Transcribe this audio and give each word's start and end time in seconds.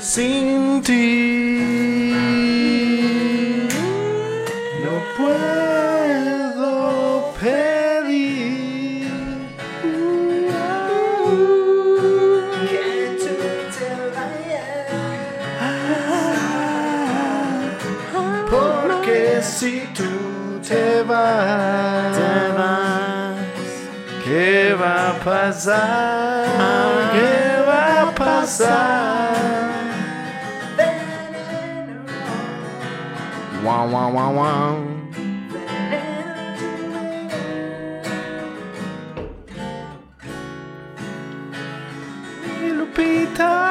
sin 0.00 0.82
ti. 0.82 2.06
No 4.84 4.94
puedo 5.16 6.72
pedir 7.40 9.08
que 12.70 13.16
tú 13.18 13.34
te 13.76 13.90
vayas. 14.16 14.90
Porque 18.50 19.40
si 19.42 19.74
tú 19.94 20.10
te 20.66 21.02
vas, 21.02 22.16
¿qué 24.24 24.74
va 24.80 25.10
a 25.10 25.12
pasar? 25.24 26.46
¿Qué 27.12 27.62
va 27.66 28.02
a 28.02 28.14
pasar? 28.14 29.15
Wow, 33.86 34.10
wow, 34.10 34.10
wow, 34.10 34.32
wow. 34.34 34.72
Lupita, 42.78 43.65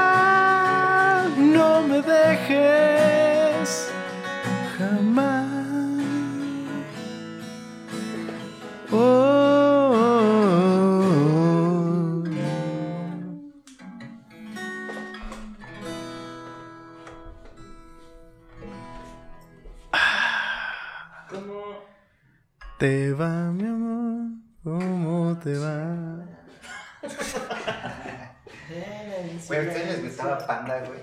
Panda, 30.48 30.80
güey? 30.86 31.00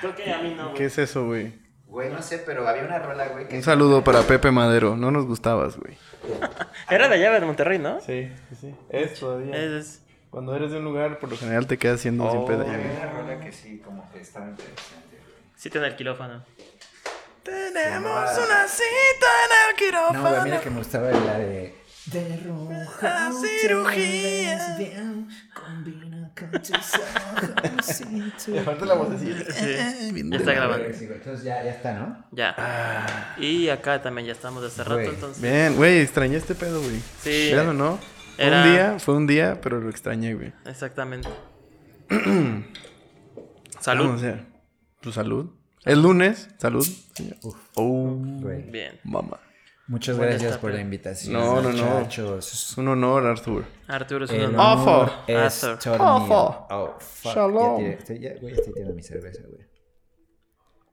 Creo 0.00 0.14
que 0.14 0.32
a 0.32 0.38
mí 0.38 0.54
no. 0.56 0.74
¿Qué 0.74 0.86
es 0.86 0.98
eso, 0.98 1.26
güey? 1.26 1.54
Güey, 1.86 2.10
no 2.10 2.20
sé, 2.22 2.38
pero 2.38 2.66
había 2.66 2.82
una 2.84 2.98
rola, 2.98 3.28
güey, 3.28 3.46
que... 3.46 3.56
Un 3.56 3.62
saludo 3.62 4.02
para 4.02 4.22
Pepe 4.22 4.50
Madero. 4.50 4.96
No 4.96 5.10
nos 5.12 5.26
gustabas, 5.26 5.76
güey. 5.76 5.96
Era 6.90 7.08
de 7.08 7.14
allá 7.14 7.38
de 7.38 7.46
Monterrey, 7.46 7.78
¿no? 7.78 8.00
Sí, 8.00 8.32
sí, 8.50 8.56
sí. 8.60 8.74
Es 8.88 9.20
todavía. 9.20 9.54
Es, 9.56 9.70
es- 9.72 10.02
Cuando 10.30 10.56
eres 10.56 10.72
de 10.72 10.78
un 10.78 10.84
lugar, 10.84 11.20
por 11.20 11.30
lo 11.30 11.36
general 11.36 11.66
te 11.68 11.78
quedas 11.78 12.00
siendo 12.00 12.28
siempre 12.30 12.56
de 12.56 12.62
Había 12.68 12.74
allá. 12.90 13.00
una 13.02 13.12
rola 13.12 13.40
que 13.40 13.52
sí, 13.52 13.80
como 13.84 14.10
que 14.10 14.20
estaba 14.20 14.46
interesante, 14.48 15.16
güey. 15.22 15.34
Sí 15.56 15.70
tiene 15.70 15.86
el 15.86 15.94
quirófano. 15.94 16.44
Tenemos 17.44 18.30
una 18.38 18.66
cita 18.66 19.26
en 19.44 19.86
el 19.86 20.14
No, 20.14 20.20
güey, 20.30 20.42
mira 20.44 20.60
que 20.60 20.70
me 20.70 20.78
gustaba 20.78 21.10
la 21.10 21.38
de... 21.38 21.74
De 22.06 22.36
roja 22.46 23.30
La 23.30 23.32
cirugía. 23.32 24.76
bien, 24.78 25.28
combina 25.54 26.13
con 26.38 26.50
tus 26.50 26.70
ojos 26.70 28.00
y 28.10 28.44
tu... 28.44 28.50
Le 28.52 28.62
falta 28.62 28.84
la 28.86 28.94
vocecilla. 28.94 29.44
Sí. 29.50 30.30
Ya 30.30 30.36
está 30.36 30.52
grabando. 30.52 30.86
Entonces 30.86 31.44
ya, 31.44 31.64
ya 31.64 31.70
está, 31.70 31.94
¿no? 31.94 32.24
Ya. 32.32 33.34
Y 33.38 33.68
acá 33.68 34.02
también 34.02 34.26
ya 34.26 34.32
estamos 34.32 34.62
de 34.62 34.68
hace 34.68 34.84
rato, 34.84 35.00
entonces. 35.00 35.42
Bien, 35.42 35.76
güey, 35.76 36.00
extrañé 36.00 36.36
este 36.36 36.54
pedo, 36.54 36.80
güey. 36.80 37.00
Sí. 37.20 37.50
¿Veas 37.52 37.66
o 37.66 37.72
no? 37.72 37.98
Fue 38.36 38.46
un 38.46 38.64
día, 38.72 38.98
fue 38.98 39.14
un 39.14 39.26
día, 39.26 39.60
pero 39.60 39.80
lo 39.80 39.88
extrañé, 39.90 40.34
güey. 40.34 40.52
Exactamente. 40.66 41.28
Vamos 42.10 42.64
a 43.76 43.80
Salud. 43.80 44.20
Tu 45.00 45.12
salud. 45.12 45.50
El 45.84 46.02
lunes, 46.02 46.48
salud. 46.58 46.86
Oh, 47.74 48.16
Güey. 48.40 48.62
Bien. 48.70 48.98
mamá. 49.04 49.38
Muchas 49.86 50.18
gracias 50.18 50.56
por 50.58 50.72
la 50.72 50.80
invitación, 50.80 51.34
No, 51.34 51.60
no, 51.60 51.70
no. 51.70 51.84
muchachos. 51.98 52.52
Es 52.52 52.78
un 52.78 52.88
honor, 52.88 53.26
Arthur. 53.26 53.64
Arturo 53.86 54.24
es 54.24 54.30
un 54.30 54.40
honor. 54.56 55.10
Es 55.26 55.62
Arthur. 55.62 55.96
Oh, 56.00 56.96
fuck. 56.98 57.34
Shalom. 57.34 57.80
Ya 57.82 57.84
tiré- 57.88 57.98
estoy, 57.98 58.18
ya, 58.20 58.34
güey, 58.40 58.54
estoy 58.54 58.72
tirando 58.72 58.94
mi 58.94 59.02
cerveza, 59.02 59.42
güey. 59.46 59.66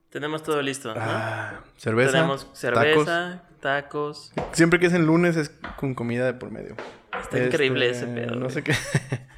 Tenemos 0.10 0.44
todo 0.44 0.62
listo, 0.62 0.90
¿no? 0.94 1.00
Ah, 1.00 1.62
cerveza. 1.78 2.12
Tenemos 2.12 2.42
tacos. 2.48 2.60
cerveza, 2.60 3.44
tacos. 3.62 4.34
Siempre 4.52 4.78
que 4.80 4.88
es 4.88 4.94
en 4.94 5.06
lunes 5.06 5.38
es 5.38 5.52
con 5.78 5.94
comida 5.96 6.26
de 6.26 6.34
por 6.34 6.52
medio. 6.52 6.76
Está 7.18 7.42
increíble 7.42 7.90
ese 7.90 8.08
pedo, 8.08 8.32
No 8.36 8.42
güey. 8.42 8.52
sé 8.52 8.62
qué. 8.64 8.74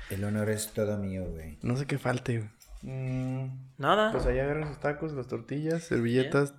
El 0.10 0.24
honor 0.24 0.50
es 0.50 0.70
todo 0.74 0.98
mío, 0.98 1.26
güey. 1.30 1.60
no 1.62 1.76
sé 1.78 1.86
qué 1.86 2.00
falte, 2.00 2.40
güey. 2.40 2.50
Mm, 2.82 3.50
Nada. 3.78 4.12
pues 4.12 4.26
allá 4.26 4.44
agarran 4.44 4.68
sus 4.68 4.80
tacos, 4.80 5.14
las 5.14 5.28
tortillas, 5.28 5.84
servilletas, 5.84 6.56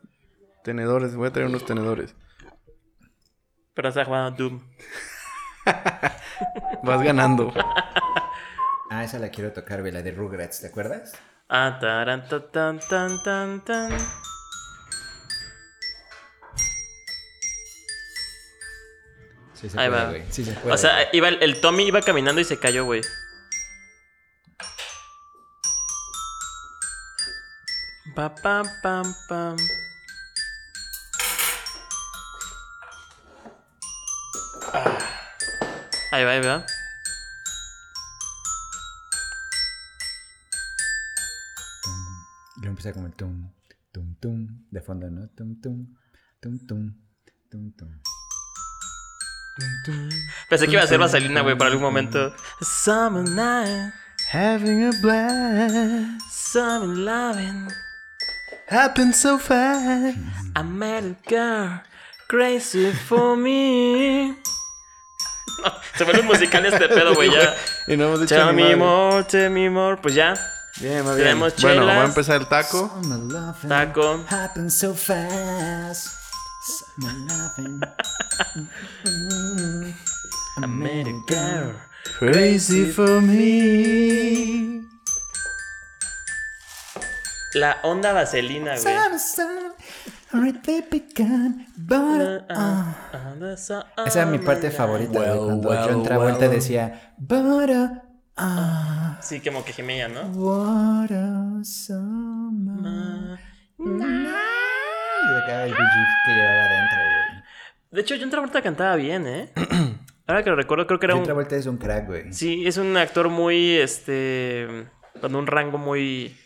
tenedores. 0.63 1.17
Voy 1.17 1.29
a 1.29 1.33
traer 1.33 1.49
unos 1.49 1.67
tenedores. 1.67 2.15
Pero 3.75 3.89
está 3.89 4.05
jugando 4.05 4.37
Doom. 4.37 4.61
Vas 6.83 7.03
ganando. 7.03 7.53
Ah, 8.91 9.03
esa 9.05 9.19
la 9.19 9.31
quiero 9.31 9.53
tocar, 9.53 9.81
güey, 9.81 9.93
la 9.93 10.03
de 10.03 10.13
Rugrats, 10.13 10.61
¿te 10.61 10.69
acuerdas? 10.69 11.13
Ah, 11.49 11.79
taran, 11.81 12.29
ta, 12.29 12.51
tan, 12.51 12.79
tan, 12.81 13.23
tan, 13.23 13.65
tan. 13.65 13.91
Sí 19.55 19.71
se 19.71 19.79
Ahí 19.81 19.89
puede, 19.89 20.03
va. 20.03 20.11
güey. 20.11 20.25
Sí 20.31 20.45
se 20.45 20.53
puede. 20.53 20.75
O 20.75 20.79
sea, 20.79 21.09
iba 21.13 21.29
el, 21.29 21.43
el 21.43 21.61
Tommy 21.61 21.85
iba 21.85 22.01
caminando 22.03 22.41
y 22.41 22.45
se 22.45 22.59
cayó, 22.59 22.85
güey. 22.85 23.01
Pa, 28.15 28.35
pam, 28.43 28.67
pam, 28.83 29.15
pam. 29.29 29.57
Ahí 36.15 36.23
va, 36.23 36.31
ahí 36.31 36.41
va. 36.43 36.65
Y 42.57 42.61
luego 42.61 42.71
empieza 42.71 42.93
como 42.93 43.07
el 43.07 43.15
tum, 43.15 43.51
tum, 43.93 44.15
tum, 44.21 44.47
de 44.71 44.81
fondo, 44.81 45.11
¿no? 45.11 45.29
Tum, 45.31 45.61
tum, 45.61 45.89
tum, 46.41 46.59
tum, 46.69 46.95
tum, 47.51 47.73
tum. 47.77 48.01
Pensé 50.49 50.67
que 50.67 50.73
iba 50.75 50.83
a 50.83 50.87
ser 50.87 50.99
vaselina, 50.99 51.41
güey, 51.41 51.59
para 51.59 51.71
algún 51.71 51.83
momento. 51.83 52.33
Summer 52.61 53.25
night, 53.25 53.93
Having 54.31 54.85
a 54.85 54.91
blast. 55.03 56.21
summer 56.31 56.95
loving. 56.97 57.73
Happened 58.69 59.17
so 59.17 59.37
fast. 59.37 60.17
I 60.55 60.63
met 60.63 61.03
a 61.03 61.17
girl 61.29 61.81
crazy 62.29 62.93
for 62.93 63.37
me. 63.37 64.37
Se 65.97 66.05
vuelve 66.05 66.23
musical 66.23 66.65
este 66.67 66.89
pedo, 66.89 67.15
güey, 67.15 67.31
ya. 67.31 67.55
Y 67.87 67.97
no 67.97 68.05
hemos 68.07 68.21
dicho 68.21 68.35
Tell 68.35 68.53
me 68.55 68.63
madre. 68.63 68.77
more, 68.77 69.25
tell 69.25 69.51
me 69.51 69.71
more. 69.71 69.97
Pues 70.01 70.15
ya, 70.15 70.35
Bien, 70.81 71.05
muy 71.05 71.15
bien. 71.15 71.29
Tenemos 71.29 71.55
Bueno, 71.61 71.83
chelas. 71.83 71.97
va 71.97 72.03
a 72.03 72.07
empezar 72.07 72.41
el 72.41 72.49
taco. 72.49 73.01
Taco. 73.69 74.25
so 74.69 74.95
fast. 74.95 76.09
Summer 76.67 77.15
loving. 77.29 77.81
I 80.57 80.67
met 80.67 81.07
a 81.07 81.13
girl. 81.29 81.75
Crazy 82.19 82.91
for 82.91 83.21
me. 83.21 84.83
La 87.55 87.79
onda 87.83 88.13
vaselina, 88.13 88.73
güey. 88.73 88.83
Esa 94.07 94.23
es 94.23 94.27
mi 94.27 94.39
parte 94.39 94.71
favorita, 94.71 95.13
güey. 95.13 95.29
Well, 95.31 95.39
Cuando 95.39 95.69
well, 95.69 95.79
John 95.89 96.03
Travolta 96.03 96.41
well. 96.41 96.51
decía, 96.51 97.15
but, 97.19 97.71
uh, 97.71 98.01
ah, 98.37 99.19
Sí, 99.23 99.41
como 99.41 99.65
que 99.65 99.73
gemella, 99.73 100.09
¿no? 100.09 100.23
what 100.35 101.11
a 101.13 101.65
summer. 101.65 103.39
Y 103.79 103.85
de 105.29 105.39
acá 105.43 105.65
el 105.65 105.73
BG 105.73 105.79
que 106.27 106.33
llevaba 106.33 106.65
adentro, 106.65 106.99
güey. 106.99 107.43
De 107.93 108.01
hecho, 108.01 108.15
John 108.19 108.31
Travolta 108.31 108.61
cantaba 108.63 108.97
bien, 108.97 109.27
¿eh? 109.27 109.53
Ahora 110.27 110.43
que 110.43 110.51
lo 110.51 110.57
recuerdo, 110.57 110.87
creo 110.87 110.99
que 110.99 111.07
era 111.07 111.15
John 111.15 111.21
un... 111.21 111.27
Travolta 111.27 111.57
es 111.57 111.67
un 111.67 111.77
crack, 111.77 112.07
güey. 112.07 112.33
Sí, 112.33 112.67
es 112.67 112.77
un 112.77 112.97
actor 112.97 113.29
muy, 113.29 113.77
este... 113.77 114.89
Con 115.21 115.35
un 115.37 115.47
rango 115.47 115.79
muy... 115.79 116.37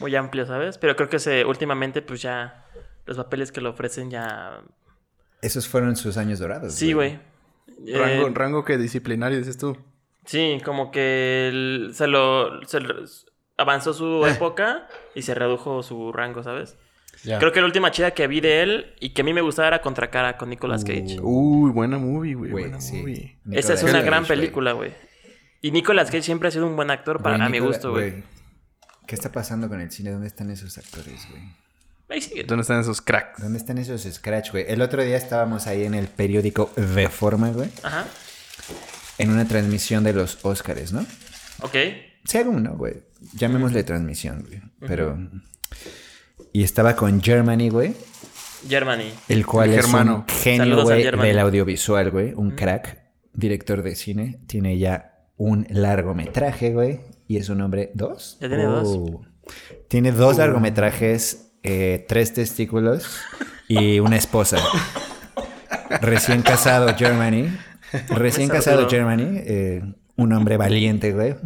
Muy 0.00 0.14
amplio, 0.14 0.46
¿sabes? 0.46 0.76
Pero 0.78 0.96
creo 0.96 1.08
que 1.08 1.18
se, 1.18 1.44
últimamente, 1.44 2.02
pues 2.02 2.20
ya... 2.20 2.67
Los 3.08 3.16
papeles 3.16 3.50
que 3.50 3.60
le 3.60 3.68
ofrecen 3.68 4.10
ya... 4.10 4.62
Esos 5.42 5.66
fueron 5.66 5.96
sus 5.96 6.16
años 6.16 6.38
dorados. 6.38 6.74
Sí, 6.74 6.92
güey. 6.92 7.18
Rango, 7.86 8.26
Eh, 8.28 8.30
rango 8.34 8.64
que 8.64 8.76
disciplinario, 8.78 9.38
dices 9.38 9.56
tú. 9.58 9.76
Sí, 10.26 10.60
como 10.64 10.90
que 10.90 11.48
el- 11.48 11.90
se, 11.94 12.06
lo, 12.06 12.62
se 12.66 12.80
lo- 12.80 13.02
avanzó 13.56 13.94
su 13.94 14.26
Eh. 14.26 14.32
época 14.32 14.86
y 15.14 15.22
se 15.22 15.34
redujo 15.34 15.82
su 15.82 16.12
rango, 16.12 16.42
¿sabes? 16.42 16.76
Creo 17.24 17.50
que 17.50 17.60
la 17.60 17.66
última 17.66 17.90
chida 17.90 18.12
que 18.12 18.28
vi 18.28 18.40
de 18.40 18.62
él 18.62 18.94
y 19.00 19.10
que 19.14 19.22
a 19.22 19.24
mí 19.24 19.32
me 19.32 19.40
gustaba 19.40 19.68
era 19.68 19.80
Contracara 19.80 20.36
con 20.36 20.50
Nicolas 20.50 20.84
Cage. 20.84 21.18
Uy, 21.20 21.72
buena 21.72 21.98
movie, 21.98 22.34
güey. 22.34 22.50
Güey, 22.52 22.64
Buena 22.64 22.80
sí. 22.80 22.98
movie. 22.98 23.38
Esa 23.50 23.74
es 23.74 23.82
una 23.82 23.92
Cage, 23.94 24.04
gran 24.04 24.24
película, 24.26 24.72
güey. 24.72 24.92
Y 25.60 25.72
Nicolas 25.72 26.10
Cage 26.10 26.22
siempre 26.22 26.48
ha 26.48 26.50
sido 26.52 26.66
un 26.66 26.76
buen 26.76 26.90
actor 26.92 27.20
para 27.22 27.44
a 27.44 27.48
mi 27.48 27.58
gusto, 27.58 27.90
güey. 27.90 28.22
¿Qué 29.06 29.14
está 29.16 29.32
pasando 29.32 29.68
con 29.68 29.80
el 29.80 29.90
cine? 29.90 30.10
¿Dónde 30.12 30.26
están 30.28 30.50
esos 30.50 30.76
actores, 30.78 31.26
güey? 31.30 31.42
Ahí 32.08 32.22
sigue. 32.22 32.44
¿Dónde 32.44 32.62
están 32.62 32.80
esos 32.80 33.02
cracks? 33.02 33.42
¿Dónde 33.42 33.58
están 33.58 33.76
esos 33.78 34.02
scratch, 34.02 34.52
güey? 34.52 34.64
El 34.66 34.80
otro 34.80 35.02
día 35.02 35.16
estábamos 35.16 35.66
ahí 35.66 35.84
en 35.84 35.94
el 35.94 36.08
periódico 36.08 36.70
Reforma, 36.76 37.50
güey. 37.50 37.68
Ajá. 37.82 38.06
En 39.18 39.30
una 39.30 39.46
transmisión 39.46 40.04
de 40.04 40.14
los 40.14 40.38
Óscares, 40.42 40.92
¿no? 40.92 41.04
Ok. 41.60 41.74
Sí, 42.24 42.38
alguno, 42.38 42.76
güey. 42.76 43.02
Llamémosle 43.34 43.82
transmisión, 43.84 44.44
güey. 44.46 44.62
Pero... 44.80 45.18
Y 46.52 46.62
estaba 46.62 46.96
con 46.96 47.22
Germany, 47.22 47.68
güey. 47.68 47.94
Germany. 48.66 49.12
El 49.28 49.44
cual 49.44 49.70
El 49.72 49.80
es 49.80 49.86
un 49.86 50.24
genio, 50.26 50.82
güey, 50.82 51.04
del 51.04 51.38
audiovisual, 51.38 52.10
güey. 52.10 52.32
Un 52.34 52.52
crack, 52.52 53.02
director 53.34 53.82
de 53.82 53.94
cine. 53.96 54.40
Tiene 54.46 54.78
ya 54.78 55.26
un 55.36 55.66
largometraje, 55.68 56.72
güey. 56.72 57.00
Y 57.26 57.36
es 57.36 57.50
un 57.50 57.60
hombre... 57.60 57.90
¿Dos? 57.94 58.38
Ya 58.40 58.48
tiene 58.48 58.64
dos. 58.64 58.88
Oh. 58.88 59.20
Tiene 59.88 60.12
dos 60.12 60.38
largometrajes, 60.38 61.47
eh, 61.62 62.04
tres 62.08 62.32
testículos 62.34 63.18
y 63.68 64.00
una 64.00 64.16
esposa. 64.16 64.58
Recién 66.00 66.42
casado, 66.42 66.94
Germany. 66.96 67.48
Recién 68.08 68.48
casado. 68.48 68.88
Germany. 68.88 69.40
eh, 69.44 69.82
un 70.16 70.32
hombre 70.32 70.56
valiente, 70.56 71.12
güey. 71.12 71.36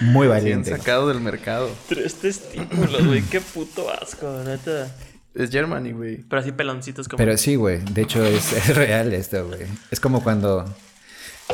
Muy 0.00 0.26
valiente. 0.26 0.70
sacado 0.70 1.08
del 1.08 1.20
mercado. 1.20 1.70
Tres 1.88 2.14
testículos, 2.14 3.06
güey. 3.06 3.22
Qué 3.22 3.40
puto 3.40 3.90
asco, 3.90 4.42
neta. 4.44 4.94
Es 5.34 5.50
Germany, 5.50 5.92
güey. 5.92 6.18
Pero 6.28 6.40
así 6.40 6.52
peloncitos 6.52 7.08
como. 7.08 7.18
Pero 7.18 7.36
sí, 7.38 7.56
güey. 7.56 7.78
De 7.78 8.02
hecho, 8.02 8.24
es, 8.24 8.52
es 8.52 8.76
real 8.76 9.12
esto, 9.12 9.46
güey. 9.46 9.62
Es 9.90 9.98
como 9.98 10.22
cuando... 10.22 10.64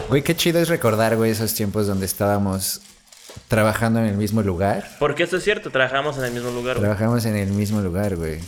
Güey, 0.08 0.22
qué 0.22 0.36
chido 0.36 0.60
es 0.60 0.68
recordar, 0.68 1.16
güey, 1.16 1.30
esos 1.30 1.54
tiempos 1.54 1.86
donde 1.86 2.06
estábamos 2.06 2.80
trabajando 3.46 4.00
en 4.00 4.06
el 4.06 4.17
mismo 4.17 4.43
lugar. 4.43 4.88
Porque 4.99 5.23
esto 5.23 5.37
es 5.37 5.44
cierto, 5.44 5.70
trabajamos 5.70 6.19
en 6.19 6.25
el 6.25 6.32
mismo 6.32 6.50
lugar, 6.50 6.76
güey. 6.76 6.81
Trabajamos 6.81 7.25
en 7.26 7.37
el 7.37 7.50
mismo 7.50 7.81
lugar, 7.81 8.17
güey. 8.17 8.40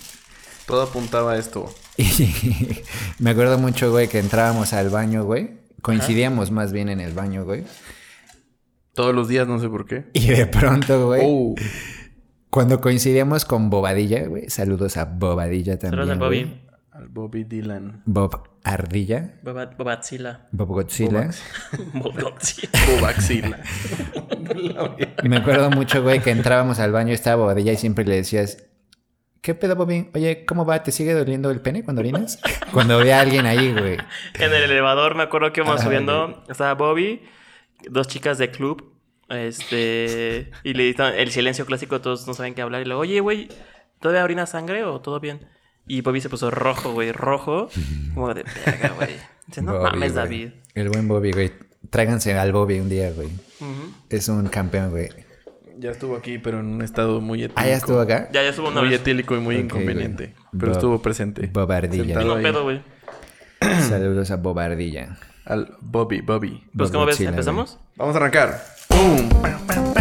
Todo 0.66 0.82
apuntaba 0.82 1.32
a 1.32 1.38
esto. 1.38 1.72
Y 1.98 2.82
me 3.18 3.30
acuerdo 3.30 3.58
mucho, 3.58 3.90
güey, 3.90 4.08
que 4.08 4.18
entrábamos 4.18 4.72
al 4.72 4.88
baño, 4.90 5.24
güey. 5.24 5.50
Coincidíamos 5.82 6.50
más 6.50 6.72
bien 6.72 6.88
en 6.88 7.00
el 7.00 7.12
baño, 7.12 7.44
güey. 7.44 7.64
Todos 8.94 9.14
los 9.14 9.28
días, 9.28 9.46
no 9.46 9.58
sé 9.60 9.68
por 9.68 9.86
qué. 9.86 10.06
Y 10.14 10.28
de 10.28 10.46
pronto, 10.46 11.06
güey, 11.06 11.22
Oh, 11.24 11.54
cuando 12.50 12.80
coincidíamos 12.80 13.44
con 13.44 13.70
Bobadilla, 13.70 14.26
güey. 14.26 14.50
Saludos 14.50 14.96
a 14.96 15.04
Bobadilla 15.04 15.78
también. 15.78 16.06
Saludos 16.06 16.16
a. 16.16 16.20
Bobby. 16.20 16.60
Al 17.00 17.08
Bobby 17.08 17.44
Dylan. 17.44 18.02
Bob 18.04 18.48
Ardilla. 18.62 19.34
Boba- 19.42 19.74
Bobatzilla. 19.76 20.46
Bob 20.52 20.68
Godzilla. 20.68 21.32
Bobaxila. 21.94 23.58
Y 25.22 25.28
me 25.28 25.36
acuerdo 25.36 25.70
mucho, 25.70 26.02
güey, 26.02 26.20
que 26.20 26.30
entrábamos 26.30 26.80
al 26.80 26.90
baño, 26.92 27.12
estaba 27.14 27.36
Bobadilla 27.36 27.72
y 27.72 27.76
siempre 27.76 28.04
le 28.04 28.16
decías, 28.16 28.64
¿qué 29.42 29.54
pedo, 29.54 29.76
Bobby? 29.76 30.10
Oye, 30.14 30.44
¿cómo 30.44 30.66
va? 30.66 30.82
¿Te 30.82 30.90
sigue 30.92 31.14
doliendo 31.14 31.50
el 31.50 31.60
pene 31.60 31.84
cuando 31.84 32.00
orinas? 32.00 32.40
Cuando 32.72 32.98
ve 32.98 33.12
a 33.12 33.20
alguien 33.20 33.46
ahí, 33.46 33.72
güey. 33.72 33.96
En 34.34 34.52
el 34.52 34.62
elevador 34.64 35.14
me 35.14 35.22
acuerdo 35.22 35.52
que 35.52 35.60
íbamos 35.60 35.80
Ay, 35.80 35.86
subiendo. 35.86 36.44
Estaba 36.48 36.74
Bobby, 36.74 37.22
dos 37.88 38.06
chicas 38.08 38.38
de 38.38 38.50
club. 38.50 38.92
Este. 39.28 40.50
Y 40.64 40.74
le 40.74 40.84
dicen 40.84 41.06
el 41.16 41.30
silencio 41.30 41.64
clásico, 41.66 42.00
todos 42.00 42.26
no 42.26 42.34
saben 42.34 42.54
qué 42.54 42.62
hablar. 42.62 42.82
Y 42.82 42.84
luego, 42.86 43.02
oye, 43.02 43.20
güey, 43.20 43.48
¿todavía 44.00 44.24
orina 44.24 44.46
sangre 44.46 44.84
o 44.84 45.00
todo 45.00 45.20
bien? 45.20 45.46
Y 45.92 46.02
Bobby 46.02 46.20
se 46.20 46.28
puso 46.28 46.52
rojo, 46.52 46.92
güey, 46.92 47.10
rojo. 47.10 47.68
Como 48.14 48.32
de 48.32 48.44
verga, 48.64 48.90
güey. 48.96 49.08
Dice, 49.48 49.60
no 49.60 49.72
Bobby, 49.78 49.82
mames, 49.90 50.12
güey. 50.12 50.24
David. 50.24 50.48
El 50.76 50.88
buen 50.88 51.08
Bobby, 51.08 51.32
güey. 51.32 51.50
Tráiganse 51.90 52.38
al 52.38 52.52
Bobby 52.52 52.78
un 52.78 52.88
día, 52.88 53.10
güey. 53.10 53.28
Es 54.08 54.28
un 54.28 54.46
campeón, 54.46 54.90
güey. 54.90 55.08
Ya 55.78 55.90
estuvo 55.90 56.14
aquí, 56.14 56.38
pero 56.38 56.60
en 56.60 56.66
un 56.66 56.82
estado 56.82 57.20
muy 57.20 57.40
etílico. 57.42 57.60
Ah, 57.60 57.66
ya 57.66 57.74
estuvo 57.76 57.98
acá. 57.98 58.28
Ya, 58.32 58.42
ya 58.44 58.50
estuvo 58.50 58.68
una 58.68 58.82
Muy 58.82 58.90
vez. 58.90 59.00
etílico 59.00 59.34
y 59.34 59.40
muy 59.40 59.56
inconveniente. 59.56 60.26
güey. 60.26 60.36
Pero 60.60 60.66
Bob- 60.72 60.76
estuvo 60.76 61.02
presente. 61.02 61.46
Bobardilla. 61.52 62.18
Ahí. 62.20 62.42
pedo, 62.42 62.62
güey. 62.62 62.82
Saludos 63.88 64.30
a 64.30 64.36
Bobardilla. 64.36 65.18
Al 65.44 65.74
Bobby, 65.80 66.20
Bobby. 66.20 66.62
Pues, 66.76 66.92
¿cómo 66.92 67.04
ves? 67.06 67.20
¿Empezamos? 67.20 67.78
Vamos 67.96 68.14
a 68.14 68.18
arrancar. 68.18 68.62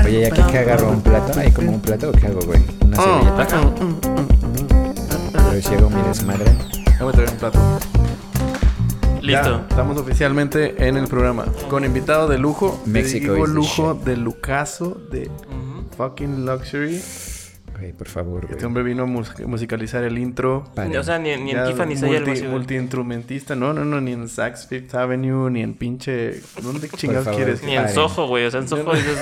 Oye, 0.06 0.20
¿y 0.22 0.24
aquí 0.26 0.42
qué 0.52 0.58
agarro? 0.60 0.92
¿Un 0.92 1.02
plato? 1.02 1.40
¿Hay 1.40 1.52
como 1.52 1.72
un 1.72 1.82
plato 1.82 2.10
o 2.10 2.12
qué 2.12 2.28
hago, 2.28 2.42
güey? 2.42 2.62
¿Una 2.82 2.98
Ah, 3.00 3.48
servilleta? 3.48 4.39
Pero 5.60 5.68
si 5.68 5.76
hago 5.76 5.90
mi 5.90 6.02
desmadre. 6.08 6.46
Déjame 6.86 7.12
traer 7.12 7.30
un 7.32 7.38
plato. 7.38 7.60
Listo. 9.22 9.50
Ya, 9.50 9.66
estamos 9.70 9.98
oficialmente 9.98 10.88
en 10.88 10.96
el 10.96 11.08
programa. 11.08 11.48
Con 11.70 11.84
invitado 11.84 12.30
de 12.30 12.38
lujo. 12.38 12.82
México 12.86 13.34
Digo 13.34 13.46
lujo 13.46 13.94
de 13.94 14.16
lucaso 14.16 14.98
de 15.12 15.30
fucking 15.98 16.46
luxury. 16.46 17.02
Güey, 17.80 17.94
por 17.94 18.08
favor, 18.10 18.42
Este 18.44 18.56
güey. 18.56 18.66
hombre 18.66 18.84
vino 18.84 19.04
a 19.04 19.06
mus- 19.06 19.40
musicalizar 19.48 20.04
el 20.04 20.18
intro. 20.18 20.66
Paren. 20.76 20.98
O 20.98 21.04
sea, 21.04 21.18
ni, 21.18 21.36
ni 21.38 21.52
en 21.52 21.64
Tiffany 21.66 21.96
se 21.96 22.06
haya 22.08 22.18
algo 22.18 22.28
multi, 22.28 22.42
así, 22.42 22.48
multiinstrumentista. 22.50 23.56
No, 23.56 23.74
no, 23.74 23.86
no, 23.86 24.02
ni 24.02 24.12
en 24.12 24.28
Saks 24.28 24.68
Fifth 24.68 24.94
Avenue, 24.96 25.50
ni 25.50 25.62
en 25.62 25.74
pinche. 25.76 26.42
¿Dónde 26.62 26.90
chingados 26.90 27.26
favor. 27.26 27.38
quieres? 27.42 27.64
Ni 27.64 27.72
en 27.76 27.84
Paren. 27.84 27.96
Soho, 27.96 28.28
güey. 28.28 28.46
O 28.46 28.52
sea, 28.52 28.60
en 28.60 28.68
Soho 28.68 28.94
dices... 28.94 29.18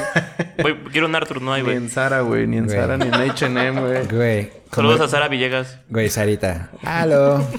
Quiero 0.92 1.06
un 1.07 1.15
Arthur, 1.15 1.42
no 1.42 1.54
hay, 1.54 1.62
Ni 1.62 1.65
güey. 1.68 1.77
en 1.77 1.89
Zara, 1.89 2.21
güey, 2.21 2.48
ni 2.48 2.57
en. 2.57 2.68
Zara, 2.69 2.98
ni 2.98 3.06
en 3.06 3.13
HM, 3.13 3.80
güey. 3.80 4.07
Güey. 4.07 4.50
Saludos 4.71 5.01
a 5.01 5.07
Sara 5.07 5.27
Villegas. 5.27 5.77
Güey, 5.89 6.09
Sarita. 6.09 6.69
¡Aló! 6.83 7.45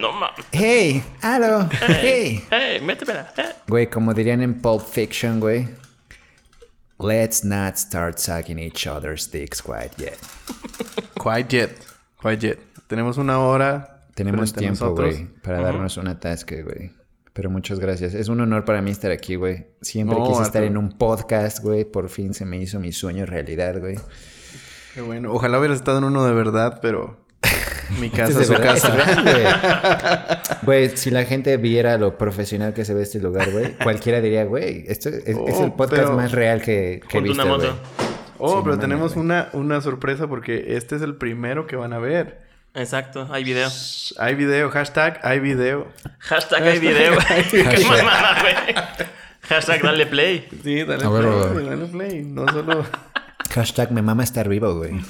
No 0.00 0.12
mames. 0.12 0.46
¡Hey! 0.52 1.02
¡Aló! 1.20 1.68
¡Hey! 2.00 2.42
¡Eh, 2.50 2.80
métemela! 2.82 3.30
Güey, 3.68 3.88
como 3.88 4.14
dirían 4.14 4.40
en 4.40 4.54
Pulp 4.60 4.82
Fiction, 4.86 5.40
güey. 5.40 5.68
Let's 7.02 7.44
not 7.44 7.78
start 7.78 8.18
sucking 8.18 8.58
each 8.58 8.86
other's 8.86 9.26
dicks 9.30 9.62
quite 9.62 9.92
yet. 9.98 10.18
Quite 11.18 11.50
yet. 11.50 11.70
Quite 12.20 12.46
yet. 12.46 12.58
Tenemos 12.88 13.16
una 13.16 13.38
hora. 13.40 14.00
Tenemos 14.14 14.52
tiempo, 14.52 14.94
güey, 14.94 15.26
para 15.42 15.62
darnos 15.62 15.96
un 15.96 16.08
atasque, 16.08 16.62
güey. 16.62 16.92
Pero 17.32 17.48
muchas 17.48 17.78
gracias. 17.78 18.12
Es 18.12 18.28
un 18.28 18.40
honor 18.40 18.64
para 18.64 18.82
mí 18.82 18.90
estar 18.90 19.10
aquí, 19.10 19.36
güey. 19.36 19.68
Siempre 19.80 20.18
No, 20.18 20.28
quise 20.28 20.42
estar 20.42 20.62
en 20.62 20.76
un 20.76 20.90
podcast, 20.90 21.60
güey. 21.60 21.84
Por 21.84 22.08
fin 22.10 22.34
se 22.34 22.44
me 22.44 22.58
hizo 22.58 22.80
mi 22.80 22.92
sueño 22.92 23.24
realidad, 23.24 23.80
güey. 23.80 23.98
Qué 24.94 25.00
bueno. 25.00 25.32
Ojalá 25.32 25.58
hubieras 25.58 25.78
estado 25.78 25.98
en 25.98 26.04
uno 26.04 26.24
de 26.26 26.32
verdad, 26.32 26.80
pero. 26.82 27.24
Mi 27.98 28.10
casa 28.10 28.24
Este 28.30 28.34
es 28.34 28.40
es 28.40 28.46
su 28.46 28.52
verdad, 28.52 28.74
casa. 28.74 28.96
es 29.10 29.22
güey. 29.22 30.54
Güey, 30.62 30.96
si 30.96 31.10
la 31.10 31.24
gente 31.24 31.56
viera 31.56 31.96
lo 31.98 32.16
profesional 32.18 32.74
que 32.74 32.84
se 32.84 32.92
ve 32.94 33.02
este 33.02 33.18
lugar, 33.18 33.50
güey, 33.50 33.72
cualquiera 33.82 34.20
diría, 34.20 34.44
güey, 34.44 34.84
esto 34.86 35.08
es, 35.08 35.26
es 35.26 35.36
Oh, 35.36 35.64
el 35.64 35.72
podcast 35.72 36.02
pero- 36.04 36.16
más 36.16 36.32
real 36.32 36.60
que, 36.60 37.00
que 37.08 37.20
visto, 37.20 37.42
una 37.42 37.54
güey. 37.54 37.68
moto. 37.68 37.78
Oh, 38.38 38.48
Sí, 38.56 38.60
pero 38.64 38.76
no 38.76 38.80
tenemos 38.80 39.16
una, 39.16 39.48
una 39.52 39.80
sorpresa 39.80 40.26
porque 40.26 40.76
este 40.76 40.96
es 40.96 41.02
el 41.02 41.14
primero 41.16 41.66
que 41.66 41.76
van 41.76 41.92
a 41.92 41.98
ver. 41.98 42.40
Exacto, 42.74 43.28
hay 43.32 43.42
video. 43.44 43.68
Hay 44.18 44.34
video, 44.34 44.70
hashtag 44.70 45.18
hay 45.22 45.40
video. 45.40 45.88
Hashtag 46.20 46.62
hay 46.62 46.78
video. 46.78 47.18
Qué 47.50 47.64
Hashtag. 47.64 47.86
mamada, 47.88 48.40
güey. 48.40 48.74
Hashtag 49.48 49.82
dale 49.82 50.06
play. 50.06 50.46
Sí, 50.62 50.84
dale 50.84 51.04
A 51.04 51.08
ver, 51.08 51.52
play, 51.52 51.66
dale 51.66 51.86
play. 51.86 52.22
No 52.24 52.46
solo... 52.48 52.84
Hashtag 53.50 53.90
me 53.90 54.00
mama 54.02 54.22
estar 54.22 54.48
vivo, 54.48 54.74
güey. 54.76 54.92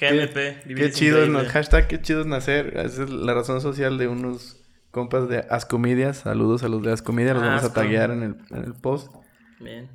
GNP. 0.00 0.62
qué 0.76 0.84
es 0.86 0.94
chido 0.94 1.26
na- 1.26 1.44
hashtag 1.48 1.86
qué 1.88 2.00
chido 2.00 2.20
es 2.20 2.26
nacer. 2.26 2.76
Esa 2.78 3.04
es 3.04 3.10
la 3.10 3.34
razón 3.34 3.60
social 3.60 3.98
de 3.98 4.08
unos 4.08 4.56
compas 4.90 5.28
de 5.28 5.44
Ascomidias. 5.50 6.18
Saludos 6.18 6.62
a 6.62 6.68
los 6.68 6.82
de 6.82 6.92
Ascomidia. 6.92 7.34
Los 7.34 7.42
vamos 7.42 7.64
a 7.64 7.72
taguear 7.72 8.10
en 8.10 8.22
el, 8.22 8.36
en 8.50 8.64
el 8.64 8.74
post. 8.74 9.12
Bien. 9.60 9.88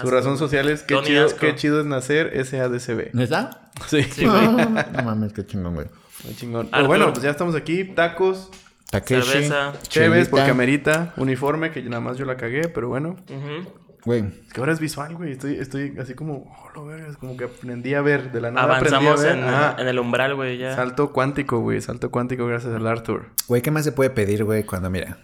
Su 0.00 0.10
razón 0.10 0.36
social 0.36 0.68
es 0.68 0.82
qué 0.82 1.00
chido, 1.02 1.26
qué 1.36 1.54
chido 1.54 1.80
es 1.80 1.86
nacer 1.86 2.30
SADCB. 2.44 3.14
¿No 3.14 3.22
está? 3.22 3.70
Sí. 3.86 4.02
Sí, 4.02 4.26
güey. 4.26 4.46
no 4.92 5.02
mames, 5.04 5.32
qué 5.32 5.46
chingón, 5.46 5.74
güey. 5.74 5.86
Muy 6.24 6.34
chingón. 6.34 6.68
Pero 6.70 6.86
bueno, 6.86 7.12
pues 7.12 7.22
ya 7.22 7.30
estamos 7.30 7.54
aquí. 7.54 7.84
Tacos, 7.84 8.50
Takeshi. 8.90 9.22
Cerveza. 9.26 9.72
Chéves, 9.88 10.10
chelita. 10.26 10.30
porque 10.30 10.50
amerita. 10.50 11.14
Uniforme, 11.16 11.70
que 11.70 11.82
nada 11.82 12.00
más 12.00 12.18
yo 12.18 12.26
la 12.26 12.36
cagué, 12.36 12.68
pero 12.68 12.88
bueno. 12.88 13.16
Ujú. 13.30 13.70
Güey, 14.06 14.24
Es 14.46 14.52
que 14.52 14.60
ahora 14.60 14.72
es 14.72 14.78
visual, 14.78 15.16
güey. 15.16 15.32
Estoy, 15.32 15.56
estoy 15.56 15.94
así 15.98 16.14
como, 16.14 16.44
oh, 16.48 16.70
lo 16.76 16.86
vergas, 16.86 17.16
como 17.16 17.36
que 17.36 17.42
aprendí 17.42 17.92
a 17.94 18.00
ver. 18.02 18.30
De 18.30 18.40
la 18.40 18.52
nada 18.52 18.76
Avanzamos 18.76 19.18
aprendí 19.20 19.40
en, 19.40 19.44
a 19.44 19.46
ver. 19.46 19.54
Ajá. 19.54 19.82
en 19.82 19.88
el 19.88 19.98
umbral, 19.98 20.36
güey, 20.36 20.58
ya. 20.58 20.76
Salto 20.76 21.12
cuántico, 21.12 21.58
güey. 21.58 21.80
Salto 21.80 22.12
cuántico 22.12 22.46
gracias 22.46 22.72
al 22.72 22.86
Arthur. 22.86 23.30
güey, 23.48 23.62
¿qué 23.62 23.72
más 23.72 23.82
se 23.82 23.90
puede 23.90 24.10
pedir, 24.10 24.44
güey, 24.44 24.62
cuando 24.62 24.90
mira? 24.90 25.18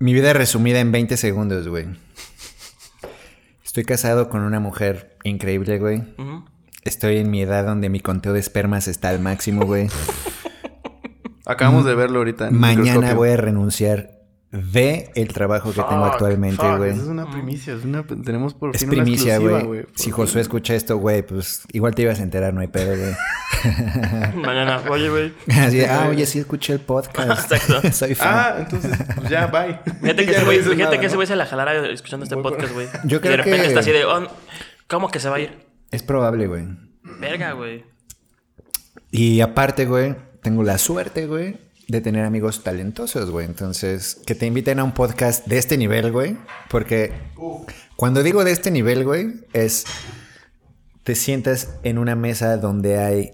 Mi 0.00 0.12
vida 0.12 0.32
resumida 0.32 0.80
en 0.80 0.90
20 0.90 1.16
segundos, 1.16 1.68
güey. 1.68 1.86
Estoy 3.64 3.84
casado 3.84 4.28
con 4.28 4.42
una 4.42 4.58
mujer 4.58 5.16
increíble, 5.22 5.78
güey. 5.78 6.02
Estoy 6.82 7.18
en 7.18 7.30
mi 7.30 7.42
edad 7.42 7.64
donde 7.64 7.90
mi 7.90 8.00
conteo 8.00 8.32
de 8.32 8.40
espermas 8.40 8.88
está 8.88 9.10
al 9.10 9.20
máximo, 9.20 9.64
güey. 9.66 9.86
Acabamos 11.46 11.84
de 11.84 11.94
verlo 11.94 12.18
ahorita. 12.18 12.48
en 12.48 12.58
Mañana 12.58 13.14
voy 13.14 13.30
a 13.30 13.36
renunciar 13.36 14.13
de 14.54 15.10
el 15.16 15.28
trabajo 15.32 15.70
que 15.72 15.82
tengo 15.82 16.04
actualmente, 16.04 16.64
güey. 16.76 16.92
Es 16.92 16.98
una 17.00 17.28
primicia, 17.28 17.74
es 17.74 17.84
una, 17.84 18.04
tenemos 18.06 18.54
por 18.54 18.74
Es 18.74 18.82
fin 18.82 18.90
primicia, 18.90 19.34
exclusiva, 19.34 19.62
güey. 19.66 19.86
Si 19.96 20.12
Josué 20.12 20.42
escucha 20.42 20.74
esto, 20.74 20.96
güey, 20.96 21.22
pues 21.26 21.62
igual 21.72 21.94
te 21.96 22.02
ibas 22.02 22.20
a 22.20 22.22
enterar, 22.22 22.54
no 22.54 22.60
hay 22.60 22.68
pedo, 22.68 22.94
güey. 22.96 23.14
Mañana, 24.36 24.80
oye, 24.88 25.08
güey. 25.08 25.32
Así 25.50 25.78
de, 25.78 25.86
ah, 25.88 26.06
oye, 26.08 26.24
sí 26.26 26.38
escuché 26.38 26.72
el 26.72 26.80
podcast. 26.80 27.50
Exacto. 27.52 27.92
Soy 27.92 28.14
fan. 28.14 28.28
Ah, 28.30 28.54
entonces, 28.60 28.96
pues 29.16 29.28
ya, 29.28 29.48
bye. 29.48 29.80
Fíjate 30.00 30.24
que 30.24 30.30
ese 31.06 31.16
güey, 31.16 31.26
se 31.26 31.34
la 31.34 31.46
jalara 31.46 31.90
escuchando 31.90 32.22
este 32.22 32.36
podcast, 32.36 32.72
güey. 32.72 32.86
Yo 33.04 33.16
Y 33.16 33.20
creo 33.20 33.32
de 33.32 33.36
repente 33.38 33.60
que- 33.62 33.66
está 33.66 33.80
así 33.80 33.90
de, 33.90 34.04
oh, 34.04 34.28
¿cómo 34.86 35.10
que 35.10 35.18
se 35.18 35.28
va 35.28 35.36
a 35.36 35.40
ir? 35.40 35.66
Es 35.90 36.04
probable, 36.04 36.46
güey. 36.46 36.64
Verga, 37.18 37.52
güey. 37.52 37.84
Y 39.10 39.40
aparte, 39.40 39.86
güey, 39.86 40.14
tengo 40.42 40.62
la 40.62 40.78
suerte, 40.78 41.26
güey, 41.26 41.56
de 41.88 42.00
tener 42.00 42.24
amigos 42.24 42.62
talentosos, 42.62 43.30
güey. 43.30 43.46
Entonces, 43.46 44.20
que 44.26 44.34
te 44.34 44.46
inviten 44.46 44.78
a 44.78 44.84
un 44.84 44.92
podcast 44.92 45.46
de 45.46 45.58
este 45.58 45.76
nivel, 45.76 46.12
güey. 46.12 46.36
Porque 46.70 47.12
cuando 47.96 48.22
digo 48.22 48.44
de 48.44 48.52
este 48.52 48.70
nivel, 48.70 49.04
güey, 49.04 49.46
es 49.52 49.84
te 51.02 51.14
sientas 51.14 51.76
en 51.82 51.98
una 51.98 52.16
mesa 52.16 52.56
donde 52.56 52.98
hay 52.98 53.32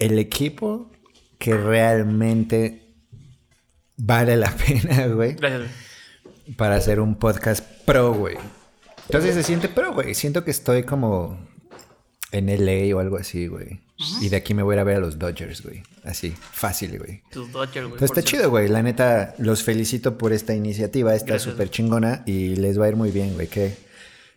el 0.00 0.18
equipo 0.18 0.90
que 1.38 1.56
realmente 1.56 2.94
vale 3.96 4.36
la 4.36 4.50
pena, 4.56 5.06
güey, 5.06 5.34
Gracias, 5.34 5.70
para 6.56 6.76
hacer 6.76 7.00
un 7.00 7.14
podcast 7.14 7.64
pro, 7.84 8.12
güey. 8.12 8.36
Entonces 9.06 9.34
se 9.34 9.42
siente 9.42 9.68
pro, 9.68 9.92
güey. 9.94 10.14
Siento 10.14 10.44
que 10.44 10.50
estoy 10.50 10.82
como 10.82 11.38
en 12.34 12.46
LA 12.46 12.94
o 12.96 13.00
algo 13.00 13.16
así, 13.16 13.46
güey. 13.46 13.80
Y 14.20 14.28
de 14.28 14.36
aquí 14.36 14.54
me 14.54 14.62
voy 14.62 14.72
a 14.72 14.76
ir 14.76 14.80
a 14.80 14.84
ver 14.84 14.96
a 14.96 15.00
los 15.00 15.18
Dodgers, 15.18 15.62
güey. 15.62 15.82
Así, 16.04 16.34
fácil, 16.52 16.98
güey. 16.98 17.22
Tus 17.30 17.50
Dodgers, 17.52 17.86
güey. 17.86 17.98
Por 17.98 18.04
está 18.04 18.20
cierto. 18.20 18.30
chido, 18.30 18.50
güey. 18.50 18.68
La 18.68 18.82
neta, 18.82 19.34
los 19.38 19.62
felicito 19.62 20.18
por 20.18 20.32
esta 20.32 20.52
iniciativa. 20.54 21.14
Está 21.14 21.38
súper 21.38 21.70
chingona 21.70 22.22
y 22.26 22.56
les 22.56 22.78
va 22.78 22.86
a 22.86 22.88
ir 22.88 22.96
muy 22.96 23.10
bien, 23.12 23.34
güey. 23.34 23.46
Qué, 23.46 23.76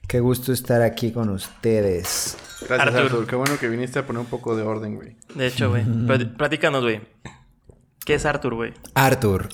qué 0.07 0.19
gusto 0.19 0.53
estar 0.53 0.81
aquí 0.83 1.11
con 1.11 1.29
ustedes. 1.29 2.37
Gracias. 2.69 2.95
Artur. 2.95 3.25
Qué 3.27 3.35
bueno 3.35 3.57
que 3.59 3.67
viniste 3.67 3.97
a 3.99 4.05
poner 4.05 4.19
un 4.19 4.27
poco 4.27 4.55
de 4.55 4.61
orden, 4.63 4.95
güey. 4.95 5.15
De 5.33 5.47
hecho, 5.47 5.69
güey. 5.69 5.83
Plat- 6.07 6.37
Platícanos, 6.37 6.83
güey. 6.83 7.01
¿Qué 8.05 8.13
es 8.13 8.25
Arthur, 8.25 8.53
güey? 8.53 8.73
Arthur. 8.93 9.49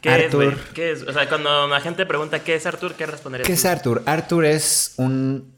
¿Qué 0.00 0.08
es, 0.16 0.24
Arthur. 0.26 0.44
güey? 0.44 0.56
¿Qué 0.74 0.92
es? 0.92 1.02
O 1.02 1.12
sea, 1.12 1.28
cuando 1.28 1.66
la 1.68 1.80
gente 1.80 2.06
pregunta 2.06 2.42
qué 2.42 2.54
es 2.54 2.66
Arthur, 2.66 2.94
¿qué 2.94 3.06
responderías? 3.06 3.46
¿Qué 3.46 3.52
es? 3.54 3.64
Arthur? 3.64 4.02
Arthur 4.06 4.44
es 4.44 4.94
un. 4.96 5.52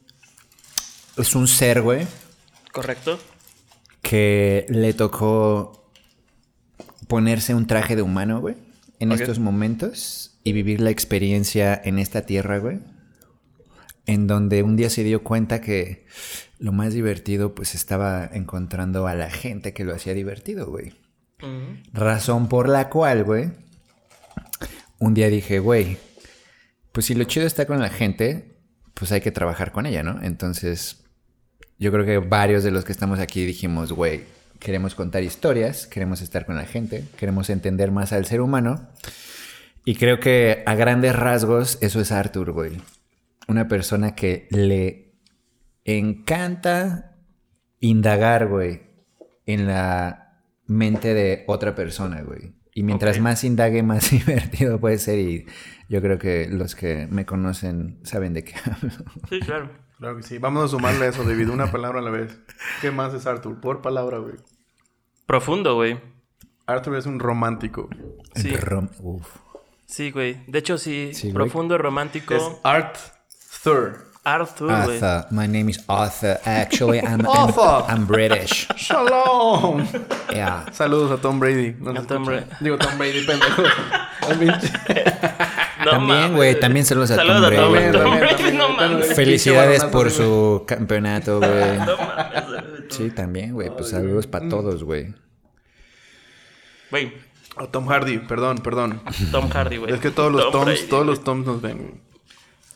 Es 1.16 1.34
un 1.34 1.46
ser, 1.46 1.82
güey. 1.82 2.06
¿Correcto? 2.72 3.18
que 4.02 4.66
le 4.68 4.92
tocó 4.92 5.90
ponerse 7.08 7.54
un 7.54 7.66
traje 7.66 7.96
de 7.96 8.02
humano, 8.02 8.40
güey, 8.40 8.56
en 8.98 9.12
estos 9.12 9.38
momentos 9.38 10.38
y 10.44 10.52
vivir 10.52 10.80
la 10.80 10.90
experiencia 10.90 11.80
en 11.82 11.98
esta 11.98 12.26
tierra, 12.26 12.58
güey, 12.58 12.80
en 14.06 14.26
donde 14.26 14.62
un 14.62 14.76
día 14.76 14.90
se 14.90 15.04
dio 15.04 15.22
cuenta 15.22 15.60
que 15.60 16.06
lo 16.58 16.72
más 16.72 16.92
divertido, 16.92 17.54
pues 17.54 17.74
estaba 17.74 18.28
encontrando 18.32 19.06
a 19.06 19.14
la 19.14 19.30
gente 19.30 19.72
que 19.72 19.84
lo 19.84 19.94
hacía 19.94 20.14
divertido, 20.14 20.66
güey. 20.66 20.94
Razón 21.92 22.48
por 22.48 22.68
la 22.68 22.88
cual, 22.88 23.24
güey, 23.24 23.50
un 24.98 25.14
día 25.14 25.28
dije, 25.28 25.58
güey, 25.58 25.96
pues 26.92 27.06
si 27.06 27.14
lo 27.14 27.24
chido 27.24 27.46
está 27.46 27.66
con 27.66 27.80
la 27.80 27.88
gente, 27.88 28.56
pues 28.94 29.10
hay 29.10 29.20
que 29.20 29.32
trabajar 29.32 29.72
con 29.72 29.86
ella, 29.86 30.02
¿no? 30.02 30.22
Entonces, 30.22 31.01
yo 31.82 31.90
creo 31.90 32.04
que 32.04 32.18
varios 32.18 32.62
de 32.62 32.70
los 32.70 32.84
que 32.84 32.92
estamos 32.92 33.18
aquí 33.18 33.44
dijimos, 33.44 33.92
güey, 33.92 34.22
queremos 34.60 34.94
contar 34.94 35.24
historias, 35.24 35.88
queremos 35.88 36.22
estar 36.22 36.46
con 36.46 36.54
la 36.54 36.64
gente, 36.64 37.04
queremos 37.18 37.50
entender 37.50 37.90
más 37.90 38.12
al 38.12 38.24
ser 38.24 38.40
humano. 38.40 38.88
Y 39.84 39.96
creo 39.96 40.20
que 40.20 40.62
a 40.64 40.76
grandes 40.76 41.16
rasgos 41.16 41.78
eso 41.80 42.00
es 42.00 42.12
Arthur, 42.12 42.52
güey. 42.52 42.80
Una 43.48 43.66
persona 43.66 44.14
que 44.14 44.46
le 44.50 45.16
encanta 45.84 47.16
indagar, 47.80 48.46
güey, 48.46 48.82
en 49.44 49.66
la 49.66 50.44
mente 50.68 51.14
de 51.14 51.42
otra 51.48 51.74
persona, 51.74 52.22
güey. 52.22 52.52
Y 52.74 52.84
mientras 52.84 53.18
más 53.18 53.42
indague, 53.42 53.82
más 53.82 54.08
divertido 54.12 54.78
puede 54.78 54.98
ser. 54.98 55.18
Y 55.18 55.46
yo 55.88 56.00
creo 56.00 56.16
que 56.16 56.46
los 56.48 56.76
que 56.76 57.08
me 57.10 57.26
conocen 57.26 57.98
saben 58.04 58.34
de 58.34 58.44
qué 58.44 58.54
hablo. 58.64 58.92
Sí, 59.28 59.40
claro. 59.40 59.81
Claro 60.02 60.16
que 60.16 60.24
sí. 60.24 60.38
Vamos 60.38 60.64
a 60.64 60.68
sumarle 60.68 61.06
eso, 61.06 61.22
David. 61.22 61.48
Una 61.50 61.70
palabra 61.70 62.00
a 62.00 62.02
la 62.02 62.10
vez. 62.10 62.36
¿Qué 62.80 62.90
más 62.90 63.14
es 63.14 63.24
Arthur? 63.24 63.60
Por 63.60 63.82
palabra, 63.82 64.18
güey. 64.18 64.34
Profundo, 65.26 65.76
güey. 65.76 66.00
Arthur 66.66 66.96
es 66.96 67.06
un 67.06 67.20
romántico. 67.20 67.88
Sí. 68.34 68.50
Rom- 68.50 68.90
Uf. 68.98 69.28
Sí, 69.86 70.10
güey. 70.10 70.42
De 70.48 70.58
hecho, 70.58 70.76
sí. 70.76 71.10
Sí, 71.14 71.28
güey. 71.30 71.34
profundo, 71.34 71.78
romántico. 71.78 72.34
Es 72.34 72.42
Arthur. 72.64 74.06
Arthur, 74.24 74.66
güey. 74.86 75.00
Arthur. 75.00 75.26
My 75.30 75.46
name 75.46 75.70
is 75.70 75.84
Arthur. 75.86 76.40
Actually, 76.46 76.98
I'm, 76.98 77.20
I'm, 77.20 77.26
Arthur. 77.28 77.84
I'm 77.88 78.04
British. 78.04 78.66
¡Shalom! 78.74 79.86
Yeah. 80.30 80.66
Saludos 80.72 81.16
a 81.16 81.22
Tom 81.22 81.38
Brady. 81.38 81.76
No 81.78 81.92
A 81.92 82.02
Tom. 82.04 82.24
Brady. 82.24 82.46
Digo, 82.60 82.76
Tom 82.76 82.98
Brady, 82.98 83.24
pendejo. 83.24 83.62
También, 85.90 86.34
güey, 86.34 86.58
también 86.58 86.84
saludos 86.86 87.10
a 87.12 87.16
Tom 87.16 87.30
a 87.30 87.50
Tom 87.92 88.18
Brady. 88.18 89.14
Felicidades 89.14 89.84
por 89.84 90.10
su 90.10 90.64
campeonato, 90.66 91.38
güey. 91.38 91.50
Sí, 92.90 93.10
también, 93.10 93.54
güey. 93.54 93.70
Pues 93.70 93.88
saludos 93.88 94.26
para 94.26 94.50
todos, 94.50 94.84
güey. 94.84 95.14
Güey, 96.90 97.10
O 97.56 97.66
Tom 97.68 97.86
Hardy, 97.86 98.18
perdón, 98.18 98.58
perdón. 98.58 99.00
Tom 99.30 99.48
Hardy, 99.48 99.78
güey. 99.78 99.94
Es 99.94 100.00
que 100.00 100.10
todos 100.10 100.30
los 100.30 100.42
Tom 100.42 100.52
Toms, 100.52 100.64
Brady, 100.66 100.86
todos 100.88 101.06
los 101.06 101.24
Toms 101.24 101.46
nos 101.46 101.62
ven. 101.62 101.78
güey. 101.78 101.94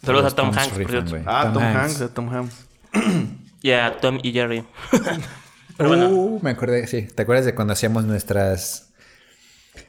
Saludos 0.02 0.32
a 0.32 0.36
Tom 0.36 0.50
Hanks, 0.56 0.68
por 0.68 0.90
cierto. 0.90 1.16
Ah, 1.26 1.42
Tom 1.44 1.52
Tom, 1.54 1.62
Hanks. 1.62 1.76
Hanks, 1.78 2.00
a 2.00 2.14
Tom 2.14 2.28
Hanks. 2.34 2.66
Y 3.62 3.72
a 3.72 3.98
Tom 4.00 4.18
y 4.22 4.32
Jerry. 4.32 4.64
Pero 5.76 5.88
bueno. 5.88 6.08
Uh, 6.08 6.40
me 6.42 6.50
acordé, 6.50 6.86
sí. 6.86 7.02
¿Te 7.02 7.22
acuerdas 7.22 7.44
de 7.44 7.54
cuando 7.54 7.72
hacíamos 7.72 8.04
nuestras 8.04 8.85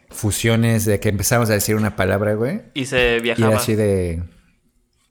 fusiones 0.09 0.85
de 0.85 0.99
que 0.99 1.09
empezamos 1.09 1.49
a 1.49 1.53
decir 1.53 1.75
una 1.75 1.95
palabra, 1.95 2.33
güey? 2.35 2.61
Y 2.73 2.85
se 2.85 3.17
Y 3.17 3.21
viajaba. 3.21 3.47
era 3.49 3.57
así 3.57 3.75
de. 3.75 4.23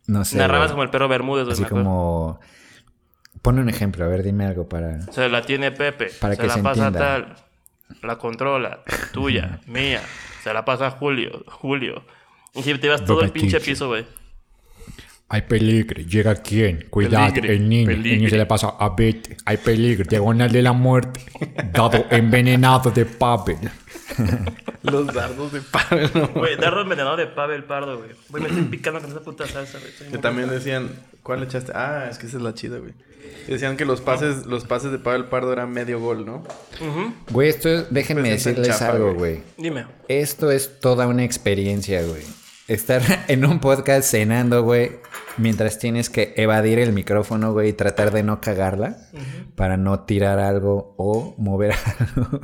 No 0.06 0.24
sé. 0.24 0.38
Narrabas 0.38 0.70
como 0.70 0.82
el 0.82 0.90
perro 0.90 1.08
Bermúdez, 1.08 1.44
güey. 1.44 1.54
Así 1.54 1.64
como. 1.64 2.40
Pon 3.42 3.58
un 3.58 3.68
ejemplo, 3.68 4.04
a 4.04 4.08
ver, 4.08 4.22
dime 4.22 4.44
algo 4.46 4.68
para. 4.68 5.00
Se 5.12 5.28
la 5.28 5.42
tiene 5.42 5.70
Pepe. 5.72 6.08
Para 6.20 6.34
se 6.34 6.40
que 6.40 6.46
la 6.48 6.54
se 6.54 6.62
pasa 6.62 6.86
entienda. 6.88 6.98
tal. 7.08 7.36
La 8.02 8.16
controla. 8.18 8.80
Tuya, 9.12 9.60
mía. 9.66 10.00
Se 10.42 10.52
la 10.52 10.64
pasa 10.64 10.90
Julio. 10.90 11.44
Julio. 11.46 12.04
Y 12.54 12.62
si 12.62 12.76
te 12.78 12.86
ibas 12.86 13.04
todo 13.04 13.22
el 13.22 13.30
pinche 13.32 13.60
piso, 13.60 13.88
güey. 13.88 14.06
Hay 15.28 15.42
peligro. 15.42 16.00
¿Llega 16.02 16.36
quién? 16.36 16.86
Cuidado, 16.88 17.34
Peligre, 17.34 17.54
el 17.56 17.68
niño. 17.68 17.90
El 17.90 18.02
niño 18.02 18.28
se 18.28 18.36
le 18.38 18.46
pasa 18.46 18.74
a 18.78 18.90
Betty. 18.90 19.34
Hay 19.44 19.56
peligro. 19.56 20.04
Diagonal 20.08 20.50
de 20.52 20.62
la 20.62 20.72
muerte. 20.72 21.20
Dado 21.72 22.06
envenenado 22.10 22.90
de 22.92 23.04
papel. 23.06 23.58
Los 24.90 25.06
dardos 25.12 25.52
de 25.52 25.60
Pavel, 25.60 26.10
no. 26.14 26.28
Güey, 26.28 26.56
dardo 26.56 26.80
envenenado 26.82 27.16
de 27.16 27.26
Pavel 27.26 27.64
Pardo, 27.64 27.98
güey. 27.98 28.10
Güey, 28.28 28.42
me 28.42 28.48
estoy 28.48 28.64
picando 28.64 29.00
con 29.00 29.10
esa 29.10 29.20
puta 29.20 29.46
salsa, 29.46 29.78
güey. 29.78 30.10
Que 30.10 30.18
también 30.18 30.48
decían, 30.48 30.90
¿cuál 31.22 31.40
le 31.40 31.46
echaste? 31.46 31.72
Ah, 31.74 32.08
es 32.10 32.18
que 32.18 32.26
esa 32.26 32.36
es 32.36 32.42
la 32.42 32.54
chida, 32.54 32.78
güey. 32.78 32.92
Decían 33.48 33.76
que 33.76 33.84
los 33.84 34.00
pases, 34.00 34.46
los 34.46 34.64
pases 34.64 34.90
de 34.90 34.98
Pavel 34.98 35.26
Pardo 35.26 35.52
eran 35.52 35.70
medio 35.72 36.00
gol, 36.00 36.26
¿no? 36.26 36.44
Güey, 37.30 37.48
esto, 37.48 37.84
déjenme 37.90 38.22
Pues 38.22 38.34
es 38.34 38.44
decirles 38.44 38.78
chapa, 38.78 38.92
algo, 38.92 39.14
güey. 39.14 39.42
Dime. 39.56 39.86
Esto 40.08 40.50
es 40.50 40.80
toda 40.80 41.06
una 41.06 41.24
experiencia, 41.24 42.02
güey. 42.02 42.22
Estar 42.68 43.02
en 43.28 43.44
un 43.44 43.60
podcast 43.60 44.10
cenando, 44.10 44.62
güey, 44.64 44.92
mientras 45.36 45.78
tienes 45.78 46.10
que 46.10 46.34
evadir 46.36 46.78
el 46.80 46.92
micrófono, 46.92 47.52
güey, 47.52 47.68
y 47.68 47.72
tratar 47.72 48.10
de 48.12 48.22
no 48.24 48.40
cagarla 48.40 48.96
para 49.54 49.76
no 49.76 50.00
tirar 50.00 50.38
algo 50.40 50.94
o 50.98 51.34
mover 51.38 51.74
algo. 52.16 52.40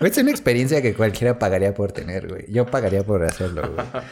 Es 0.00 0.16
una 0.18 0.30
experiencia 0.30 0.80
que 0.80 0.94
cualquiera 0.94 1.38
pagaría 1.38 1.74
por 1.74 1.90
tener, 1.92 2.28
güey. 2.28 2.44
Yo 2.52 2.66
pagaría 2.66 3.04
por 3.04 3.24
hacerlo, 3.24 3.62
güey. 3.74 3.86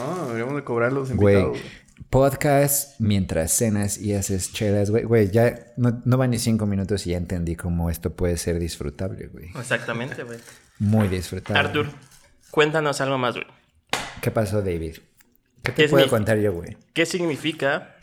Ah, 0.00 0.26
deberíamos 0.28 0.54
de 0.54 0.62
cobrar 0.62 0.90
a 0.90 0.94
los 0.94 1.10
Güey, 1.12 1.40
invitados. 1.40 1.66
podcast 2.08 3.00
mientras 3.00 3.50
cenas 3.50 3.98
y 3.98 4.14
haces 4.14 4.52
chelas, 4.52 4.90
güey. 4.92 5.02
Güey, 5.02 5.28
ya 5.32 5.72
no, 5.76 6.00
no 6.04 6.16
van 6.16 6.30
ni 6.30 6.38
cinco 6.38 6.66
minutos 6.66 7.04
y 7.08 7.10
ya 7.10 7.16
entendí 7.16 7.56
cómo 7.56 7.90
esto 7.90 8.14
puede 8.14 8.36
ser 8.36 8.60
disfrutable, 8.60 9.26
güey. 9.26 9.46
Exactamente, 9.58 10.22
güey. 10.22 10.38
Muy 10.78 11.08
disfrutable. 11.08 11.58
Artur, 11.58 11.86
cuéntanos 12.52 13.00
algo 13.00 13.18
más, 13.18 13.34
güey. 13.34 13.46
¿Qué 14.22 14.30
pasó, 14.30 14.62
David? 14.62 14.98
¿Qué 15.74 15.82
¿Qué 15.82 15.82
te 15.84 15.88
puedo 15.88 16.08
contar 16.08 16.38
yo, 16.38 16.52
güey? 16.52 16.76
¿Qué 16.92 17.06
significa 17.06 17.96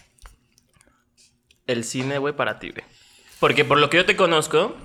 el 1.68 1.84
cine, 1.84 2.18
güey, 2.18 2.36
para 2.36 2.60
ti, 2.60 2.72
güey? 2.72 2.84
Porque 3.40 3.66
por 3.66 3.80
lo 3.80 3.90
que 3.90 3.98
yo 3.98 4.06
te 4.06 4.16
conozco, 4.16 4.76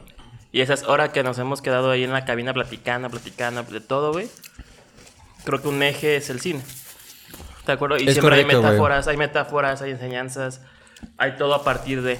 y 0.53 0.61
esas 0.61 0.85
horas 0.85 1.11
que 1.11 1.23
nos 1.23 1.39
hemos 1.39 1.63
quedado 1.63 1.91
ahí 1.91 2.05
en 2.05 2.13
la 2.13 2.25
cabina 2.25 2.53
platicando, 2.53 3.09
platicando, 3.09 3.63
de 3.63 3.81
todo, 3.81 4.13
güey, 4.13 4.29
creo 5.45 5.63
que 5.63 5.69
un 5.69 5.83
eje 5.83 6.17
es 6.17 6.31
el 6.31 6.41
cine. 6.41 6.63
¿De 7.67 7.73
acuerdo? 7.73 7.97
Y 7.97 8.09
Es 8.09 8.15
siempre 8.15 8.37
hay 8.37 8.43
correcto, 8.43 8.63
metáforas, 8.63 9.07
hay 9.09 9.17
metáforas, 9.17 9.83
hay 9.83 9.93
enseñanzas, 9.93 10.61
hay 11.19 11.37
todo 11.37 11.55
a 11.55 11.63
partir 11.63 12.03
de... 12.03 12.19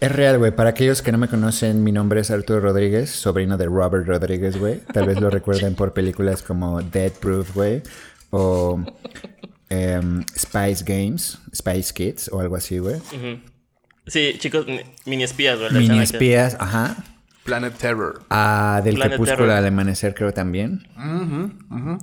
Es 0.00 0.10
real, 0.10 0.38
güey. 0.38 0.50
Para 0.50 0.70
aquellos 0.70 1.02
que 1.02 1.12
no 1.12 1.18
me 1.18 1.28
conocen, 1.28 1.84
mi 1.84 1.92
nombre 1.92 2.22
es 2.22 2.30
Arturo 2.30 2.60
Rodríguez, 2.60 3.10
sobrino 3.10 3.58
de 3.58 3.66
Robert 3.66 4.06
Rodríguez, 4.06 4.58
güey. 4.58 4.80
Tal 4.80 5.06
vez 5.06 5.20
lo 5.20 5.28
recuerden 5.30 5.74
por 5.74 5.92
películas 5.92 6.42
como 6.42 6.80
Dead 6.80 7.12
Proof, 7.12 7.54
güey. 7.54 7.82
o 8.30 8.82
em, 9.70 10.24
Spice 10.36 10.84
Games, 10.84 11.38
Spice 11.54 11.92
Kids 11.94 12.28
o 12.32 12.40
algo 12.40 12.56
así, 12.56 12.78
güey. 12.78 13.00
Sí, 14.06 14.34
chicos, 14.38 14.66
mi- 14.66 14.80
mini 15.06 15.22
espías, 15.24 15.58
güey. 15.58 15.72
Mini 15.72 16.00
espías, 16.00 16.56
ajá. 16.60 16.96
Planet 17.44 17.74
Terror. 17.76 18.22
Ah, 18.30 18.80
del 18.84 18.94
Planet 18.96 19.12
crepúsculo 19.12 19.46
Terror. 19.48 19.58
al 19.58 19.66
amanecer 19.66 20.14
creo 20.14 20.32
también. 20.32 20.86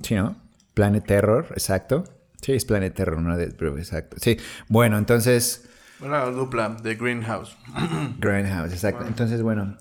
Sí, 0.02 0.16
¿no? 0.16 0.36
Planet 0.74 1.06
Terror, 1.06 1.48
exacto. 1.52 2.06
Sí, 2.42 2.54
es 2.54 2.66
Planet 2.66 2.94
Terror, 2.94 3.20
no 3.22 3.36
de, 3.38 3.48
pero 3.48 3.78
exacto. 3.78 4.18
Sí, 4.20 4.38
bueno, 4.68 4.98
entonces 4.98 5.64
Una 6.00 6.26
dupla 6.26 6.70
de 6.82 6.96
Greenhouse. 6.96 7.58
Grindhouse, 8.20 8.72
exacto. 8.74 9.06
Entonces, 9.08 9.42
bueno, 9.42 9.78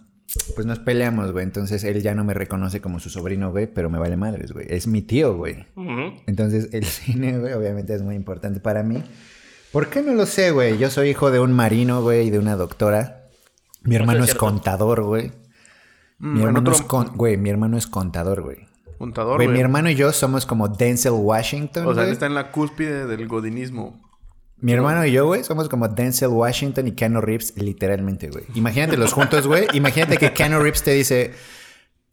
pues 0.55 0.67
nos 0.67 0.79
peleamos, 0.79 1.33
güey. 1.33 1.45
Entonces 1.45 1.85
él 1.85 2.03
ya 2.03 2.15
no 2.15 2.25
me 2.25 2.35
reconoce 2.35 2.81
como 2.81 3.01
su 3.01 3.11
sobrino, 3.11 3.51
güey, 3.51 3.67
pero 3.67 3.91
me 3.91 3.99
vale 3.99 4.17
madres, 4.17 4.53
güey. 4.53 4.67
Es 4.69 4.87
mi 4.87 5.03
tío, 5.03 5.37
güey. 5.37 5.67
Entonces 6.27 6.71
el 6.73 6.85
cine, 6.87 7.39
güey, 7.39 7.53
obviamente 7.53 7.95
es 7.95 8.03
muy 8.03 8.15
importante 8.15 8.61
para 8.61 8.83
mí. 8.83 9.03
¿Por 9.73 9.89
qué 9.89 10.03
no 10.03 10.15
lo 10.15 10.27
sé, 10.27 10.53
güey? 10.53 10.79
Yo 10.79 10.91
soy 10.91 11.11
hijo 11.11 11.31
de 11.31 11.41
un 11.41 11.53
marino, 11.53 12.03
güey, 12.03 12.29
y 12.29 12.31
de 12.31 12.39
una 12.39 12.57
doctora. 12.57 13.27
Mi 13.83 13.95
hermano 13.97 14.21
es 14.21 14.25
es 14.25 14.31
cierto. 14.31 14.47
contador, 14.47 15.03
güey. 15.03 15.33
Mi 16.19 16.29
Mm, 16.29 16.37
en 16.37 16.43
hermano 16.47 16.61
otro- 16.61 16.73
es 16.75 16.83
con... 16.83 17.07
Güey, 17.17 17.37
mi 17.37 17.51
hermano 17.51 17.77
es 17.77 17.87
contador, 17.87 18.41
güey. 18.43 18.67
Contador, 18.99 19.37
Güey, 19.37 19.49
güey. 19.49 19.57
mi 19.59 19.61
hermano 19.63 19.91
y 19.91 19.95
yo 19.95 20.11
somos 20.13 20.47
como 20.47 20.69
Denzel 20.69 21.13
Washington, 21.13 21.87
O 21.87 21.95
sea, 21.95 22.05
él 22.05 22.11
está 22.13 22.25
en 22.25 22.35
la 22.35 22.51
cúspide 22.53 23.07
del 23.07 23.29
godinismo. 23.29 24.03
Mi 24.59 24.73
hermano 24.73 25.05
y 25.05 25.13
yo, 25.13 25.27
güey, 25.27 25.45
somos 25.45 25.69
como 25.69 25.89
Denzel 25.89 26.29
Washington 26.29 26.89
y 26.89 26.93
Keanu 26.93 27.21
Reeves, 27.21 27.55
literalmente, 27.57 28.31
güey. 28.31 28.45
Imagínate 28.55 28.97
los 28.97 29.13
juntos, 29.13 29.47
güey. 29.47 29.67
Imagínate 29.75 30.17
que 30.17 30.33
Keanu 30.33 30.61
Reeves 30.61 30.83
te 30.83 30.93
dice, 30.93 31.35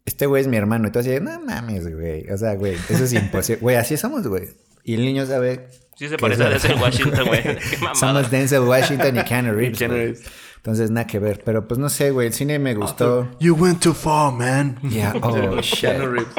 este 0.04 0.26
güey 0.26 0.42
es 0.42 0.48
mi 0.48 0.56
hermano. 0.56 0.88
Y 0.88 0.90
tú 0.90 0.98
así, 0.98 1.18
no 1.20 1.40
mames, 1.40 1.90
güey. 1.90 2.30
O 2.30 2.36
sea, 2.36 2.54
güey, 2.54 2.74
eso 2.74 3.04
es 3.04 3.12
imposible. 3.14 3.60
Güey, 3.62 3.76
así 3.76 3.96
somos, 3.96 4.26
güey. 4.26 4.48
Y 4.84 4.94
el 4.94 5.00
niño 5.00 5.24
sabe... 5.24 5.68
Sí 5.96 6.08
se 6.08 6.18
parece 6.18 6.42
a. 6.42 6.50
Denzel 6.50 6.80
Washington, 6.80 7.26
güey. 7.26 7.42
Qué 7.70 7.76
mamada. 7.78 7.94
Somos 7.94 8.30
Denzel 8.30 8.62
Washington 8.62 9.16
y 9.16 9.22
Keanu 9.22 9.52
Reeves. 9.52 9.78
Keanu 9.78 9.94
güey. 9.94 10.06
Reeves. 10.06 10.24
Entonces, 10.56 10.90
nada 10.90 11.06
que 11.06 11.18
ver. 11.18 11.42
Pero 11.44 11.68
pues 11.68 11.78
no 11.78 11.88
sé, 11.88 12.10
güey. 12.10 12.26
El 12.26 12.34
cine 12.34 12.58
me 12.58 12.74
gustó. 12.74 13.30
You 13.38 13.54
went 13.54 13.80
too 13.80 13.94
far, 13.94 14.32
man. 14.32 14.78
Yeah, 14.82 15.14
oh, 15.22 15.60
shit. 15.62 15.90
Keanu 15.90 16.10
Reeves. 16.10 16.34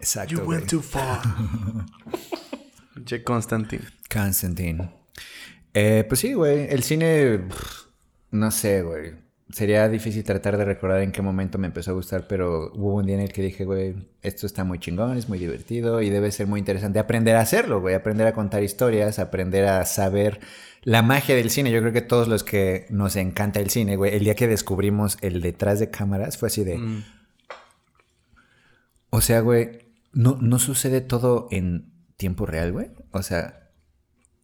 Exacto, 0.00 0.34
You 0.34 0.40
went 0.48 0.68
too 0.68 0.80
far. 0.80 1.20
Che 3.04 3.22
Constantine. 3.22 3.84
Constantine. 4.08 4.88
Eh, 5.78 6.04
pues 6.08 6.20
sí, 6.20 6.32
güey. 6.32 6.68
El 6.70 6.82
cine, 6.82 7.38
pff, 7.38 7.84
no 8.30 8.50
sé, 8.50 8.80
güey. 8.80 9.12
Sería 9.50 9.86
difícil 9.90 10.24
tratar 10.24 10.56
de 10.56 10.64
recordar 10.64 11.02
en 11.02 11.12
qué 11.12 11.20
momento 11.20 11.58
me 11.58 11.66
empezó 11.66 11.90
a 11.90 11.94
gustar, 11.94 12.26
pero 12.26 12.72
hubo 12.72 12.94
un 12.94 13.04
día 13.04 13.14
en 13.16 13.20
el 13.20 13.32
que 13.32 13.42
dije, 13.42 13.66
güey, 13.66 13.94
esto 14.22 14.46
está 14.46 14.64
muy 14.64 14.78
chingón, 14.78 15.18
es 15.18 15.28
muy 15.28 15.38
divertido 15.38 16.00
y 16.00 16.08
debe 16.08 16.32
ser 16.32 16.46
muy 16.46 16.60
interesante 16.60 16.98
aprender 16.98 17.36
a 17.36 17.42
hacerlo, 17.42 17.82
güey. 17.82 17.94
Aprender 17.94 18.26
a 18.26 18.32
contar 18.32 18.62
historias, 18.62 19.18
aprender 19.18 19.66
a 19.66 19.84
saber 19.84 20.40
la 20.82 21.02
magia 21.02 21.36
del 21.36 21.50
cine. 21.50 21.70
Yo 21.70 21.80
creo 21.80 21.92
que 21.92 22.00
todos 22.00 22.26
los 22.26 22.42
que 22.42 22.86
nos 22.88 23.14
encanta 23.16 23.60
el 23.60 23.68
cine, 23.68 23.96
güey, 23.96 24.14
el 24.14 24.24
día 24.24 24.34
que 24.34 24.48
descubrimos 24.48 25.18
el 25.20 25.42
detrás 25.42 25.78
de 25.78 25.90
cámaras 25.90 26.38
fue 26.38 26.46
así 26.46 26.64
de... 26.64 26.78
Mm. 26.78 27.04
O 29.10 29.20
sea, 29.20 29.40
güey, 29.40 29.80
no, 30.14 30.38
no 30.40 30.58
sucede 30.58 31.02
todo 31.02 31.48
en 31.50 31.92
tiempo 32.16 32.46
real, 32.46 32.72
güey. 32.72 32.88
O 33.10 33.22
sea, 33.22 33.65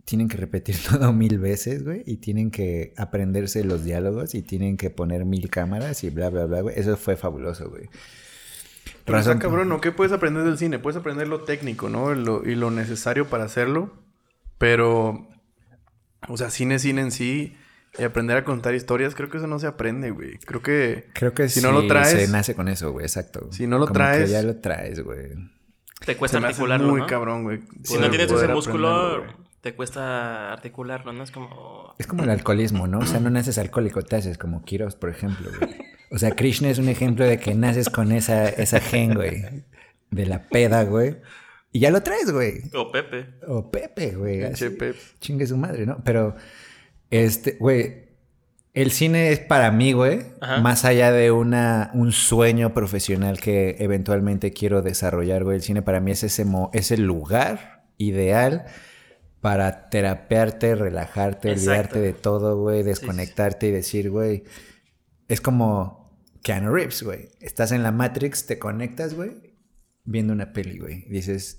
tienen 0.05 0.29
que 0.29 0.37
repetir 0.37 0.77
todo 0.91 1.13
mil 1.13 1.39
veces, 1.39 1.85
güey, 1.85 2.03
y 2.07 2.17
tienen 2.17 2.51
que 2.51 2.93
aprenderse 2.97 3.65
los 3.65 3.85
diálogos 3.85 4.35
y 4.35 4.43
tienen 4.43 4.77
que 4.77 4.91
poner 4.91 5.25
mil 5.25 5.49
cámaras 5.51 6.03
y 6.05 6.11
bla, 6.11 6.31
bla, 6.31 6.47
bla, 6.47 6.61
güey. 6.63 6.79
Eso 6.79 6.97
fue 6.97 7.17
fabuloso, 7.17 7.69
güey. 7.71 7.89
Pero 9.05 9.19
está 9.19 9.31
Razón- 9.33 9.39
cabrón, 9.41 9.69
¿no? 9.69 9.81
¿Qué 9.81 9.93
puedes 9.93 10.13
aprender 10.13 10.45
del 10.45 10.59
cine? 10.59 10.79
Puedes 10.79 10.97
aprender 10.97 11.29
lo 11.29 11.43
técnico, 11.43 11.89
¿no? 11.89 12.15
Lo- 12.15 12.45
y 12.49 12.55
lo 12.55 12.71
necesario 12.71 13.29
para 13.29 13.45
hacerlo. 13.45 13.93
Pero, 14.59 15.29
o 16.29 16.37
sea, 16.37 16.51
cine, 16.51 16.79
cine 16.79 17.03
en 17.03 17.11
sí. 17.11 17.57
Y 17.99 18.05
aprender 18.05 18.37
a 18.39 18.45
contar 18.45 18.75
historias, 18.75 19.15
creo 19.15 19.29
que 19.29 19.37
eso 19.37 19.47
no 19.47 19.59
se 19.59 19.67
aprende, 19.67 20.11
güey. 20.13 20.39
Creo 20.39 20.63
que... 20.63 21.09
Creo 21.13 21.35
que 21.35 21.49
si 21.51 21.61
sí 21.61 21.67
no 21.67 21.73
lo 21.73 21.87
traes... 21.87 22.09
se 22.11 22.29
nace 22.29 22.55
con 22.55 22.69
eso, 22.69 22.91
güey, 22.91 23.05
exacto. 23.05 23.49
Si 23.53 23.67
no 23.67 23.79
lo 23.79 23.87
Como 23.87 23.99
traes- 24.01 24.25
Que 24.27 24.31
ya 24.31 24.43
lo 24.43 24.57
traes, 24.57 25.01
güey. 25.05 25.33
Te 26.07 26.17
cuesta 26.17 26.39
articularlo, 26.39 26.89
muy 26.89 27.01
¿no? 27.03 27.07
cabrón, 27.07 27.43
güey. 27.43 27.61
Si 27.85 27.99
no 27.99 28.09
tienes 28.09 28.31
ese 28.33 28.49
músculo, 28.49 29.19
güey. 29.21 29.31
Te 29.63 29.75
cuesta 29.75 30.53
articularlo, 30.53 31.13
¿no? 31.13 31.23
Es 31.25 31.31
como... 31.31 31.95
Es 31.99 32.07
como 32.07 32.25
el 32.25 32.31
alcoholismo, 32.31 32.87
¿no? 32.87 32.99
O 32.99 33.07
sea, 33.07 33.21
no 33.21 33.31
naces 33.31 33.57
alcohólico, 33.59 34.03
te 34.03 34.17
haces 34.17 34.37
como 34.37 34.63
Kiros, 34.65 34.97
por 34.97 35.09
ejemplo, 35.09 35.51
güey. 35.59 35.71
O 36.11 36.19
sea, 36.19 36.33
Krishna 36.33 36.69
es 36.69 36.79
un 36.79 36.89
ejemplo 36.89 37.25
de 37.25 37.39
que 37.39 37.55
naces 37.55 37.89
con 37.89 38.13
esa, 38.13 38.49
esa 38.49 38.81
gen, 38.81 39.15
güey. 39.15 39.65
De 40.11 40.27
la 40.27 40.49
peda, 40.49 40.83
güey. 40.85 41.17
Y 41.71 41.79
ya 41.81 41.91
lo 41.91 42.03
traes, 42.03 42.31
güey. 42.31 42.61
O 42.75 42.93
Pepe. 42.93 43.27
O 43.49 43.71
Pepe, 43.71 44.11
güey. 44.17 44.43
Así. 44.45 44.67
Chingue 45.21 45.47
su 45.47 45.57
madre, 45.57 45.87
¿no? 45.87 46.03
Pero, 46.05 46.37
este, 47.11 47.57
güey, 47.59 48.09
el 48.75 48.91
cine 48.91 49.31
es 49.31 49.39
para 49.39 49.71
mí, 49.71 49.93
güey, 49.93 50.21
Ajá. 50.41 50.61
más 50.61 50.85
allá 50.85 51.13
de 51.13 51.31
una, 51.31 51.91
un 51.95 52.13
sueño 52.13 52.75
profesional 52.75 53.39
que 53.41 53.77
eventualmente 53.79 54.53
quiero 54.53 54.83
desarrollar, 54.83 55.45
güey. 55.45 55.57
El 55.57 55.63
cine 55.63 55.83
para 55.83 56.01
mí 56.01 56.11
es 56.11 56.25
ese, 56.25 56.45
mo- 56.45 56.71
es 56.75 56.91
el 56.91 57.03
lugar 57.05 57.85
ideal 57.97 58.67
para 59.43 59.91
terapearte, 59.91 60.75
relajarte, 60.77 61.51
Exacto. 61.51 61.71
olvidarte 61.71 61.99
de 62.01 62.13
todo, 62.15 62.57
güey, 62.57 62.83
desconectarte 62.83 63.67
y 63.67 63.71
decir, 63.73 64.09
güey, 64.09 64.45
es 65.29 65.41
como 65.43 66.17
Keanu 66.43 66.73
Reeves, 66.73 67.03
güey. 67.03 67.29
Estás 67.41 67.73
en 67.73 67.83
la 67.83 67.91
Matrix, 67.93 68.47
te 68.47 68.59
conectas, 68.59 69.15
güey, 69.15 69.55
viendo 70.05 70.33
una 70.33 70.53
peli, 70.55 70.79
güey. 70.79 71.05
Dices, 71.11 71.59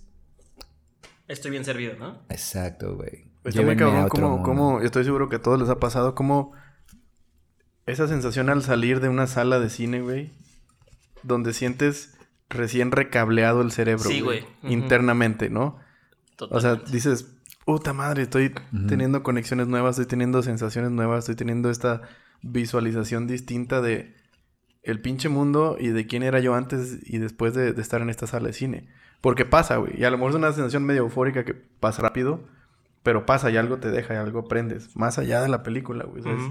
Estoy 1.28 1.52
bien 1.52 1.66
servido, 1.66 1.96
¿no? 2.00 2.22
exacto, 2.30 2.96
güey. 2.96 3.32
Está 3.44 3.62
muy 3.62 3.72
Llévenme 3.72 3.74
a 3.74 3.78
cabrón 3.78 4.04
otro 4.06 4.10
como, 4.10 4.30
mundo". 4.30 4.44
como... 4.44 4.82
Estoy 4.82 5.04
seguro 5.04 5.28
que 5.30 5.36
a 5.36 5.42
todos 5.42 5.60
les 5.60 5.70
ha 5.70 5.80
pasado 5.80 6.16
como... 6.16 6.54
Esa 7.86 8.08
sensación 8.08 8.50
al 8.50 8.64
salir 8.64 9.02
de 9.02 9.10
una 9.10 9.28
sala 9.28 9.60
de 9.60 9.70
cine, 9.70 10.00
güey. 10.02 10.32
Donde 11.24 11.52
sientes 11.54 12.16
recién 12.50 12.92
recableado 12.92 13.62
el 13.62 13.72
cerebro, 13.74 14.10
Sí, 14.10 14.22
güey. 14.22 14.46
Internamente, 14.64 15.50
¿no? 15.50 15.78
O 16.40 16.60
sea, 16.62 16.72
Totalmente. 16.76 16.92
dices, 16.92 17.28
puta 17.66 17.94
madre, 17.94 18.24
estoy 18.24 18.54
teniendo 18.88 19.24
conexiones 19.24 19.68
nuevas, 19.68 19.92
estoy 19.92 20.08
teniendo 20.08 20.42
sensaciones 20.44 20.92
nuevas, 20.92 21.20
estoy 21.20 21.36
teniendo 21.36 21.70
esta 21.70 22.02
visualización 22.42 23.28
distinta 23.28 23.82
de 23.82 24.16
el 24.84 25.02
pinche 25.02 25.30
mundo 25.30 25.78
y 25.80 25.90
de 25.90 26.06
quién 26.08 26.24
era 26.24 26.40
yo 26.40 26.56
antes 26.56 27.00
y 27.04 27.18
después 27.18 27.54
de, 27.54 27.72
de 27.74 27.82
estar 27.82 28.02
en 28.02 28.10
esta 28.10 28.28
sala 28.28 28.48
de 28.48 28.54
cine. 28.54 28.90
Porque 29.22 29.46
pasa, 29.46 29.78
güey. 29.78 29.94
Y 29.98 30.04
a 30.04 30.10
lo 30.10 30.18
mejor 30.18 30.32
es 30.32 30.36
una 30.36 30.52
sensación 30.52 30.84
medio 30.84 31.04
eufórica 31.04 31.46
que 31.46 31.54
pasa 31.54 32.02
rápido, 32.02 32.44
pero 33.04 33.26
pasa 33.26 33.50
y 33.50 33.56
algo 33.56 33.78
te 33.78 33.90
deja 33.90 34.14
y 34.14 34.18
algo 34.18 34.40
aprendes. 34.40 34.94
Más 34.98 35.18
allá 35.18 35.42
de 35.42 35.48
la 35.48 35.64
película, 35.64 36.04
güey. 36.04 36.22
Es 36.22 36.42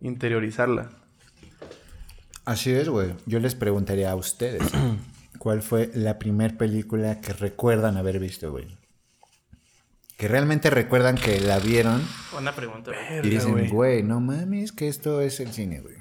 interiorizarla. 0.00 0.88
Así 2.46 2.72
es, 2.72 2.88
güey. 2.88 3.12
Yo 3.26 3.38
les 3.38 3.54
preguntaría 3.54 4.10
a 4.10 4.16
ustedes, 4.16 4.62
¿cuál 5.38 5.60
fue 5.60 5.90
la 5.94 6.18
primer 6.18 6.56
película 6.56 7.20
que 7.20 7.34
recuerdan 7.34 7.98
haber 7.98 8.18
visto, 8.18 8.50
güey? 8.50 8.79
Que 10.20 10.28
realmente 10.28 10.68
recuerdan 10.68 11.16
que 11.16 11.40
la 11.40 11.58
vieron 11.60 12.06
Buena 12.30 12.54
pregunta, 12.54 12.92
y 13.22 13.26
dicen, 13.26 13.70
güey. 13.70 14.02
no 14.02 14.20
mames, 14.20 14.70
que 14.70 14.86
esto 14.86 15.22
es 15.22 15.40
el 15.40 15.50
cine, 15.50 15.80
güey. 15.80 15.94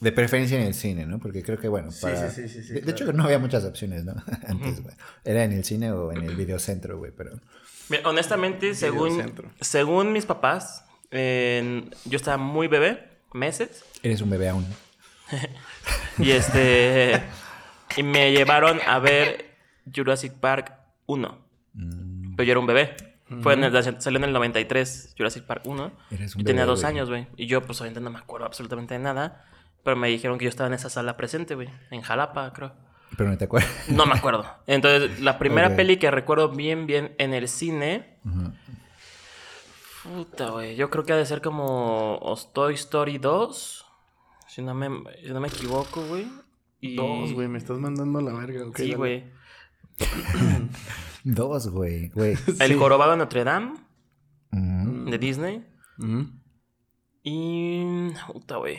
De 0.00 0.12
preferencia 0.12 0.60
en 0.60 0.66
el 0.66 0.74
cine, 0.74 1.06
¿no? 1.06 1.18
Porque 1.18 1.42
creo 1.42 1.58
que, 1.58 1.68
bueno, 1.68 1.88
para... 2.02 2.30
sí, 2.30 2.42
sí, 2.42 2.48
sí, 2.50 2.62
sí, 2.62 2.74
de, 2.74 2.82
de 2.82 2.90
hecho, 2.92 3.10
no 3.14 3.24
había 3.24 3.38
muchas 3.38 3.64
opciones, 3.64 4.04
¿no? 4.04 4.12
Antes, 4.46 4.82
güey. 4.82 4.94
Era 5.24 5.44
en 5.44 5.52
el 5.52 5.64
cine 5.64 5.90
o 5.90 6.12
en 6.12 6.22
el 6.22 6.36
videocentro, 6.36 6.98
güey, 6.98 7.12
pero... 7.16 7.30
Mira, 7.88 8.06
honestamente, 8.06 8.74
según, 8.74 9.08
Videocentro. 9.08 9.50
según 9.62 10.12
mis 10.12 10.26
papás, 10.26 10.84
yo 11.10 12.16
estaba 12.16 12.36
muy 12.36 12.68
bebé, 12.68 13.08
meses, 13.32 13.86
Eres 14.02 14.20
un 14.20 14.28
bebé 14.28 14.50
aún. 14.50 14.66
y 16.18 16.32
este 16.32 17.22
y 17.96 18.02
me 18.02 18.32
llevaron 18.32 18.80
a 18.86 18.98
ver 18.98 19.56
Jurassic 19.90 20.34
Park 20.34 20.74
1. 21.06 21.38
Mm. 21.72 22.09
Pero 22.40 22.46
yo 22.46 22.52
era 22.52 22.60
un 22.60 22.66
bebé. 22.66 22.96
Fue 23.42 23.52
en 23.54 23.62
el, 23.62 24.00
salió 24.02 24.18
en 24.18 24.24
el 24.24 24.32
93, 24.32 25.14
Jurassic 25.16 25.44
Park 25.44 25.62
1. 25.66 25.92
Eres 26.10 26.34
un 26.34 26.40
Yo 26.40 26.46
tenía 26.46 26.62
bebé, 26.62 26.70
dos 26.70 26.80
güey. 26.80 26.92
años, 26.92 27.08
güey. 27.08 27.26
Y 27.36 27.46
yo, 27.46 27.62
pues, 27.62 27.80
obviamente 27.80 28.00
no 28.00 28.10
me 28.10 28.18
acuerdo 28.18 28.46
absolutamente 28.46 28.94
de 28.94 29.00
nada. 29.00 29.44
Pero 29.84 29.94
me 29.96 30.08
dijeron 30.08 30.36
que 30.38 30.46
yo 30.46 30.48
estaba 30.48 30.66
en 30.66 30.74
esa 30.74 30.90
sala 30.90 31.16
presente, 31.16 31.54
güey. 31.54 31.68
En 31.90 32.00
Jalapa, 32.00 32.52
creo. 32.52 32.72
Pero 33.16 33.30
no 33.30 33.38
te 33.38 33.44
acuerdas. 33.44 33.70
No 33.88 34.04
me 34.06 34.14
acuerdo. 34.14 34.46
Entonces, 34.66 35.20
la 35.20 35.38
primera 35.38 35.68
Ok. 35.68 35.76
peli 35.76 35.96
que 35.98 36.10
recuerdo 36.10 36.48
bien, 36.48 36.86
bien 36.86 37.14
en 37.18 37.32
el 37.34 37.46
cine. 37.48 38.16
Puta, 40.02 40.50
güey. 40.50 40.76
Yo 40.76 40.90
creo 40.90 41.04
que 41.04 41.12
ha 41.12 41.16
de 41.16 41.26
ser 41.26 41.40
como 41.42 42.16
os- 42.18 42.52
Toy 42.52 42.74
Story 42.74 43.18
2. 43.18 43.86
Si 44.48 44.62
no 44.62 44.74
me, 44.74 44.88
si 45.22 45.28
no 45.30 45.40
me 45.40 45.48
equivoco, 45.48 46.02
güey. 46.06 46.26
Y... 46.80 46.96
Dos, 46.96 47.32
güey. 47.32 47.46
Me 47.48 47.58
estás 47.58 47.78
mandando 47.78 48.18
a 48.18 48.22
la 48.22 48.32
verga. 48.32 48.66
ok, 48.66 48.76
Sí, 48.76 48.94
güey. 48.94 49.24
Dos, 51.24 51.68
güey. 51.68 52.08
Güey. 52.10 52.36
El 52.60 52.78
Jorobado 52.78 53.12
de 53.12 53.16
Notre 53.18 53.44
Dame, 53.44 53.74
Mm. 54.52 55.10
de 55.10 55.18
Disney. 55.18 55.66
Ujú. 55.98 56.26
Y. 57.22 58.10
Puta, 58.32 58.56
güey. 58.56 58.78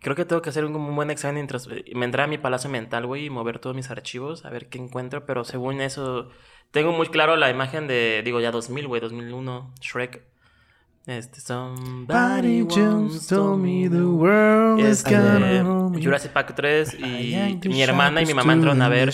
Creo 0.00 0.14
que 0.14 0.24
tengo 0.26 0.42
que 0.42 0.50
hacer 0.50 0.64
un, 0.66 0.76
un 0.76 0.94
buen 0.94 1.10
examen 1.10 1.36
mientras 1.36 1.66
me 1.66 2.04
entra 2.04 2.24
a 2.24 2.26
mi 2.26 2.36
palacio 2.36 2.68
mental, 2.68 3.06
güey, 3.06 3.24
y 3.26 3.30
mover 3.30 3.58
todos 3.58 3.74
mis 3.74 3.90
archivos, 3.90 4.44
a 4.44 4.50
ver 4.50 4.68
qué 4.68 4.76
encuentro. 4.78 5.24
Pero 5.24 5.44
según 5.44 5.80
eso, 5.80 6.28
tengo 6.72 6.92
muy 6.92 7.06
claro 7.08 7.36
la 7.36 7.48
imagen 7.50 7.86
de, 7.86 8.20
digo, 8.22 8.38
ya 8.40 8.50
2000, 8.50 8.86
güey, 8.86 9.00
2001, 9.00 9.72
Shrek. 9.80 10.22
Este, 11.06 11.40
somebody 11.40 12.62
once 12.62 13.28
told 13.34 13.60
me 13.62 13.88
the 13.90 14.02
world 14.04 14.80
is 14.80 14.98
Este, 15.04 15.14
gonna- 15.14 15.83
Jurassic 16.02 16.32
Park 16.32 16.52
3 16.56 16.94
y 17.00 17.58
mi 17.68 17.82
hermana 17.82 18.22
y 18.22 18.26
mi 18.26 18.34
mamá 18.34 18.52
entraron 18.54 18.80
a 18.82 18.88
ver 18.88 19.12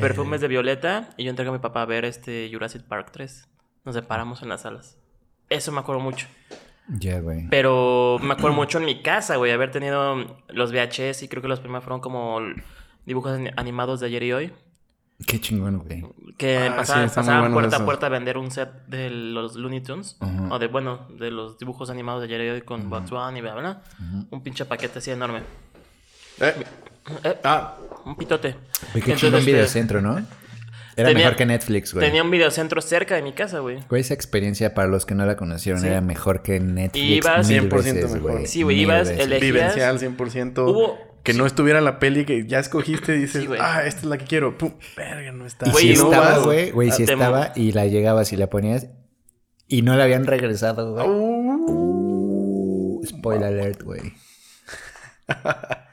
Perfumes 0.00 0.40
de 0.40 0.48
Violeta 0.48 1.10
y 1.16 1.24
yo 1.24 1.30
entré 1.30 1.44
con 1.44 1.54
mi 1.54 1.60
papá 1.60 1.82
a 1.82 1.86
ver 1.86 2.04
este 2.04 2.48
Jurassic 2.52 2.82
Park 2.82 3.10
3. 3.12 3.48
Nos 3.84 3.94
separamos 3.94 4.42
en 4.42 4.48
las 4.48 4.62
salas. 4.62 4.98
Eso 5.48 5.70
me 5.72 5.80
acuerdo 5.80 6.00
mucho. 6.02 6.26
Ya, 6.88 7.20
güey. 7.20 7.48
Pero 7.50 8.18
me 8.22 8.32
acuerdo 8.34 8.56
mucho 8.56 8.78
en 8.78 8.84
mi 8.84 9.02
casa, 9.02 9.36
güey, 9.36 9.52
haber 9.52 9.70
tenido 9.70 10.16
los 10.48 10.72
VHS 10.72 11.22
y 11.22 11.28
creo 11.28 11.42
que 11.42 11.48
los 11.48 11.60
primeros 11.60 11.84
fueron 11.84 12.00
como 12.00 12.40
dibujos 13.04 13.32
ani- 13.32 13.50
animados 13.56 14.00
de 14.00 14.06
ayer 14.06 14.22
y 14.22 14.32
hoy. 14.32 14.52
Qué 15.26 15.40
chingón, 15.40 15.78
güey. 15.78 16.04
Que 16.36 16.58
Ah, 16.58 16.76
pasaban, 16.76 17.52
puerta 17.54 17.76
a 17.78 17.84
puerta 17.86 18.06
a 18.06 18.08
vender 18.10 18.36
un 18.36 18.50
set 18.50 18.68
de 18.86 19.08
los 19.08 19.56
Looney 19.56 19.80
Tunes. 19.80 20.18
O 20.50 20.58
de, 20.58 20.66
bueno, 20.66 21.06
de 21.18 21.30
los 21.30 21.58
dibujos 21.58 21.88
animados 21.88 22.20
de 22.20 22.26
ayer 22.26 22.40
y 22.46 22.50
hoy 22.50 22.60
con 22.62 22.90
Bugs 22.90 23.08
Bunny 23.10 23.38
y 23.38 23.40
bla, 23.42 23.54
bla, 23.54 23.60
bla. 23.62 23.82
Un 24.30 24.42
pinche 24.42 24.66
paquete 24.66 24.98
así 24.98 25.10
enorme. 25.10 25.40
Eh, 26.40 26.54
Eh, 27.24 27.34
ah, 27.44 27.76
un 28.04 28.16
pitote. 28.16 28.50
Güey, 28.92 29.04
qué 29.04 29.12
Entonces, 29.12 29.20
chingón 29.20 29.38
este, 29.40 29.52
videocentro, 29.52 30.00
¿no? 30.02 30.18
Era 30.96 31.08
tenía- 31.10 31.24
mejor 31.26 31.36
que 31.36 31.46
Netflix, 31.46 31.92
güey. 31.94 32.04
Tenía 32.06 32.22
un 32.24 32.30
videocentro 32.30 32.80
cerca 32.80 33.14
de 33.14 33.22
mi 33.22 33.32
casa, 33.32 33.60
güey. 33.60 33.78
Güey, 33.88 34.00
esa 34.00 34.14
experiencia 34.14 34.74
para 34.74 34.88
los 34.88 35.06
que 35.06 35.14
no 35.14 35.24
la 35.26 35.36
conocieron 35.36 35.80
Sí. 35.82 35.86
era 35.86 36.00
mejor 36.00 36.42
que 36.42 36.58
Netflix. 36.58 37.04
Ibas- 37.24 37.46
mil 37.48 37.60
100% 37.60 37.94
veces, 37.94 38.12
mejor. 38.14 38.32
güey. 38.32 38.46
Sí, 38.46 38.62
güey, 38.62 38.76
Mil 38.76 38.82
ibas, 38.86 39.08
veces. 39.08 39.24
elegías- 39.26 39.40
vivencial 39.40 39.98
100%. 39.98 40.64
Hubo- 40.66 40.98
que 41.22 41.32
no 41.34 41.44
estuviera 41.46 41.80
la 41.80 41.98
peli 41.98 42.24
que 42.24 42.46
ya 42.46 42.58
escogiste 42.60 43.14
y 43.16 43.20
dices, 43.20 43.42
Sí, 43.42 43.46
güey. 43.46 43.60
ah, 43.62 43.84
esta 43.84 44.00
es 44.00 44.06
la 44.06 44.16
que 44.18 44.24
quiero. 44.24 44.56
Pum, 44.58 44.72
verga, 44.96 45.32
no 45.32 45.44
está. 45.46 45.68
Y 45.68 45.72
Güey, 45.72 45.96
si 45.96 46.02
no 46.02 46.10
estaba, 46.12 46.38
güey, 46.38 46.70
güey, 46.70 46.90
si 46.92 47.04
te- 47.04 47.12
estaba 47.12 47.52
y 47.54 47.72
la 47.72 47.86
llegabas 47.86 48.32
y 48.32 48.36
la 48.36 48.48
ponías 48.48 48.86
y 49.68 49.82
no 49.82 49.96
la 49.96 50.04
habían 50.04 50.24
regresado, 50.26 50.92
güey. 50.94 51.06
Uh, 51.08 52.98
Uh, 53.00 53.06
spoiler 53.06 53.44
alert, 53.48 53.82
güey. 53.82 54.12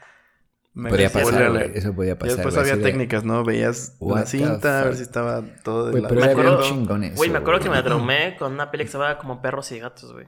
me 0.74 0.90
Podía 0.90 1.08
pasar, 1.08 1.50
güey. 1.52 1.70
Eso 1.74 1.94
podía 1.94 2.12
Y 2.12 2.16
pasar, 2.16 2.36
después 2.36 2.54
güey, 2.54 2.70
había 2.70 2.76
de- 2.84 2.90
técnicas, 2.90 3.24
¿no? 3.24 3.44
Veías 3.44 3.96
What 4.00 4.20
la 4.20 4.26
cinta, 4.26 4.80
a 4.80 4.84
ver 4.84 4.96
si 4.96 5.02
estaba 5.02 5.42
todo 5.62 5.86
de 5.86 5.90
Güey, 5.92 6.02
la... 6.02 6.08
pero 6.08 6.20
Me 6.20 6.26
acuerdo- 6.26 6.62
chingón 6.62 7.04
eso, 7.04 7.16
Güey, 7.16 7.30
me 7.30 7.38
acuerdo 7.38 7.60
que 7.60 7.70
me 7.70 7.82
traumé 7.82 8.36
con 8.38 8.52
una 8.52 8.70
peli 8.70 8.84
que 8.84 8.90
se 8.90 8.98
llamaba 8.98 9.18
como 9.18 9.40
Perros 9.40 9.70
y 9.72 9.78
Gatos, 9.78 10.12
güey. 10.12 10.26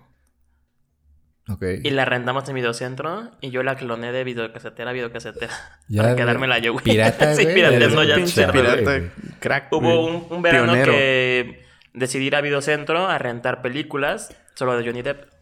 Ok. 1.48 1.62
Y 1.84 1.90
la 1.90 2.04
rentamos 2.04 2.48
en 2.48 2.56
videocentro 2.56 3.30
y 3.40 3.50
yo 3.50 3.62
la 3.62 3.76
cloné 3.76 4.10
de 4.10 4.24
videocasetera 4.24 4.90
a 4.90 4.92
videocasetera. 4.92 5.52
Ya, 5.88 6.02
para 6.02 6.16
quedármela 6.16 6.58
yo, 6.58 6.72
güey. 6.72 6.84
Pirata, 6.84 7.34
sí, 7.36 7.46
pirateando 7.46 8.02
ya 8.02 8.14
un 8.14 8.20
pinche 8.22 8.48
pirata, 8.48 9.00
crack. 9.38 9.72
Hubo 9.72 10.06
un, 10.06 10.26
un 10.30 10.42
verano 10.42 10.72
Pionero. 10.72 10.92
que 10.92 11.64
decidí 11.94 12.26
ir 12.26 12.34
a 12.36 12.40
videocentro 12.40 13.06
a 13.06 13.18
rentar 13.18 13.62
películas 13.62 14.34
solo 14.54 14.76
de 14.76 14.84
Johnny 14.84 15.02
Depp. 15.02 15.35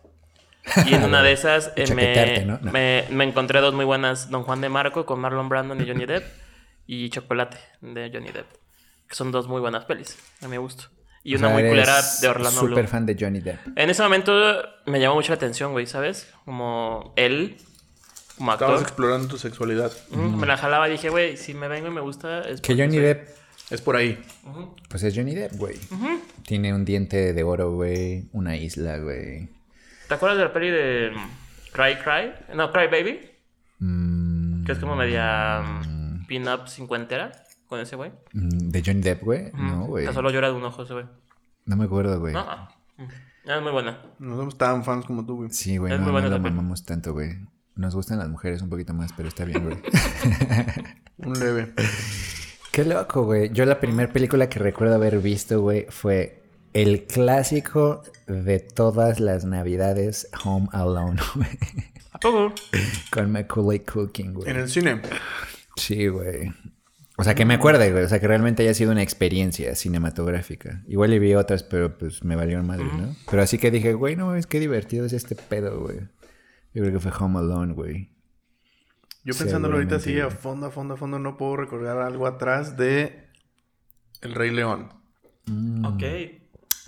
Y 0.87 0.95
en 0.95 1.05
una 1.05 1.23
de 1.23 1.33
esas 1.33 1.73
eh, 1.77 1.93
me, 1.95 2.45
¿no? 2.45 2.59
No. 2.63 2.73
me, 2.73 3.05
me 3.11 3.25
encontré 3.25 3.61
dos 3.61 3.75
muy 3.75 3.85
buenas, 3.85 4.31
Don 4.31 4.43
Juan 4.45 4.61
de 4.61 4.69
Marco 4.69 5.05
con 5.07 5.21
Marlon 5.21 5.49
Brandon 5.49 5.81
y 5.81 5.87
Johnny 5.87 6.07
Depp 6.07 6.25
y 6.87 7.09
Chocolate 7.11 7.57
de 7.81 8.11
Johnny 8.13 8.31
Depp. 8.31 8.47
Que 9.09 9.15
son 9.15 9.31
dos 9.33 9.47
muy 9.49 9.61
buenas 9.61 9.85
pelis, 9.85 10.17
a 10.43 10.49
mi 10.49 10.57
gusto. 10.57 10.85
Y 11.23 11.35
O 11.35 11.39
una 11.39 11.49
sea, 11.49 11.57
muy 11.59 11.69
culera 11.69 12.01
de 12.21 12.29
Orlando 12.29 12.61
Bloom. 12.61 12.73
Súper 12.73 12.89
fan 12.89 13.07
de 13.07 13.17
Johnny 13.19 13.41
Depp. 13.41 13.59
En 13.77 13.89
ese 13.91 14.03
momento 14.03 14.33
me 14.87 15.01
llamó 15.01 15.15
mucho 15.17 15.31
la 15.33 15.37
atención, 15.37 15.73
güey, 15.73 15.87
¿sabes? 15.87 16.29
Como 16.45 17.13
él, 17.17 17.57
como 18.37 18.53
actor. 18.53 18.69
Estabas 18.69 18.83
explorando 18.83 19.29
tu 19.29 19.39
sexualidad. 19.39 19.91
Me 20.11 20.47
la 20.47 20.57
jalaba 20.59 20.89
y 20.89 20.93
dije, 20.93 21.09
güey, 21.09 21.37
si 21.39 21.55
me 21.55 21.69
vengo 21.69 21.89
y 21.89 21.91
me 21.91 22.01
gusta... 22.03 22.41
Es 22.43 22.61
Que 22.61 22.75
Johnny 22.75 22.97
soy- 22.97 23.05
Depp, 23.05 23.29
Es 23.71 23.81
por 23.81 23.97
ahí. 23.97 24.23
pues 24.89 25.03
es 25.03 25.15
Johnny 25.17 25.35
Depp, 25.35 25.55
güey. 25.57 25.77
Tiene 26.47 26.75
un 26.75 26.85
diente 26.85 27.33
de 27.33 27.43
oro, 27.43 27.73
güey. 27.73 28.25
Una 28.33 28.57
isla, 28.57 28.99
güey. 28.99 29.49
¿Te 30.09 30.15
acuerdas 30.15 30.39
de 30.39 30.45
la 30.45 30.53
peli 30.53 30.71
de 30.71 31.11
mm, 31.15 31.73
Cry 31.73 31.97
Cry? 32.03 32.55
No, 32.55 32.71
Cry 32.73 32.87
Baby. 32.89 33.21
Mm, 33.79 34.65
Que 34.65 34.73
es 34.73 34.79
como 34.79 34.97
media 34.97 35.61
mm, 35.63 36.27
pin-up 36.27 36.69
cincuentera 36.69 37.33
con 37.67 37.81
ese 37.81 37.97
güey. 37.97 38.13
mm, 38.33 38.71
¿De 38.71 38.83
Johnny 38.85 39.01
Depp, 39.01 39.23
güey? 39.23 39.51
No, 39.55 39.87
güey. 39.87 40.07
Solo 40.13 40.31
llora 40.31 40.49
de 40.49 40.55
un 40.55 40.65
ojo 40.65 40.83
ese 40.83 40.93
güey. 40.95 41.07
No 41.67 41.77
me 41.77 41.85
acuerdo, 41.85 42.21
güey. 42.21 42.33
No, 42.35 42.41
ah. 42.41 42.69
Mm. 42.97 43.51
Es 43.51 43.63
muy 43.63 43.73
buena. 43.73 43.99
No 44.19 44.37
somos 44.37 44.57
tan 44.57 44.85
fans 44.85 45.05
como 45.05 45.25
tú, 45.27 45.37
güey. 45.37 45.51
Sí, 45.51 45.77
güey, 45.77 45.93
Es 45.93 45.99
no, 45.99 46.05
muy 46.05 46.09
no 46.09 46.13
buena 46.13 46.29
lo 46.29 46.35
esa 46.37 46.43
peli. 46.43 46.55
mamamos 46.57 46.85
tanto, 46.85 47.13
güey. 47.13 47.31
Nos 47.77 47.95
gustan 47.95 48.19
las 48.19 48.29
mujeres 48.29 48.63
un 48.63 48.71
poquito 48.71 48.95
más, 48.95 49.13
pero 49.17 49.29
está 49.29 49.45
bien, 49.45 49.65
güey. 49.65 49.77
Un 51.19 51.39
leve. 51.39 51.73
Qué 52.71 52.85
loco, 52.85 53.25
güey. 53.25 53.51
Yo 53.53 53.65
la 53.67 53.81
primera 53.81 54.13
película 54.13 54.49
que 54.49 54.59
recuerdo 54.61 54.95
haber 54.95 55.19
visto, 55.19 55.61
güey, 55.61 55.87
fue 55.91 56.44
el 56.75 57.05
clásico 57.05 58.03
de 58.27 58.59
todas 58.61 59.21
las 59.21 59.45
navidades, 59.45 60.29
Home 60.45 60.69
Alone, 60.73 61.21
güey. 61.35 61.49
¿A 62.13 62.19
poco? 62.19 62.53
Con 63.11 63.31
Macaulay 63.31 63.81
Culkin, 63.81 64.35
güey. 64.35 64.51
En 64.51 64.57
el 64.57 64.69
cine. 64.69 65.01
Sí, 65.77 66.09
güey. 66.09 66.53
O 67.17 67.23
sea, 67.23 67.37
que 67.37 67.45
me 67.45 67.55
acuerde, 67.55 67.93
güey. 67.93 68.05
O 68.05 68.09
sea, 68.09 68.19
que 68.19 68.27
realmente 68.27 68.65
haya 68.65 68.75
sido 68.75 68.91
una 68.91 69.03
experiencia 69.03 69.75
cinematográfica. 69.77 70.83
Igual 70.89 71.11
le 71.11 71.21
vi 71.21 71.35
otras, 71.35 71.63
pero 71.63 71.97
pues 71.97 72.25
me 72.25 72.35
valieron 72.35 72.67
madre, 72.67 72.87
¿no? 72.87 73.15
Pero 73.31 73.43
así 73.43 73.57
que 73.57 73.71
dije, 73.71 73.95
güey, 73.95 74.17
no 74.17 74.27
mames, 74.27 74.49
qué 74.49 74.59
divertido 74.59 75.07
es 75.07 75.13
este 75.13 75.37
pedo, 75.37 75.81
güey. 75.81 76.01
Yo 76.75 76.83
creo 76.83 76.93
que 76.93 76.99
fue 76.99 77.13
Home 77.21 77.39
Alone, 77.39 77.73
güey. 77.73 78.11
Yo 79.25 79.33
pensándolo 79.35 79.77
ahorita 79.77 79.97
así, 79.97 80.19
a 80.19 80.29
fondo, 80.29 80.67
a 80.67 80.71
fondo, 80.71 80.95
a 80.95 80.97
fondo, 80.97 81.21
no 81.21 81.37
puedo 81.37 81.57
recordar 81.57 81.99
algo 81.99 82.27
atrás 82.27 82.77
de 82.77 83.29
El 84.21 84.35
Rey 84.35 84.51
León. 84.51 84.89
Ok. 85.85 86.03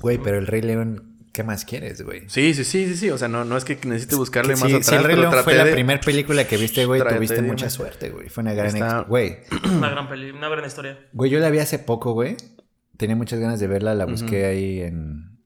Güey, 0.01 0.19
pero 0.19 0.39
el 0.39 0.47
Rey 0.47 0.63
León, 0.63 1.17
¿qué 1.33 1.43
más 1.43 1.65
quieres, 1.65 2.03
güey? 2.03 2.23
Sí, 2.29 2.55
sí, 2.55 2.65
sí, 2.65 2.87
sí, 2.89 2.97
sí. 2.97 3.11
O 3.11 3.19
sea, 3.19 3.29
no, 3.29 3.45
no 3.45 3.57
es 3.57 3.65
que 3.65 3.79
necesite 3.87 4.15
buscarle 4.17 4.53
más 4.55 4.61
Sí, 4.69 4.73
atrás, 4.73 4.87
si 4.87 4.95
el 4.95 5.05
Rey 5.05 5.17
León 5.17 5.33
fue 5.45 5.55
la 5.55 5.65
primera 5.71 6.01
película 6.01 6.47
que 6.47 6.57
viste, 6.57 6.85
güey, 6.87 7.03
tuviste 7.03 7.37
de- 7.37 7.43
mucha 7.43 7.71
suerte, 7.71 8.11
güey. 8.11 8.29
Fue 8.29 8.43
una 8.43 8.53
gran... 8.55 8.67
Está- 8.69 9.01
Güey, 9.03 9.39
Una 9.77 9.91
gran 9.91 10.09
peli, 10.09 10.31
una 10.31 10.49
gran 10.49 10.65
historia. 10.65 10.99
güey, 11.13 11.31
yo 11.31 11.39
la 11.39 11.51
vi 11.51 11.59
hace 11.59 11.79
poco, 11.79 12.13
güey. 12.13 12.37
Tenía 12.97 13.17
muchas 13.17 13.39
ganas 13.41 13.61
de 13.61 13.67
verla, 13.67 13.95
la 13.95 14.05
busqué 14.07 14.47
ahí 14.47 14.81
en... 14.81 15.37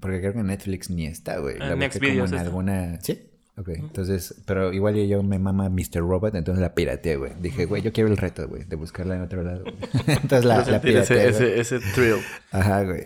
Porque 0.00 0.20
creo 0.20 0.32
que 0.32 0.40
en 0.40 0.46
Netflix 0.48 0.90
ni 0.90 1.06
está, 1.06 1.38
güey. 1.38 1.58
La 1.58 1.74
busqué 1.76 2.00
Next 2.00 2.00
como 2.00 2.24
en 2.26 2.34
alguna... 2.34 3.00
¿Sí? 3.02 3.30
Ok, 3.56 3.68
entonces... 3.68 4.42
Pero 4.46 4.72
igual 4.72 4.96
yo 5.06 5.22
me 5.22 5.38
mama 5.38 5.68
Mr. 5.70 6.00
Robot, 6.00 6.34
entonces 6.34 6.60
la 6.60 6.74
pirateé, 6.74 7.16
güey. 7.16 7.32
Dije, 7.40 7.66
güey, 7.66 7.82
yo 7.82 7.92
quiero 7.92 8.10
el 8.10 8.16
reto, 8.16 8.48
güey, 8.48 8.64
de 8.64 8.74
buscarla 8.74 9.14
en 9.14 9.22
otro 9.22 9.42
lado. 9.44 9.62
entonces 10.08 10.44
la, 10.44 10.64
la 10.64 10.80
pirateé, 10.80 11.28
ese, 11.28 11.54
ese, 11.54 11.60
ese 11.76 11.78
thrill. 11.94 12.16
Ajá, 12.50 12.82
güey. 12.82 13.04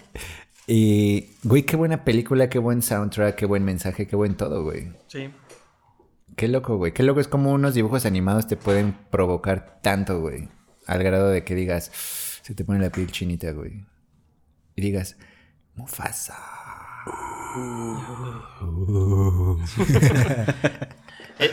Y, 0.67 1.31
güey, 1.43 1.65
qué 1.65 1.77
buena 1.77 2.05
película, 2.05 2.49
qué 2.49 2.59
buen 2.59 2.83
soundtrack, 2.83 3.35
qué 3.35 3.47
buen 3.47 3.65
mensaje, 3.65 4.07
qué 4.07 4.17
buen 4.17 4.37
todo, 4.37 4.63
güey. 4.63 4.93
Sí. 5.09 5.31
Qué 6.37 6.49
loco, 6.49 6.77
güey. 6.77 6.93
Qué 6.93 7.03
loco 7.03 7.21
es 7.21 7.29
como 7.29 7.53
unos 7.53 7.75
dibujos 7.75 8.07
animados 8.07 8.47
te 8.47 8.57
pueden 8.57 8.97
provocar 9.11 9.81
tanto, 9.83 10.21
güey. 10.21 10.49
Al 10.87 11.03
grado 11.03 11.29
de 11.29 11.45
que 11.45 11.55
digas, 11.55 11.91
se 12.43 12.55
te 12.55 12.65
pone 12.65 12.81
la 12.81 12.91
piel 12.91 13.11
chinita, 13.11 13.51
güey. 13.53 13.85
Y 14.77 14.83
digas, 14.83 15.17
Mufasa. 15.75 16.37
Eh, 21.43 21.51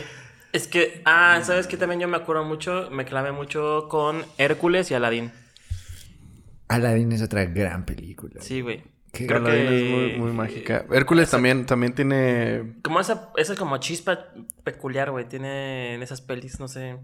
es 0.52 0.68
que, 0.68 1.00
ah, 1.06 1.40
¿sabes 1.42 1.66
qué? 1.66 1.78
También 1.78 1.98
yo 1.98 2.08
me 2.08 2.18
acuerdo 2.18 2.44
mucho, 2.44 2.90
me 2.90 3.06
clavé 3.06 3.32
mucho 3.32 3.88
con 3.88 4.22
Hércules 4.36 4.90
y 4.90 4.94
Aladdin. 4.94 5.32
Aladdin 6.68 7.12
es 7.12 7.22
otra 7.22 7.46
gran 7.46 7.86
película. 7.86 8.42
Sí, 8.42 8.60
güey. 8.60 8.82
Qué 9.12 9.26
Creo 9.26 9.42
que... 9.44 9.64
es 9.64 9.90
muy, 9.90 10.18
muy 10.26 10.32
mágica. 10.36 10.84
Hércules 10.92 11.30
también, 11.30 11.64
también 11.66 11.94
tiene... 11.94 12.74
Como 12.82 13.00
esa, 13.00 13.30
esa 13.36 13.56
como 13.56 13.78
chispa 13.78 14.26
peculiar, 14.64 15.10
güey, 15.10 15.26
tiene 15.28 15.94
en 15.94 16.02
esas 16.02 16.20
pelis, 16.20 16.60
no 16.60 16.68
sé. 16.68 16.98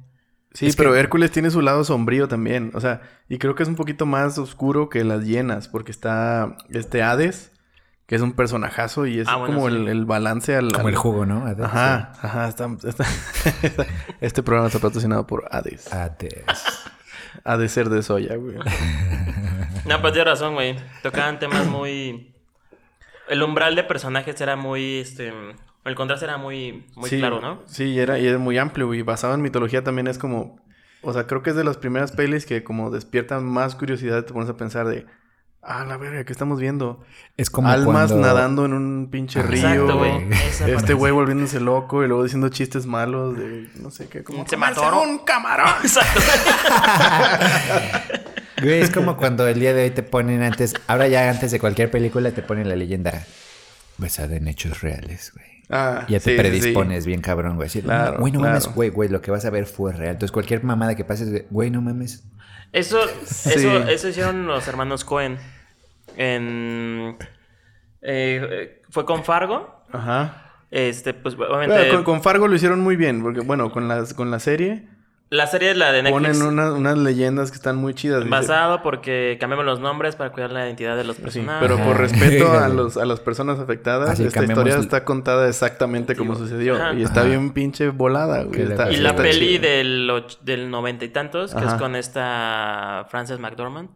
Sí, 0.53 0.71
pero 0.77 0.95
Hércules 0.95 1.31
tiene 1.33 1.51
su 1.51 1.61
lado 1.63 1.83
sombrío 1.83 2.29
también. 2.29 2.71
O 2.75 2.81
sea, 2.81 3.01
y 3.29 3.39
creo 3.39 3.55
que 3.55 3.63
es 3.65 3.69
un 3.69 3.75
poquito 3.75 4.07
más 4.07 4.39
oscuro 4.39 4.89
que 4.89 5.03
las 5.03 5.25
hienas, 5.25 5.67
porque 5.67 5.91
está 5.91 6.57
este 6.71 7.03
Hades, 7.03 7.51
que 8.07 8.15
es 8.15 8.21
un 8.23 8.35
personajazo 8.35 9.07
y 9.07 9.19
es 9.21 9.27
Ah, 9.29 9.37
bueno, 9.37 9.55
como 9.55 9.69
sí. 9.71 9.75
el, 9.75 9.89
el 9.89 10.05
balance 10.05 10.55
al... 10.55 10.71
Como 10.73 10.87
al- 10.89 10.93
el 10.95 10.99
jugo, 10.99 11.27
¿no? 11.27 11.45
Hades, 11.47 11.65
Ajá, 11.65 12.13
ajá. 12.21 12.49
está- 12.49 12.69
está- 12.85 13.07
este 14.21 14.43
programa 14.43 14.69
está 14.69 14.79
patrocinado 14.79 15.27
por 15.27 15.49
Hades. 15.51 15.93
Hades. 15.93 16.45
Ha 17.43 17.57
de 17.57 17.69
ser 17.69 17.89
de 17.89 18.03
soya, 18.03 18.37
güey. 18.37 18.57
No, 19.87 20.01
pues 20.01 20.13
tienes 20.13 20.33
razón, 20.33 20.55
güey. 20.55 20.77
Tocaban 21.03 21.39
temas 21.39 21.67
muy... 21.67 22.35
El 23.29 23.43
umbral 23.43 23.75
de 23.75 23.85
personajes 23.85 24.41
era 24.41 24.57
muy, 24.57 24.99
este... 24.99 25.33
El 25.85 25.95
contraste 25.95 26.25
era 26.25 26.39
muy, 26.39 26.87
muy 26.97 27.11
Sí, 27.11 27.19
claro, 27.19 27.41
¿no? 27.41 27.63
Sí, 27.67 27.85
y 27.85 27.99
era, 28.01 28.19
y 28.19 28.27
es 28.27 28.39
muy 28.39 28.57
amplio, 28.59 28.87
güey. 28.87 29.03
Basado 29.03 29.35
en 29.35 29.43
mitología 29.43 29.85
también 29.85 30.07
es 30.07 30.19
como... 30.19 30.59
O 31.03 31.13
sea, 31.13 31.27
creo 31.27 31.43
que 31.43 31.51
es 31.51 31.57
de 31.57 31.65
las 31.65 31.77
primeras 31.77 32.13
pelis 32.13 32.47
que 32.47 32.65
como 32.65 32.91
despiertan 32.91 33.45
más 33.45 33.75
curiosidad. 33.75 34.25
Te 34.25 34.33
pones 34.33 34.49
a 34.49 34.57
pensar 34.57 34.87
de... 34.89 35.07
Ah, 35.67 35.87
la 35.87 35.97
verga, 35.97 36.25
¿qué 36.25 36.33
estamos 36.33 36.61
viendo? 36.61 37.03
Es 37.39 37.49
como 37.49 37.69
Almas 37.69 38.11
cuando- 38.13 38.27
nadando 38.27 38.65
en 38.67 38.75
un 38.75 39.09
pinche 39.11 39.41
Ah, 39.41 39.45
río. 39.45 39.61
Exacto, 39.67 39.97
güey. 39.97 40.29
Este 40.67 40.93
güey 40.93 41.11
volviéndose 41.13 41.59
loco 41.61 42.05
y 42.05 42.09
luego 42.09 42.23
diciendo 42.23 42.51
chistes 42.51 42.85
malos 42.85 43.39
de 43.39 43.71
no 43.77 43.91
sé 43.91 44.07
qué, 44.11 44.23
como 44.23 44.47
Se 44.47 44.57
"Comerse 44.57 44.81
mató, 44.83 44.91
¿no?" 44.91 45.03
un 45.03 45.19
camarón. 45.21 45.71
Exacto. 45.83 46.21
Güey, 48.63 48.81
es 48.81 48.91
como 48.91 49.17
cuando 49.17 49.47
el 49.49 49.59
día 49.59 49.75
de 49.75 49.85
hoy 49.85 49.91
te 49.91 50.03
ponen 50.03 50.43
antes, 50.43 50.75
ahora 50.87 51.09
ya 51.09 51.29
antes 51.31 51.51
de 51.51 51.59
cualquier 51.59 51.91
película 51.91 52.31
te 52.31 52.43
ponen 52.43 52.69
la 52.69 52.77
leyenda 52.77 53.25
basada 53.99 54.37
en 54.37 54.49
hechos 54.49 54.81
reales, 54.81 55.33
güey. 55.35 55.47
Ah, 55.71 56.05
Ya 56.09 56.19
te 56.21 56.25
sí, 56.25 56.31
sí, 56.31 56.37
sí. 56.37 56.37
predispones 56.39 57.07
bien 57.07 57.21
cabrón, 57.21 57.57
güey. 57.57 57.67
Así, 57.67 57.81
Claro, 57.83 58.19
Güey, 58.19 58.33
no 58.33 58.41
claro. 58.41 58.55
mames, 58.55 58.69
güey, 58.75 58.91
güey, 58.91 59.09
lo 59.09 59.21
que 59.23 59.31
vas 59.31 59.45
a 59.45 59.51
ver 59.51 59.67
fue 59.67 59.93
real. 59.93 60.13
Entonces 60.13 60.31
cualquier 60.33 60.63
mamada 60.63 60.95
que 60.95 61.05
pases, 61.05 61.31
de, 61.33 61.47
güey, 61.51 61.71
no 61.71 61.81
mames. 61.81 62.25
Eso, 62.73 62.99
Sí. 63.25 63.51
eso, 63.55 63.79
eso 63.89 64.09
hicieron 64.09 64.47
los 64.47 64.67
hermanos 64.69 65.05
Cohen. 65.05 65.39
En. 66.17 67.17
eh, 68.03 68.83
fue 68.91 69.05
con 69.05 69.25
Fargo. 69.25 69.83
Ajá. 69.93 70.43
Este, 70.71 71.15
pues 71.15 71.35
obviamente. 71.35 71.75
Bueno, 71.77 71.95
con, 71.95 72.05
con 72.05 72.23
Fargo 72.23 72.49
lo 72.49 72.57
hicieron 72.57 72.81
muy 72.81 72.97
bien, 72.97 73.23
porque 73.23 73.41
bueno, 73.41 73.71
con 73.71 73.89
las 73.89 74.13
con 74.15 74.31
la 74.31 74.39
serie 74.41 74.87
La 75.35 75.47
serie 75.47 75.73
es 75.73 75.77
la 75.77 75.91
de 75.93 76.03
Netflix. 76.03 76.39
ponen 76.39 76.43
una- 76.59 76.73
unas 76.73 76.97
leyendas 76.99 77.51
que 77.51 77.57
están 77.57 77.77
muy 77.77 77.93
chidas. 77.95 78.21
dice. 78.21 78.31
Basado 78.31 78.83
porque 78.83 79.37
cambiamos 79.41 79.65
los 79.67 79.81
nombres 79.81 80.15
para 80.17 80.31
cuidar 80.31 80.53
la 80.53 80.65
identidad 80.65 80.97
de 80.97 81.05
los 81.05 81.17
Sí, 81.17 81.23
personajes. 81.23 81.61
pero 81.61 81.77
por 81.85 81.95
Ajá. 81.95 82.03
respeto 82.03 82.53
a, 82.53 82.69
los, 82.69 82.97
a 82.97 83.05
las 83.05 83.21
personas 83.21 83.59
afectadas, 83.59 84.11
Así 84.11 84.25
esta 84.25 84.41
cambiamos 84.41 84.61
historia 84.63 84.75
el- 84.77 84.81
está 84.81 85.05
contada 85.05 85.49
exactamente 85.49 86.15
como 86.17 86.35
sucedió. 86.37 86.77
Ajá. 86.77 86.95
Y 86.95 87.03
está 87.03 87.21
Ajá. 87.21 87.29
bien 87.31 87.53
pinche 87.53 87.89
volada, 87.89 88.45
güey. 88.45 88.57
Qué 88.59 88.63
Está- 88.65 88.93
Y 88.93 88.97
la 88.99 89.11
está 89.11 89.23
peli 89.23 89.59
chida. 89.59 89.69
del, 89.69 90.11
och- 90.11 90.39
del 90.43 90.71
noventa 90.71 91.05
y 91.05 91.09
tantos, 91.09 91.53
que 91.53 91.61
es 91.61 91.67
Ajá. 91.67 91.79
con 91.79 91.97
esta 91.97 93.07
Frances 93.11 93.39
McDormand. 93.39 93.89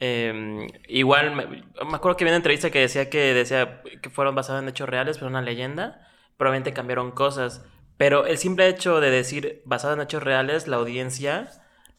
eh, 0.00 0.68
igual, 0.86 1.34
me, 1.34 1.46
me 1.46 1.96
acuerdo 1.96 2.16
que 2.16 2.24
vi 2.24 2.30
una 2.30 2.36
entrevista 2.36 2.70
que 2.70 2.78
decía 2.78 3.10
que 3.10 3.34
decía 3.34 3.82
que 4.00 4.10
fueron 4.10 4.34
basadas 4.36 4.62
en 4.62 4.68
hechos 4.68 4.88
reales, 4.88 5.18
pero 5.18 5.28
una 5.28 5.42
leyenda. 5.42 6.06
Probablemente 6.36 6.72
cambiaron 6.72 7.10
cosas. 7.10 7.64
Pero 7.98 8.24
el 8.26 8.38
simple 8.38 8.68
hecho 8.68 9.00
de 9.00 9.10
decir 9.10 9.60
basado 9.66 9.92
en 9.94 10.00
hechos 10.00 10.22
reales, 10.22 10.66
la 10.68 10.76
audiencia 10.76 11.50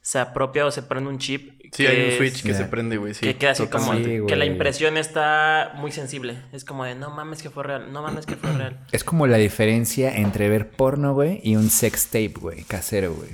se 0.02 0.18
apropia 0.18 0.66
o 0.66 0.72
se 0.72 0.82
prende 0.82 1.10
un 1.10 1.20
chip. 1.20 1.60
Sí, 1.72 1.84
que 1.84 1.88
hay 1.88 2.02
un 2.06 2.10
es- 2.10 2.18
switch 2.18 2.42
que 2.42 2.50
Ya. 2.50 2.58
se 2.58 2.66
prende, 2.66 2.98
güey. 2.98 3.14
Sí, 3.14 3.20
que 3.20 3.36
queda 3.36 3.52
así 3.52 3.68
como. 3.68 3.94
Sí, 3.94 4.22
que 4.28 4.36
la 4.36 4.46
impresión 4.46 4.98
está 4.98 5.74
muy 5.76 5.92
sensible. 5.92 6.42
Es 6.52 6.66
como 6.66 6.84
de 6.86 6.96
no 6.96 7.12
mames 7.12 7.44
que 7.44 7.52
fue 7.52 7.64
real, 7.64 7.92
no 7.94 8.02
mames 8.02 8.26
que 8.26 8.36
fue 8.36 8.52
real. 8.54 8.80
Es 8.92 9.04
como 9.04 9.28
la 9.28 9.38
diferencia 9.38 10.16
entre 10.16 10.50
ver 10.50 10.72
porno, 10.72 11.14
güey, 11.14 11.42
y 11.44 11.58
un 11.58 11.70
sex 11.70 12.08
tape, 12.08 12.34
güey, 12.40 12.64
casero, 12.64 13.14
güey. 13.14 13.30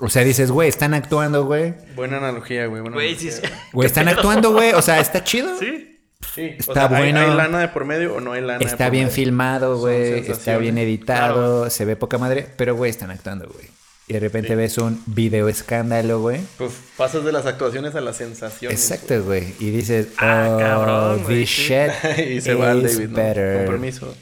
O 0.00 0.08
sea, 0.08 0.22
dices, 0.24 0.50
güey, 0.50 0.68
están 0.68 0.94
actuando, 0.94 1.44
güey. 1.46 1.74
Buena 1.96 2.18
analogía, 2.18 2.66
güey. 2.66 2.82
buena 2.82 2.94
Güey, 2.96 3.14
sí, 3.16 3.30
sí. 3.30 3.38
analogía. 3.38 3.68
Güey, 3.72 3.86
están 3.86 4.08
actuando, 4.08 4.52
güey. 4.52 4.72
O 4.74 4.82
sea, 4.82 5.00
está 5.00 5.24
chido. 5.24 5.58
Sí. 5.58 5.87
Sí, 6.34 6.42
o 6.42 6.60
Está 6.60 6.72
sea, 6.88 6.96
¿hay- 6.98 7.12
bueno. 7.12 7.20
¿hay, 7.20 7.36
lana 7.36 7.58
de 7.60 7.68
por 7.68 7.84
medio 7.84 8.14
o 8.16 8.20
no 8.20 8.32
hay 8.32 8.40
lana 8.42 8.58
de 8.58 8.64
Está 8.64 8.86
por 8.86 8.92
bien 8.92 9.04
medio? 9.04 9.14
filmado, 9.14 9.78
güey. 9.78 10.30
Está 10.30 10.58
bien 10.58 10.78
editado. 10.78 11.70
Se 11.70 11.84
ve 11.84 11.96
poca 11.96 12.18
madre. 12.18 12.46
Pero, 12.56 12.74
güey, 12.76 12.90
están 12.90 13.10
actuando, 13.10 13.48
güey. 13.48 13.66
Y 14.08 14.14
de 14.14 14.20
repente 14.20 14.56
ves 14.56 14.78
un 14.78 15.02
video 15.06 15.48
escándalo, 15.48 16.20
güey. 16.20 16.40
Pues 16.56 16.72
pasas 16.96 17.24
de 17.24 17.30
las 17.32 17.44
actuaciones 17.46 17.94
a 17.94 18.00
las 18.00 18.16
sensaciones. 18.16 18.90
Exacto, 18.90 19.22
güey. 19.22 19.54
Y 19.58 19.70
dices, 19.70 20.08
Ah, 20.16 20.48
oh, 20.50 20.58
cabrón, 20.58 21.24
this 21.26 21.48
shit 21.48 21.90
y 22.30 22.40
se 22.40 22.54
va 22.54 22.68
David, 22.74 23.08
¿no? 23.10 23.16
better. 23.16 23.56
Con 23.58 23.66
permiso. 23.74 24.14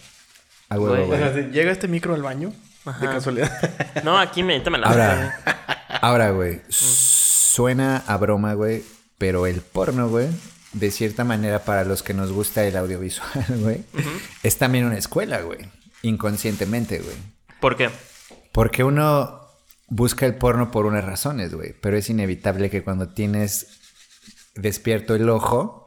A 0.69 0.75
huevo, 0.81 0.97
Güey. 0.97 1.07
güey. 1.07 1.23
O 1.23 1.33
sea, 1.33 1.49
llega 1.51 1.71
este 1.71 1.87
micro 1.87 2.15
al 2.15 2.23
baño, 2.23 2.53
de 3.01 3.07
casualidad. 3.07 3.53
No, 4.05 4.19
aquí 4.19 4.43
me, 4.43 4.59
me 4.59 4.79
la 4.79 4.89
Ahora, 4.89 5.41
ahora, 6.03 6.31
güey, 6.31 6.61
suena 6.69 8.03
a 8.09 8.17
broma, 8.17 8.55
güey, 8.55 8.83
pero 9.19 9.47
el 9.47 9.61
porno, 9.61 10.09
güey, 10.09 10.27
de 10.73 10.91
cierta 10.91 11.25
manera 11.25 11.65
para 11.65 11.85
los 11.85 12.03
que 12.03 12.15
nos 12.15 12.33
gusta 12.33 12.65
el 12.67 12.77
audiovisual, 12.77 13.45
güey, 13.61 13.85
es 14.43 14.57
también 14.59 14.85
una 14.85 14.99
escuela, 14.99 15.41
güey, 15.43 15.61
inconscientemente, 16.03 16.99
güey. 16.99 17.17
¿Por 17.61 17.77
qué? 17.77 17.91
Porque 18.53 18.85
uno 18.85 19.41
busca 19.89 20.27
el 20.27 20.35
porno 20.35 20.71
por 20.71 20.87
unas 20.87 21.05
razones, 21.05 21.55
güey, 21.55 21.75
pero 21.81 21.97
es 21.97 22.11
inevitable 22.11 22.71
que 22.71 22.83
cuando 22.83 23.09
tienes 23.09 23.81
despierto 24.55 25.15
el 25.15 25.29
ojo 25.29 25.85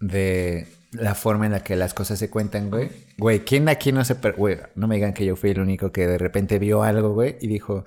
de 0.00 0.68
la 0.92 1.14
forma 1.14 1.46
en 1.46 1.52
la 1.52 1.62
que 1.64 1.76
las 1.76 1.92
cosas 1.94 2.18
se 2.18 2.30
cuentan, 2.30 2.70
güey. 2.70 2.90
Güey, 3.18 3.40
¿quién 3.44 3.68
aquí 3.68 3.92
no 3.92 4.04
se... 4.04 4.14
per- 4.14 4.34
Güey, 4.36 4.58
no 4.76 4.86
me 4.86 4.94
digan 4.94 5.12
que 5.12 5.24
yo 5.26 5.36
fui 5.36 5.50
el 5.50 5.60
único 5.60 5.92
que 5.92 6.06
de 6.06 6.16
repente 6.18 6.58
vio 6.58 6.82
algo, 6.82 7.10
güey, 7.12 7.36
y 7.40 7.48
dijo... 7.48 7.84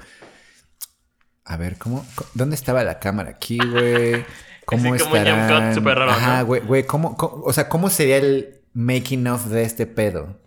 A 1.46 1.58
ver, 1.58 1.78
¿cómo? 1.78 2.06
¿Dónde 2.36 2.56
estaba 2.56 2.84
la 2.84 3.00
cámara 3.00 3.32
aquí, 3.32 3.58
güey? 3.58 4.24
¿Cómo 4.70 4.94
Así 4.94 5.04
como 5.04 5.16
un 5.16 5.74
súper 5.74 5.98
raro, 5.98 6.12
Ajá, 6.12 6.40
¿no? 6.42 6.46
güey, 6.46 6.62
güey, 6.62 6.84
¿cómo, 6.86 7.18
cómo- 7.18 7.44
o 7.44 7.52
sea, 7.52 7.68
¿cómo 7.70 7.90
sería 7.90 8.18
el 8.18 8.62
making 8.74 9.28
of 9.28 9.46
de 9.48 9.64
este 9.64 9.88
pedo? 9.88 10.38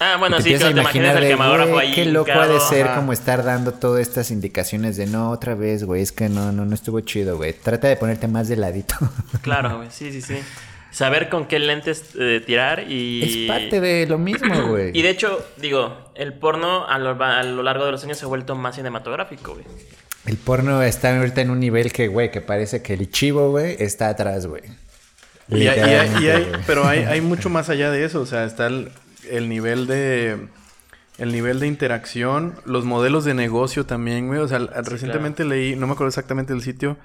Ah, 0.00 0.16
bueno, 0.18 0.36
te 0.38 0.42
sí, 0.42 0.54
te 0.56 0.70
imaginas 0.70 1.16
el 1.16 1.22
de, 1.22 1.30
camarógrafo 1.30 1.78
ahí. 1.78 1.92
Qué 1.92 2.04
loco 2.04 2.32
ha 2.32 2.48
de 2.48 2.58
ser 2.58 2.86
Ajá. 2.86 2.96
como 2.96 3.12
estar 3.12 3.44
dando 3.44 3.72
todas 3.74 4.00
estas 4.00 4.32
indicaciones 4.32 4.96
de 4.96 5.06
no, 5.06 5.30
otra 5.30 5.54
vez, 5.54 5.84
güey, 5.84 6.02
es 6.02 6.10
que 6.10 6.28
no, 6.28 6.50
no, 6.50 6.64
no 6.64 6.74
estuvo 6.74 6.98
chido, 7.00 7.36
güey. 7.36 7.52
Trata 7.52 7.86
de 7.86 7.96
ponerte 7.96 8.26
más 8.26 8.48
de 8.48 8.56
ladito. 8.56 8.94
Claro, 9.42 9.76
güey, 9.76 9.90
sí, 9.92 10.10
sí, 10.10 10.22
sí. 10.22 10.38
Saber 10.90 11.28
con 11.28 11.46
qué 11.46 11.58
lentes 11.60 12.10
eh, 12.18 12.42
tirar 12.44 12.90
y... 12.90 13.46
Es 13.46 13.48
parte 13.48 13.80
de 13.80 14.06
lo 14.06 14.18
mismo, 14.18 14.54
güey. 14.68 14.90
Y 14.92 15.02
de 15.02 15.10
hecho, 15.10 15.44
digo, 15.56 16.10
el 16.14 16.32
porno 16.34 16.86
a 16.88 16.98
lo, 16.98 17.10
a 17.22 17.42
lo 17.44 17.62
largo 17.62 17.84
de 17.84 17.92
los 17.92 18.02
años 18.02 18.18
se 18.18 18.24
ha 18.24 18.28
vuelto 18.28 18.54
más 18.56 18.74
cinematográfico, 18.76 19.54
güey. 19.54 19.64
El 20.28 20.36
porno 20.36 20.82
está 20.82 21.16
ahorita 21.16 21.40
en 21.40 21.50
un 21.50 21.58
nivel 21.60 21.92
que, 21.92 22.08
güey, 22.08 22.30
que 22.30 22.40
parece 22.40 22.82
que 22.82 22.94
el 22.94 23.10
chivo, 23.10 23.50
güey, 23.50 23.76
está 23.78 24.08
atrás, 24.10 24.46
güey. 24.46 24.62
Y 25.48 25.66
hay- 25.68 25.78
y 25.78 25.82
hay- 25.94 26.24
y 26.24 26.28
hay- 26.28 26.52
pero 26.66 26.86
hay, 26.86 27.00
hay 27.04 27.20
mucho 27.22 27.48
más 27.48 27.70
allá 27.70 27.90
de 27.90 28.04
eso. 28.04 28.20
O 28.20 28.26
sea, 28.26 28.44
está 28.44 28.66
el, 28.66 28.90
el 29.30 29.48
nivel 29.48 29.86
de. 29.86 30.48
El 31.16 31.32
nivel 31.32 31.58
de 31.58 31.66
interacción, 31.66 32.54
los 32.64 32.84
modelos 32.84 33.24
de 33.24 33.34
negocio 33.34 33.86
también, 33.86 34.28
güey. 34.28 34.38
O 34.40 34.46
sea, 34.46 34.58
recientemente 34.58 35.44
leí, 35.44 35.74
no 35.74 35.86
me 35.88 35.94
acuerdo 35.94 36.08
exactamente 36.08 36.52
el 36.52 36.60
sitio, 36.62 36.96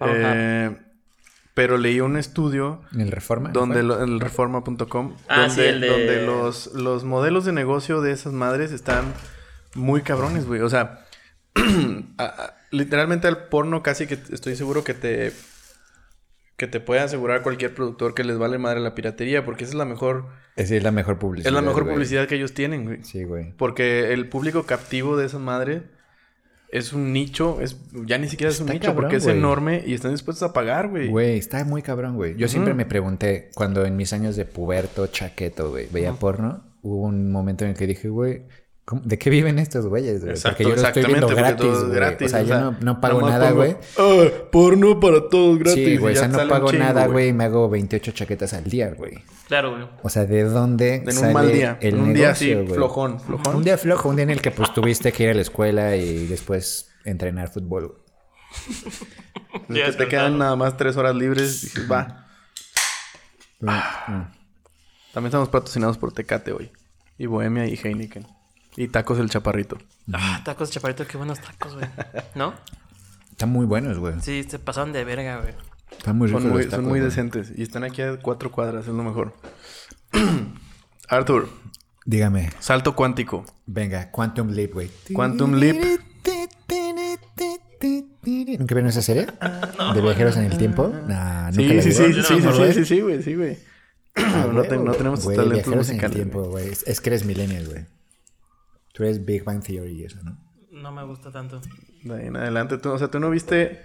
eh, 0.00 0.76
pero 1.54 1.78
leí 1.78 2.00
un 2.00 2.16
estudio 2.18 2.82
¿En 2.92 3.00
el 3.00 3.10
Reforma? 3.10 3.50
donde 3.50 3.82
lo- 3.82 4.02
el 4.02 4.20
reforma.com 4.20 5.14
Ah, 5.28 5.46
donde, 5.46 5.54
sí, 5.54 5.60
el 5.62 5.80
de- 5.80 5.86
donde 5.88 6.26
los, 6.26 6.66
los 6.74 7.04
modelos 7.04 7.44
de 7.46 7.52
negocio 7.52 8.00
de 8.02 8.12
esas 8.12 8.32
madres 8.34 8.70
están 8.72 9.14
muy 9.74 10.02
cabrones, 10.02 10.44
güey. 10.46 10.60
O 10.60 10.68
sea, 10.68 11.06
literalmente 12.70 13.28
al 13.28 13.48
porno 13.48 13.82
casi 13.82 14.06
que 14.06 14.14
estoy 14.14 14.56
seguro 14.56 14.84
que 14.84 14.94
te 14.94 15.32
que 16.56 16.66
te 16.66 16.80
puede 16.80 17.00
asegurar 17.00 17.42
cualquier 17.42 17.72
productor 17.72 18.14
que 18.14 18.24
les 18.24 18.36
vale 18.36 18.58
madre 18.58 18.80
la 18.80 18.94
piratería, 18.94 19.44
porque 19.44 19.62
esa 19.62 19.74
es 19.74 19.78
la 19.78 19.84
mejor 19.84 20.26
Es 20.56 20.70
la 20.70 20.90
mejor 20.90 21.18
publicidad. 21.18 21.50
es 21.50 21.54
la 21.54 21.62
mejor 21.62 21.84
güey. 21.84 21.94
publicidad 21.94 22.26
que 22.26 22.34
ellos 22.34 22.52
tienen, 22.52 22.84
güey. 22.84 23.04
Sí, 23.04 23.22
güey. 23.22 23.52
Porque 23.56 24.12
el 24.12 24.28
público 24.28 24.64
captivo 24.64 25.16
de 25.16 25.26
esas 25.26 25.40
madres 25.40 25.82
es 26.70 26.92
un 26.92 27.12
nicho, 27.12 27.60
es 27.60 27.78
ya 28.04 28.18
ni 28.18 28.28
siquiera 28.28 28.50
es 28.50 28.58
un 28.58 28.66
Está 28.66 28.74
nicho 28.74 28.86
cabrón, 28.88 29.04
porque 29.04 29.16
es 29.16 29.26
enorme 29.26 29.84
y 29.86 29.94
están 29.94 30.10
dispuestos 30.10 30.50
a 30.50 30.52
pagar, 30.52 30.88
güey. 30.88 31.08
Güey, 31.08 31.38
está 31.38 31.64
muy 31.64 31.80
cabrón, 31.80 32.16
güey. 32.16 32.34
Yo 32.36 32.48
siempre 32.48 32.74
me 32.74 32.86
pregunté, 32.86 33.50
cuando 33.54 33.84
en 33.84 33.96
mis 33.96 34.12
años 34.12 34.34
de 34.34 34.44
puberto, 34.44 35.06
chaqueto, 35.06 35.70
güey, 35.70 35.86
veía 35.92 36.12
porno, 36.14 36.64
hubo 36.82 37.04
un 37.04 37.30
momento 37.30 37.64
en 37.64 37.70
el 37.70 37.76
que 37.76 37.86
dije, 37.86 38.08
güey, 38.08 38.42
¿cómo- 38.88 39.02
¿de 39.04 39.18
qué 39.18 39.28
viven 39.28 39.58
estos 39.58 39.86
güeyes, 39.86 40.20
güey? 40.22 40.30
Exacto, 40.32 40.56
porque 40.64 40.64
yo 40.64 40.82
lo 40.82 40.88
estoy 40.88 41.04
viendo 41.04 41.28
gratis, 41.28 41.66
güey. 41.66 42.24
O 42.24 42.28
sea, 42.28 42.40
o 42.40 42.44
yo 42.44 42.60
no, 42.60 42.76
no 42.80 43.00
pago 43.02 43.20
nada, 43.28 43.48
pongo, 43.50 43.56
güey. 43.60 43.76
"Ah, 43.98 44.28
porno 44.50 44.98
para 44.98 45.28
todos 45.28 45.58
gratis. 45.58 45.84
Sí, 45.84 45.96
güey, 45.98 46.16
o 46.16 46.18
sea, 46.18 46.28
no 46.28 46.38
un 46.42 46.48
pago 46.48 46.70
chingo, 46.70 46.82
nada, 46.84 47.06
güey, 47.06 47.28
y 47.28 47.32
me 47.34 47.44
hago 47.44 47.68
28 47.68 48.12
chaquetas 48.12 48.54
al 48.54 48.64
día, 48.64 48.90
güey. 48.96 49.18
Claro, 49.46 49.72
güey. 49.72 49.86
O 50.02 50.08
sea, 50.08 50.24
¿de 50.24 50.44
dónde 50.44 50.94
En 50.96 51.06
un 51.06 51.12
sale 51.12 51.34
mal 51.34 51.52
día, 51.52 51.78
el 51.82 51.94
en 51.96 52.00
un 52.00 52.14
día 52.14 52.30
así, 52.30 52.46
negocio, 52.46 52.64
güey? 52.66 52.76
flojón, 52.78 53.20
flojón. 53.20 53.56
Un 53.56 53.64
día 53.64 53.76
flojo, 53.76 54.08
un 54.08 54.16
día 54.16 54.22
en 54.22 54.30
el 54.30 54.40
que 54.40 54.50
pues 54.50 54.72
tuviste 54.72 55.12
que 55.12 55.24
ir 55.24 55.30
a 55.30 55.34
la 55.34 55.42
escuela 55.42 55.94
y 55.96 56.26
después 56.26 56.90
entrenar 57.04 57.48
fútbol, 57.50 57.88
güey. 59.68 59.84
Que 59.84 59.92
te 59.92 60.08
quedan 60.08 60.38
nada 60.38 60.56
más 60.56 60.76
tres 60.76 60.96
horas 60.96 61.14
libres. 61.14 61.60
Dices, 61.62 61.90
va. 61.90 62.26
Mm. 63.60 63.68
También 65.12 65.26
estamos 65.28 65.48
patrocinados 65.48 65.98
por 65.98 66.12
Tecate 66.12 66.52
hoy. 66.52 66.70
Y 67.18 67.26
Bohemia 67.26 67.66
y 67.66 67.74
Heineken. 67.82 68.26
Y 68.78 68.88
Tacos 68.88 69.18
el 69.18 69.28
Chaparrito. 69.28 69.76
Ah, 70.12 70.40
tacos 70.44 70.70
chaparritos, 70.70 71.06
qué 71.08 71.16
buenos 71.16 71.40
tacos, 71.40 71.74
güey. 71.74 71.86
¿No? 72.36 72.54
Están 73.32 73.50
muy 73.50 73.66
buenos, 73.66 73.98
güey. 73.98 74.14
Sí, 74.20 74.44
se 74.48 74.58
pasaron 74.58 74.92
de 74.92 75.04
verga, 75.04 75.40
güey. 75.40 75.54
Están 75.90 76.16
muy 76.16 76.28
ricos 76.28 76.42
Son 76.42 76.52
muy, 76.52 76.62
los 76.62 76.70
son 76.70 76.70
tacos, 76.70 76.84
muy 76.84 77.00
güey. 77.00 77.10
decentes. 77.10 77.52
Y 77.56 77.62
están 77.62 77.82
aquí 77.82 78.02
a 78.02 78.18
cuatro 78.20 78.50
cuadras, 78.52 78.82
es 78.86 78.94
lo 78.94 79.02
mejor. 79.02 79.34
Arthur, 81.08 81.48
Dígame. 82.04 82.50
salto 82.60 82.94
cuántico. 82.94 83.44
Venga, 83.66 84.10
Quantum 84.10 84.50
Leap, 84.50 84.72
güey. 84.74 84.90
Quantum 85.12 85.54
Leap. 85.54 85.76
¿Nunca 88.58 88.74
vieron 88.74 88.88
esa 88.88 89.02
serie? 89.02 89.26
¿De 89.94 90.00
viajeros 90.00 90.36
en 90.36 90.44
el 90.44 90.56
tiempo? 90.58 90.92
Nah, 91.06 91.50
Sí, 91.52 91.68
sí, 91.80 91.92
sí, 91.92 92.12
sí, 92.12 92.22
sí, 92.22 92.22
sí, 92.40 92.72
sí, 92.74 92.84
sí, 92.84 93.00
güey, 93.00 93.22
sí, 93.22 93.34
güey. 93.34 93.58
No, 94.52 94.62
te- 94.62 94.76
no 94.76 94.92
tenemos 94.92 95.22
talentos 95.24 95.50
viajeros 95.52 95.66
en 95.66 95.72
el 95.72 95.78
musicales. 95.78 96.14
tiempo, 96.16 96.42
güey. 96.44 96.68
Es, 96.68 96.82
es 96.86 97.00
que 97.00 97.10
eres 97.10 97.24
millennial, 97.24 97.66
güey. 97.68 97.86
Tú 98.98 99.04
eres 99.04 99.24
Big 99.24 99.44
Bang 99.44 99.62
Theory 99.62 99.92
y 99.92 100.04
eso, 100.04 100.18
¿no? 100.24 100.36
No 100.72 100.92
me 100.92 101.04
gusta 101.04 101.30
tanto. 101.32 101.60
De 102.02 102.14
ahí 102.14 102.26
en 102.26 102.36
adelante, 102.36 102.76
tú, 102.78 102.90
o 102.90 102.98
sea, 102.98 103.08
tú 103.08 103.18
no 103.20 103.30
viste 103.30 103.80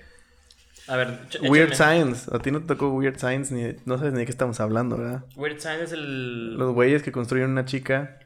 A 0.88 0.98
ver, 0.98 1.20
Weird. 1.44 1.74
Science. 1.76 2.30
A 2.36 2.40
ti 2.40 2.52
no 2.52 2.60
te 2.60 2.66
tocó 2.66 2.90
Weird 2.92 3.18
Science 3.18 3.54
ni 3.54 3.76
no 3.86 3.98
sabes 3.98 4.12
ni 4.14 4.20
de 4.20 4.26
qué 4.26 4.32
estamos 4.32 4.60
hablando, 4.60 4.98
¿verdad? 4.98 5.24
Weird 5.38 5.60
Science 5.60 5.84
es 5.86 5.92
el. 5.94 6.56
Los 6.58 6.74
güeyes 6.74 7.02
que 7.04 7.12
construyen 7.14 7.50
una 7.52 7.64
chica 7.66 8.20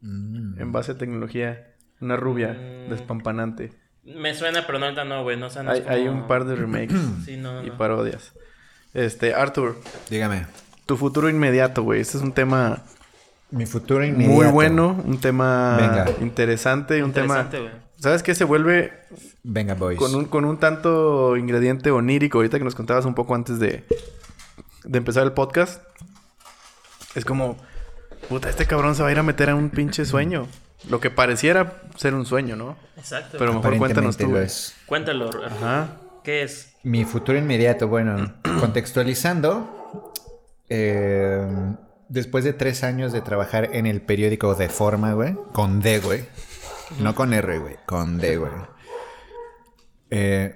Mm. 0.00 0.60
en 0.60 0.72
base 0.72 0.92
a 0.92 0.98
tecnología. 0.98 1.68
Una 2.00 2.16
rubia, 2.16 2.52
Mm. 2.52 2.90
despampanante. 2.90 3.72
Me 4.04 4.34
suena, 4.34 4.66
pero 4.66 4.78
no, 4.78 4.86
ahorita 4.86 5.04
no, 5.04 5.22
güey. 5.22 5.38
No, 5.38 5.46
o 5.46 5.50
sea, 5.50 5.62
no 5.62 5.70
Hay, 5.70 5.80
es 5.80 5.86
hay 5.86 6.06
como- 6.06 6.22
un 6.22 6.26
par 6.26 6.44
de 6.44 6.56
remakes 6.56 6.96
Sí, 7.24 7.36
no, 7.36 7.54
no. 7.60 7.66
y 7.66 7.70
no. 7.70 7.78
parodias. 7.78 8.32
Este, 8.92 9.34
Arthur, 9.34 9.78
Dígame. 10.10 10.46
tu 10.86 10.96
futuro 10.96 11.28
inmediato, 11.30 11.82
güey. 11.82 12.00
Este 12.00 12.18
es 12.18 12.22
un 12.22 12.32
tema 12.32 12.82
Mi 13.54 13.66
futuro 13.66 14.04
inmediato. 14.04 14.32
muy 14.34 14.46
bueno, 14.48 15.00
un 15.04 15.18
tema 15.20 15.76
Venga. 15.78 16.06
interesante, 16.20 17.02
un 17.02 17.10
Interesante, 17.10 17.56
tema... 17.58 17.70
güey. 17.70 17.82
¿Sabes 17.96 18.22
qué? 18.22 18.34
Se 18.34 18.44
vuelve 18.44 18.92
Venga, 19.44 19.74
boys. 19.74 19.98
con 19.98 20.14
un, 20.14 20.24
con 20.26 20.44
un 20.44 20.58
tanto 20.58 21.36
ingrediente 21.36 21.90
onírico, 21.90 22.38
ahorita 22.38 22.58
que 22.58 22.64
nos 22.64 22.74
contabas 22.74 23.04
un 23.04 23.14
poco 23.14 23.34
antes 23.34 23.58
de, 23.58 23.84
de 24.84 24.98
empezar 24.98 25.22
el 25.24 25.32
podcast. 25.32 25.82
Es 27.14 27.24
como, 27.24 27.56
puta, 28.28 28.50
este 28.50 28.66
cabrón 28.66 28.94
se 28.96 29.02
va 29.02 29.08
a 29.08 29.12
ir 29.12 29.18
a 29.18 29.22
meter 29.22 29.50
a 29.50 29.54
un 29.54 29.70
pinche 29.70 30.04
sueño. 30.04 30.46
Lo 30.90 31.00
que 31.00 31.10
pareciera 31.10 31.80
ser 31.96 32.12
un 32.14 32.26
sueño, 32.26 32.56
¿no? 32.56 32.76
Exacto. 32.96 33.38
Pero 33.38 33.54
mejor 33.54 33.78
cuéntanos 33.78 34.16
tú, 34.16 34.36
es. 34.36 34.74
Cuéntalo. 34.86 35.30
Ajá. 35.46 35.96
¿Qué 36.24 36.42
es? 36.42 36.74
Mi 36.82 37.04
futuro 37.04 37.38
inmediato, 37.38 37.86
bueno, 37.88 38.34
contextualizando, 38.60 40.12
eh, 40.68 41.46
después 42.08 42.44
de 42.44 42.52
tres 42.52 42.84
años 42.84 43.12
de 43.12 43.20
trabajar 43.20 43.70
en 43.72 43.86
el 43.86 44.00
periódico 44.00 44.54
de 44.54 44.68
forma, 44.68 45.12
güey, 45.14 45.36
con 45.52 45.80
D, 45.80 46.00
güey, 46.00 46.24
no 47.00 47.14
con 47.14 47.32
R, 47.32 47.58
güey, 47.58 47.76
con 47.86 48.18
D, 48.18 48.36
güey. 48.36 48.52
Eh, 50.10 50.54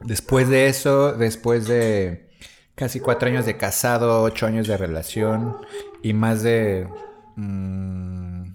después 0.00 0.48
de 0.48 0.68
eso, 0.68 1.12
después 1.12 1.66
de 1.66 2.30
casi 2.74 3.00
cuatro 3.00 3.28
años 3.28 3.46
de 3.46 3.56
casado, 3.56 4.22
ocho 4.22 4.46
años 4.46 4.66
de 4.66 4.76
relación 4.76 5.56
y 6.02 6.12
más 6.12 6.42
de 6.42 6.88
mm, 7.36 8.54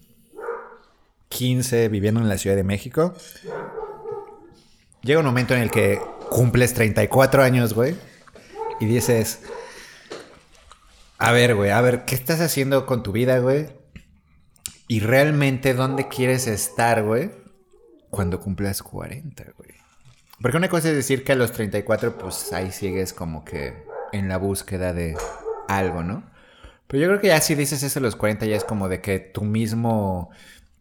15 1.30 1.90
viviendo 1.90 2.20
en 2.20 2.30
la 2.30 2.38
Ciudad 2.38 2.56
de 2.56 2.64
México, 2.64 3.14
Llega 5.08 5.22
un 5.22 5.26
momento 5.26 5.54
en 5.56 5.62
el 5.62 5.72
que 5.72 6.02
cumples 6.30 6.74
34 6.74 7.42
años, 7.42 7.74
güey. 7.74 7.96
Y 8.82 8.86
dices, 8.88 9.40
a 11.18 11.32
ver, 11.32 11.56
güey, 11.56 11.72
a 11.72 11.82
ver, 11.82 12.06
¿qué 12.06 12.16
estás 12.16 12.42
haciendo 12.42 12.86
con 12.86 13.04
tu 13.04 13.12
vida, 13.12 13.40
güey? 13.40 13.68
Y 14.88 15.00
realmente, 15.00 15.74
¿dónde 15.74 16.08
quieres 16.08 16.48
estar, 16.48 17.04
güey? 17.04 17.32
Cuando 18.10 18.40
cumplas 18.40 18.84
40, 18.84 19.44
güey. 19.58 19.72
Porque 20.42 20.58
una 20.58 20.70
cosa 20.70 20.90
es 20.90 20.96
decir 20.96 21.24
que 21.24 21.32
a 21.32 21.36
los 21.36 21.52
34, 21.52 22.18
pues 22.18 22.54
ahí 22.54 22.72
sigues 22.72 23.14
como 23.14 23.44
que 23.44 23.74
en 24.14 24.30
la 24.30 24.38
búsqueda 24.38 24.94
de 24.94 25.18
algo, 25.68 26.04
¿no? 26.04 26.24
Pero 26.88 27.02
yo 27.02 27.08
creo 27.10 27.20
que 27.20 27.28
ya 27.28 27.42
si 27.42 27.56
dices 27.56 27.82
eso 27.84 28.00
a 28.00 28.02
los 28.02 28.16
40, 28.16 28.46
ya 28.46 28.56
es 28.56 28.64
como 28.64 28.88
de 28.88 29.02
que 29.02 29.20
tú 29.20 29.42
mismo, 29.42 30.30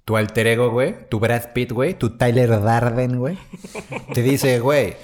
tu 0.04 0.16
alter 0.16 0.46
ego, 0.46 0.70
güey, 0.70 1.08
tu 1.08 1.18
Brad 1.18 1.52
Pitt, 1.52 1.72
güey, 1.72 1.94
tu 1.94 2.16
Tyler 2.16 2.60
Darden, 2.60 3.18
güey, 3.18 3.38
te 4.14 4.22
dice, 4.22 4.60
güey, 4.60 4.94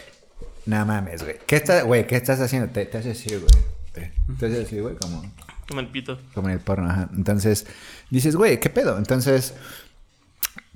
no 0.66 0.84
mames, 0.86 1.24
güey, 1.24 1.38
¿qué 1.46 1.56
estás, 1.56 1.84
güey, 1.84 2.06
qué 2.06 2.16
estás 2.16 2.40
haciendo? 2.40 2.70
Te, 2.70 2.86
te 2.86 2.98
haces 2.98 3.18
así, 3.18 3.34
güey. 3.34 3.81
Te, 3.92 4.12
te 4.38 4.46
haces 4.46 4.66
así, 4.66 4.80
güey, 4.80 4.96
como, 4.96 5.22
Como 5.68 5.80
el 5.80 5.88
pito. 5.88 6.18
como 6.34 6.48
en 6.48 6.54
el 6.54 6.60
porno, 6.60 6.88
ajá. 6.88 7.10
Entonces, 7.14 7.66
dices, 8.10 8.36
güey, 8.36 8.58
¿qué 8.60 8.70
pedo? 8.70 8.98
Entonces, 8.98 9.54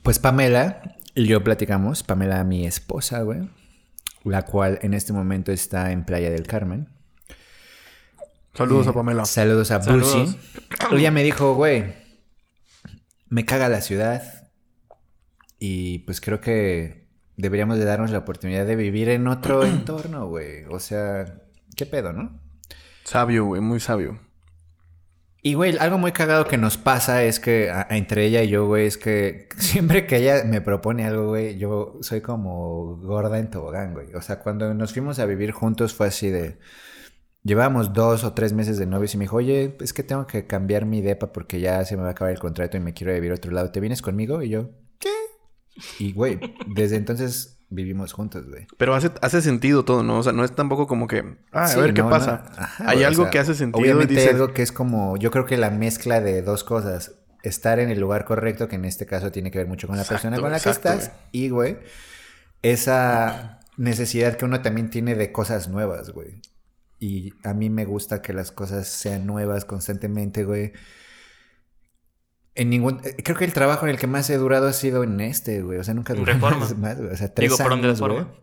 pues 0.02 0.18
Pamela 0.18 0.96
y 1.14 1.26
yo 1.26 1.42
platicamos, 1.42 2.02
Pamela, 2.02 2.44
mi 2.44 2.66
esposa, 2.66 3.22
güey, 3.22 3.48
la 4.24 4.42
cual 4.42 4.78
en 4.82 4.92
este 4.94 5.12
momento 5.12 5.50
está 5.52 5.92
en 5.92 6.04
Playa 6.04 6.30
del 6.30 6.46
Carmen. 6.46 6.88
Saludos 8.54 8.86
a 8.86 8.92
Pamela. 8.92 9.24
Saludos 9.26 9.70
a. 9.70 9.78
Bursi. 9.78 10.36
Ella 10.92 11.10
me 11.10 11.22
dijo, 11.22 11.54
güey, 11.54 11.94
me 13.28 13.44
caga 13.44 13.68
la 13.68 13.80
ciudad 13.82 14.22
y 15.58 15.98
pues 16.00 16.20
creo 16.20 16.40
que 16.40 17.06
deberíamos 17.36 17.78
de 17.78 17.84
darnos 17.84 18.10
la 18.10 18.18
oportunidad 18.18 18.66
de 18.66 18.76
vivir 18.76 19.08
en 19.10 19.26
otro 19.26 19.62
entorno, 19.66 20.26
güey. 20.28 20.64
O 20.70 20.80
sea, 20.80 21.38
¿qué 21.76 21.84
pedo, 21.86 22.12
no? 22.12 22.40
Sabio, 23.06 23.44
güey, 23.44 23.60
muy 23.60 23.78
sabio. 23.78 24.18
Y, 25.40 25.54
güey, 25.54 25.78
algo 25.78 25.96
muy 25.96 26.10
cagado 26.10 26.44
que 26.44 26.58
nos 26.58 26.76
pasa 26.76 27.22
es 27.22 27.38
que 27.38 27.70
entre 27.88 28.26
ella 28.26 28.42
y 28.42 28.48
yo, 28.48 28.66
güey, 28.66 28.86
es 28.86 28.98
que 28.98 29.48
siempre 29.58 30.06
que 30.06 30.16
ella 30.16 30.42
me 30.44 30.60
propone 30.60 31.04
algo, 31.04 31.28
güey, 31.28 31.56
yo 31.56 31.98
soy 32.00 32.20
como 32.20 32.96
gorda 32.96 33.38
en 33.38 33.48
tobogán, 33.48 33.94
güey. 33.94 34.12
O 34.14 34.22
sea, 34.22 34.40
cuando 34.40 34.74
nos 34.74 34.92
fuimos 34.92 35.20
a 35.20 35.26
vivir 35.26 35.52
juntos 35.52 35.94
fue 35.94 36.08
así 36.08 36.30
de... 36.30 36.58
Llevábamos 37.44 37.92
dos 37.92 38.24
o 38.24 38.32
tres 38.32 38.52
meses 38.52 38.76
de 38.76 38.86
novios 38.86 39.14
y 39.14 39.18
me 39.18 39.24
dijo, 39.26 39.36
oye, 39.36 39.76
es 39.78 39.92
que 39.92 40.02
tengo 40.02 40.26
que 40.26 40.48
cambiar 40.48 40.84
mi 40.84 41.00
depa 41.00 41.32
porque 41.32 41.60
ya 41.60 41.84
se 41.84 41.96
me 41.96 42.02
va 42.02 42.08
a 42.08 42.10
acabar 42.10 42.32
el 42.32 42.40
contrato 42.40 42.76
y 42.76 42.80
me 42.80 42.92
quiero 42.92 43.12
vivir 43.12 43.30
a 43.30 43.36
otro 43.36 43.52
lado. 43.52 43.70
¿Te 43.70 43.78
vienes 43.78 44.02
conmigo? 44.02 44.42
Y 44.42 44.48
yo, 44.48 44.70
¿qué? 44.98 45.12
Y, 46.00 46.12
güey, 46.12 46.40
desde 46.74 46.96
entonces 46.96 47.55
vivimos 47.68 48.12
juntos, 48.12 48.46
güey. 48.48 48.66
Pero 48.76 48.94
hace, 48.94 49.10
hace 49.22 49.42
sentido 49.42 49.84
todo, 49.84 50.02
¿no? 50.02 50.18
O 50.18 50.22
sea, 50.22 50.32
no 50.32 50.44
es 50.44 50.54
tampoco 50.54 50.86
como 50.86 51.06
que, 51.06 51.36
ah, 51.52 51.66
Sí, 51.66 51.78
a 51.78 51.82
ver 51.82 51.94
qué 51.94 52.02
no, 52.02 52.10
pasa. 52.10 52.44
no. 52.56 52.62
Ajá, 52.62 52.90
Hay 52.90 53.02
algo 53.04 53.24
sea, 53.24 53.30
que 53.30 53.38
hace 53.38 53.54
sentido 53.54 53.82
Obviamente 53.82 54.14
dices, 54.14 54.30
algo 54.34 54.52
que 54.52 54.62
es 54.62 54.72
como, 54.72 55.16
yo 55.16 55.30
creo 55.30 55.46
que 55.46 55.56
la 55.56 55.70
mezcla 55.70 56.20
de 56.20 56.42
dos 56.42 56.64
cosas. 56.64 57.12
Estar 57.42 57.78
en 57.78 57.90
el 57.90 58.00
lugar 58.00 58.24
correcto, 58.24 58.66
que 58.66 58.74
en 58.76 58.84
este 58.84 59.06
caso 59.06 59.30
tiene 59.30 59.50
que 59.52 59.58
ver 59.58 59.68
mucho 59.68 59.86
con 59.86 59.96
la 59.96 60.02
Exacto, 60.02 60.28
persona 60.28 60.40
con 60.40 60.50
la 60.50 60.56
exacto, 60.56 60.88
que 60.88 60.96
estás. 60.96 61.12
Y, 61.30 61.48
güey, 61.50 61.78
esa 62.62 63.60
necesidad 63.76 64.36
que 64.36 64.44
uno 64.44 64.62
también 64.62 64.90
tiene 64.90 65.14
de 65.14 65.32
cosas 65.32 65.68
nuevas, 65.68 66.10
güey. 66.10 66.42
Y 66.98 67.34
a 67.44 67.54
mí 67.54 67.70
me 67.70 67.84
gusta 67.84 68.22
que 68.22 68.32
las 68.32 68.52
cosas 68.52 68.88
sean 68.88 69.26
nuevas 69.26 69.64
constantemente, 69.64 70.44
güey. 70.44 70.72
En 72.56 72.70
ningún... 72.70 73.00
eh, 73.04 73.14
Creo 73.22 73.36
que 73.36 73.44
el 73.44 73.52
trabajo 73.52 73.86
en 73.86 73.90
el 73.90 73.98
que 73.98 74.06
más 74.06 74.28
he 74.30 74.36
durado 74.38 74.66
ha 74.66 74.72
sido 74.72 75.04
en 75.04 75.20
este, 75.20 75.62
güey. 75.62 75.78
O 75.78 75.84
sea, 75.84 75.94
nunca 75.94 76.14
duré 76.14 76.32
Reforma. 76.34 76.68
más, 76.76 76.98
güey. 76.98 77.12
O 77.12 77.16
sea, 77.16 77.32
tres 77.32 77.50
Digo, 77.50 77.56
de 77.56 77.74
años, 77.74 78.00
güey. 78.00 78.10
Reforma. 78.12 78.34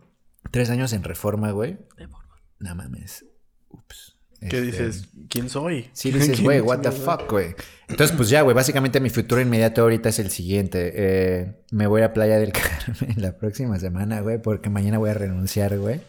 Tres 0.50 0.70
años 0.70 0.92
en 0.92 1.02
Reforma, 1.02 1.50
güey. 1.50 1.78
De 1.98 2.08
forma. 2.08 2.34
No 2.60 2.74
mames. 2.74 3.26
Ups. 3.68 4.12
¿qué 4.40 4.46
Este, 4.58 4.62
dices? 4.62 5.08
¿Quién 5.30 5.48
soy? 5.48 5.88
Sí, 5.94 6.10
dices, 6.10 6.30
¿Quién 6.36 6.44
güey, 6.44 6.60
what 6.60 6.80
the 6.80 6.90
fuck, 6.92 7.30
güey. 7.30 7.54
Entonces, 7.88 8.14
pues 8.16 8.28
ya, 8.28 8.42
güey, 8.42 8.54
básicamente 8.54 9.00
mi 9.00 9.08
futuro 9.10 9.40
inmediato 9.40 9.82
ahorita 9.82 10.10
es 10.10 10.18
el 10.18 10.30
siguiente. 10.30 10.92
Eh, 10.94 11.56
me 11.72 11.86
voy 11.86 12.02
a 12.02 12.12
Playa 12.12 12.38
del 12.38 12.52
Carmen 12.52 13.14
la 13.16 13.36
próxima 13.36 13.78
semana, 13.78 14.20
güey, 14.20 14.40
porque 14.40 14.68
mañana 14.70 14.98
voy 14.98 15.10
a 15.10 15.14
renunciar, 15.14 15.76
güey. 15.78 16.00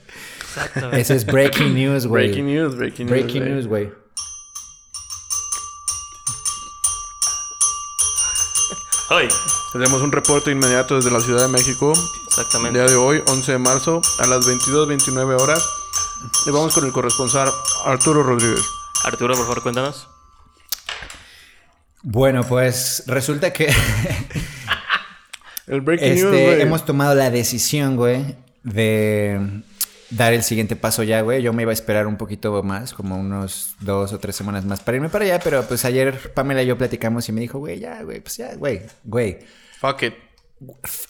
Exacto. 0.42 0.92
Ese 0.92 1.16
es 1.16 1.26
breaking 1.26 1.74
news, 1.74 2.06
güey. 2.08 2.26
Breaking 2.28 2.46
news, 2.48 2.76
breaking, 2.78 3.08
Breaking 3.08 3.44
news. 3.44 3.52
news, 3.56 3.68
güey. 3.68 4.05
Hoy. 9.10 9.28
Tenemos 9.72 10.02
un 10.02 10.12
reporte 10.12 10.52
inmediato 10.52 10.96
desde 10.96 11.12
la 11.12 11.20
Ciudad 11.20 11.42
de 11.44 11.48
México. 11.48 11.94
El 11.94 12.28
Exactamente. 12.28 12.80
día 12.80 12.88
de 12.88 12.96
hoy, 12.96 13.22
11 13.28 13.52
de 13.52 13.58
marzo, 13.60 14.02
a 14.20 14.28
las 14.28 14.48
22.29 14.48 15.42
horas. 15.42 15.68
Y 16.48 16.52
vamos 16.52 16.74
con 16.74 16.86
el 16.86 16.92
corresponsal 16.92 17.50
Arturo 17.86 18.24
Rodríguez. 18.24 18.66
Arturo, 19.04 19.36
por 19.36 19.46
favor, 19.46 19.64
cuéntanos. 19.64 20.08
Bueno, 22.02 22.44
pues 22.44 23.04
resulta 23.08 23.52
que 23.54 23.68
El 25.68 25.82
breaking 25.82 26.16
news, 26.16 26.34
este, 26.34 26.46
güey. 26.46 26.62
hemos 26.62 26.86
tomado 26.86 27.16
la 27.16 27.30
decisión, 27.32 27.96
güey, 27.96 28.36
de 28.64 29.62
dar 30.10 30.34
el 30.34 30.44
siguiente 30.44 30.76
paso 30.76 31.04
ya, 31.04 31.22
güey. 31.22 31.42
Yo 31.42 31.54
me 31.54 31.64
iba 31.64 31.72
a 31.72 31.74
esperar 31.74 32.08
un 32.08 32.18
poquito 32.18 32.62
más, 32.64 32.94
como 32.94 33.18
unos 33.18 33.76
dos 33.80 34.14
o 34.14 34.20
tres 34.20 34.36
semanas 34.36 34.66
más 34.66 34.82
para 34.82 34.98
irme 34.98 35.10
para 35.10 35.26
allá, 35.26 35.40
pero 35.40 35.64
pues 35.64 35.86
ayer 35.86 36.34
Pamela 36.34 36.64
y 36.64 36.68
yo 36.68 36.78
platicamos 36.78 37.28
y 37.30 37.32
me 37.32 37.42
dijo, 37.42 37.60
güey, 37.60 37.80
ya, 37.80 38.04
güey, 38.04 38.22
pues 38.22 38.38
ya, 38.38 38.56
güey, 38.56 38.82
güey. 39.04 39.40
Fuck 39.80 40.04
it. 40.04 40.14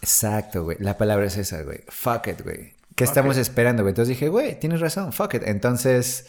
Exacto, 0.02 0.64
güey. 0.64 0.78
La 0.80 0.98
palabra 0.98 1.26
es 1.26 1.38
esa, 1.38 1.62
güey. 1.64 1.80
Fuck 1.88 2.28
it, 2.28 2.42
güey. 2.42 2.74
¿Qué 2.96 3.04
estamos 3.04 3.38
esperando, 3.38 3.84
güey? 3.84 3.92
Entonces 3.92 4.10
dije, 4.10 4.30
güey, 4.30 4.58
tienes 4.60 4.80
razón, 4.80 5.12
fuck 5.12 5.34
it. 5.34 5.44
Entonces, 5.46 6.28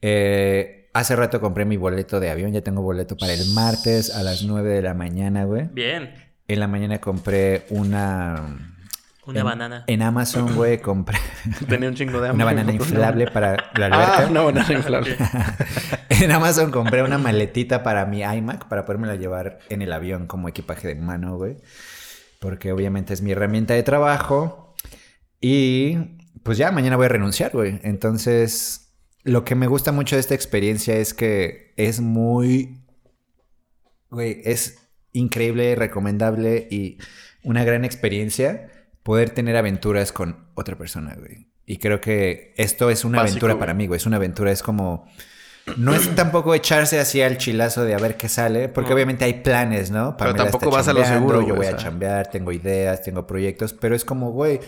eh, 0.00 0.88
hace 0.94 1.16
rato 1.16 1.40
compré 1.40 1.66
mi 1.66 1.76
boleto 1.76 2.18
de 2.18 2.30
avión. 2.30 2.52
Ya 2.52 2.62
tengo 2.62 2.82
boleto 2.82 3.16
para 3.16 3.34
el 3.34 3.44
martes 3.50 4.14
a 4.14 4.22
las 4.22 4.42
9 4.42 4.70
de 4.70 4.82
la 4.82 4.94
mañana, 4.94 5.44
güey. 5.44 5.68
Bien. 5.70 6.14
En 6.48 6.60
la 6.60 6.66
mañana 6.66 6.98
compré 7.00 7.66
una... 7.68 8.76
Una 9.28 9.40
en- 9.40 9.44
banana. 9.46 9.84
En 9.86 10.02
Amazon, 10.02 10.54
güey, 10.56 10.78
compré 10.80 11.18
Tenía 11.68 11.88
un 11.88 11.94
chingo 11.94 12.20
de 12.20 12.28
hambre. 12.30 12.34
una 12.34 12.44
banana 12.46 12.72
inflable 12.72 13.30
para 13.30 13.70
la 13.76 13.86
alberca. 13.86 14.24
Ah, 14.24 14.26
una 14.30 14.40
banana 14.42 14.72
inflable. 14.72 15.16
en 16.08 16.32
Amazon 16.32 16.70
compré 16.70 17.02
una 17.02 17.18
maletita 17.18 17.82
para 17.82 18.06
mi 18.06 18.22
iMac 18.22 18.68
para 18.68 18.84
podérmela 18.84 19.16
llevar 19.16 19.58
en 19.68 19.82
el 19.82 19.92
avión 19.92 20.26
como 20.26 20.48
equipaje 20.48 20.88
de 20.88 20.94
mano, 20.94 21.36
güey. 21.36 21.56
Porque 22.40 22.72
obviamente 22.72 23.12
es 23.14 23.20
mi 23.22 23.32
herramienta 23.32 23.74
de 23.74 23.82
trabajo. 23.82 24.74
Y 25.40 25.96
pues 26.42 26.56
ya 26.58 26.72
mañana 26.72 26.96
voy 26.96 27.06
a 27.06 27.10
renunciar, 27.10 27.52
güey. 27.52 27.80
Entonces, 27.82 28.94
lo 29.24 29.44
que 29.44 29.54
me 29.54 29.66
gusta 29.66 29.92
mucho 29.92 30.16
de 30.16 30.20
esta 30.20 30.34
experiencia 30.34 30.96
es 30.96 31.12
que 31.14 31.74
es 31.76 32.00
muy... 32.00 32.84
Güey, 34.10 34.40
es 34.44 34.78
increíble, 35.12 35.74
recomendable 35.74 36.66
y 36.70 36.98
una 37.42 37.64
gran 37.64 37.84
experiencia 37.84 38.70
poder 39.08 39.30
tener 39.30 39.56
aventuras 39.56 40.12
con 40.12 40.50
otra 40.54 40.76
persona, 40.76 41.16
güey. 41.18 41.48
Y 41.64 41.78
creo 41.78 41.98
que 41.98 42.52
esto 42.58 42.90
es 42.90 43.06
una 43.06 43.20
Básico, 43.22 43.32
aventura 43.32 43.52
güey. 43.54 43.60
para 43.60 43.72
mí, 43.72 43.86
güey. 43.86 43.96
Es 43.96 44.04
una 44.04 44.16
aventura, 44.16 44.52
es 44.52 44.62
como... 44.62 45.06
No 45.78 45.94
es 45.94 46.14
tampoco 46.14 46.54
echarse 46.54 47.00
así 47.00 47.22
al 47.22 47.38
chilazo 47.38 47.86
de 47.86 47.94
a 47.94 47.98
ver 47.98 48.18
qué 48.18 48.28
sale, 48.28 48.68
porque 48.68 48.90
No. 48.90 48.96
obviamente 48.96 49.24
hay 49.24 49.32
planes, 49.40 49.90
¿no? 49.90 50.14
Pero 50.18 50.34
tampoco 50.34 50.70
vas 50.70 50.88
a 50.88 50.92
lo 50.92 51.02
seguro, 51.06 51.40
Yo 51.40 51.54
voy 51.54 51.64
o 51.66 51.70
a 51.70 51.76
chambear, 51.76 52.30
tengo 52.30 52.52
ideas, 52.52 53.00
tengo 53.00 53.26
proyectos, 53.26 53.72
pero 53.72 53.96
es 53.96 54.04
como, 54.04 54.30
güey, 54.32 54.60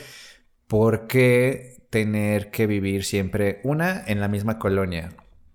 ¿por 0.66 1.06
qué 1.06 1.84
tener 1.90 2.50
que 2.50 2.66
vivir 2.66 3.04
siempre, 3.04 3.60
una, 3.62 4.02
en 4.06 4.20
la 4.20 4.28
misma 4.28 4.58
colonia? 4.58 5.10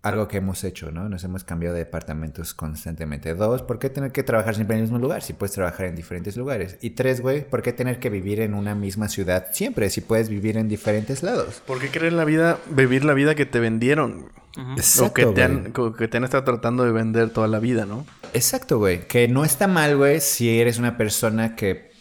Algo 0.06 0.28
que 0.28 0.38
hemos 0.38 0.64
hecho, 0.64 0.91
¿no? 0.91 1.10
Nos 1.10 1.24
hemos 1.24 1.43
cambiado 1.43 1.74
de 1.74 1.80
departamentos 1.80 2.53
constantemente. 2.53 3.34
Dos, 3.34 3.62
¿por 3.62 3.80
qué 3.80 3.89
tener 3.89 4.12
que 4.12 4.24
trabajar 4.24 4.56
siempre 4.56 4.76
en 4.76 4.80
el 4.80 4.84
mismo 4.84 4.99
lugar 4.99 5.22
si 5.22 5.34
puedes 5.34 5.53
trabajar 5.53 5.88
en 5.88 5.95
diferentes 5.95 6.38
lugares? 6.38 6.78
Y 6.82 6.91
tres, 6.91 7.22
güey, 7.22 7.47
¿por 7.47 7.62
qué 7.62 7.74
tener 7.74 7.99
que 7.99 8.10
vivir 8.10 8.39
en 8.39 8.53
una 8.53 8.76
misma 8.76 9.10
ciudad 9.10 9.47
siempre 9.51 9.89
si 9.89 10.01
puedes 10.01 10.30
vivir 10.30 10.58
en 10.58 10.68
diferentes 10.68 11.24
lados? 11.24 11.62
¿Por 11.66 11.80
qué 11.80 11.89
querer 11.89 12.14
la 12.14 12.26
vida, 12.26 12.60
vivir 12.70 13.03
la 13.03 13.14
vida 13.14 13.36
que 13.36 13.45
te 13.45 13.60
vendieron? 13.60 14.30
O 14.58 14.74
Exacto, 14.78 15.14
que 15.14 15.26
te, 15.26 15.43
han, 15.43 15.74
que 15.74 16.08
te 16.08 16.18
han 16.18 16.24
estado 16.24 16.43
tratando 16.43 16.86
de 16.86 16.91
vender 16.91 17.30
toda 17.32 17.47
la 17.47 17.60
vida, 17.60 17.86
¿no? 17.86 18.06
Exacto, 18.34 18.78
güey. 18.78 19.08
Que 19.08 19.28
no 19.28 19.43
está 19.43 19.68
mal, 19.68 19.97
güey, 19.97 20.22
si 20.22 20.60
eres 20.60 20.78
una 20.78 20.97
persona 20.97 21.56
que 21.56 21.95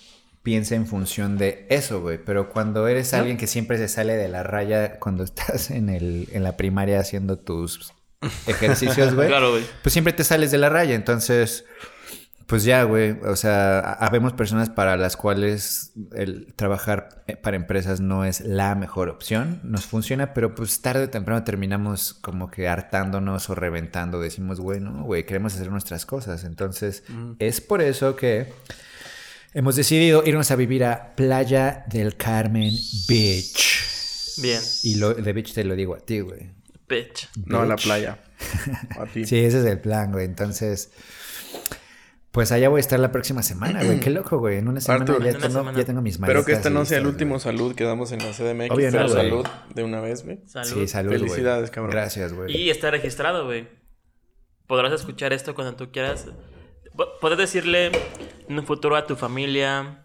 piensa 0.45 0.75
en 0.75 0.87
función 0.87 1.39
de 1.39 1.67
eso, 1.71 2.01
güey. 2.01 2.19
Pero 2.19 2.51
cuando 2.51 2.87
eres 2.87 3.15
alguien 3.15 3.37
que 3.37 3.49
siempre 3.49 3.79
se 3.79 3.89
sale 3.89 4.15
de 4.15 4.29
la 4.29 4.45
raya 4.45 5.01
cuando 5.01 5.25
estás 5.25 5.73
en, 5.73 5.89
el, 5.89 6.29
en 6.33 6.45
la 6.45 6.57
primaria 6.57 7.01
haciendo 7.01 7.39
tus 7.39 7.94
ejercicios, 8.47 9.15
güey. 9.15 9.29
Claro, 9.29 9.51
güey. 9.53 9.65
Pues 9.83 9.93
siempre 9.93 10.13
te 10.13 10.25
sales 10.25 10.51
de 10.51 10.59
la 10.59 10.69
raya. 10.69 10.95
Entonces, 10.95 11.65
pues 12.47 12.65
ya, 12.65 12.83
güey. 12.83 13.13
O 13.25 13.37
sea, 13.37 13.79
ha- 13.81 13.93
habemos 14.07 14.33
personas 14.35 14.69
para 14.71 14.97
las 14.97 15.17
cuales 15.17 15.93
el 16.15 16.53
trabajar 16.55 17.25
para 17.43 17.57
empresas 17.57 18.01
no 18.01 18.25
es 18.25 18.41
la 18.41 18.75
mejor 18.75 19.09
opción. 19.09 19.61
Nos 19.65 19.87
funciona, 19.87 20.35
pero 20.35 20.55
pues 20.55 20.81
tarde 20.83 21.05
o 21.05 21.11
temprano 21.11 21.43
terminamos 21.45 22.15
como 22.15 22.51
que 22.51 22.69
hartándonos 22.69 23.49
o 23.51 23.55
reventando. 23.55 24.21
Decimos, 24.21 24.61
güey, 24.61 24.81
no, 24.81 25.05
güey, 25.05 25.25
queremos 25.25 25.55
hacer 25.55 25.71
nuestras 25.71 26.05
cosas. 26.07 26.45
Entonces, 26.45 27.03
es 27.39 27.61
por 27.63 27.81
eso 27.81 28.15
que 28.15 28.53
hemos 29.55 29.77
decidido 29.77 30.23
irnos 30.27 30.51
a 30.51 30.57
vivir 30.57 30.85
a 30.85 31.15
Playa 31.17 31.85
del 31.89 32.17
Carmen 32.17 32.75
Beach. 33.09 34.35
Bien. 34.39 34.61
Y 34.83 34.97
lo, 34.97 35.15
de 35.15 35.33
beach 35.33 35.55
te 35.55 35.63
lo 35.65 35.77
digo 35.77 35.95
a 35.95 36.01
ti, 36.01 36.21
güey. 36.21 36.51
Bitch. 36.89 37.29
No 37.47 37.61
a 37.61 37.67
la 37.67 37.77
playa. 37.77 38.19
A 38.99 39.07
ti. 39.07 39.25
Sí, 39.27 39.39
ese 39.39 39.61
es 39.61 39.65
el 39.67 39.81
plan, 39.81 40.13
güey. 40.13 40.25
Entonces, 40.27 40.91
pues 42.31 42.51
allá 42.53 42.69
voy 42.69 42.79
a 42.79 42.81
estar 42.81 42.99
la 42.99 43.13
próxima 43.13 43.43
semana, 43.43 43.85
güey. 43.85 44.01
Qué 44.01 44.11
loco, 44.11 44.39
güey. 44.39 44.59
En 44.59 44.69
una 44.69 44.81
semana, 44.81 45.05
Arthur. 45.05 45.23
ya, 45.23 45.31
En 45.31 45.37
una 45.37 45.47
tengo, 45.47 45.59
semana. 45.61 45.79
ya 45.79 45.85
tengo 45.85 46.03
mis 46.03 46.19
maletas. 46.19 46.41
Espero 46.41 46.47
que 46.47 46.59
este 46.61 46.71
no 46.71 46.85
sea 46.85 46.99
el 46.99 47.07
último 47.07 47.35
güey. 47.35 47.41
salud 47.43 47.75
que 47.75 47.85
damos 47.85 48.11
en 48.13 48.19
la 48.19 48.33
CDMX. 48.33 48.71
Obvio 48.73 48.91
pero 48.91 49.09
salud 49.09 49.47
de 49.75 49.85
una 49.85 50.01
vez, 50.01 50.25
güey. 50.25 50.41
Salud. 50.47 50.69
Sí, 50.69 50.89
salud, 50.89 51.11
güey. 51.11 51.21
Felicidades, 51.21 51.71
cabrón. 51.71 51.93
Gracias, 51.93 52.33
güey. 52.33 52.57
Y 52.57 52.71
está 52.71 52.91
registrado, 52.91 53.45
güey. 53.47 53.69
Podrás 54.67 54.93
escuchar 54.93 55.33
esto 55.33 55.55
cuando 55.55 55.77
tú 55.77 55.91
quieras. 55.93 56.27
P- 56.97 57.05
Puedes 57.21 57.39
decirle 57.39 57.93
en 58.49 58.59
un 58.59 58.67
futuro 58.67 58.97
a 58.97 59.07
tu 59.07 59.15
familia, 59.17 60.04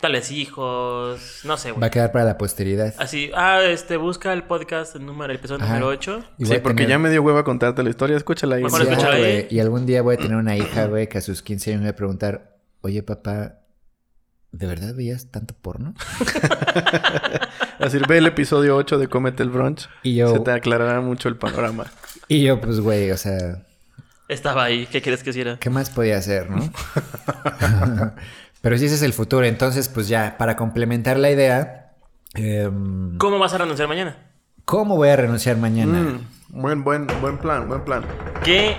tales 0.00 0.30
hijos, 0.30 1.40
no 1.44 1.56
sé, 1.56 1.70
Va 1.70 1.76
a 1.76 1.78
güey. 1.78 1.90
quedar 1.90 2.12
para 2.12 2.24
la 2.26 2.36
posteridad. 2.38 2.94
Así, 2.98 3.30
ah, 3.34 3.60
este, 3.62 3.96
busca 3.96 4.32
el 4.32 4.42
podcast 4.44 4.96
número, 4.96 5.32
el 5.32 5.38
episodio 5.38 5.64
Ajá. 5.64 5.74
número 5.74 5.88
8. 5.88 6.24
Y 6.38 6.44
voy 6.44 6.56
Sí, 6.56 6.60
porque 6.62 6.82
tener- 6.82 6.90
ya 6.90 6.98
me 6.98 7.10
dio 7.10 7.22
hueva 7.22 7.42
contarte 7.44 7.82
la 7.82 7.90
historia. 7.90 8.16
Escúchala 8.16 8.56
ahí. 8.56 8.62
Mejor 8.64 8.82
Sí, 8.82 8.88
escúchala 8.88 9.14
ahí. 9.14 9.20
güey. 9.22 9.46
Y 9.50 9.60
algún 9.60 9.86
día 9.86 10.02
voy 10.02 10.14
a 10.16 10.18
tener 10.18 10.36
una 10.36 10.56
hija, 10.56 10.86
güey, 10.86 11.08
que 11.08 11.18
a 11.18 11.20
sus 11.22 11.42
15 11.42 11.70
años 11.70 11.80
me 11.82 11.86
va 11.88 11.92
a 11.92 11.96
preguntar, 11.96 12.56
oye, 12.82 13.02
papá, 13.02 13.60
¿de 14.52 14.66
verdad 14.66 14.94
veías 14.94 15.30
tanto 15.30 15.54
porno? 15.54 15.94
Así 17.80 17.98
ve 18.06 18.18
el 18.18 18.26
episodio 18.26 18.76
8 18.76 18.98
de 18.98 19.08
Cómete 19.08 19.42
el 19.42 19.48
Brunch. 19.50 19.88
Y 20.02 20.16
yo- 20.16 20.32
Se 20.32 20.40
te 20.40 20.50
aclarará 20.52 21.00
mucho 21.00 21.28
el 21.28 21.36
panorama. 21.36 21.86
Y 22.28 22.42
yo, 22.42 22.60
pues, 22.60 22.80
güey, 22.80 23.10
o 23.10 23.16
sea, 23.16 23.64
Estaba 24.28 24.64
ahí, 24.64 24.86
¿qué 24.86 25.02
quieres 25.02 25.22
que 25.22 25.30
hiciera? 25.30 25.58
¿qué 25.58 25.68
más 25.70 25.90
podía 25.90 26.16
hacer, 26.18 26.48
no? 26.50 26.58
Pero 28.64 28.78
sí, 28.78 28.86
ese 28.86 28.94
es 28.94 29.02
el 29.02 29.12
futuro. 29.12 29.44
Entonces, 29.44 29.90
pues 29.90 30.08
ya, 30.08 30.36
para 30.38 30.56
complementar 30.56 31.18
la 31.18 31.30
idea, 31.30 31.92
em, 32.32 33.18
¿Cómo 33.18 33.38
vas 33.38 33.52
a 33.52 33.58
renunciar 33.58 33.88
mañana? 33.88 34.16
¿cómo 34.64 34.96
voy 34.96 35.10
a 35.10 35.16
renunciar 35.16 35.58
mañana? 35.58 36.00
Mm, 36.00 36.62
buen, 36.62 36.82
buen, 36.82 37.06
buen 37.20 37.36
plan, 37.36 37.68
buen 37.68 37.84
plan. 37.84 38.06
¿Qué? 38.42 38.78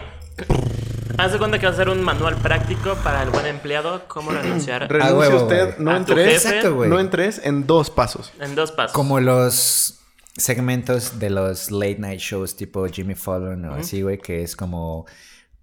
Haz 1.20 1.34
de 1.34 1.38
cuenta 1.38 1.60
que 1.60 1.68
va 1.68 1.72
a 1.72 1.76
ser 1.76 1.90
un 1.90 2.04
manual 2.04 2.36
práctico 2.38 2.96
para 3.04 3.22
el 3.22 3.30
buen 3.30 3.46
empleado, 3.46 4.08
cómo 4.08 4.32
renunciar 4.32 4.90
Renuncia 4.90 5.16
huevo, 5.16 5.44
usted, 5.44 5.78
no 5.78 5.92
A 5.92 5.98
en 5.98 6.06
tres, 6.06 6.34
jefe. 6.44 6.48
Exacto, 6.48 6.74
güey. 6.74 6.90
no 6.90 7.00
en 7.00 7.12
tres, 7.12 7.40
en 7.44 7.68
dos 7.68 7.92
pasos. 7.92 8.34
en 8.40 8.56
dos 8.56 8.72
pasos. 8.72 8.92
Como 8.92 9.20
los 9.20 10.00
segmentos 10.36 11.20
de 11.20 11.30
los 11.30 11.70
late 11.70 12.00
night 12.00 12.20
shows 12.20 12.56
tipo 12.56 12.88
Jimmy 12.88 13.14
Fallon 13.14 13.64
o 13.66 13.76
así, 13.76 14.02
güey, 14.02 14.18
que 14.18 14.42
es 14.42 14.56
como 14.56 15.06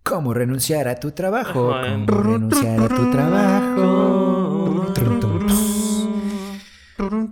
cómo 0.03 0.35
renunciar 0.35 0.89
a 0.89 0.97
tu 0.97 1.13
trabajo, 1.13 1.73
Ajá. 1.75 2.05
cómo 2.07 2.23
renunciar 2.23 2.81
a 2.81 2.89
tu 2.89 3.11
trabajo. 3.11 4.93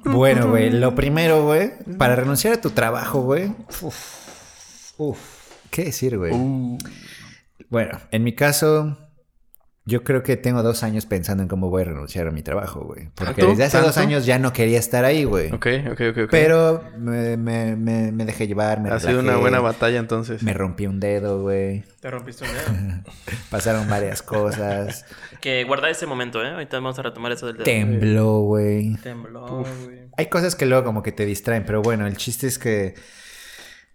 Bueno, 0.04 0.48
güey, 0.48 0.70
lo 0.70 0.94
primero, 0.94 1.44
güey, 1.44 1.72
para 1.98 2.16
renunciar 2.16 2.54
a 2.54 2.60
tu 2.60 2.70
trabajo, 2.70 3.22
güey. 3.22 3.52
Uf, 3.82 4.94
uf, 4.98 5.18
¿qué 5.70 5.84
decir, 5.86 6.16
güey? 6.18 6.32
Uh, 6.32 6.78
Bueno, 7.68 8.00
en 8.10 8.24
mi 8.24 8.34
caso, 8.34 8.98
yo 9.91 10.05
creo 10.05 10.22
que 10.22 10.36
tengo 10.36 10.62
dos 10.62 10.84
años 10.84 11.05
pensando 11.05 11.43
en 11.43 11.49
cómo 11.49 11.68
voy 11.68 11.82
a 11.82 11.86
renunciar 11.86 12.28
a 12.28 12.30
mi 12.30 12.43
trabajo, 12.43 12.80
güey. 12.80 13.09
Porque 13.14 13.34
¿Tanto? 13.34 13.49
desde 13.49 13.64
hace 13.64 13.78
dos 13.80 13.99
años 13.99 14.24
ya 14.24 14.38
no 14.38 14.53
quería 14.53 14.78
estar 14.78 15.05
ahí, 15.05 15.24
güey. 15.24 15.53
ok, 15.53 15.66
ok, 15.91 16.01
ok. 16.12 16.18
ok. 16.24 16.30
Pero 16.30 16.84
me, 16.97 17.36
me, 17.36 17.74
me, 17.74 18.12
me 18.12 18.24
dejé 18.24 18.47
llevar, 18.47 18.80
me 18.80 18.91
ha 18.91 19.01
sido 19.01 19.18
una 19.18 19.36
buena 19.36 19.59
batalla 19.59 19.99
entonces. 19.99 20.45
Me 20.45 20.55
rompí 20.55 20.86
un 20.86 21.01
dedo, 21.01 21.43
güey. 21.43 21.82
Te 22.01 22.11
rompiste 22.11 22.45
un 22.45 22.51
dedo. 22.53 23.03
Pasaron 23.51 23.88
varias 23.91 24.22
cosas. 24.22 25.05
que 25.41 25.64
guarda 25.64 25.91
ese 25.91 26.07
momento, 26.07 26.43
¿eh? 26.43 26.51
Ahorita 26.51 26.76
vamos 26.76 26.99
a 26.99 27.03
retomar 27.03 27.32
eso 27.32 27.47
del 27.47 27.57
dedo. 27.57 27.64
Tembló, 27.64 28.41
güey. 28.43 28.95
Tembló, 29.03 29.64
güey. 29.64 30.09
Hay 30.16 30.26
cosas 30.26 30.55
que 30.55 30.66
luego 30.66 30.84
como 30.84 31.03
que 31.03 31.11
te 31.11 31.26
distraen, 31.26 31.64
pero 31.66 31.82
bueno, 31.82 32.07
el 32.07 32.16
chiste 32.16 32.47
es 32.47 32.59
que 32.61 32.95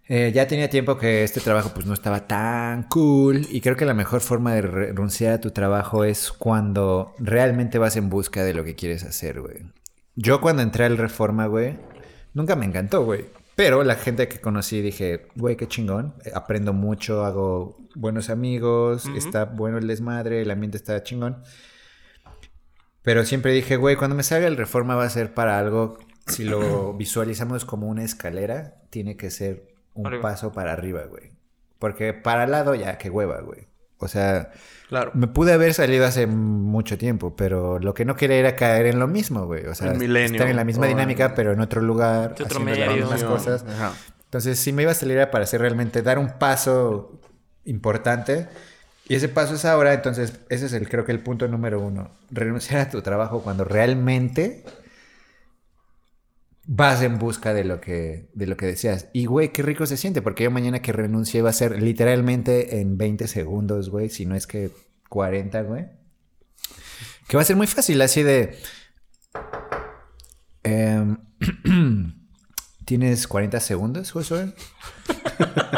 eh, 0.08 0.30
ya 0.34 0.46
tenía 0.46 0.70
tiempo 0.70 0.96
que 0.96 1.24
este 1.24 1.40
trabajo 1.40 1.72
pues 1.74 1.86
no 1.86 1.94
estaba 1.94 2.26
tan 2.28 2.84
cool 2.84 3.46
y 3.50 3.60
creo 3.60 3.76
que 3.76 3.84
la 3.84 3.94
mejor 3.94 4.20
forma 4.20 4.54
de 4.54 4.62
renunciar 4.62 5.34
a 5.34 5.40
tu 5.40 5.50
trabajo 5.50 6.04
es 6.04 6.30
cuando 6.30 7.14
realmente 7.18 7.78
vas 7.78 7.96
en 7.96 8.08
busca 8.08 8.44
de 8.44 8.54
lo 8.54 8.62
que 8.64 8.76
quieres 8.76 9.02
hacer, 9.04 9.40
güey. 9.40 9.64
Yo 10.14 10.40
cuando 10.40 10.62
entré 10.62 10.84
al 10.84 10.96
Reforma, 10.96 11.46
güey, 11.46 11.76
nunca 12.34 12.54
me 12.56 12.66
encantó, 12.66 13.04
güey. 13.04 13.26
Pero 13.56 13.82
la 13.84 13.96
gente 13.96 14.28
que 14.28 14.38
conocí 14.40 14.80
dije, 14.82 15.28
güey, 15.34 15.56
qué 15.56 15.66
chingón. 15.66 16.14
eh, 16.24 16.30
Aprendo 16.34 16.72
mucho, 16.72 17.24
hago 17.24 17.76
buenos 17.94 18.28
amigos, 18.30 19.06
está 19.16 19.46
bueno 19.46 19.78
el 19.78 19.86
desmadre, 19.86 20.42
el 20.42 20.50
ambiente 20.50 20.76
está 20.76 21.02
chingón. 21.02 21.42
Pero 23.02 23.24
siempre 23.24 23.52
dije, 23.52 23.76
güey, 23.76 23.96
cuando 23.96 24.16
me 24.16 24.22
salga 24.22 24.46
el 24.46 24.56
Reforma 24.56 24.94
va 24.94 25.04
a 25.04 25.10
ser 25.10 25.32
para 25.32 25.58
algo, 25.58 25.98
si 26.26 26.44
lo 26.44 26.92
visualizamos 26.94 27.64
como 27.64 27.86
una 27.86 28.04
escalera, 28.04 28.74
tiene 28.90 29.16
que 29.16 29.30
ser 29.30 29.75
un 29.96 30.06
Arriba. 30.06 30.22
paso 30.22 30.52
para 30.52 30.72
arriba, 30.72 31.02
güey. 31.08 31.32
Porque 31.78 32.12
para 32.14 32.44
al 32.44 32.50
lado 32.50 32.74
ya, 32.74 32.96
qué 32.98 33.10
hueva, 33.10 33.40
güey. 33.40 33.66
O 33.98 34.08
sea, 34.08 34.50
Claro. 34.88 35.10
me 35.14 35.26
pude 35.26 35.52
haber 35.52 35.72
salido 35.74 36.06
hace 36.06 36.26
mucho 36.26 36.96
tiempo, 36.98 37.34
pero 37.34 37.78
lo 37.78 37.94
que 37.94 38.04
no 38.04 38.14
quería 38.14 38.36
era 38.36 38.56
caer 38.56 38.86
en 38.86 38.98
lo 38.98 39.08
mismo, 39.08 39.46
güey. 39.46 39.66
O 39.66 39.74
sea, 39.74 39.92
estar 39.92 40.48
en 40.48 40.56
la 40.56 40.64
misma 40.64 40.86
dinámica, 40.86 41.34
pero 41.34 41.52
en 41.52 41.60
otro 41.60 41.80
lugar, 41.80 42.32
otro 42.32 42.46
haciendo 42.46 42.74
las 42.74 42.94
mismas 42.96 43.24
cosas. 43.24 43.64
Ajá. 43.68 43.92
Entonces, 44.24 44.58
si 44.58 44.72
me 44.72 44.82
iba 44.82 44.92
a 44.92 44.94
salir 44.94 45.16
era 45.16 45.30
para 45.30 45.44
hacer 45.44 45.60
realmente 45.60 46.02
dar 46.02 46.18
un 46.18 46.38
paso 46.38 47.20
importante. 47.64 48.48
Y 49.08 49.14
ese 49.14 49.28
paso 49.28 49.54
es 49.54 49.64
ahora, 49.64 49.94
entonces 49.94 50.40
ese 50.48 50.66
es 50.66 50.72
el 50.72 50.88
creo 50.88 51.04
que 51.04 51.12
el 51.12 51.20
punto 51.20 51.46
número 51.48 51.80
uno. 51.80 52.10
Renunciar 52.30 52.80
a 52.80 52.90
tu 52.90 53.02
trabajo 53.02 53.40
cuando 53.42 53.64
realmente 53.64 54.64
vas 56.66 57.02
en 57.02 57.18
busca 57.18 57.54
de 57.54 57.64
lo 57.64 57.80
que, 57.80 58.28
de 58.34 58.46
lo 58.46 58.56
que 58.56 58.66
deseas. 58.66 59.08
Y 59.12 59.26
güey, 59.26 59.52
qué 59.52 59.62
rico 59.62 59.86
se 59.86 59.96
siente, 59.96 60.22
porque 60.22 60.44
yo 60.44 60.50
mañana 60.50 60.82
que 60.82 60.92
renuncie 60.92 61.42
va 61.42 61.50
a 61.50 61.54
ser 61.54 61.80
literalmente 61.80 62.80
en 62.80 62.98
20 62.98 63.28
segundos, 63.28 63.88
güey, 63.88 64.08
si 64.08 64.26
no 64.26 64.34
es 64.34 64.46
que 64.46 64.70
40, 65.08 65.62
güey. 65.62 65.86
Que 67.28 67.36
va 67.36 67.42
a 67.42 67.46
ser 67.46 67.56
muy 67.56 67.66
fácil, 67.66 68.00
así 68.02 68.22
de... 68.22 68.56
em, 70.62 71.16
¿Tienes 72.84 73.26
40 73.26 73.58
segundos, 73.58 74.12
Josué? 74.12 74.54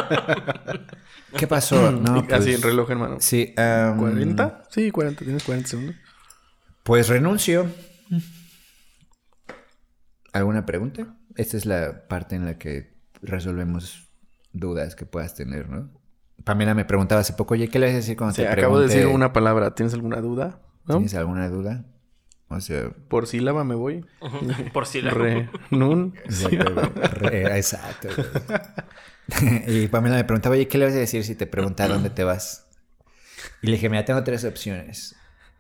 ¿Qué 1.36 1.47
pasó? 1.47 1.93
No, 1.99 2.16
Y 2.16 2.20
Así 2.20 2.28
pues, 2.28 2.47
en 2.57 2.62
reloj, 2.62 2.91
hermano. 2.91 3.16
Sí, 3.20 3.55
em, 3.57 3.99
¿40? 3.99 4.62
Sí, 4.70 4.91
40. 4.91 5.24
Tienes 5.24 5.45
40 5.45 5.68
segundos. 5.68 5.97
Pues 6.82 7.09
renuncio. 7.09 7.66
¿Alguna 10.33 10.66
pregunta? 10.66 11.16
Esta 11.37 11.57
es 11.57 11.66
la 11.66 12.07
parte 12.09 12.37
en 12.37 12.45
la 12.45 12.59
que 12.59 12.95
resolvemos 13.22 14.09
dudas 14.53 14.95
que 14.95 15.07
puedas 15.07 15.35
tener, 15.35 15.68
¿no? 15.68 15.91
Pamela 16.45 16.74
me 16.74 16.85
preguntaba 16.85 17.20
hace 17.20 17.33
poco, 17.33 17.55
oye, 17.55 17.68
¿qué 17.68 17.79
le 17.79 17.87
vas 17.87 17.95
a 17.95 17.99
decir 17.99 18.16
cuando 18.16 18.35
Sí, 18.35 18.43
te 18.43 18.49
acabo 18.49 18.79
de 18.79 18.87
decir 18.89 19.07
una 19.07 19.33
palabra. 19.33 19.74
¿Tienes 19.74 19.93
alguna 19.95 20.20
duda? 20.20 20.61
¿No? 20.87 20.95
¿Tienes 20.97 21.14
alguna 21.14 21.49
duda? 21.49 21.85
O 22.49 22.61
sea, 22.61 22.91
Por 23.09 23.26
sílaba 23.26 23.64
me 23.64 23.74
voy. 23.74 24.05
Por 24.72 24.87
si 24.87 25.03
la... 25.03 25.11
Re, 25.11 25.51
nun. 25.70 26.14
exacto. 26.24 26.93
Re- 27.20 27.57
exacto, 27.59 28.09
y 29.66 29.89
Pamela 29.89 30.16
me 30.16 30.24
preguntaba, 30.24 30.55
oye, 30.55 30.68
¿qué 30.68 30.79
le 30.79 30.87
vas 30.87 30.95
a 30.95 30.99
decir 30.99 31.24
si 31.24 31.35
te 31.35 31.47
pregunta 31.47 31.85
a 31.85 31.89
dónde 31.89 32.09
te 32.11 32.24
vas? 32.24 32.66
Y 33.61 33.66
le 33.66 33.74
dije, 33.74 33.91
mira, 33.91 34.05
tengo 34.07 34.24
tres 34.24 34.45
opciones. 34.45 35.16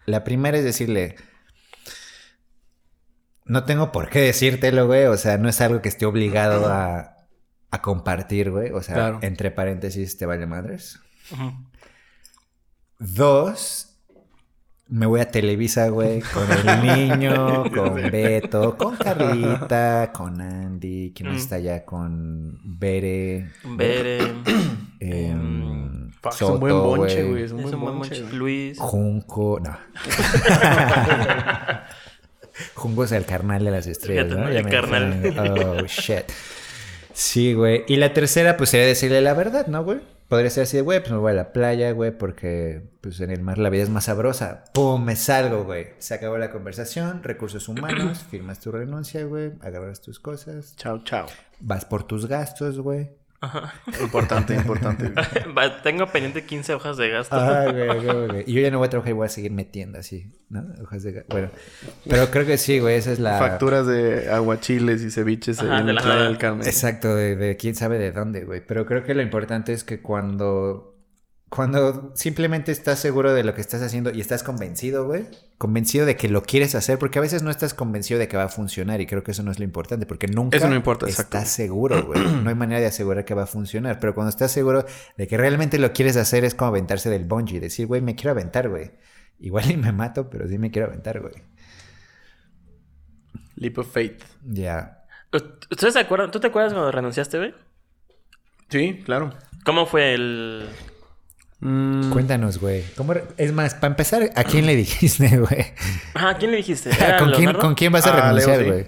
La 0.06 0.24
primera 0.24 0.56
es 0.56 0.64
decirle, 0.64 1.16
no 3.48 3.64
tengo 3.64 3.92
por 3.92 4.08
qué 4.10 4.20
decírtelo, 4.20 4.86
güey. 4.86 5.04
O 5.06 5.16
sea, 5.16 5.38
no 5.38 5.48
es 5.48 5.60
algo 5.60 5.80
que 5.82 5.88
esté 5.88 6.06
obligado 6.06 6.66
a, 6.72 7.16
a 7.70 7.82
compartir, 7.82 8.50
güey. 8.50 8.70
O 8.72 8.82
sea, 8.82 8.94
Claro. 8.94 9.18
entre 9.22 9.50
paréntesis, 9.50 10.16
te 10.18 10.26
vale 10.26 10.46
madres. 10.46 11.00
Dos, 12.98 13.96
me 14.88 15.06
voy 15.06 15.20
a 15.20 15.30
Televisa, 15.30 15.88
güey, 15.88 16.20
con 16.20 16.44
el 16.50 16.82
niño, 17.18 17.70
con 17.72 17.94
Beto, 18.10 18.76
con 18.76 18.96
Carlita, 18.96 20.10
con 20.14 20.40
Andy, 20.40 21.12
¿quién 21.14 21.28
más 21.28 21.36
Mm. 21.36 21.40
está 21.40 21.56
allá? 21.56 21.84
Con 21.84 22.58
Bere, 22.64 23.50
Bere. 23.76 24.18
em, 25.00 26.10
Fuck, 26.20 26.32
es 26.34 26.42
un 26.42 26.58
buen 26.60 26.72
Soto, 26.72 26.96
bonche, 26.96 27.22
güey. 27.24 27.42
Es 27.44 27.52
un 27.52 27.62
buen 27.62 27.80
bonche. 27.80 28.20
monche. 28.22 28.36
Luis. 28.36 28.78
Junco, 28.80 29.60
no. 29.60 29.78
Junco 32.74 33.04
es 33.04 33.12
el 33.12 33.24
carnal 33.24 33.64
de 33.64 33.70
las 33.70 33.86
estrellas, 33.86 34.26
¿no? 34.28 34.48
El 34.48 34.68
carnal. 34.68 35.22
Oh, 35.38 35.86
shit. 35.86 36.24
Sí, 37.12 37.52
güey. 37.54 37.84
Y 37.88 37.96
la 37.96 38.12
tercera, 38.12 38.56
pues 38.56 38.70
sería 38.70 38.86
decirle 38.86 39.20
la 39.20 39.34
verdad, 39.34 39.66
¿no, 39.66 39.82
güey? 39.84 40.00
Podría 40.28 40.50
ser 40.50 40.64
así 40.64 40.76
de, 40.76 40.82
güey, 40.82 41.00
pues 41.00 41.10
me 41.10 41.16
voy 41.18 41.32
a 41.32 41.34
la 41.34 41.52
playa, 41.52 41.90
güey, 41.92 42.10
porque 42.10 42.82
pues 43.00 43.18
en 43.20 43.30
el 43.30 43.40
mar 43.42 43.56
la 43.56 43.70
vida 43.70 43.82
es 43.82 43.88
más 43.88 44.04
sabrosa. 44.04 44.64
¡Pum! 44.74 45.02
Me 45.02 45.16
salgo, 45.16 45.64
güey. 45.64 45.88
Se 45.98 46.12
acabó 46.14 46.36
la 46.36 46.50
conversación, 46.50 47.22
recursos 47.22 47.66
humanos, 47.68 48.24
firmas 48.30 48.60
tu 48.60 48.70
renuncia, 48.70 49.24
güey, 49.24 49.52
agarras 49.62 50.02
tus 50.02 50.20
cosas, 50.20 50.76
Chao, 50.76 51.02
chao. 51.02 51.26
vas 51.60 51.86
por 51.86 52.06
tus 52.06 52.26
gastos, 52.26 52.78
güey. 52.78 53.08
Importante, 54.00 54.54
importante. 54.54 55.12
Va, 55.56 55.80
Tengo 55.82 56.06
pendiente 56.08 56.44
15 56.44 56.74
hojas 56.74 56.96
de 56.96 57.08
gasto. 57.10 57.36
Ay, 57.36 57.72
güey, 57.72 58.04
güey, 58.04 58.26
güey. 58.28 58.44
Y 58.46 58.52
yo 58.54 58.60
ya 58.60 58.70
no 58.70 58.78
voy 58.78 58.86
a 58.86 58.90
trabajar 58.90 59.10
y 59.10 59.14
voy 59.14 59.26
a 59.26 59.28
seguir 59.28 59.52
metiendo 59.52 59.98
así, 59.98 60.32
¿no? 60.48 60.64
Hojas 60.82 61.02
de... 61.04 61.14
ga- 61.14 61.24
Bueno, 61.28 61.50
pero 62.08 62.30
creo 62.30 62.46
que 62.46 62.58
sí, 62.58 62.80
güey, 62.80 62.96
esa 62.96 63.12
es 63.12 63.18
la... 63.20 63.38
Facturas 63.38 63.86
de 63.86 64.30
aguachiles 64.30 65.02
y 65.02 65.10
ceviches 65.10 65.60
Ajá, 65.60 65.78
en 65.78 65.86
de 65.86 65.92
el 65.92 65.96
la 65.96 66.16
del 66.24 66.38
Carmen. 66.38 66.66
Exacto, 66.66 67.14
de, 67.14 67.36
de 67.36 67.56
quién 67.56 67.74
sabe 67.76 67.98
de 67.98 68.10
dónde, 68.12 68.44
güey. 68.44 68.60
Pero 68.66 68.84
creo 68.86 69.04
que 69.04 69.14
lo 69.14 69.22
importante 69.22 69.72
es 69.72 69.84
que 69.84 70.00
cuando, 70.02 70.97
cuando 71.48 72.12
simplemente 72.14 72.72
estás 72.72 72.98
seguro 72.98 73.32
de 73.32 73.42
lo 73.42 73.54
que 73.54 73.62
estás 73.62 73.80
haciendo 73.80 74.10
y 74.10 74.20
estás 74.20 74.42
convencido, 74.42 75.06
güey, 75.06 75.26
convencido 75.56 76.04
de 76.04 76.16
que 76.16 76.28
lo 76.28 76.42
quieres 76.42 76.74
hacer, 76.74 76.98
porque 76.98 77.18
a 77.18 77.22
veces 77.22 77.42
no 77.42 77.50
estás 77.50 77.72
convencido 77.72 78.20
de 78.20 78.28
que 78.28 78.36
va 78.36 78.44
a 78.44 78.48
funcionar 78.48 79.00
y 79.00 79.06
creo 79.06 79.22
que 79.22 79.30
eso 79.30 79.42
no 79.42 79.50
es 79.50 79.58
lo 79.58 79.64
importante, 79.64 80.04
porque 80.04 80.26
nunca 80.26 80.58
Eso 80.58 80.68
no 80.68 80.76
importa, 80.76 81.06
exacto. 81.06 81.38
estás 81.38 81.50
seguro, 81.50 82.04
güey. 82.04 82.20
No 82.42 82.50
hay 82.50 82.54
manera 82.54 82.80
de 82.80 82.86
asegurar 82.86 83.24
que 83.24 83.34
va 83.34 83.44
a 83.44 83.46
funcionar, 83.46 83.98
pero 83.98 84.14
cuando 84.14 84.28
estás 84.28 84.52
seguro 84.52 84.84
de 85.16 85.26
que 85.26 85.36
realmente 85.38 85.78
lo 85.78 85.92
quieres 85.92 86.16
hacer 86.16 86.44
es 86.44 86.54
como 86.54 86.68
aventarse 86.68 87.08
del 87.08 87.24
bungee, 87.24 87.60
decir, 87.60 87.86
güey, 87.86 88.02
me 88.02 88.14
quiero 88.14 88.32
aventar, 88.32 88.68
güey. 88.68 88.90
Igual 89.40 89.70
y 89.70 89.76
me 89.76 89.92
mato, 89.92 90.28
pero 90.28 90.48
sí 90.48 90.58
me 90.58 90.70
quiero 90.70 90.88
aventar, 90.88 91.20
güey. 91.20 91.34
Leap 93.56 93.78
of 93.78 93.90
Faith. 93.90 94.22
Ya. 94.44 95.04
¿Ustedes 95.32 95.94
se 95.94 96.00
acuerdan? 96.00 96.30
¿Tú 96.30 96.40
te 96.40 96.48
acuerdas 96.48 96.72
cuando 96.72 96.90
renunciaste, 96.92 97.38
güey? 97.38 97.54
Sí, 98.68 99.02
claro. 99.04 99.34
¿Cómo 99.64 99.86
fue 99.86 100.14
el...? 100.14 100.68
Mm, 101.60 102.10
Cuéntanos, 102.10 102.58
güey. 102.58 102.84
¿Cómo 102.96 103.14
re- 103.14 103.24
Es 103.36 103.52
más, 103.52 103.74
para 103.74 103.88
empezar, 103.88 104.30
¿a 104.36 104.44
quién 104.44 104.64
le 104.66 104.76
dijiste, 104.76 105.38
güey? 105.38 105.66
¿a 106.14 106.36
quién 106.38 106.50
le 106.52 106.58
dijiste? 106.58 106.90
¿Era 106.98 107.18
¿Con 107.18 107.32
quién? 107.32 107.52
¿Con 107.54 107.74
quién 107.74 107.92
vas 107.92 108.06
a 108.06 108.12
Ah, 108.16 108.28
renunciar, 108.28 108.60
sí. 108.60 108.64
güey? 108.66 108.86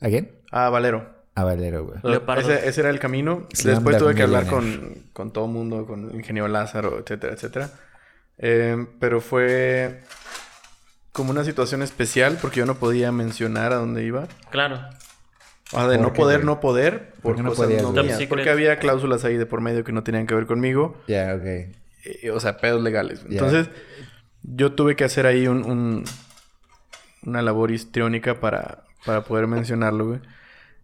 ¿A 0.00 0.08
quién? 0.08 0.30
Ah, 0.52 0.68
Valero. 0.68 1.18
A 1.34 1.44
Valero, 1.44 1.86
güey. 1.86 1.98
Ese, 2.40 2.68
ese 2.68 2.80
era 2.80 2.90
el 2.90 2.98
camino. 2.98 3.46
Slam 3.54 3.76
Después 3.76 3.96
tuve 3.98 4.14
que 4.14 4.22
hablar 4.22 4.46
con, 4.46 5.04
con 5.12 5.32
todo 5.32 5.46
el 5.46 5.52
mundo, 5.52 5.86
con 5.86 6.10
el 6.10 6.16
ingeniero 6.16 6.48
Lázaro, 6.48 6.98
etcétera, 6.98 7.32
etcétera. 7.34 7.70
Eh, 8.36 8.86
pero 8.98 9.20
fue 9.20 10.02
como 11.12 11.30
una 11.30 11.44
situación 11.44 11.82
especial 11.82 12.38
porque 12.40 12.60
yo 12.60 12.66
no 12.66 12.74
podía 12.76 13.12
mencionar 13.12 13.72
a 13.72 13.76
dónde 13.76 14.04
iba. 14.04 14.26
Claro. 14.50 14.80
O 15.72 15.78
sea, 15.78 15.86
de 15.88 15.96
¿Por 15.98 16.06
no 16.06 16.12
qué, 16.12 16.20
poder, 16.20 16.44
no 16.44 16.60
poder, 16.60 17.12
¿Por 17.22 17.36
por, 17.36 17.44
no 17.44 17.50
cosas 17.50 17.66
podías, 17.66 17.82
no 17.82 17.92
mías. 17.92 18.20
Porque 18.28 18.50
había 18.50 18.78
cláusulas 18.78 19.24
ahí 19.24 19.36
de 19.36 19.46
por 19.46 19.60
medio 19.60 19.84
que 19.84 19.92
no 19.92 20.02
tenían 20.02 20.26
que 20.26 20.34
ver 20.34 20.46
conmigo. 20.46 21.00
Ya, 21.06 21.34
ok. 21.36 21.76
Eh, 22.04 22.30
o 22.30 22.40
sea, 22.40 22.56
pedos 22.58 22.82
legales. 22.82 23.20
Ya. 23.22 23.32
Entonces, 23.32 23.68
yo 24.42 24.72
tuve 24.72 24.96
que 24.96 25.04
hacer 25.04 25.26
ahí 25.26 25.46
un, 25.46 25.64
un- 25.64 26.04
una 27.24 27.42
labor 27.42 27.70
histriónica 27.70 28.40
para, 28.40 28.84
para 29.04 29.22
poder 29.24 29.46
mencionarlo, 29.46 30.06
güey. 30.08 30.20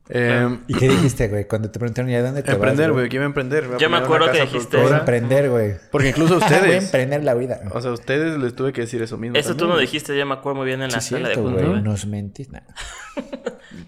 Eh, 0.09 0.59
¿Y 0.69 0.75
qué 0.75 0.89
dijiste, 0.89 1.27
güey? 1.27 1.49
Cuando 1.49 1.69
te 1.69 1.81
preguntaron, 1.81 2.09
¿y 2.09 2.15
a 2.15 2.23
dónde 2.23 2.45
te 2.45 2.53
emprender, 2.53 2.91
vas, 2.91 2.97
güey. 2.99 3.09
¿Quién 3.09 3.23
va 3.23 3.25
a 3.25 3.27
emprender? 3.27 3.67
Voy 3.67 3.75
a 3.75 3.79
Yo 3.79 3.91
me 3.91 3.97
acuerdo 3.97 4.31
que 4.31 4.41
dijiste- 4.43 4.77
Voy 4.77 4.93
a 4.93 4.99
emprender, 4.99 5.51
güey. 5.51 5.75
Porque 5.91 6.11
incluso 6.11 6.35
a 6.35 6.39
Voy 6.39 6.47
a 6.49 6.57
ustedes. 6.59 6.85
emprender 6.85 7.25
la 7.25 7.35
vida. 7.35 7.61
o 7.73 7.81
sea, 7.81 7.91
a 7.91 7.95
ustedes 7.95 8.39
les 8.39 8.55
tuve 8.55 8.73
que 8.73 8.83
decir 8.83 9.03
eso 9.03 9.17
mismo. 9.19 9.37
Eso 9.37 9.57
tú 9.57 9.65
no 9.67 9.73
güey. 9.73 9.87
dijiste, 9.87 10.17
yo 10.17 10.25
me 10.25 10.35
acuerdo 10.35 10.59
muy 10.59 10.67
bien 10.67 10.81
en 10.83 10.93
la 10.93 11.01
Sí, 11.01 11.15
sala 11.15 11.29
de 11.31 11.35
cierto, 11.35 11.43
junta, 11.49 11.61
güey. 11.63 11.71
güey. 11.73 11.83
Nos 11.83 12.07
mentís. 12.07 12.51
Nah. 12.51 12.61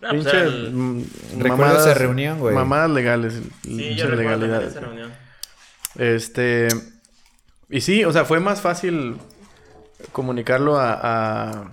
No, 0.02 0.08
pues 0.10 0.12
Pinche. 0.24 0.30
era 0.30 0.42
el- 0.44 1.04
Recuerdo 1.38 1.78
esa 1.78 1.94
reunión, 1.94 2.38
güey. 2.40 2.54
Mamadas 2.54 2.90
legales. 2.90 3.34
Sí, 3.34 3.50
pinches 3.62 3.96
yo 3.96 4.06
recuerdo 4.06 4.16
también 4.16 4.40
legalidades. 4.40 4.70
esa 4.70 4.80
reunión. 4.80 5.10
Este. 5.96 6.68
Y 7.68 7.80
sí, 7.80 8.04
o 8.04 8.12
sea, 8.12 8.24
fue 8.24 8.40
más 8.40 8.60
fácil 8.60 9.16
comunicarlo 10.12 10.78
a. 10.78 10.92
a 11.00 11.72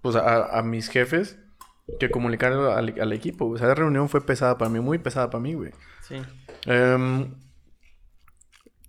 pues 0.00 0.14
a, 0.16 0.58
a 0.58 0.62
mis 0.62 0.88
jefes 0.88 1.38
que 1.98 2.10
comunicarlo 2.10 2.72
al, 2.72 2.94
al 3.00 3.12
equipo. 3.12 3.46
O 3.46 3.58
sea, 3.58 3.68
la 3.68 3.74
reunión 3.74 4.08
fue 4.08 4.24
pesada 4.24 4.58
para 4.58 4.70
mí, 4.70 4.80
muy 4.80 4.98
pesada 4.98 5.30
para 5.30 5.42
mí, 5.42 5.54
güey. 5.54 5.72
Sí. 6.06 6.16
Em, 6.66 7.34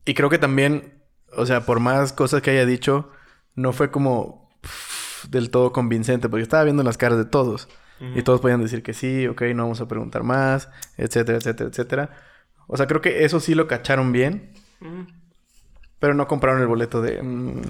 y 0.05 0.14
creo 0.14 0.30
que 0.30 0.38
también, 0.38 1.01
o 1.36 1.45
sea, 1.45 1.66
por 1.66 1.80
más 1.80 2.14
cosas 2.14 2.41
que 2.41 2.51
haya 2.51 2.66
dicho, 2.66 3.12
no 3.55 3.74
fue 3.74 3.91
como 3.91 4.49
pff, 4.62 5.26
del 5.30 5.49
todo 5.49 5.72
convincente, 5.72 6.30
porque 6.30 6.43
estaba 6.43 6.64
viendo 6.64 6.84
las 6.84 6.97
caras 6.97 7.18
de 7.18 7.26
todos. 7.26 7.68
Y 8.16 8.22
todos 8.22 8.39
podían 8.39 8.62
decir 8.62 8.82
que 8.82 8.93
sí, 8.93 9.28
ok, 9.28 9.41
no 9.53 9.64
vamos 9.64 9.82
a 9.82 9.88
preguntar 9.89 10.24
más, 10.24 10.70
etcétera, 10.95 11.38
etcétera, 11.38 11.70
etcétera. 11.70 12.10
O 12.68 12.78
sea, 12.78 12.88
creo 12.88 13.01
que 13.01 13.26
eso 13.26 13.41
sí 13.41 13.55
lo 13.55 13.68
cacharon 13.68 14.14
bien, 14.14 14.53
Ujú. 14.80 15.05
Pero 16.00 16.14
no 16.14 16.28
compraron 16.28 16.62
el 16.62 16.68
boleto 16.68 17.02
de... 17.02 17.22
mm, 17.22 17.62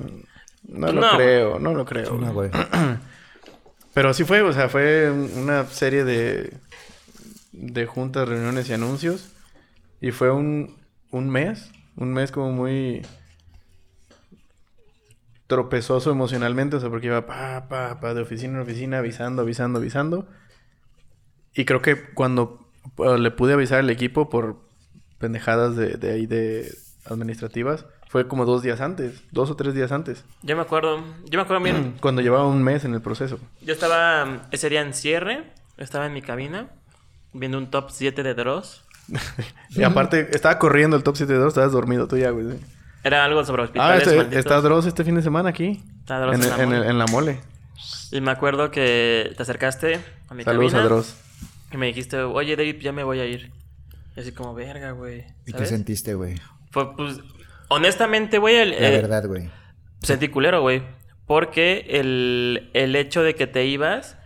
no 0.70 0.92
lo 0.92 1.02
No. 1.02 1.16
creo, 1.16 1.60
no 1.60 1.74
lo 1.74 1.86
creo. 1.86 2.14
No, 2.16 2.34
güey. 2.34 2.52
Pero 3.94 4.14
sí 4.14 4.24
fue, 4.24 4.42
o 4.42 4.54
sea, 4.54 4.70
fue 4.70 5.10
un- 5.12 5.32
una 5.36 5.66
serie 5.66 6.04
de, 6.04 6.54
de 7.52 7.86
juntas, 7.88 8.30
reuniones 8.30 8.70
y 8.70 8.74
anuncios. 8.74 9.32
Y 10.00 10.12
fue 10.12 10.32
un, 10.32 10.78
un 11.12 11.30
mes, 11.30 11.72
un 11.98 12.14
mes 12.14 12.32
como 12.32 12.52
muy 12.52 13.02
tropezoso 15.48 16.12
emocionalmente, 16.12 16.76
o 16.76 16.80
sea, 16.80 16.90
porque 16.90 17.08
iba 17.08 17.26
pa, 17.26 17.68
pa, 17.68 18.00
pa, 18.00 18.14
de 18.14 18.22
oficina 18.22 18.54
en 18.56 18.60
oficina, 18.62 19.00
avisando, 19.00 19.42
avisando, 19.42 19.80
avisando. 19.80 20.28
Y 21.56 21.66
creo 21.66 21.82
que 21.82 22.14
cuando 22.14 22.70
eh, 23.00 23.18
le 23.18 23.32
pude 23.32 23.54
avisar 23.54 23.80
al 23.80 23.90
equipo 23.90 24.30
por 24.30 24.62
pendejadas 25.18 25.76
de, 25.76 25.96
de 25.96 26.12
ahí 26.12 26.26
de 26.28 26.72
administrativas, 27.06 27.86
fue 28.10 28.28
como 28.28 28.44
dos 28.46 28.62
días 28.64 28.82
antes, 28.82 29.22
dos 29.32 29.50
o 29.52 29.56
tres 29.56 29.74
días 29.74 29.92
antes, 29.94 30.26
Yo 30.42 30.56
me 30.58 30.64
acuerdo, 30.64 30.98
yo 31.30 31.38
me 31.40 31.44
acuerdo 31.44 31.64
bien. 31.64 31.96
cuando 32.02 32.22
llevaba 32.22 32.46
un 32.48 32.62
mes 32.64 32.84
en 32.84 32.94
el 32.94 33.02
proceso. 33.02 33.40
Yo 33.62 33.72
estaba 33.74 34.48
ese 34.52 34.68
día 34.70 34.82
en 34.82 34.94
cierre, 34.94 35.44
estaba 35.78 36.06
en 36.08 36.14
mi 36.14 36.22
cabina, 36.22 36.68
viendo 37.34 37.58
un 37.58 37.70
top 37.72 37.90
7 37.92 38.22
de 38.24 38.34
Dross. 38.34 38.84
Y 39.70 39.84
aparte, 39.84 40.28
estaba 40.32 40.60
corriendo 40.60 40.98
el 40.98 41.04
top 41.04 41.16
7 41.16 41.32
de 41.32 41.40
Dross, 41.40 41.52
estabas 41.54 41.72
dormido 41.72 42.08
tú 42.08 42.18
ya, 42.18 42.32
güey. 42.32 42.48
Era 43.04 43.24
algo 43.24 43.46
sobre 43.46 43.62
Ah, 43.62 43.66
hospitales 43.66 44.04
este- 44.04 44.18
malditos. 44.18 44.40
está 44.40 44.62
Dross 44.62 44.86
este 44.88 45.04
fin 45.06 45.16
de 45.16 45.22
semana 45.22 45.50
aquí. 45.50 45.82
Está 46.02 46.20
Dross 46.20 46.36
en, 46.36 46.42
en 46.42 46.44
el- 46.44 46.50
la 46.50 46.56
en 46.58 46.62
el- 46.62 46.68
mole. 46.80 46.90
en 46.90 46.98
la 47.00 47.06
mole. 47.06 47.40
Y 48.12 48.20
me 48.22 48.32
acuerdo 48.32 48.72
que 48.72 49.32
te 49.38 49.42
acercaste 49.44 50.02
a 50.28 50.34
mi 50.34 50.44
Saludos 50.44 50.74
cabina 50.74 50.86
a 50.86 50.90
Dross. 50.90 51.16
y 51.72 51.78
me 51.78 51.86
dijiste, 51.86 52.18
oye 52.22 52.56
David, 52.56 52.78
ya 52.82 52.92
me 52.92 53.04
voy 53.04 53.20
a 53.20 53.26
ir. 53.26 53.52
Y 54.16 54.20
así 54.20 54.32
como, 54.34 54.54
verga, 54.54 54.92
güey. 54.92 55.24
¿Y 55.46 55.54
qué 55.54 55.66
sentiste, 55.66 56.16
güey? 56.16 56.36
Fue, 56.72 56.94
pues, 56.96 57.20
honestamente, 57.70 58.38
güey, 58.38 58.58
el, 58.58 58.70
La 58.72 58.90
eh, 58.90 58.92
verdad, 58.92 59.26
güey. 59.26 59.50
sentí 60.02 60.28
culero, 60.28 60.62
güey. 60.62 60.84
Porque 61.26 61.86
el, 61.90 62.70
el 62.74 62.96
hecho 62.96 63.22
de 63.24 63.36
que 63.36 63.48
te 63.48 63.66
ibas, 63.66 64.18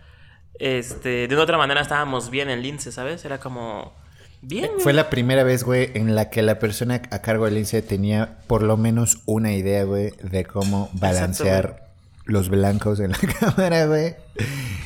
este, 0.58 1.28
de 1.28 1.34
una 1.34 1.44
otra 1.44 1.58
manera 1.58 1.80
estábamos 1.80 2.30
bien 2.30 2.48
en 2.50 2.62
Lince, 2.62 2.92
¿sabes? 2.92 3.24
Era 3.24 3.38
como, 3.38 3.92
bien, 4.40 4.70
güey. 4.72 4.80
Fue 4.80 4.92
la 4.94 5.10
primera 5.10 5.44
vez, 5.44 5.64
güey, 5.64 5.90
en 5.94 6.14
la 6.14 6.30
que 6.30 6.42
la 6.42 6.58
persona 6.58 7.02
a 7.10 7.20
cargo 7.20 7.44
del 7.44 7.58
INSE 7.58 7.82
tenía 7.82 8.38
por 8.46 8.62
lo 8.62 8.76
menos 8.78 9.18
una 9.26 9.52
idea, 9.52 9.84
güey, 9.84 10.12
de 10.22 10.44
cómo 10.44 10.88
balancear 10.94 11.88
los 12.24 12.48
blancos 12.48 13.00
en 13.00 13.10
la 13.12 13.18
cámara, 13.40 13.84
güey. 13.86 14.14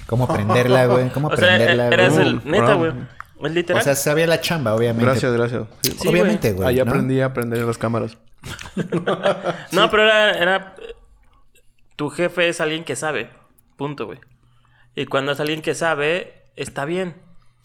Cómo 0.07 0.27
prenderla, 0.27 0.87
güey. 0.87 1.11
Cómo 1.11 1.29
O 1.29 1.37
sea, 1.37 1.47
prenderla, 1.57 1.89
eras 1.89 2.15
güey. 2.15 2.27
el, 2.27 2.41
neta, 2.45 2.75
güey. 2.75 2.93
Literal. 3.43 3.81
O 3.81 3.85
sea, 3.85 3.95
sabía 3.95 4.27
la 4.27 4.41
chamba, 4.41 4.75
obviamente. 4.75 5.05
Gracias, 5.05 5.33
gracias. 5.33 5.63
Sí. 5.83 5.97
Sí, 6.01 6.09
obviamente, 6.09 6.53
güey. 6.53 6.67
Ahí 6.67 6.77
¿no? 6.77 6.91
aprendí 6.91 7.21
a 7.21 7.33
prender 7.33 7.59
las 7.61 7.79
cámaras. 7.79 8.17
No, 9.73 9.91
pero 9.91 10.03
era, 10.05 10.31
era... 10.33 10.75
Tu 11.97 12.11
jefe 12.11 12.49
es 12.49 12.61
alguien 12.61 12.85
que 12.85 12.97
sabe. 12.97 13.31
Punto, 13.77 14.07
güey. 14.07 14.19
Y 14.95 15.07
cuando 15.07 15.33
es 15.33 15.41
alguien 15.41 15.63
que 15.63 15.75
sabe, 15.75 16.45
está 16.57 16.85
bien. 16.85 17.17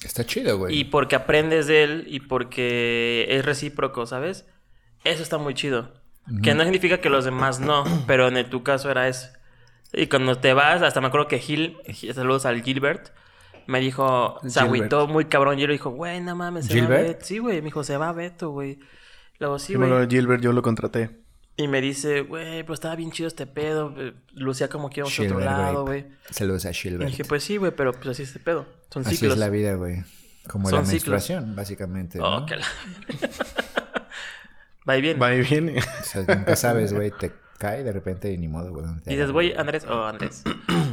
Está 0.04 0.26
chido, 0.26 0.58
güey. 0.58 0.78
Y 0.78 0.84
porque 0.86 1.16
aprendes 1.16 1.68
de 1.68 1.84
él 1.84 2.06
y 2.08 2.20
porque 2.20 3.26
es 3.30 3.46
recíproco, 3.46 4.06
¿sabes? 4.06 4.46
Eso 5.04 5.22
está 5.24 5.38
muy 5.38 5.54
chido. 5.54 5.94
Que 6.42 6.54
no 6.54 6.64
significa 6.64 7.00
que 7.00 7.10
los 7.10 7.26
demás 7.26 7.60
no, 7.60 7.84
pero 8.08 8.28
en 8.28 8.38
el- 8.38 8.50
tu 8.50 8.64
caso 8.64 8.90
era 8.90 9.08
eso. 9.08 9.28
Y 9.92 10.08
cuando 10.08 10.38
te 10.40 10.54
vas, 10.54 10.82
hasta 10.82 11.02
me 11.02 11.08
acuerdo 11.08 11.28
que 11.28 11.38
Gil, 11.40 11.78
saludos 12.14 12.46
al 12.48 12.64
Gilbert, 12.64 13.10
me 13.68 13.80
dijo, 13.80 14.40
se 14.48 14.60
agüitó 14.60 15.08
muy 15.08 15.26
cabrón. 15.26 15.60
Y 15.60 15.62
yo 15.62 15.68
le 15.68 15.74
dijo, 15.74 15.92
güey, 15.92 16.22
no 16.22 16.36
mames, 16.36 16.66
se 16.66 16.74
va 16.74 16.80
¿Gilbert? 16.80 17.08
Beto. 17.08 17.26
Sí, 17.26 17.38
güey, 17.38 17.58
me 17.58 17.66
dijo, 17.66 17.84
se 17.84 17.98
va 17.98 18.12
Beto, 18.14 18.50
güey. 18.50 18.80
Luego, 19.44 19.60
sí, 19.60 19.76
güey. 19.76 20.08
Gilbert, 20.08 20.42
yo 20.42 20.54
lo 20.54 20.62
contraté. 20.62 21.10
Y 21.58 21.68
me 21.68 21.82
dice, 21.82 22.22
güey, 22.22 22.64
pero 22.64 22.74
estaba 22.74 22.96
bien 22.96 23.12
chido 23.12 23.28
este 23.28 23.46
pedo. 23.46 23.94
eh, 23.98 24.14
Lucía 24.34 24.70
como 24.70 24.90
que 24.90 25.02
íbamos 25.02 25.20
a 25.20 25.24
otro 25.24 25.40
lado, 25.42 25.86
güey. 25.86 26.06
Saludos 26.32 26.66
a 26.66 26.70
Y 26.70 26.74
Shilbert. 26.74 27.10
dije, 27.12 27.26
pues 27.26 27.44
sí, 27.44 27.58
güey, 27.58 27.74
pero 27.76 27.92
pues 27.92 28.08
así 28.08 28.24
es 28.24 28.30
este 28.30 28.40
pedo. 28.40 28.66
Son 28.90 29.06
Así 29.06 29.18
ciclos. 29.18 29.34
es 29.34 29.40
la 29.40 29.50
vida, 29.50 29.74
güey. 29.76 30.02
Como 30.48 30.70
Son 30.70 30.80
la 30.80 30.86
ciclos. 30.86 31.10
menstruación, 31.12 31.56
básicamente. 31.58 32.20
Oh, 32.22 32.46
que 32.46 32.56
la... 32.56 32.66
Va 34.90 34.98
y 34.98 35.02
viene. 35.02 35.20
Va 35.20 35.34
y 35.36 35.42
viene. 35.42 35.80
O 35.80 36.04
sea, 36.04 36.24
nunca 36.36 36.56
sabes, 36.56 36.94
güey. 36.94 37.12
Te 37.12 37.32
cae 37.58 37.84
de 37.84 37.92
repente 37.92 38.32
y 38.32 38.38
ni 38.38 38.48
modo, 38.48 38.72
güey. 38.72 38.86
Y 39.06 39.10
dices, 39.12 39.32
güey, 39.32 39.54
Andrés 39.56 39.86
o 39.86 40.06
Andrés. 40.06 40.44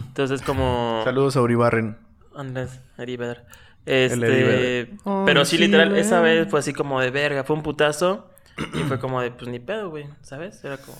Entonces 0.09 0.43
como... 0.43 1.01
Saludos 1.05 1.37
a 1.37 1.43
Uribarren. 1.43 1.97
Andrés. 2.35 2.81
El 2.99 3.09
Eddie 3.09 4.83
Este... 4.83 4.97
Pero 5.25 5.43
Oh, 5.43 5.45
sí, 5.45 5.57
sí, 5.57 5.63
literal, 5.65 5.97
esa 5.97 6.21
vez 6.21 6.49
fue 6.49 6.61
así 6.61 6.73
como 6.73 7.01
de 7.01 7.11
verga. 7.11 7.45
Fue 7.45 7.57
un 7.57 7.63
putazo. 7.63 8.31
Y 8.59 8.79
fue 8.85 8.99
como 9.01 9.21
de, 9.21 9.31
pues 9.31 9.49
ni 9.51 9.59
pedo, 9.59 9.91
güey. 9.91 10.07
¿Sabes? 10.23 10.63
Era 10.65 10.77
como... 10.79 10.99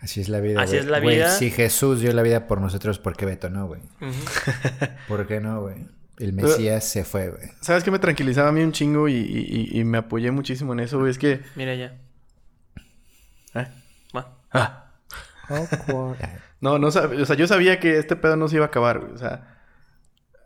Así 0.00 0.20
es 0.20 0.28
la 0.28 0.40
vida. 0.40 0.60
Así 0.60 0.76
es 0.76 0.86
la 0.86 1.00
Güey, 1.00 1.16
vida. 1.16 1.30
si 1.30 1.50
Jesús 1.50 2.00
dio 2.00 2.12
la 2.12 2.22
vida 2.22 2.46
por 2.46 2.60
nosotros, 2.60 2.98
¿por 2.98 3.16
qué 3.16 3.24
Beto 3.24 3.48
no, 3.48 3.66
güey? 3.66 3.80
¿Por 5.08 5.26
qué 5.26 5.40
no, 5.40 5.62
güey? 5.62 5.86
El 6.18 6.32
Mesías 6.34 6.84
se 6.84 7.04
fue, 7.04 7.30
güey. 7.30 7.48
¿Sabes 7.60 7.82
qué 7.84 7.90
me 7.90 7.98
tranquilizaba 7.98 8.50
a 8.50 8.52
mí 8.52 8.62
un 8.62 8.72
chingo 8.72 9.08
y, 9.08 9.14
y- 9.14 9.70
y- 9.72 9.80
y 9.80 9.84
me 9.84 9.98
apoyé 9.98 10.30
muchísimo 10.30 10.72
en 10.74 10.80
eso, 10.80 10.98
güey? 10.98 11.10
Es 11.10 11.18
que... 11.18 11.40
Mira 11.56 11.74
ya. 11.74 11.96
¿eh? 13.54 13.68
Va. 14.14 14.36
Ah. 14.52 14.80
No, 16.60 16.78
no 16.78 16.88
sab- 16.90 17.20
o 17.20 17.26
sea, 17.26 17.36
yo 17.36 17.46
sabía 17.46 17.78
que 17.78 17.98
este 17.98 18.16
pedo 18.16 18.36
no 18.36 18.48
se 18.48 18.56
iba 18.56 18.64
a 18.64 18.68
acabar, 18.68 18.98
güey. 19.00 19.12
O 19.12 19.18
sea, 19.18 19.53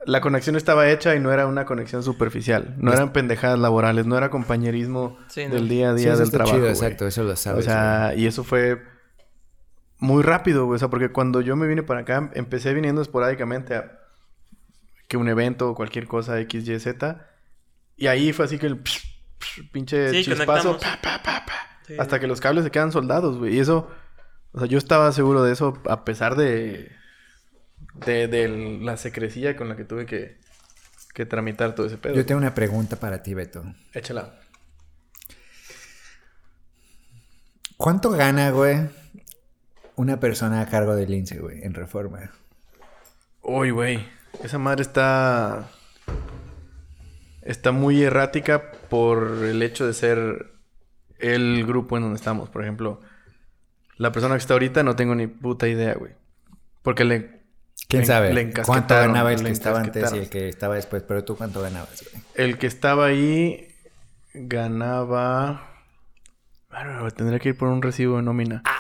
la 0.09 0.21
conexión 0.21 0.57
estaba 0.57 0.89
hecha 0.91 1.15
y 1.15 1.21
no 1.21 1.31
era 1.33 1.47
una 1.47 1.65
conexión 1.67 2.03
superficial. 2.03 2.75
No 2.79 2.93
eran 2.93 3.13
pendejadas 3.13 3.59
laborales, 3.59 4.07
no 4.07 4.17
era 4.17 4.31
compañerismo 4.31 5.19
Sí, 5.29 5.47
no. 5.47 5.55
del 5.55 5.69
día 5.69 5.91
a 5.91 5.97
Sí, 5.97 6.05
día 6.05 6.13
eso 6.15 6.23
del 6.23 6.31
trabajo. 6.31 6.57
chido, 6.57 6.69
exacto. 6.69 7.07
Eso 7.07 7.23
lo 7.25 7.37
sabes, 7.37 7.67
O 7.67 7.69
sea, 7.71 8.15
y 8.17 8.27
eso 8.27 8.43
fue 8.45 8.83
muy 9.99 10.23
rápido, 10.23 10.65
güey. 10.67 10.77
O 10.77 10.79
sea, 10.79 10.89
porque 10.89 11.11
cuando 11.11 11.41
yo 11.41 11.57
me 11.57 11.67
vine 11.67 11.83
para 11.83 12.01
acá, 12.01 12.31
empecé 12.35 12.73
viniendo 12.75 13.03
esporádicamente 13.03 13.75
a 13.75 13.99
que 15.09 15.17
un 15.17 15.29
evento 15.29 15.71
o 15.71 15.75
cualquier 15.75 16.07
cosa 16.07 16.39
X, 16.41 16.67
Y, 16.69 16.79
Z. 16.81 17.27
Y 17.97 18.07
ahí 18.07 18.33
fue 18.33 18.45
así 18.47 18.59
que 18.59 18.67
el 18.67 18.77
psh, 18.83 19.01
psh, 19.41 19.71
pinche 19.73 20.11
Sí, 20.11 20.25
chispazo, 20.25 20.47
conectamos. 20.79 20.83
pa, 20.83 20.99
pa, 21.03 21.23
pa, 21.23 21.47
pa, 21.47 21.53
Sí. 21.87 21.95
hasta 21.99 22.21
que 22.21 22.27
los 22.27 22.41
cables 22.41 22.65
se 22.65 22.71
quedan 22.71 22.93
soldados, 22.93 23.39
güey. 23.39 23.55
Y 23.57 23.59
eso, 23.61 23.91
o 24.53 24.59
sea, 24.59 24.69
yo 24.69 24.79
estaba 24.79 25.11
seguro 25.13 25.43
de 25.43 25.53
eso 25.53 25.75
a 25.89 26.05
pesar 26.05 26.35
de, 26.37 26.93
de, 28.05 28.29
de 28.29 28.49
la 28.81 28.97
secrecía 28.97 29.57
con 29.57 29.69
la 29.69 29.77
que 29.77 29.85
tuve 29.85 30.07
que, 30.07 30.39
que 31.15 31.27
tramitar 31.27 31.75
todo 31.75 31.87
ese 31.87 31.99
pedo. 31.99 32.15
Yo 32.15 32.27
tengo 32.27 32.41
una 32.41 32.55
pregunta 32.55 32.97
para 32.97 33.23
ti, 33.23 33.35
Beto. 33.35 33.65
Échala. 33.93 34.35
¿Cuánto 37.77 38.11
gana, 38.11 38.51
güey, 38.51 38.89
una 39.95 40.19
persona 40.19 40.61
a 40.61 40.67
cargo 40.67 40.97
del 40.97 41.15
INSE, 41.15 41.39
güey, 41.39 41.63
en 41.63 41.75
reforma? 41.75 42.33
Uy, 43.43 43.71
güey. 43.71 44.05
Esa 44.43 44.59
madre 44.59 44.83
está. 44.83 45.69
Está 47.43 47.73
muy 47.73 48.03
errática 48.03 48.73
por 48.91 49.45
el 49.45 49.63
hecho 49.63 49.87
de 49.87 49.95
ser 49.95 50.53
el 51.19 51.65
grupo 51.67 51.97
en 51.97 52.03
donde 52.03 52.17
estamos. 52.17 52.51
Por 52.51 52.63
ejemplo, 52.63 53.01
la 53.97 54.13
persona 54.13 54.35
que 54.35 54.41
está 54.41 54.55
ahorita 54.55 54.83
no 54.83 54.97
tengo 54.97 55.15
ni 55.15 55.29
puta 55.29 55.69
idea, 55.69 55.95
güey. 55.95 56.13
Porque 56.83 57.05
le. 57.05 57.38
¿Quién 57.89 58.03
le- 58.03 58.07
sabe? 58.07 58.35
le 58.35 58.53
¿Cuánto 58.53 58.95
ganaba 58.95 59.33
el 59.33 59.43
que 59.43 59.51
estaba 59.51 59.81
antes 59.81 60.13
y 60.13 60.19
el 60.19 60.29
que 60.29 60.49
estaba 60.49 60.75
después? 60.75 61.03
Pero 61.05 61.25
tú, 61.25 61.37
¿cuánto 61.37 61.63
ganabas, 61.63 62.05
güey? 62.13 62.23
El 62.35 62.59
que 62.59 62.67
estaba 62.67 63.07
ahí 63.07 63.75
ganaba. 64.35 65.65
Bueno, 66.71 67.11
tendría 67.13 67.39
que 67.39 67.49
ir 67.51 67.57
por 67.57 67.69
un 67.69 67.81
recibo 67.83 68.17
de 68.17 68.23
nómina. 68.23 68.63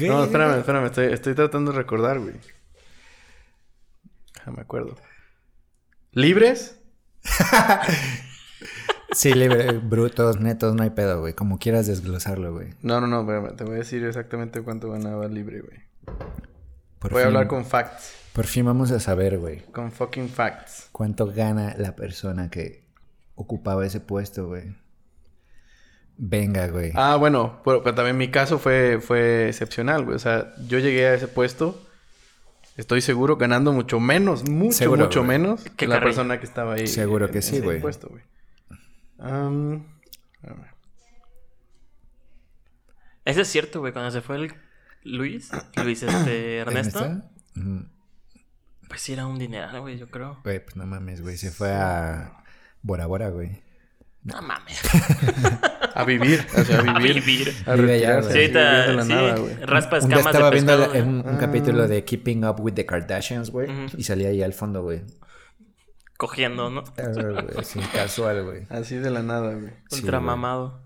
No, 0.00 0.24
espérame, 0.24 0.58
espérame. 0.60 0.86
Estoy, 0.86 1.12
estoy 1.12 1.34
tratando 1.34 1.70
de 1.70 1.76
recordar, 1.76 2.18
güey. 2.18 2.34
No 4.46 4.52
me 4.52 4.62
acuerdo. 4.62 4.96
¿Libres? 6.12 6.78
Sí, 9.14 9.32
libre, 9.34 9.72
brutos, 9.78 10.40
netos, 10.40 10.74
no 10.74 10.82
hay 10.82 10.90
pedo, 10.90 11.20
güey. 11.20 11.34
Como 11.34 11.58
quieras 11.58 11.86
desglosarlo, 11.86 12.52
güey. 12.52 12.68
No, 12.82 13.00
no, 13.00 13.06
no, 13.06 13.20
espérame. 13.20 13.56
Te 13.56 13.64
voy 13.64 13.74
a 13.74 13.78
decir 13.78 14.04
exactamente 14.04 14.62
cuánto 14.62 14.90
ganaba 14.90 15.28
libre, 15.28 15.60
güey. 15.60 15.78
Por 16.98 17.12
Voy 17.12 17.22
a 17.22 17.26
hablar 17.26 17.46
con 17.48 17.64
facts. 17.64 18.14
Por 18.32 18.46
fin 18.46 18.64
vamos 18.64 18.90
a 18.92 19.00
saber, 19.00 19.38
güey. 19.38 19.60
Con 19.72 19.92
fucking 19.92 20.28
facts. 20.28 20.88
¿Cuánto 20.92 21.26
gana 21.26 21.74
la 21.76 21.94
persona 21.96 22.48
que 22.50 22.84
ocupaba 23.34 23.84
ese 23.84 24.00
puesto, 24.00 24.46
güey? 24.46 24.74
Venga, 26.16 26.68
güey. 26.68 26.92
Ah, 26.94 27.16
bueno, 27.16 27.60
pero, 27.64 27.82
pero 27.82 27.94
también 27.94 28.16
mi 28.16 28.30
caso 28.30 28.58
fue, 28.58 29.00
fue 29.00 29.48
excepcional, 29.48 30.04
güey. 30.04 30.16
O 30.16 30.20
sea, 30.20 30.54
yo 30.68 30.78
llegué 30.78 31.06
a 31.08 31.14
ese 31.14 31.26
puesto, 31.26 31.80
estoy 32.76 33.00
seguro, 33.00 33.36
ganando 33.36 33.72
mucho 33.72 33.98
menos, 33.98 34.48
mucho, 34.48 34.72
Seguro, 34.78 35.04
mucho 35.04 35.24
güey. 35.24 35.38
menos 35.38 35.64
Que 35.64 35.70
que 35.70 35.86
la 35.88 36.00
persona 36.00 36.38
que 36.38 36.46
estaba 36.46 36.74
ahí. 36.74 36.86
Seguro 36.86 37.28
que 37.30 37.38
en 37.38 37.42
sí, 37.42 37.56
ese 37.56 37.64
güey. 37.64 37.80
puesto, 37.80 38.08
güey. 38.08 38.22
Espérame. 39.22 40.66
Eso 43.24 43.40
es 43.42 43.48
cierto, 43.48 43.80
güey. 43.80 43.92
Cuando 43.92 44.10
se 44.10 44.20
fue 44.20 44.36
el 44.36 44.54
Luis, 45.04 45.50
Luis 45.82 46.02
este, 46.02 46.56
Ernesto, 46.58 47.22
pues 48.88 49.00
sí 49.00 49.12
era 49.12 49.26
un 49.26 49.38
dineral, 49.38 49.80
güey, 49.80 49.98
yo 49.98 50.10
creo. 50.10 50.40
Güey, 50.44 50.62
pues 50.64 50.76
no 50.76 50.86
mames, 50.86 51.22
güey. 51.22 51.36
Se 51.36 51.50
fue 51.50 51.70
a 51.72 52.42
Bora 52.82 53.06
Bora, 53.06 53.28
güey. 53.30 53.62
No 54.24 54.40
mames. 54.42 54.80
A 55.94 56.04
vivir, 56.04 56.46
o 56.56 56.64
sea, 56.64 56.78
a 56.78 56.80
A 56.80 56.98
vivir. 56.98 57.22
vivir. 57.22 57.54
A 57.66 57.74
Vive 57.74 57.92
allá, 57.96 58.20
retirarse. 58.22 58.32
Sí, 58.32 58.38
vivir 58.38 58.52
de 58.54 58.94
la 58.94 59.02
sí, 59.02 59.08
nada, 59.10 59.36
güey. 59.36 59.54
raspa 59.66 59.98
Un 59.98 60.08
día 60.08 60.16
escamas 60.16 60.34
estaba 60.34 60.48
de 60.50 60.54
viendo 60.54 60.78
la- 60.78 61.02
un, 61.02 61.28
un 61.28 61.36
capítulo 61.36 61.86
de 61.86 62.02
Keeping 62.04 62.44
Up 62.46 62.58
with 62.60 62.72
the 62.72 62.86
Kardashians, 62.86 63.50
güey. 63.50 63.68
Y 63.98 64.04
salía 64.04 64.28
ahí 64.28 64.42
al 64.42 64.54
fondo, 64.54 64.82
güey. 64.82 65.02
Cogiendo, 66.22 66.70
¿no? 66.70 66.84
Ah, 66.98 67.62
sí, 67.64 67.80
casual, 67.92 68.44
güey. 68.44 68.66
Así 68.70 68.94
de 68.94 69.10
la 69.10 69.24
nada, 69.24 69.54
güey. 69.54 69.72
Ultra 69.90 70.20
mamado. 70.20 70.80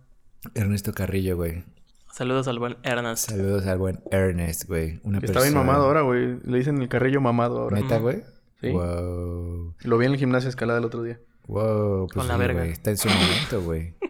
Ernesto 0.54 0.94
Carrillo, 0.94 1.36
güey. 1.36 1.62
Saludos 2.10 2.48
al 2.48 2.58
buen 2.58 2.78
Ernest. 2.82 3.28
Saludos 3.28 3.66
al 3.66 3.76
buen 3.76 4.00
Ernest, 4.10 4.64
güey. 4.66 4.98
Una 5.02 5.20
Que 5.20 5.26
Está 5.26 5.40
bien 5.40 5.52
persona- 5.52 5.66
mamado 5.66 5.84
ahora, 5.84 6.00
güey. 6.00 6.38
Le 6.42 6.56
dicen 6.56 6.80
el 6.80 6.88
carrillo 6.88 7.20
mamado 7.20 7.58
ahora. 7.60 7.78
¿Neta, 7.78 7.98
güey? 7.98 8.22
Sí. 8.62 8.70
Wow. 8.70 9.74
Lo 9.82 9.98
vi 9.98 10.06
en 10.06 10.12
el 10.12 10.18
gimnasio 10.18 10.48
escalada 10.48 10.78
el 10.78 10.86
otro 10.86 11.02
día. 11.02 11.20
Wow, 11.48 12.06
pues 12.06 12.14
Con 12.16 12.28
la 12.28 12.34
sí, 12.34 12.40
verga. 12.40 12.64
Está 12.64 12.90
en 12.92 12.96
su 12.96 13.08
momento, 13.10 13.62
güey. 13.62 13.94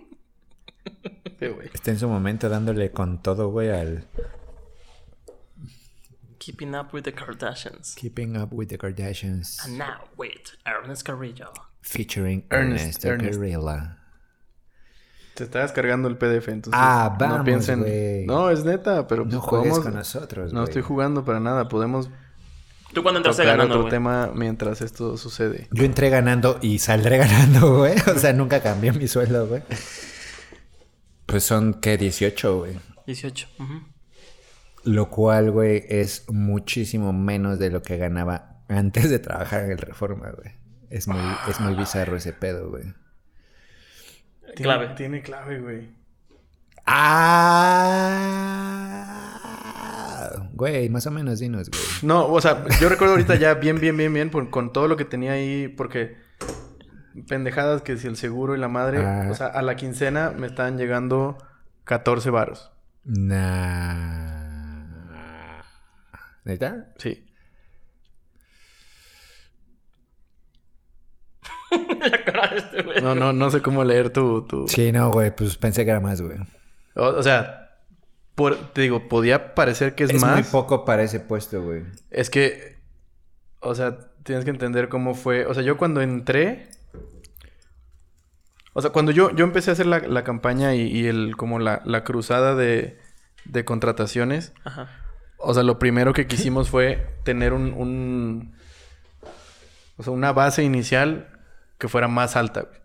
Sí, 1.41 1.49
güey. 1.49 1.69
Está 1.75 1.91
en 1.91 1.99
su 1.99 2.09
momento 2.09 2.49
dándole 2.49 2.93
con 2.93 3.21
todo, 3.21 3.49
güey, 3.49 3.69
al 3.71 4.05
Keeping 6.47 6.75
up 6.77 6.93
with 6.95 7.03
the 7.03 7.13
Kardashians. 7.13 7.97
Keeping 7.97 8.37
Up 8.37 8.53
with 8.53 8.69
the 8.69 8.79
Kardashians. 8.79 9.59
And 9.65 9.79
now 9.79 10.05
with 10.17 10.53
Ernest 10.65 11.05
Carrillo. 11.05 11.53
Featuring 11.83 12.45
Ernest, 12.53 13.05
Ernesto 13.05 13.09
Ernest. 13.09 13.39
Carrillo. 13.41 13.97
Se 15.35 15.43
está 15.45 15.63
descargando 15.63 16.07
el 16.09 16.17
PDF, 16.17 16.49
entonces. 16.49 16.73
Ah, 16.81 17.17
no 17.19 17.27
vamos, 17.27 17.45
piensen. 17.45 17.81
güey. 17.81 18.27
No, 18.27 18.49
es 18.51 18.65
neta, 18.65 19.09
pero 19.09 19.25
No 19.25 19.31
pues, 19.31 19.43
juegues 19.43 19.71
podemos- 19.73 19.85
con 19.85 19.95
nosotros, 19.95 20.53
No 20.53 20.61
güey. 20.61 20.69
estoy 20.71 20.83
jugando 20.83 21.25
para 21.25 21.41
nada. 21.41 21.69
Podemos 21.69 22.09
¿Tú 22.95 23.03
cuándo 23.03 23.19
entraste 23.19 23.43
tocar 23.43 23.57
ganando, 23.59 23.79
otro 23.81 23.91
tema 23.91 24.31
mientras 24.33 24.81
esto 24.83 25.17
sucede. 25.17 25.67
Yo 25.73 25.85
entré 25.85 26.11
ganando 26.11 26.59
y 26.63 26.79
saldré 26.79 27.19
ganando, 27.27 27.79
güey. 27.79 27.97
O 28.15 28.19
sea, 28.21 28.33
nunca 28.33 28.63
cambié 28.63 28.93
mi 28.93 29.09
sueldo, 29.09 29.49
güey. 29.49 29.63
Pues 31.27 31.43
son, 31.43 31.75
¿qué? 31.81 31.99
18, 31.99 32.59
güey. 32.59 32.79
18. 33.09 33.49
ujú. 33.59 33.81
Lo 34.87 35.11
cual, 35.11 35.51
güey, 35.51 35.85
es 35.89 36.25
muchísimo 36.31 37.13
menos 37.13 37.59
de 37.59 37.71
lo 37.71 37.83
que 37.83 37.97
ganaba 37.99 38.61
antes 38.69 39.11
de 39.11 39.19
trabajar 39.19 39.65
en 39.65 39.73
el 39.73 39.79
Reforma, 39.79 40.31
güey. 40.31 40.55
Es 40.91 41.09
muy, 41.09 41.21
es 41.49 41.61
muy 41.61 41.75
bizarro 41.75 42.17
ese 42.17 42.33
pedo, 42.33 42.71
güey. 42.71 42.85
Tiene- 44.55 44.63
Clave. 44.63 44.89
Tiene 44.97 45.23
clave, 45.23 45.61
güey. 45.61 45.91
Ah, 49.09 50.49
güey, 50.53 50.89
más 50.89 51.07
o 51.07 51.11
menos 51.11 51.39
dinos, 51.41 51.69
güey. 51.71 51.83
No, 52.03 52.27
o 52.29 52.41
sea, 52.41 52.65
yo 52.81 52.89
recuerdo 52.89 53.15
ahorita 53.15 53.35
ya 53.37 53.55
bien, 53.55 53.81
bien, 53.81 53.97
bien, 53.97 54.13
bien, 54.15 54.31
por- 54.31 54.51
con 54.51 54.73
todo 54.73 54.89
lo 54.89 54.97
que 54.97 55.05
tenía 55.05 55.33
ahí, 55.33 55.69
porque 55.69 56.17
pendejadas 57.29 57.83
que 57.83 57.97
si 57.97 58.07
el 58.07 58.17
seguro 58.17 58.55
y 58.55 58.59
la 58.59 58.69
madre, 58.69 59.05
Ah. 59.05 59.29
o 59.31 59.35
sea, 59.35 59.47
a 59.49 59.63
la 59.63 59.77
quincena 59.77 60.31
me 60.31 60.47
estaban 60.47 60.77
llegando 60.79 61.39
14 61.85 62.31
varos. 62.31 62.71
Nah. 63.05 64.36
¿Neta? 66.47 66.93
Sí. 66.99 67.27
La 72.11 72.25
cara 72.25 72.49
de 72.49 72.57
este 72.59 72.83
güey. 72.83 73.01
No, 73.03 73.15
no, 73.17 73.33
no 73.33 73.51
sé 73.51 73.61
cómo 73.63 73.83
leer 73.85 74.11
tu... 74.11 74.43
tu... 74.47 74.69
Sí, 74.69 74.93
no, 74.93 75.11
güey. 75.11 75.35
Pues 75.35 75.57
pensé 75.57 75.85
que 75.85 75.91
era 75.91 75.99
más, 76.01 76.23
güey. 76.23 76.39
O, 76.95 77.05
o 77.07 77.23
sea, 77.25 77.79
por- 78.37 78.73
te 78.73 78.83
digo, 78.83 79.09
podía 79.09 79.55
parecer 79.55 79.95
que 79.97 80.05
es, 80.05 80.11
Es, 80.11 80.23
más. 80.23 80.35
muy 80.35 80.43
poco 80.45 80.85
para 80.85 81.03
ese 81.03 81.19
puesto, 81.19 81.63
güey. 81.63 81.83
Es 82.11 82.31
que, 82.31 82.77
o 83.61 83.75
sea, 83.75 83.99
tienes 84.23 84.45
que 84.45 84.51
entender 84.51 84.89
cómo 84.89 85.15
fue. 85.15 85.47
O 85.47 85.55
sea, 85.55 85.65
yo 85.65 85.77
cuando 85.77 86.01
entré. 86.01 86.69
O 88.73 88.83
sea, 88.83 88.91
cuando 88.93 89.11
yo, 89.11 89.35
yo 89.35 89.45
empecé 89.45 89.71
a 89.71 89.73
hacer 89.73 89.87
la, 89.87 89.99
la 89.99 90.23
campaña 90.23 90.75
y, 90.77 90.83
y 90.83 91.07
el, 91.07 91.37
como 91.37 91.59
la, 91.59 91.83
la 91.85 92.05
cruzada 92.05 92.55
de, 92.55 92.99
de 93.47 93.65
contrataciones. 93.65 94.53
Ajá. 94.65 95.03
O 95.39 95.53
sea, 95.55 95.63
lo 95.63 95.79
primero 95.79 96.13
que 96.13 96.27
quisimos 96.27 96.71
fue 96.71 97.07
tener 97.25 97.53
un, 97.53 97.73
un- 97.75 98.55
O 99.97 100.03
sea, 100.03 100.13
una 100.13 100.33
base 100.33 100.63
inicial 100.63 101.29
que 101.79 101.89
fuera 101.89 102.09
más 102.09 102.37
alta. 102.37 102.63
güey. 102.63 102.81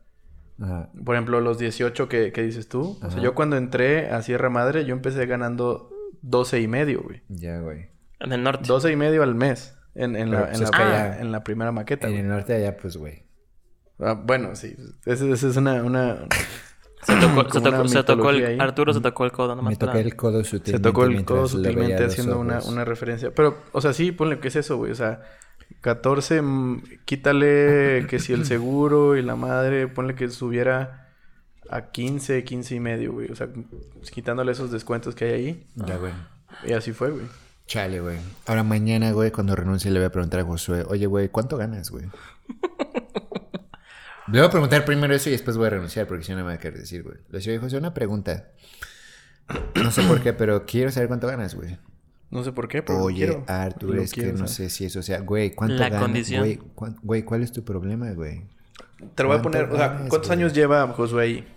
Ajá. 0.62 0.89
Por 1.04 1.16
ejemplo, 1.16 1.41
los 1.41 1.58
18 1.58 2.08
que, 2.08 2.32
que 2.32 2.43
dices 2.43 2.68
tú. 2.68 2.99
O 3.02 3.10
sea, 3.12 3.22
yo 3.22 3.34
cuando 3.36 3.58
entré 3.58 4.10
a 4.10 4.22
Sierra 4.22 4.49
Madre, 4.49 4.86
yo 4.86 4.93
empecé 4.93 5.26
ganando 5.26 5.89
12 6.22 6.60
y 6.62 6.68
medio, 6.68 7.02
güey. 7.04 7.24
Ya, 7.30 7.60
güey. 7.60 7.89
En 8.20 8.32
el 8.34 8.43
norte. 8.43 8.66
12 8.68 8.91
y 8.91 8.95
medio 8.95 9.24
al 9.24 9.34
mes 9.34 9.76
en, 9.95 10.16
en, 10.16 10.30
Pero 10.30 10.41
la, 10.41 10.47
pues 10.47 10.58
en, 10.60 10.64
la, 10.66 10.70
que 10.72 10.84
allá- 10.84 11.20
en 11.20 11.32
la 11.32 11.43
primera 11.43 11.72
maqueta. 11.72 12.08
En 12.08 12.14
güey. 12.14 12.24
el 12.24 12.30
norte 12.30 12.54
allá, 12.54 12.78
pues, 12.78 12.97
güey. 12.97 13.26
Ah, 13.99 14.14
bueno, 14.14 14.56
sí. 14.56 14.76
Esa 15.06 15.26
esa 15.26 15.47
es 15.47 15.58
una... 15.58 15.84
una... 15.84 16.28
Se 17.04 17.16
tocó, 17.16 17.52
se 17.52 17.62
tocó, 17.62 17.88
se 17.88 18.04
tocó 18.04 18.30
el... 18.30 18.62
Arturo 18.62 18.93
se 18.93 19.02
tocó 19.02 19.26
el 19.26 19.32
codo 19.32 19.56
nomás. 19.56 19.72
Me 19.72 19.76
toqué 19.76 19.99
el 19.99 20.16
codo 20.16 20.43
sutilmente. 20.43 20.72
Se 20.72 20.80
tocó 20.80 21.06
el 21.06 21.26
codo 21.26 21.47
sutilmente 21.47 22.04
haciendo 22.06 22.39
una, 22.39 22.60
una 22.62 22.86
referencia. 22.86 23.32
Pero, 23.34 23.58
o 23.72 23.82
sea, 23.82 23.93
sí, 23.93 24.12
ponle 24.12 24.39
que 24.39 24.49
es 24.49 24.56
eso, 24.56 24.78
güey. 24.78 24.91
O 24.91 24.95
sea, 24.95 25.22
14, 25.82 26.41
mm, 26.41 26.84
quítale 27.06 28.06
que 28.08 28.20
si 28.20 28.34
el 28.34 28.45
seguro 28.45 29.18
y 29.18 29.24
la 29.24 29.36
madre, 29.36 29.88
ponle 29.88 30.16
que 30.16 30.30
subiera 30.30 31.10
a 31.70 31.91
15, 31.91 32.43
15 32.43 32.76
y 32.76 32.80
medio, 32.80 33.14
güey. 33.14 33.32
O 33.32 33.36
sea, 33.36 33.47
quitándole 34.12 34.52
esos 34.52 34.72
descuentos 34.72 35.16
que 35.16 35.26
hay 35.26 35.32
ahí. 35.32 35.68
Ya, 35.76 35.97
güey. 35.97 36.14
Y 36.68 36.74
así 36.74 36.91
fue, 36.91 37.10
güey. 37.12 37.26
Chale, 37.66 38.02
güey. 38.02 38.18
Ahora 38.45 38.64
mañana, 38.64 39.12
güey, 39.12 39.32
cuando 39.32 39.56
renuncie 39.56 39.89
le 39.89 39.99
voy 39.99 40.08
a 40.08 40.12
preguntar 40.12 40.41
a 40.41 40.43
Josué, 40.43 40.84
oye, 40.88 41.06
güey, 41.06 41.30
¿cuánto 41.30 41.58
ganas, 41.58 41.89
güey? 41.89 42.06
le 44.32 44.39
voy 44.39 44.47
a 44.47 44.49
preguntar 44.49 44.86
primero 44.86 45.13
eso 45.13 45.29
y 45.29 45.34
después 45.34 45.57
voy 45.57 45.67
a 45.67 45.71
renunciar 45.71 46.07
porque 46.07 46.23
si 46.23 46.32
no 46.32 46.38
me 46.38 46.43
va 46.43 46.53
a 46.53 46.57
querer 46.59 46.79
decir, 46.79 47.03
güey. 47.03 47.17
Le 47.29 47.38
decía, 47.39 47.51
oye, 47.53 47.59
José, 47.59 47.77
una 47.77 47.93
pregunta. 47.93 48.47
No 49.75 49.91
sé 49.91 50.01
por 50.03 50.21
qué, 50.21 50.34
pero 50.34 50.65
quiero 50.65 50.91
saber 50.91 51.07
cuánto 51.07 51.27
ganas, 51.27 51.55
güey. 51.55 51.77
No 52.29 52.43
sé 52.45 52.53
por 52.53 52.67
qué, 52.69 52.82
pero 52.82 52.99
lo 52.99 53.05
Oye, 53.05 53.25
quiero. 53.25 53.43
Artur, 53.47 53.95
Lo 53.95 54.01
es 54.01 54.13
que 54.13 54.32
no 54.32 54.47
sé 54.47 54.69
si 54.69 54.86
eso 54.86 55.03
sea, 55.03 55.19
güey, 55.19 55.51
¿cuánto 55.53 55.75
La 55.75 55.89
ganas? 55.89 56.01
condición. 56.01 56.47
Güey, 57.01 57.23
¿cuál 57.23 57.43
es 57.43 57.51
tu 57.51 57.63
problema, 57.65 58.09
güey? 58.13 58.43
Te 59.15 59.23
lo 59.23 59.29
voy 59.29 59.38
a 59.38 59.41
¿Cuánto 59.41 59.59
poner... 59.59 59.63
O 59.73 59.75
sea, 59.75 59.97
¿cuántos 60.07 60.27
güey? 60.27 60.39
años 60.39 60.53
lleva 60.53 60.88
Josué 60.89 61.23
ahí? 61.23 61.47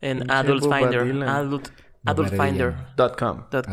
En 0.02 0.30
Adult 0.30 0.64
Finder. 0.64 1.28
Adult, 1.28 1.70
adultfinder.com. 2.06 3.46
Dot 3.50 3.66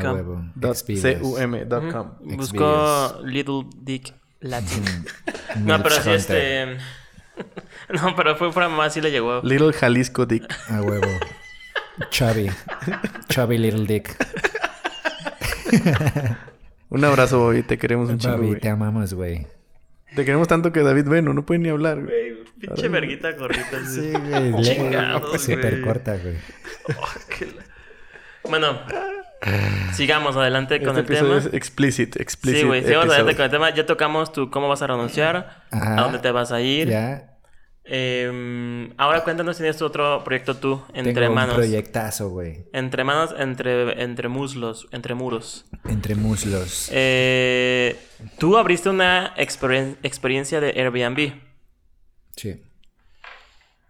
com. 1.93 2.14
Buscó 2.37 3.20
Little 3.24 3.66
Dick 3.76 4.14
Latin. 4.41 4.85
no, 5.64 5.83
pero 5.83 5.97
sí, 5.97 6.11
este. 6.11 6.78
no, 7.91 8.14
pero 8.16 8.36
fue 8.36 8.53
para 8.53 8.68
mamá, 8.68 8.91
sí 8.91 9.01
le 9.01 9.11
llegó. 9.11 9.41
Little 9.43 9.72
Jalisco 9.72 10.26
Dick. 10.26 10.45
A 10.70 10.82
huevo. 10.82 11.07
Chubby. 12.11 12.51
Chubby 13.28 13.59
Little 13.59 13.86
Dick. 13.86 14.16
Un 16.88 17.05
abrazo, 17.05 17.38
Bobby. 17.38 17.62
Te 17.62 17.78
queremos 17.78 18.09
un 18.11 18.18
chingo, 18.18 18.36
Bobby, 18.38 18.59
te 18.59 18.68
amamos, 18.68 19.14
güey. 19.14 19.47
Te 20.16 20.24
queremos 20.24 20.49
tanto 20.49 20.72
que 20.72 20.80
David 20.80 21.07
Beno 21.07 21.32
no 21.32 21.47
puede 21.47 21.61
ni 21.61 21.68
hablar, 21.68 22.03
güey. 22.03 22.41
Pinche 22.59 22.88
verguita 22.88 23.30
gorrita. 23.32 23.84
Sí, 23.86 24.11
güey. 24.12 24.62
Chingados, 24.62 25.41
Súper 25.41 25.72
güey. 25.80 25.82
corta, 25.82 26.16
güey. 26.16 26.36
Bueno, 28.49 28.80
sigamos 29.93 30.34
adelante 30.34 30.80
con 30.82 30.99
Este 30.99 31.12
el 31.12 31.20
tema. 31.20 31.36
es 31.36 31.51
explicit, 31.53 32.16
explicit. 32.16 32.62
Sí, 32.62 32.66
güey, 32.66 32.82
sigamos 32.82 33.09
adelante 33.11 33.36
con 33.36 33.45
el 33.45 33.51
tema. 33.51 33.70
Ya 33.74 33.84
tocamos 33.84 34.32
tu 34.32 34.51
cómo 34.51 34.66
vas 34.68 34.80
a 34.80 34.86
renunciar, 34.86 35.66
Ajá. 35.70 35.99
a 35.99 36.03
dónde 36.05 36.18
te 36.20 36.30
vas 36.30 36.51
a 36.51 36.61
ir. 36.62 36.88
Ya 36.88 37.30
Eh, 37.93 38.88
ahora 38.99 39.24
cuéntanos, 39.24 39.57
tienes 39.57 39.76
tu 39.76 39.84
otro 39.84 40.22
proyecto 40.22 40.57
tú, 40.57 40.80
entre 40.95 41.12
tengo 41.12 41.34
manos. 41.34 41.57
un 41.57 41.61
proyectazo, 41.62 42.28
güey. 42.30 42.64
Entre 42.72 43.03
manos, 43.03 43.34
entre, 43.36 44.01
entre 44.05 44.28
muslos, 44.28 44.86
entre 44.93 45.14
muros. 45.14 45.64
Entre 45.88 46.14
muslos. 46.14 46.88
Eh, 46.93 48.01
tú 48.38 48.57
abriste 48.57 48.91
una 48.91 49.34
experien- 49.36 49.97
experiencia 50.05 50.61
de 50.61 50.68
Airbnb. 50.80 51.32
Sí. 52.36 52.62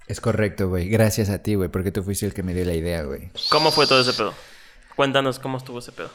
Es 0.07 0.21
correcto, 0.23 0.69
güey. 0.71 0.89
Gracias 0.89 1.29
a 1.29 1.43
ti, 1.43 1.55
güey, 1.55 1.69
porque 1.69 1.93
tú 1.93 2.03
fuiste 2.03 2.25
el 2.25 2.33
que 2.33 2.43
me 2.43 2.55
dio 2.55 2.65
la 2.65 2.75
idea, 2.75 3.03
güey. 3.03 3.31
¿Cómo 3.51 3.71
fue 3.71 3.87
todo 3.87 4.01
ese 4.01 4.15
pedo? 4.15 4.33
Cuéntanos 4.97 5.39
cómo 5.39 5.59
estuvo 5.59 5.79
ese 5.79 5.93
pedo. 5.93 6.11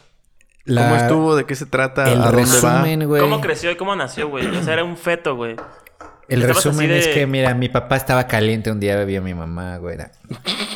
La- 0.65 0.81
¿Cómo 0.89 0.95
estuvo? 0.95 1.35
¿De 1.35 1.45
qué 1.45 1.55
se 1.55 1.67
trata? 1.67 2.11
El 2.11 2.19
¿A 2.21 2.31
dónde 2.31 2.41
va? 2.61 2.81
resumen, 2.81 3.07
güey. 3.07 3.21
¿Cómo 3.21 3.39
creció 3.41 3.69
y 3.69 3.75
cómo 3.77 3.95
nació, 3.95 4.27
güey? 4.27 4.47
O 4.47 4.63
sea, 4.63 4.73
era 4.73 4.83
un 4.83 4.97
feto, 4.97 5.35
güey. 5.35 5.55
El 6.27 6.41
resumen 6.43 6.87
de- 6.89 6.99
es 6.99 7.07
que, 7.09 7.27
mira, 7.27 7.53
mi 7.53 7.69
papá 7.69 7.95
estaba 7.97 8.27
caliente 8.27 8.71
un 8.71 8.79
día, 8.79 8.95
bebía 8.95 9.19
a 9.19 9.21
mi 9.21 9.33
mamá, 9.33 9.77
güey. 9.77 9.97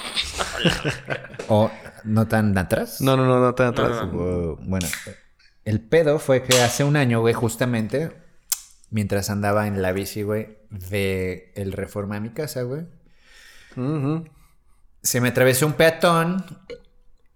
o 1.48 1.72
no 2.04 2.28
tan 2.28 2.58
atrás. 2.58 3.02
No, 3.02 3.18
no, 3.18 3.26
no, 3.26 3.40
no 3.40 3.56
tan 3.56 3.68
atrás. 3.68 3.90
No, 3.90 4.06
no, 4.06 4.12
Wow. 4.12 4.60
Bueno, 4.64 4.88
el 5.66 5.82
pedo 5.82 6.20
fue 6.20 6.44
que 6.44 6.62
hace 6.62 6.84
un 6.84 6.96
año, 6.96 7.22
güey, 7.22 7.34
justamente, 7.34 8.12
mientras 8.90 9.30
andaba 9.30 9.68
en 9.68 9.82
la 9.82 9.92
bici, 9.92 10.24
güey, 10.24 10.58
de 10.70 11.52
el 11.56 11.72
reforma 11.74 12.18
a 12.18 12.20
mi 12.20 12.30
casa, 12.30 12.64
güey, 12.64 12.84
Ujú. 13.76 14.26
Se 15.02 15.22
me 15.22 15.30
atravesó 15.30 15.66
un 15.66 15.74
peatón, 15.74 16.44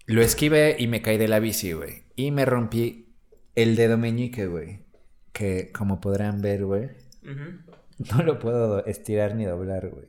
lo 0.06 0.22
esquivé 0.22 0.76
y 0.80 0.88
me 0.88 1.02
caí 1.02 1.18
de 1.18 1.28
la 1.30 1.40
bici, 1.40 1.72
güey. 1.74 2.04
Y 2.16 2.32
me 2.32 2.44
rompí 2.46 3.16
el 3.56 3.76
dedo 3.78 3.98
meñique, 3.98 4.48
güey. 4.48 4.84
Que 5.32 5.72
como 5.72 6.02
podrán 6.02 6.42
ver, 6.42 6.66
güey, 6.66 6.90
Ujú. 7.24 7.73
No 8.12 8.24
lo 8.24 8.40
puedo 8.40 8.86
estirar 8.86 9.36
ni 9.36 9.46
doblar, 9.46 9.90
güey. 9.90 10.08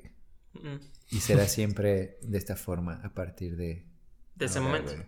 Mm. 0.55 0.81
Y 1.11 1.21
será 1.21 1.47
siempre 1.49 2.19
de 2.23 2.39
esta 2.39 2.57
forma 2.57 3.01
a 3.05 3.11
partir 3.13 3.57
de... 3.57 3.87
De 4.35 4.47
ese 4.47 4.59
ahora, 4.59 4.71
momento. 4.71 4.93
güey. 4.95 5.07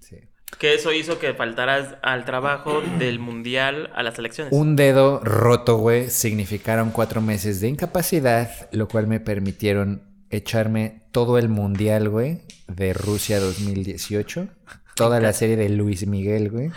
Sí. 0.00 0.16
Que 0.58 0.74
eso 0.74 0.92
hizo 0.92 1.18
que 1.18 1.34
faltaras 1.34 1.96
al 2.02 2.24
trabajo 2.24 2.80
del 2.98 3.18
mundial 3.18 3.90
a 3.94 4.02
las 4.02 4.18
elecciones. 4.18 4.52
Un 4.52 4.76
dedo 4.76 5.20
roto, 5.24 5.78
güey, 5.78 6.10
significaron 6.10 6.90
cuatro 6.90 7.20
meses 7.20 7.60
de 7.60 7.68
incapacidad, 7.68 8.68
lo 8.70 8.86
cual 8.86 9.06
me 9.06 9.18
permitieron 9.20 10.02
echarme 10.30 11.02
todo 11.10 11.38
el 11.38 11.48
mundial, 11.48 12.08
güey, 12.08 12.42
de 12.68 12.92
Rusia 12.92 13.40
2018. 13.40 14.48
Toda 14.94 15.18
la 15.20 15.32
serie 15.34 15.56
de 15.56 15.68
Luis 15.70 16.06
Miguel, 16.06 16.50
güey. 16.50 16.70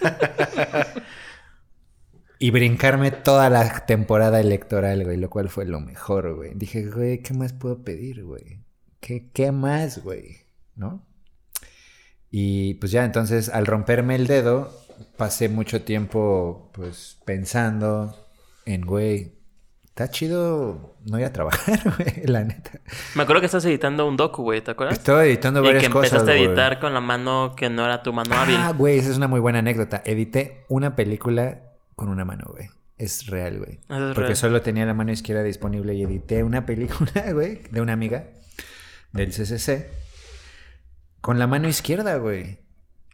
Y 2.38 2.50
brincarme 2.50 3.10
toda 3.10 3.50
la 3.50 3.86
temporada 3.86 4.40
electoral, 4.40 5.04
güey, 5.04 5.16
lo 5.16 5.28
cual 5.28 5.48
fue 5.48 5.64
lo 5.64 5.80
mejor, 5.80 6.34
güey. 6.36 6.52
Dije, 6.54 6.86
güey, 6.88 7.22
¿qué 7.22 7.34
más 7.34 7.52
puedo 7.52 7.82
pedir, 7.82 8.24
güey? 8.24 8.60
¿Qué, 9.00 9.30
qué 9.32 9.50
más, 9.50 10.02
güey? 10.04 10.36
¿No? 10.76 11.04
Y 12.30 12.74
pues 12.74 12.92
ya, 12.92 13.04
entonces, 13.04 13.48
al 13.48 13.66
romperme 13.66 14.14
el 14.14 14.26
dedo, 14.26 14.70
pasé 15.16 15.48
mucho 15.48 15.82
tiempo, 15.82 16.70
pues, 16.74 17.18
pensando 17.24 18.14
en, 18.66 18.82
güey, 18.82 19.32
está 19.86 20.08
chido 20.10 20.96
no 21.06 21.18
ir 21.18 21.24
a 21.24 21.32
trabajar, 21.32 21.80
güey, 21.96 22.26
la 22.26 22.44
neta. 22.44 22.80
Me 23.16 23.22
acuerdo 23.24 23.40
que 23.40 23.46
estás 23.46 23.64
editando 23.64 24.06
un 24.06 24.16
docu, 24.16 24.42
güey, 24.42 24.60
¿te 24.60 24.70
acuerdas? 24.72 24.98
Estaba 24.98 25.24
editando 25.24 25.60
Y 25.60 25.66
varias 25.66 25.82
que 25.84 25.90
cosas, 25.90 26.12
empezaste 26.12 26.32
a 26.32 26.34
güey. 26.36 26.46
editar 26.46 26.78
con 26.78 26.94
la 26.94 27.00
mano 27.00 27.54
que 27.56 27.68
no 27.70 27.84
era 27.84 28.02
tu 28.02 28.12
mano 28.12 28.34
hábil. 28.36 28.56
Ah, 28.58 28.72
güey, 28.76 28.98
esa 28.98 29.10
es 29.10 29.16
una 29.16 29.26
muy 29.26 29.40
buena 29.40 29.58
anécdota. 29.60 30.02
Edité 30.04 30.64
una 30.68 30.94
película 30.94 31.62
con 31.98 32.08
una 32.08 32.24
mano, 32.24 32.46
güey. 32.50 32.70
Es 32.96 33.26
real, 33.26 33.58
güey. 33.58 33.72
Es 33.74 33.80
Porque 34.14 34.20
real. 34.22 34.36
solo 34.36 34.62
tenía 34.62 34.86
la 34.86 34.94
mano 34.94 35.12
izquierda 35.12 35.42
disponible 35.42 35.94
y 35.94 36.02
edité 36.04 36.42
una 36.44 36.64
película, 36.64 37.10
güey, 37.32 37.60
de 37.70 37.80
una 37.80 37.92
amiga 37.92 38.24
del 39.12 39.30
CCC 39.30 39.86
con 41.20 41.38
la 41.38 41.46
mano 41.46 41.68
izquierda, 41.68 42.16
güey. 42.16 42.58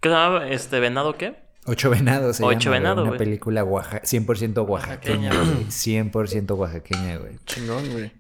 ¿Qué 0.00 0.08
se 0.08 0.14
llamaba? 0.14 0.48
Este, 0.48 0.78
¿venado 0.80 1.16
qué? 1.16 1.42
Ocho 1.66 1.88
venados. 1.90 2.36
se 2.36 2.44
Ocho 2.44 2.58
llama, 2.58 2.70
güey. 2.70 2.80
venado, 2.80 3.00
Una 3.02 3.10
güey. 3.12 3.18
película 3.18 3.64
oaxa- 3.64 4.02
100% 4.02 4.66
oaxaqueña, 4.68 5.30
Oaxaqueña. 5.30 5.54
güey. 5.54 5.64
100% 5.70 6.50
oaxaqueña, 6.56 7.16
güey. 7.16 7.38
Chingón, 7.46 7.90
güey. 7.92 8.12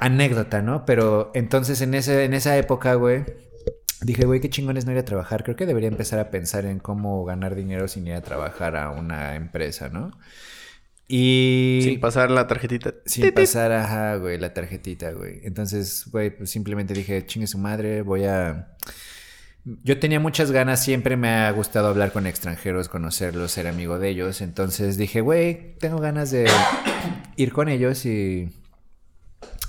Anécdota, 0.00 0.62
¿no? 0.62 0.84
Pero 0.86 1.30
entonces 1.34 1.80
en, 1.82 1.94
ese, 1.94 2.24
en 2.24 2.32
esa 2.34 2.56
época, 2.56 2.94
güey, 2.94 3.24
dije, 4.00 4.24
güey, 4.24 4.40
qué 4.40 4.50
chingón 4.50 4.76
es 4.76 4.86
no 4.86 4.92
ir 4.92 4.98
a 4.98 5.04
trabajar. 5.04 5.44
Creo 5.44 5.56
que 5.56 5.66
debería 5.66 5.88
empezar 5.88 6.18
a 6.18 6.30
pensar 6.30 6.66
en 6.66 6.78
cómo 6.78 7.24
ganar 7.24 7.54
dinero 7.54 7.88
sin 7.88 8.06
ir 8.06 8.14
a 8.14 8.22
trabajar 8.22 8.76
a 8.76 8.90
una 8.90 9.36
empresa, 9.36 9.88
¿no? 9.88 10.10
Y... 11.08 11.80
Sin 11.82 12.00
pasar 12.00 12.30
la 12.30 12.46
tarjetita. 12.46 12.94
Sin 13.04 13.32
pasar, 13.32 13.72
ajá, 13.72 14.16
güey, 14.16 14.38
la 14.38 14.52
tarjetita, 14.52 15.12
güey. 15.12 15.40
Entonces, 15.44 16.04
güey, 16.10 16.36
pues 16.36 16.50
simplemente 16.50 16.94
dije, 16.94 17.24
chingue 17.26 17.46
su 17.46 17.58
madre, 17.58 18.02
voy 18.02 18.24
a... 18.24 18.74
Yo 19.82 19.98
tenía 19.98 20.20
muchas 20.20 20.52
ganas, 20.52 20.82
siempre 20.82 21.16
me 21.16 21.28
ha 21.28 21.50
gustado 21.50 21.88
hablar 21.88 22.12
con 22.12 22.26
extranjeros, 22.26 22.88
conocerlos, 22.88 23.50
ser 23.50 23.66
amigo 23.66 23.98
de 23.98 24.10
ellos. 24.10 24.40
Entonces 24.40 24.96
dije, 24.96 25.20
güey, 25.20 25.74
tengo 25.78 25.98
ganas 25.98 26.30
de 26.30 26.48
ir 27.36 27.52
con 27.52 27.68
ellos 27.68 28.06
y 28.06 28.52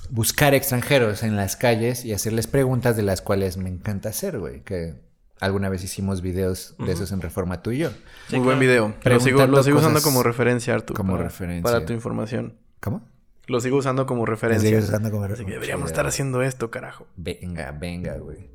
buscar 0.09 0.53
extranjeros 0.53 1.23
en 1.23 1.35
las 1.35 1.55
calles 1.55 2.05
y 2.05 2.13
hacerles 2.13 2.47
preguntas 2.47 2.95
de 2.97 3.03
las 3.03 3.21
cuales 3.21 3.57
me 3.57 3.69
encanta 3.69 4.09
hacer, 4.09 4.39
güey. 4.39 4.61
Que 4.63 4.95
alguna 5.39 5.69
vez 5.69 5.83
hicimos 5.83 6.21
videos 6.21 6.75
de 6.79 6.91
esos 6.91 7.11
en 7.11 7.21
Reforma 7.21 7.61
tú 7.61 7.71
y 7.71 7.79
yo. 7.79 7.89
Muy 8.31 8.39
buen 8.39 8.59
video. 8.59 8.93
Lo 9.03 9.19
sigo, 9.19 9.45
lo 9.47 9.63
sigo 9.63 9.79
usando 9.79 10.01
como 10.01 10.23
referencia, 10.23 10.73
Arturo. 10.73 10.97
como 10.97 11.13
para- 11.13 11.25
referencia. 11.25 11.63
Para 11.63 11.85
tu 11.85 11.93
información. 11.93 12.55
¿Cómo? 12.79 13.07
Lo 13.47 13.59
sigo 13.61 13.77
usando 13.77 14.05
como 14.05 14.25
referencia. 14.25 14.67
sigues 14.69 14.85
usando 14.85 15.09
como 15.09 15.23
Así 15.23 15.29
que 15.29 15.33
referencia. 15.37 15.55
deberíamos 15.55 15.89
estar 15.89 16.05
haciendo 16.05 16.41
esto, 16.41 16.69
carajo. 16.69 17.07
Venga, 17.15 17.71
venga, 17.71 18.17
güey. 18.17 18.49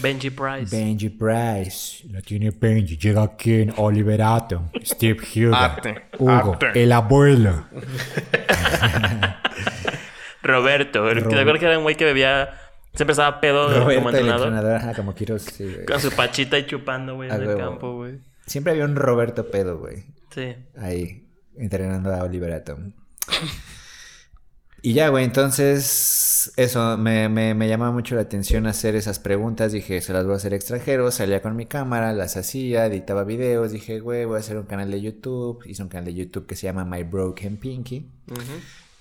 Benji 0.00 0.30
Price. 0.30 0.76
Benji 0.76 1.08
Price. 1.08 2.06
La 2.10 2.20
tiene 2.20 2.50
Benji. 2.50 2.96
Llega 2.98 3.22
aquí 3.22 3.62
en 3.62 3.74
Oliverato. 3.78 4.70
Steve 4.84 5.18
Hugo. 5.46 5.56
Arte, 5.56 5.94
Hugo. 6.18 6.52
arte. 6.52 6.82
El 6.82 6.92
abuelo. 6.92 7.64
Roberto. 10.42 11.08
El, 11.10 11.26
¿Te 11.26 11.40
acuerdas 11.40 11.60
que 11.60 11.66
era 11.66 11.78
un 11.78 11.84
güey 11.84 11.96
que 11.96 12.04
bebía... 12.04 12.60
Siempre 12.94 13.12
estaba 13.12 13.40
pedo 13.40 13.66
como 13.66 13.80
Roberto, 13.80 14.08
el 14.08 14.16
entrenador? 14.16 14.48
entrenador, 14.48 14.76
ajá, 14.76 14.94
como 14.94 15.14
sí, 15.16 15.64
güey. 15.64 15.84
Con 15.84 16.00
su 16.00 16.10
pachita 16.10 16.58
y 16.58 16.66
chupando, 16.66 17.16
güey, 17.16 17.30
en 17.30 17.42
el 17.42 17.56
campo, 17.56 17.96
güey. 17.96 18.18
Siempre 18.46 18.72
había 18.72 18.86
un 18.86 18.96
Roberto 18.96 19.50
pedo, 19.50 19.78
güey. 19.78 20.04
Sí. 20.30 20.56
Ahí, 20.76 21.28
entrenando 21.56 22.12
a 22.12 22.24
Oliver 22.24 22.52
Atom. 22.52 22.92
Y 24.80 24.94
ya, 24.94 25.08
güey, 25.08 25.24
entonces, 25.24 26.52
eso, 26.56 26.96
me, 26.96 27.28
me, 27.28 27.54
me 27.54 27.68
llamaba 27.68 27.92
mucho 27.92 28.14
la 28.14 28.22
atención 28.22 28.66
hacer 28.66 28.96
esas 28.96 29.18
preguntas. 29.18 29.72
Dije, 29.72 30.00
se 30.00 30.12
las 30.12 30.24
voy 30.24 30.34
a 30.34 30.36
hacer 30.36 30.54
extranjeros. 30.54 31.16
Salía 31.16 31.42
con 31.42 31.56
mi 31.56 31.66
cámara, 31.66 32.12
las 32.12 32.36
hacía, 32.36 32.86
editaba 32.86 33.24
videos. 33.24 33.70
Dije, 33.70 34.00
güey, 34.00 34.24
voy 34.24 34.36
a 34.36 34.40
hacer 34.40 34.56
un 34.56 34.64
canal 34.64 34.90
de 34.90 35.00
YouTube. 35.00 35.62
Hice 35.66 35.82
un 35.82 35.88
canal 35.88 36.06
de 36.06 36.14
YouTube 36.14 36.46
que 36.46 36.56
se 36.56 36.66
llama 36.68 36.84
My 36.84 37.02
Broken 37.02 37.58
Pinky. 37.58 38.08
Ujú. 38.30 38.42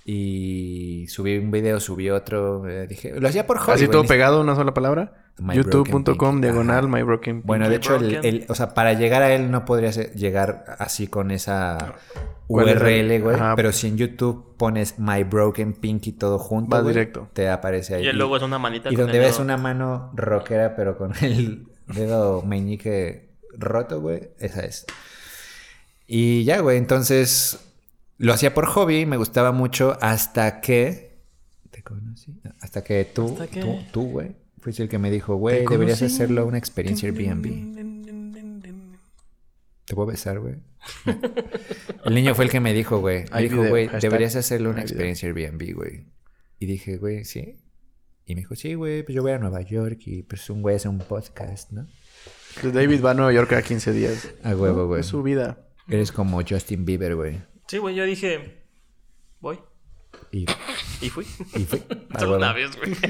Y 0.09 1.05
subí 1.09 1.37
un 1.37 1.51
video, 1.51 1.81
subí 1.81 2.09
otro. 2.09 2.65
eh, 2.65 2.87
dije, 2.87 3.19
lo 3.19 3.27
hacía 3.27 3.45
por 3.45 3.57
hobby. 3.57 3.73
Así 3.73 3.87
todo 3.89 4.05
pegado, 4.05 4.39
una 4.39 4.55
sola 4.55 4.73
palabra. 4.73 5.25
YouTube.com 5.53 6.39
diagonal. 6.39 6.87
My 6.87 7.03
Broken 7.03 7.41
Bueno, 7.43 7.67
de 7.69 7.75
hecho, 7.75 7.97
el, 7.97 8.45
o 8.47 8.55
sea, 8.55 8.73
para 8.73 8.93
llegar 8.93 9.21
a 9.21 9.33
él 9.35 9.51
no 9.51 9.65
podría 9.65 9.91
ser- 9.91 10.13
llegar 10.13 10.63
así 10.79 11.07
con 11.07 11.29
esa 11.29 11.95
¿Cuál 12.47 12.69
es 12.69 12.75
el- 12.77 12.81
URL, 13.11 13.21
güey. 13.21 13.35
Ajá. 13.35 13.55
Pero 13.57 13.73
si 13.73 13.87
en 13.87 13.97
YouTube 13.97 14.55
pones 14.55 14.97
My 14.97 15.25
Broken 15.25 15.73
Pinky 15.73 16.13
todo 16.13 16.39
junto, 16.39 16.77
Va 16.77 16.81
güey, 16.81 16.93
directo. 16.93 17.27
te 17.33 17.49
aparece 17.49 17.95
ahí. 17.95 18.05
Y 18.05 18.07
el 18.07 18.17
logo 18.17 18.37
es 18.37 18.43
una 18.43 18.59
manita 18.59 18.89
Y 18.89 18.95
con 18.95 19.03
donde 19.07 19.17
el 19.17 19.25
ves 19.25 19.33
dedo. 19.33 19.43
una 19.43 19.57
mano 19.57 20.11
rockera, 20.15 20.73
pero 20.77 20.97
con 20.97 21.11
el 21.21 21.67
dedo 21.87 22.43
meñique 22.43 23.27
roto, 23.57 23.99
güey, 23.99 24.29
esa 24.39 24.61
es. 24.63 24.85
Y 26.07 26.45
ya, 26.45 26.61
güey, 26.61 26.77
entonces 26.77 27.59
lo 28.17 28.33
hacía 28.33 28.53
por 28.53 28.65
hobby, 28.65 29.05
me 29.05 29.17
gustaba 29.17 29.51
mucho 29.51 29.97
hasta 30.01 30.61
que... 30.61 31.17
¿Te 31.71 31.83
conocí? 31.83 32.39
Hasta 32.61 32.83
que 32.83 33.05
tú, 33.05 33.37
tú, 33.51 33.79
tú, 33.91 34.09
güey, 34.09 34.35
fuiste 34.59 34.83
el 34.83 34.89
que 34.89 34.97
me 34.97 35.11
dijo, 35.11 35.35
güey, 35.35 35.65
deberías 35.65 36.01
hacerlo 36.01 36.45
una 36.45 36.57
experiencia 36.57 37.09
Airbnb. 37.09 37.77
¿Te 39.85 39.95
puedo 39.95 40.07
besar, 40.07 40.39
güey? 40.39 40.55
El 42.05 42.15
niño 42.15 42.35
fue 42.35 42.45
el 42.45 42.51
que 42.51 42.59
me 42.59 42.73
dijo, 42.73 42.99
güey. 42.99 43.25
Me 43.33 43.41
dijo, 43.41 43.63
güey, 43.67 43.89
deberías 44.01 44.35
hacerle 44.35 44.69
una 44.69 44.81
experiencia 44.81 45.27
Airbnb, 45.27 45.75
güey. 45.75 46.07
Y 46.59 46.65
dije, 46.65 46.97
güey, 46.97 47.23
sí. 47.23 47.59
Y 48.25 48.35
me 48.35 48.41
dijo, 48.41 48.55
sí, 48.55 48.73
güey, 48.73 49.03
pues 49.03 49.15
yo 49.15 49.21
voy 49.21 49.31
a 49.31 49.37
Nueva 49.37 49.61
York 49.61 49.99
y 50.05 50.23
pues 50.23 50.49
un 50.49 50.61
güey 50.61 50.75
hace 50.75 50.89
un 50.89 50.99
podcast, 50.99 51.71
¿no? 51.71 51.87
Pues 52.61 52.73
David 52.73 53.03
va 53.03 53.11
a 53.11 53.13
Nueva 53.13 53.31
York 53.31 53.49
cada 53.49 53.61
15 53.61 53.91
días. 53.93 54.29
A 54.43 54.55
huevo, 54.55 54.87
güey. 54.87 55.01
Es 55.01 55.05
su 55.05 55.21
vida. 55.23 55.69
Eres 55.87 56.11
como 56.11 56.41
Justin 56.41 56.83
Bieber, 56.83 57.15
güey. 57.15 57.39
Sí, 57.67 57.77
güey, 57.79 57.95
yo 57.95 58.05
dije... 58.05 58.63
Voy. 59.39 59.59
Y, 60.31 60.45
Y 61.01 61.09
fui. 61.09 61.25
y 61.55 61.63
fui. 61.65 61.83
A 62.13 62.19
Solo 62.19 62.31
huevo. 62.31 62.37
una 62.37 62.53
vez, 62.53 62.75
güey. 62.75 62.93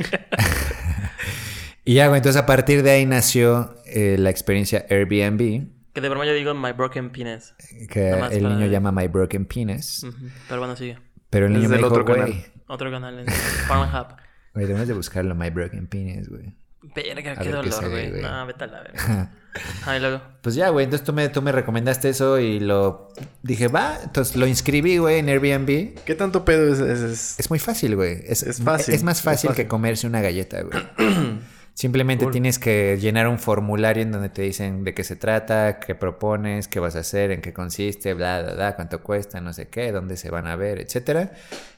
Y 1.86 1.94
ya, 1.94 2.08
güey, 2.08 2.18
entonces 2.20 2.42
a 2.42 2.46
partir 2.46 2.84
de 2.84 2.92
ahí 2.92 3.06
nació 3.06 3.74
eh, 3.86 4.18
la 4.20 4.30
experiencia 4.30 4.86
Airbnb, 4.90 5.70
que 5.94 6.02
de 6.02 6.10
broma 6.10 6.26
yo 6.26 6.34
digo 6.34 6.54
My 6.54 6.74
Broken 6.74 7.12
Penis. 7.12 7.56
que 7.90 8.10
el 8.10 8.20
para- 8.20 8.30
niño 8.56 8.66
llama 8.68 8.92
My 8.92 9.08
Broken 9.08 9.46
Penis. 9.46 10.06
Pero 10.50 10.60
bueno, 10.60 10.76
sigue. 10.76 11.00
Pero 11.30 11.46
el 11.46 11.54
Es 11.54 11.58
niño 11.58 11.70
me 11.70 11.76
del 11.78 11.84
dijo, 11.86 11.94
otro 11.94 12.04
canal. 12.06 12.34
Otro 12.68 12.92
canal 12.92 13.20
en 13.20 13.26
Pornhub. 13.70 14.08
güey, 14.54 14.66
debemos 14.68 14.88
de 14.90 14.94
buscarlo, 14.96 15.34
My 15.34 15.50
Broken 15.50 15.88
Penis, 15.88 16.28
güey. 16.28 16.54
Verga, 16.82 17.32
A 17.34 17.36
qué 17.38 17.50
ver 17.52 17.56
dolor, 17.70 17.90
güey. 17.90 18.12
No, 18.22 18.46
vete 18.46 18.64
a 18.64 18.68
la 18.68 18.82
verga. 18.82 19.32
Ah, 19.88 19.98
y 19.98 20.00
luego. 20.00 20.22
Pues 20.44 20.54
ya, 20.54 20.70
güey, 20.70 20.84
entonces 20.84 21.04
tú 21.04 21.14
me, 21.14 21.30
tú 21.30 21.42
me 21.42 21.52
recomendaste 21.52 22.10
eso 22.10 22.38
y 22.38 22.60
lo 22.60 23.12
dije, 23.42 23.68
va, 23.70 23.98
entonces 24.04 24.36
lo 24.36 24.46
inscribí, 24.46 24.98
güey, 25.00 25.18
en 25.18 25.30
Airbnb. 25.30 25.96
¿Qué 26.06 26.14
tanto 26.14 26.46
pedo 26.46 26.72
es? 26.72 26.80
es- 26.80 27.00
es- 27.02 27.40
Es 27.40 27.50
muy 27.50 27.58
fácil, 27.58 27.96
güey. 27.96 28.20
Es, 28.28 28.44
Es 28.44 28.62
fácil, 28.62 28.94
Es 28.94 29.02
más 29.02 29.18
es 29.18 29.24
fácil, 29.24 29.50
fácil. 29.50 29.64
que 29.64 29.68
comerse 29.68 30.06
una 30.06 30.22
galleta, 30.22 30.62
güey. 30.62 30.78
Simplemente 31.78 32.26
tienes 32.32 32.58
que 32.58 32.98
llenar 33.00 33.28
un 33.28 33.38
formulario 33.38 34.02
en 34.02 34.12
donde 34.12 34.30
te 34.30 34.42
dicen 34.42 34.84
de 34.84 34.96
qué 34.96 35.04
se 35.04 35.16
trata, 35.16 35.80
qué 35.80 35.94
propones, 35.94 36.68
qué 36.68 36.80
vas 36.80 36.96
a 36.96 37.02
hacer, 37.02 37.30
en 37.30 37.40
qué 37.40 37.54
consiste, 37.54 38.16
bla, 38.16 38.42
bla, 38.42 38.54
bla, 38.56 38.76
cuánto 38.76 39.04
cuesta, 39.04 39.42
no 39.42 39.54
sé 39.54 39.68
qué, 39.68 39.92
dónde 39.92 40.18
se 40.18 40.32
van 40.32 40.48
a 40.48 40.56
ver, 40.56 40.80
etcétera. 40.80 41.34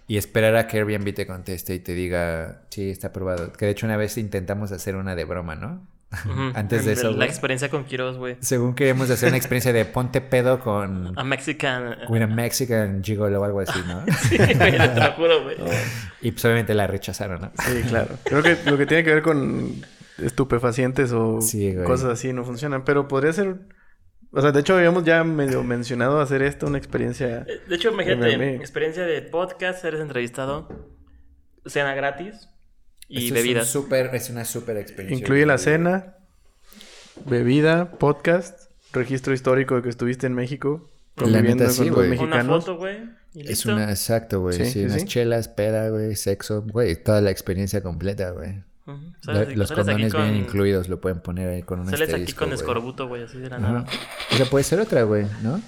Y 0.08 0.16
esperar 0.16 0.56
a 0.56 0.68
que 0.68 0.78
Airbnb 0.78 1.14
te 1.14 1.28
conteste 1.28 1.74
y 1.74 1.80
te 1.80 1.95
diga, 1.95 2.62
sí, 2.70 2.89
está 2.89 3.08
aprobado. 3.10 3.52
Que 3.52 3.66
de 3.66 3.72
hecho 3.72 3.88
una 3.88 3.97
vez 3.97 4.18
intentamos 4.18 4.72
hacer 4.72 4.95
una 4.95 5.18
de 5.18 5.26
broma, 5.26 5.56
¿no? 5.56 5.86
Antes 6.55 6.86
de 6.86 6.93
eso, 6.93 7.12
La 7.12 7.18
güey. 7.18 7.28
experiencia 7.28 7.70
con 7.70 7.86
Quiroz, 7.86 8.18
güey. 8.18 8.38
Según 8.39 8.74
queríamos 8.74 9.10
hacer 9.12 9.30
una 9.30 9.38
experiencia 9.41 9.72
de 9.74 9.86
ponte 9.86 10.22
pedo 10.22 10.60
con 10.60 11.18
A 11.18 11.24
Mexican. 11.24 11.97
with 12.10 12.22
a 12.24 12.28
Mexican 12.28 13.03
gigolo 13.03 13.41
o 13.41 13.43
algo 13.43 13.60
así, 13.60 13.80
¿no? 13.88 14.03
Sí, 14.30 14.38
güey, 14.38 14.55
te 14.57 14.95
lo 14.99 15.12
juro, 15.14 15.43
güey. 15.43 15.57
Y 16.22 16.32
pues 16.32 16.43
obviamente 16.45 16.74
la 16.74 16.88
rechazaron, 16.88 17.41
¿no? 17.41 17.51
Sí, 17.64 17.82
claro. 17.88 18.16
Creo 18.24 18.41
que 18.41 18.57
lo 18.66 18.78
que 18.78 18.86
tiene 18.86 19.03
que 19.03 19.14
ver 19.14 19.22
con 19.24 19.74
estupefacientes 20.18 21.12
o 21.12 21.41
Sí, 21.41 21.76
cosas 21.86 22.10
así 22.14 22.34
no 22.34 22.43
funcionan. 22.43 22.84
Pero 22.86 23.07
podría 23.07 23.32
ser... 23.34 23.55
O 24.32 24.41
sea, 24.41 24.51
de 24.51 24.60
hecho 24.60 24.76
habíamos 24.76 25.03
ya 25.05 25.24
medio 25.24 25.64
mencionado 25.64 26.22
hacer 26.22 26.41
esto, 26.43 26.68
una 26.68 26.78
experiencia... 26.78 27.45
Eh, 27.47 27.62
De 27.68 27.76
hecho, 27.76 27.91
imagínate, 27.91 28.55
experiencia 28.55 29.03
de 29.03 29.22
podcast, 29.24 29.84
eres 29.86 30.01
entrevistado, 30.01 30.68
cena 31.66 31.95
gratis 31.95 32.47
y 33.10 33.26
Esto 33.28 33.39
es 33.39 33.76
un 33.76 33.84
súper- 33.84 34.14
es 34.16 34.30
una 34.30 34.45
súper 34.45 34.78
experiencia. 34.78 35.22
Incluye 35.24 35.45
la 35.45 35.57
cena, 35.57 36.16
bebida, 37.26 37.91
podcast, 37.91 38.70
registro 38.93 39.34
histórico 39.34 39.76
de 39.76 39.82
que 39.82 39.89
estuviste 39.89 40.28
en 40.28 40.34
México. 40.34 40.89
La 41.18 41.24
Conviviendo 41.24 41.64
neta, 41.66 41.74
sí, 41.74 41.89
con 41.89 42.07
dos 42.10 42.18
güey. 42.18 42.20
Una 42.20 42.43
foto, 42.45 42.78
güey. 42.78 42.97
Es 43.36 43.66
una, 43.66 43.89
exacto, 43.89 44.41
güey. 44.41 44.57
Sí, 44.57 44.66
Sí, 44.66 44.72
sí, 44.72 44.86
unas 44.86 45.01
sí. 45.01 45.07
chelas, 45.07 45.47
peda, 45.49 45.89
güey, 45.89 46.16
sexo, 46.16 46.62
güey, 46.64 46.95
toda 46.95 47.20
la 47.22 47.30
experiencia 47.32 47.82
completa, 47.82 48.32
güey. 48.32 48.64
Los 49.55 49.72
condones 49.72 50.14
con- 50.14 50.24
bien 50.24 50.36
incluidos, 50.38 50.88
lo 50.89 50.99
pueden 50.99 51.20
poner 51.20 51.49
ahí 51.49 51.62
con 51.62 51.80
un 51.82 51.89
Sales 51.89 52.12
aquí 52.14 52.34
con 52.34 52.47
güey. 52.49 52.60
escorbuto, 52.60 53.07
güey, 53.07 53.24
así 53.24 53.38
de 53.38 53.49
la 53.49 53.57
Ajá. 53.57 53.68
nada. 53.72 53.86
O 54.32 54.36
sea, 54.36 54.45
puede 54.47 54.64
ser 54.64 54.80
otra, 54.80 55.03
güey, 55.03 55.26
¿no? 55.43 55.62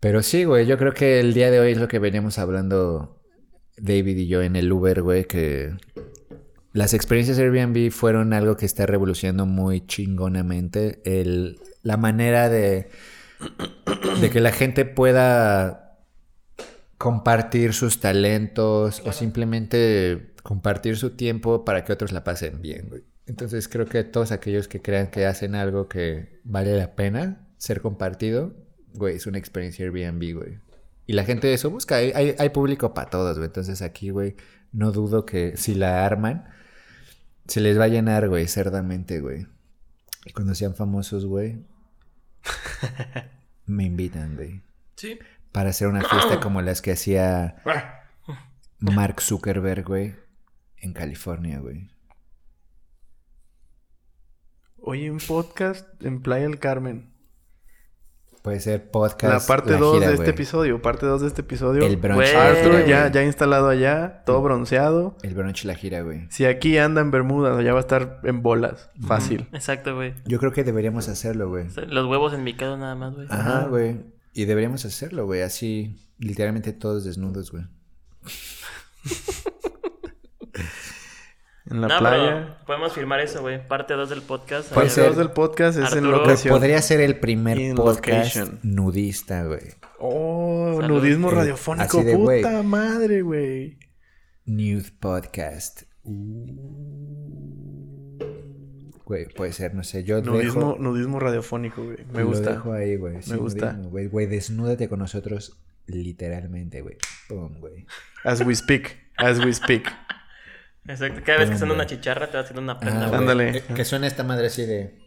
Pero 0.00 0.22
sí, 0.22 0.44
güey, 0.44 0.64
yo 0.66 0.78
creo 0.78 0.94
que 0.94 1.20
el 1.20 1.34
día 1.34 1.50
de 1.50 1.60
hoy 1.60 1.72
es 1.72 1.78
lo 1.78 1.88
que 1.88 1.98
veníamos 1.98 2.38
hablando 2.38 3.20
David 3.76 4.16
y 4.16 4.26
yo 4.28 4.42
en 4.42 4.56
el 4.56 4.72
Uber, 4.72 5.02
güey, 5.02 5.26
que 5.26 5.74
las 6.72 6.94
experiencias 6.94 7.38
Airbnb 7.38 7.90
fueron 7.90 8.32
algo 8.32 8.56
que 8.56 8.66
está 8.66 8.86
revolucionando 8.86 9.46
muy 9.46 9.86
chingonamente. 9.86 11.02
El, 11.04 11.60
la 11.82 11.96
manera 11.96 12.48
de, 12.48 12.88
de 14.20 14.30
que 14.30 14.40
la 14.40 14.52
gente 14.52 14.84
pueda 14.84 15.98
compartir 16.96 17.74
sus 17.74 18.00
talentos 18.00 19.02
o 19.04 19.12
simplemente 19.12 20.34
compartir 20.42 20.96
su 20.96 21.10
tiempo 21.10 21.64
para 21.64 21.84
que 21.84 21.92
otros 21.92 22.12
la 22.12 22.24
pasen 22.24 22.62
bien, 22.62 22.88
güey. 22.88 23.02
Entonces 23.26 23.68
creo 23.68 23.86
que 23.86 24.02
todos 24.04 24.32
aquellos 24.32 24.66
que 24.66 24.80
crean 24.80 25.08
que 25.08 25.26
hacen 25.26 25.54
algo 25.54 25.88
que 25.88 26.40
vale 26.44 26.76
la 26.76 26.94
pena 26.94 27.48
ser 27.58 27.80
compartido, 27.80 28.54
güey, 28.94 29.16
es 29.16 29.26
una 29.26 29.38
experiencia 29.38 29.84
Airbnb, 29.84 30.34
güey. 30.34 30.58
Y 31.06 31.12
la 31.12 31.24
gente 31.24 31.52
eso 31.52 31.70
busca, 31.70 31.96
hay, 31.96 32.12
hay, 32.14 32.34
hay 32.38 32.48
público 32.48 32.94
para 32.94 33.10
todos, 33.10 33.36
güey. 33.36 33.46
Entonces 33.46 33.82
aquí, 33.82 34.10
güey, 34.10 34.36
no 34.72 34.92
dudo 34.92 35.26
que 35.26 35.56
si 35.56 35.74
la 35.74 36.06
arman, 36.06 36.48
se 37.52 37.60
les 37.60 37.78
va 37.78 37.84
a 37.84 37.88
llenar, 37.88 38.30
güey, 38.30 38.48
cerdamente, 38.48 39.20
güey. 39.20 39.46
Y 40.24 40.32
cuando 40.32 40.54
sean 40.54 40.74
famosos, 40.74 41.26
güey, 41.26 41.62
me 43.66 43.84
invitan, 43.84 44.36
güey. 44.36 44.62
Sí. 44.96 45.18
Para 45.52 45.68
hacer 45.68 45.88
una 45.88 46.02
fiesta 46.02 46.40
como 46.40 46.62
las 46.62 46.80
que 46.80 46.92
hacía 46.92 47.56
Mark 48.78 49.20
Zuckerberg, 49.20 49.84
güey, 49.84 50.14
en 50.78 50.94
California, 50.94 51.58
güey. 51.58 51.90
Oye, 54.78 55.10
un 55.10 55.18
podcast 55.18 55.86
en 56.02 56.22
Playa 56.22 56.44
del 56.44 56.58
Carmen. 56.58 57.11
Puede 58.42 58.58
ser 58.58 58.90
podcast. 58.90 59.32
La 59.32 59.46
parte 59.46 59.70
la 59.70 59.78
2 59.78 59.94
gira, 59.94 60.08
de 60.08 60.14
este 60.14 60.30
episodio. 60.30 60.82
Parte 60.82 61.06
2 61.06 61.20
de 61.20 61.26
este 61.28 61.42
episodio. 61.42 61.86
El 61.86 61.96
brunch. 61.96 62.34
Arthur 62.34 62.84
ya, 62.86 63.10
ya 63.10 63.22
instalado 63.22 63.68
allá, 63.68 64.24
todo 64.26 64.42
bronceado. 64.42 65.16
El 65.22 65.34
brunch 65.34 65.64
la 65.64 65.76
gira, 65.76 66.02
güey. 66.02 66.26
Si 66.28 66.44
aquí 66.44 66.76
anda 66.76 67.00
en 67.02 67.12
Bermudas, 67.12 67.56
allá 67.56 67.72
va 67.72 67.78
a 67.78 67.82
estar 67.82 68.18
en 68.24 68.42
bolas. 68.42 68.90
Fácil. 69.06 69.46
Exacto, 69.52 69.94
güey. 69.94 70.14
Yo 70.26 70.40
creo 70.40 70.50
que 70.50 70.64
deberíamos 70.64 71.08
hacerlo, 71.08 71.48
güey. 71.48 71.68
Los 71.86 72.06
huevos 72.06 72.34
en 72.34 72.42
mi 72.42 72.54
cara 72.54 72.76
nada 72.76 72.96
más, 72.96 73.14
güey. 73.14 73.28
Ajá, 73.30 73.66
güey. 73.68 74.00
Y 74.32 74.46
deberíamos 74.46 74.84
hacerlo, 74.84 75.24
güey. 75.24 75.42
Así, 75.42 76.10
literalmente 76.18 76.72
todos 76.72 77.04
desnudos, 77.04 77.52
güey. 77.52 77.64
En 81.72 81.80
la 81.80 81.88
no, 81.88 81.98
playa. 81.98 82.44
pero 82.56 82.66
podemos 82.66 82.92
firmar 82.92 83.20
eso, 83.20 83.40
güey. 83.40 83.66
Parte 83.66 83.94
2 83.94 84.08
del 84.10 84.22
podcast. 84.22 84.72
Parte 84.72 84.90
ser. 84.90 85.06
2 85.08 85.16
del 85.16 85.30
podcast 85.30 85.78
es 85.78 85.92
en 85.92 86.04
Arturo. 86.04 86.18
locación. 86.18 86.54
Podría 86.54 86.80
ser 86.82 87.00
el 87.00 87.18
primer 87.18 87.58
In 87.58 87.74
podcast 87.76 88.36
location. 88.36 88.60
nudista, 88.62 89.44
güey. 89.44 89.60
Oh, 89.98 90.78
Salud. 90.80 90.98
nudismo 91.00 91.30
Eh, 91.30 91.34
radiofónico. 91.34 91.98
así 91.98 92.06
de, 92.06 92.14
güey. 92.14 92.42
Puta 92.42 92.62
madre, 92.62 93.22
güey. 93.22 93.78
Nude 94.44 94.84
podcast. 95.00 95.82
Güey, 99.04 99.26
puede 99.34 99.52
ser, 99.52 99.74
no 99.74 99.82
sé. 99.82 100.04
Yo 100.04 100.20
Nudismo, 100.22 100.60
dejo, 100.72 100.76
nudismo 100.78 101.20
radiofónico, 101.20 101.84
güey. 101.84 101.98
Me 102.12 102.20
lo 102.20 102.26
gusta. 102.28 102.50
dejo 102.52 102.72
ahí, 102.72 102.96
güey. 102.96 103.22
Sí, 103.22 103.34
gusta. 103.34 103.72
nudismo, 103.72 103.90
Güey, 103.90 104.06
güey, 104.08 104.26
desnúdate 104.26 104.88
con 104.88 104.98
nosotros 105.00 105.58
literalmente, 105.86 106.80
güey. 106.82 106.96
Pum, 107.28 107.58
güey. 107.60 107.86
As 108.24 108.40
we 108.40 108.54
speak. 108.54 108.96
As 109.16 109.38
we 109.44 109.52
speak. 109.52 109.88
Exacto. 110.86 111.20
Cada 111.24 111.38
vez 111.40 111.50
que 111.50 111.58
suena 111.58 111.74
una 111.74 111.86
chicharra 111.86 112.26
te 112.28 112.36
va 112.36 112.42
haciendo 112.42 112.60
una 112.62 112.78
prenda, 112.80 113.04
Ah, 113.04 113.08
güey. 113.08 113.20
Ándale. 113.20 113.44
güey. 113.50 113.56
Eh, 113.58 113.74
Que 113.74 113.84
suena 113.84 114.06
esta 114.06 114.24
madre 114.24 114.46
así 114.48 114.66
de... 114.66 114.98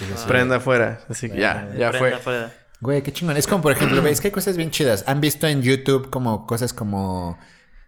Es 0.00 0.10
así. 0.12 0.28
Prenda 0.28 0.56
afuera. 0.56 1.00
Así 1.08 1.30
que 1.30 1.38
ya, 1.38 1.70
ya 1.76 1.90
Prenda 1.90 1.98
fue. 1.98 2.14
afuera. 2.14 2.52
Güey, 2.80 3.02
qué 3.02 3.12
chingón. 3.12 3.36
Es 3.36 3.46
como, 3.46 3.62
por 3.62 3.72
ejemplo, 3.72 4.02
¿ves 4.02 4.20
que 4.20 4.28
hay 4.28 4.32
cosas 4.32 4.56
bien 4.56 4.70
chidas? 4.70 5.04
¿Han 5.06 5.20
visto 5.20 5.46
en 5.46 5.62
YouTube 5.62 6.10
como 6.10 6.46
cosas 6.46 6.72
como 6.74 7.38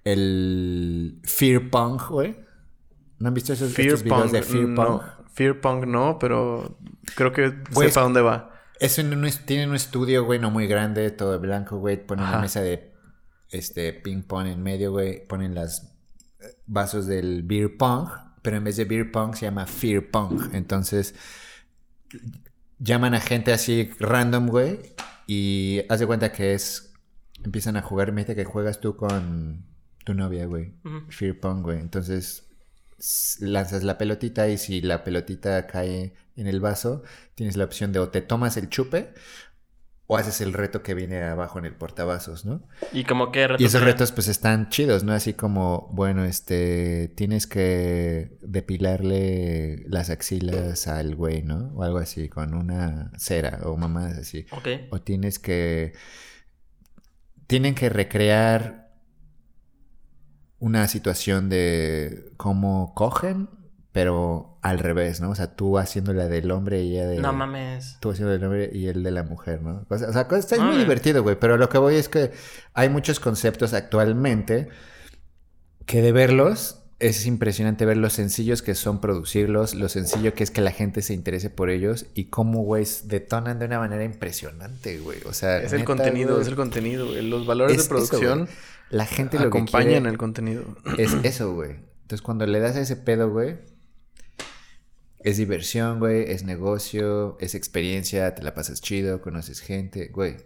el 0.04 1.20
Fear 1.24 1.70
Punk, 1.70 2.08
güey? 2.10 2.36
¿No 3.18 3.28
han 3.28 3.34
visto 3.34 3.52
esos 3.52 3.72
Fear 3.72 3.86
videos 3.96 4.02
Punk. 4.04 4.30
de 4.32 4.42
Fear 4.42 4.64
Punk? 4.74 4.76
no. 4.78 5.02
Fear 5.34 5.60
Punk 5.60 5.84
no, 5.86 6.18
pero 6.20 6.78
creo 7.16 7.32
que 7.32 7.52
Güey, 7.72 7.88
sepa 7.88 8.02
dónde 8.02 8.20
va. 8.20 8.52
Es 8.78 8.98
en 9.00 9.12
un, 9.12 9.24
es- 9.24 9.44
tienen 9.44 9.70
un 9.70 9.74
estudio, 9.76 10.24
güey, 10.24 10.38
no 10.38 10.50
muy 10.52 10.68
grande, 10.68 11.10
todo 11.10 11.32
de 11.32 11.38
blanco, 11.38 11.78
güey. 11.78 11.96
Ponen 12.06 12.24
una 12.26 12.38
mesa 12.38 12.60
de 12.60 12.92
este 13.50 13.92
ping 13.92 14.22
pong 14.22 14.46
en 14.46 14.62
medio, 14.62 14.92
güey. 14.92 15.26
Ponen 15.26 15.54
las 15.56 15.93
vasos 16.66 17.06
del 17.06 17.42
beer 17.42 17.76
pong, 17.76 18.08
pero 18.42 18.56
en 18.56 18.64
vez 18.64 18.76
de 18.76 18.84
beer 18.84 19.10
pong 19.10 19.34
se 19.34 19.46
llama 19.46 19.66
fear 19.66 20.10
pong. 20.10 20.54
Entonces 20.54 21.14
llaman 22.78 23.14
a 23.14 23.20
gente 23.20 23.52
así 23.52 23.90
random, 23.98 24.48
güey, 24.48 24.78
y 25.26 25.82
haz 25.88 26.00
de 26.00 26.06
cuenta 26.06 26.32
que 26.32 26.54
es 26.54 26.92
empiezan 27.44 27.76
a 27.76 27.82
jugar, 27.82 28.12
mete 28.12 28.34
que 28.34 28.44
juegas 28.44 28.80
tú 28.80 28.96
con 28.96 29.64
tu 30.04 30.14
novia, 30.14 30.46
güey. 30.46 30.74
Fear 31.08 31.38
pong, 31.40 31.62
güey. 31.62 31.80
Entonces 31.80 32.44
lanzas 33.40 33.82
la 33.82 33.98
pelotita 33.98 34.48
y 34.48 34.56
si 34.56 34.80
la 34.80 35.04
pelotita 35.04 35.66
cae 35.66 36.14
en 36.36 36.46
el 36.46 36.60
vaso, 36.60 37.02
tienes 37.34 37.56
la 37.56 37.64
opción 37.64 37.92
de 37.92 37.98
o 37.98 38.08
te 38.08 38.22
tomas 38.22 38.56
el 38.56 38.68
chupe 38.68 39.14
o 40.06 40.18
haces 40.18 40.40
el 40.42 40.52
reto 40.52 40.82
que 40.82 40.92
viene 40.94 41.22
abajo 41.22 41.58
en 41.58 41.64
el 41.64 41.74
portavasos, 41.74 42.44
¿no? 42.44 42.62
Y 42.92 43.04
como 43.04 43.32
que 43.32 43.46
retos 43.46 43.62
Y 43.62 43.64
esos 43.64 43.82
retos 43.82 44.12
pues 44.12 44.28
están 44.28 44.68
chidos, 44.68 45.02
¿no? 45.02 45.12
Así 45.12 45.32
como, 45.32 45.88
bueno, 45.92 46.24
este, 46.24 47.08
tienes 47.16 47.46
que 47.46 48.36
depilarle 48.42 49.84
las 49.88 50.10
axilas 50.10 50.88
al 50.88 51.14
güey, 51.14 51.42
¿no? 51.42 51.72
O 51.74 51.82
algo 51.82 51.98
así, 51.98 52.28
con 52.28 52.54
una 52.54 53.12
cera 53.16 53.60
o 53.64 53.76
mamadas 53.76 54.18
así. 54.18 54.46
Ok. 54.50 54.68
O 54.90 55.00
tienes 55.00 55.38
que... 55.38 55.94
Tienen 57.46 57.74
que 57.74 57.88
recrear 57.88 58.90
una 60.58 60.88
situación 60.88 61.48
de 61.48 62.32
cómo 62.36 62.94
cogen, 62.94 63.48
pero 63.94 64.58
al 64.60 64.80
revés, 64.80 65.20
¿no? 65.20 65.30
O 65.30 65.34
sea, 65.36 65.54
tú 65.54 65.78
haciendo 65.78 66.12
la 66.12 66.26
del 66.26 66.50
hombre 66.50 66.82
y 66.82 66.96
ella 66.96 67.06
de... 67.06 67.20
No 67.20 67.32
mames. 67.32 67.96
Tú 68.00 68.10
haciendo 68.10 68.34
el 68.34 68.42
hombre 68.42 68.68
y 68.72 68.88
el 68.88 69.04
de 69.04 69.12
la 69.12 69.22
mujer, 69.22 69.62
¿no? 69.62 69.86
O 69.88 69.96
sea, 69.98 70.08
o 70.08 70.12
sea, 70.12 70.26
está 70.36 70.60
muy 70.60 70.76
divertido, 70.76 71.22
güey. 71.22 71.36
Pero 71.38 71.56
lo 71.58 71.68
que 71.68 71.78
voy 71.78 71.94
es 71.94 72.08
que 72.08 72.32
hay 72.72 72.88
muchos 72.88 73.20
conceptos 73.20 73.72
actualmente 73.72 74.66
que 75.86 76.02
de 76.02 76.10
verlos 76.10 76.82
es 76.98 77.24
impresionante 77.24 77.86
ver 77.86 77.96
los 77.96 78.14
sencillos 78.14 78.62
que 78.62 78.74
son 78.74 79.00
producirlos, 79.00 79.76
lo 79.76 79.88
sencillo 79.88 80.34
que 80.34 80.42
es 80.42 80.50
que 80.50 80.60
la 80.60 80.72
gente 80.72 81.00
se 81.00 81.14
interese 81.14 81.48
por 81.48 81.70
ellos 81.70 82.06
y 82.14 82.24
cómo, 82.24 82.64
güey, 82.64 82.84
detonan 83.04 83.60
de 83.60 83.66
una 83.66 83.78
manera 83.78 84.02
impresionante, 84.02 84.98
güey. 84.98 85.20
O 85.24 85.32
sea, 85.32 85.58
Es 85.58 85.72
el 85.72 85.78
neta, 85.78 85.86
contenido, 85.86 86.30
güey, 86.30 86.42
es 86.42 86.48
el 86.48 86.56
contenido, 86.56 87.06
güey. 87.06 87.22
Los 87.22 87.46
valores 87.46 87.76
es 87.76 87.78
de 87.78 87.82
eso, 87.82 87.88
producción 87.90 88.38
güey. 88.40 88.54
la 88.90 89.06
gente 89.06 89.36
lo 89.36 89.44
que 89.44 89.58
acompañan 89.58 89.88
quiere 89.88 90.08
el 90.08 90.18
contenido. 90.18 90.64
es 90.98 91.14
eso, 91.22 91.54
güey. 91.54 91.76
Entonces, 92.02 92.22
cuando 92.22 92.44
le 92.44 92.58
das 92.58 92.74
a 92.74 92.80
ese 92.80 92.96
pedo, 92.96 93.30
güey, 93.30 93.56
es 95.24 95.38
diversión, 95.38 96.00
güey, 96.00 96.30
es 96.30 96.44
negocio, 96.44 97.38
es 97.40 97.54
experiencia, 97.54 98.34
te 98.34 98.42
la 98.42 98.54
pasas 98.54 98.82
chido, 98.82 99.22
conoces 99.22 99.60
gente, 99.60 100.08
güey. 100.08 100.36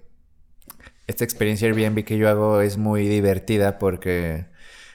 Esta 1.08 1.24
experiencia 1.24 1.66
Airbnb 1.66 2.04
que 2.04 2.16
yo 2.16 2.28
hago 2.28 2.60
es 2.60 2.78
muy 2.78 3.08
divertida 3.08 3.78
porque 3.78 4.46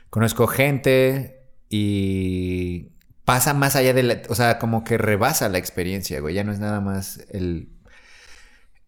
conozco 0.09 0.47
gente 0.47 1.41
y 1.69 2.93
pasa 3.25 3.53
más 3.53 3.75
allá 3.75 3.93
de 3.93 4.03
la, 4.03 4.21
o 4.29 4.35
sea, 4.35 4.57
como 4.57 4.85
que 4.85 4.97
rebasa 4.97 5.49
la 5.49 5.57
experiencia, 5.57 6.21
güey. 6.21 6.33
Ya 6.35 6.45
no 6.45 6.53
es 6.53 6.59
nada 6.59 6.79
más 6.79 7.25
el 7.31 7.73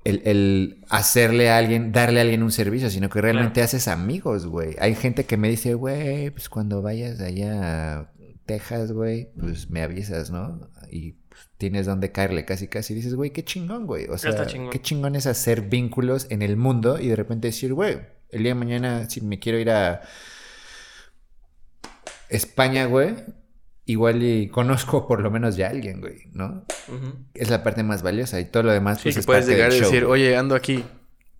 el, 0.05 0.21
el 0.25 0.85
hacerle 0.89 1.49
a 1.49 1.57
alguien, 1.57 1.91
darle 1.91 2.19
a 2.19 2.21
alguien 2.21 2.43
un 2.43 2.51
servicio, 2.51 2.89
sino 2.89 3.09
que 3.09 3.21
realmente 3.21 3.61
haces 3.63 3.87
amigos, 3.87 4.45
güey. 4.45 4.75
Hay 4.79 4.95
gente 4.95 5.25
que 5.25 5.35
me 5.35 5.49
dice, 5.49 5.73
güey, 5.73 6.29
pues 6.29 6.47
cuando 6.47 6.81
vayas 6.83 7.19
allá 7.19 7.97
a 7.97 8.11
Texas, 8.45 8.91
güey, 8.91 9.29
pues 9.39 9.69
me 9.69 9.81
avisas, 9.81 10.31
¿no? 10.31 10.69
Y 10.91 11.13
pues, 11.29 11.49
tienes 11.57 11.85
donde 11.85 12.11
caerle 12.11 12.45
casi 12.45 12.67
casi. 12.67 12.93
Y 12.93 12.97
dices, 12.97 13.15
güey, 13.15 13.31
qué 13.31 13.43
chingón, 13.43 13.85
güey. 13.85 14.07
O 14.07 14.17
sea, 14.17 14.45
chingón. 14.45 14.69
qué 14.69 14.81
chingón 14.81 15.15
es 15.15 15.25
hacer 15.25 15.61
vínculos 15.61 16.27
en 16.29 16.41
el 16.41 16.57
mundo 16.57 16.99
y 16.99 17.07
de 17.07 17.15
repente 17.15 17.47
decir, 17.47 17.73
güey, 17.73 17.99
el 18.29 18.43
día 18.43 18.53
de 18.53 18.59
mañana 18.59 19.09
si 19.09 19.21
me 19.21 19.39
quiero 19.39 19.59
ir 19.59 19.69
a 19.69 20.01
España, 22.29 22.85
güey, 22.85 23.15
igual 23.85 24.23
y 24.23 24.47
conozco 24.49 25.07
por 25.07 25.21
lo 25.21 25.31
menos 25.31 25.55
ya 25.55 25.67
a 25.67 25.69
alguien, 25.71 26.01
güey, 26.01 26.23
¿no? 26.33 26.65
Es 27.33 27.49
la 27.49 27.63
parte 27.63 27.83
más 27.83 28.03
valiosa 28.03 28.39
y 28.39 28.45
todo 28.45 28.63
lo 28.63 28.71
demás 28.71 28.99
Sí, 28.99 29.03
pues 29.05 29.15
que 29.15 29.19
es 29.21 29.25
puedes 29.25 29.45
parte 29.45 29.55
llegar 29.55 29.73
y 29.73 29.79
decir, 29.79 30.05
oye, 30.05 30.35
ando 30.35 30.55
aquí. 30.55 30.83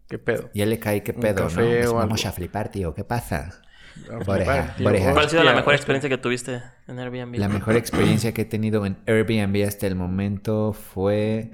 ¿Qué 0.07 0.19
pedo? 0.19 0.51
Ya 0.53 0.67
le 0.67 0.77
cae 0.79 1.01
qué 1.01 1.13
pedo, 1.13 1.49
¿no? 1.49 1.61
o 1.91 1.99
algo. 1.99 2.13
a 2.13 2.31
flipar, 2.31 2.69
tío. 2.69 2.93
¿Qué 2.93 3.03
pasa? 3.03 3.61
A 4.09 4.17
Boreja, 4.23 4.25
flipar, 4.25 4.75
tío. 4.75 4.83
boreja. 4.85 5.13
¿Cuál 5.13 5.25
ha 5.25 5.29
sido 5.29 5.43
la 5.43 5.55
mejor 5.55 5.73
experiencia 5.73 6.09
que 6.09 6.17
tuviste 6.17 6.61
en 6.87 6.99
Airbnb? 6.99 7.35
La 7.37 7.49
mejor 7.49 7.75
experiencia 7.75 8.33
que 8.33 8.43
he 8.43 8.45
tenido 8.45 8.85
en 8.85 8.97
Airbnb 9.07 9.67
hasta 9.67 9.87
el 9.87 9.95
momento 9.95 10.73
fue. 10.73 11.51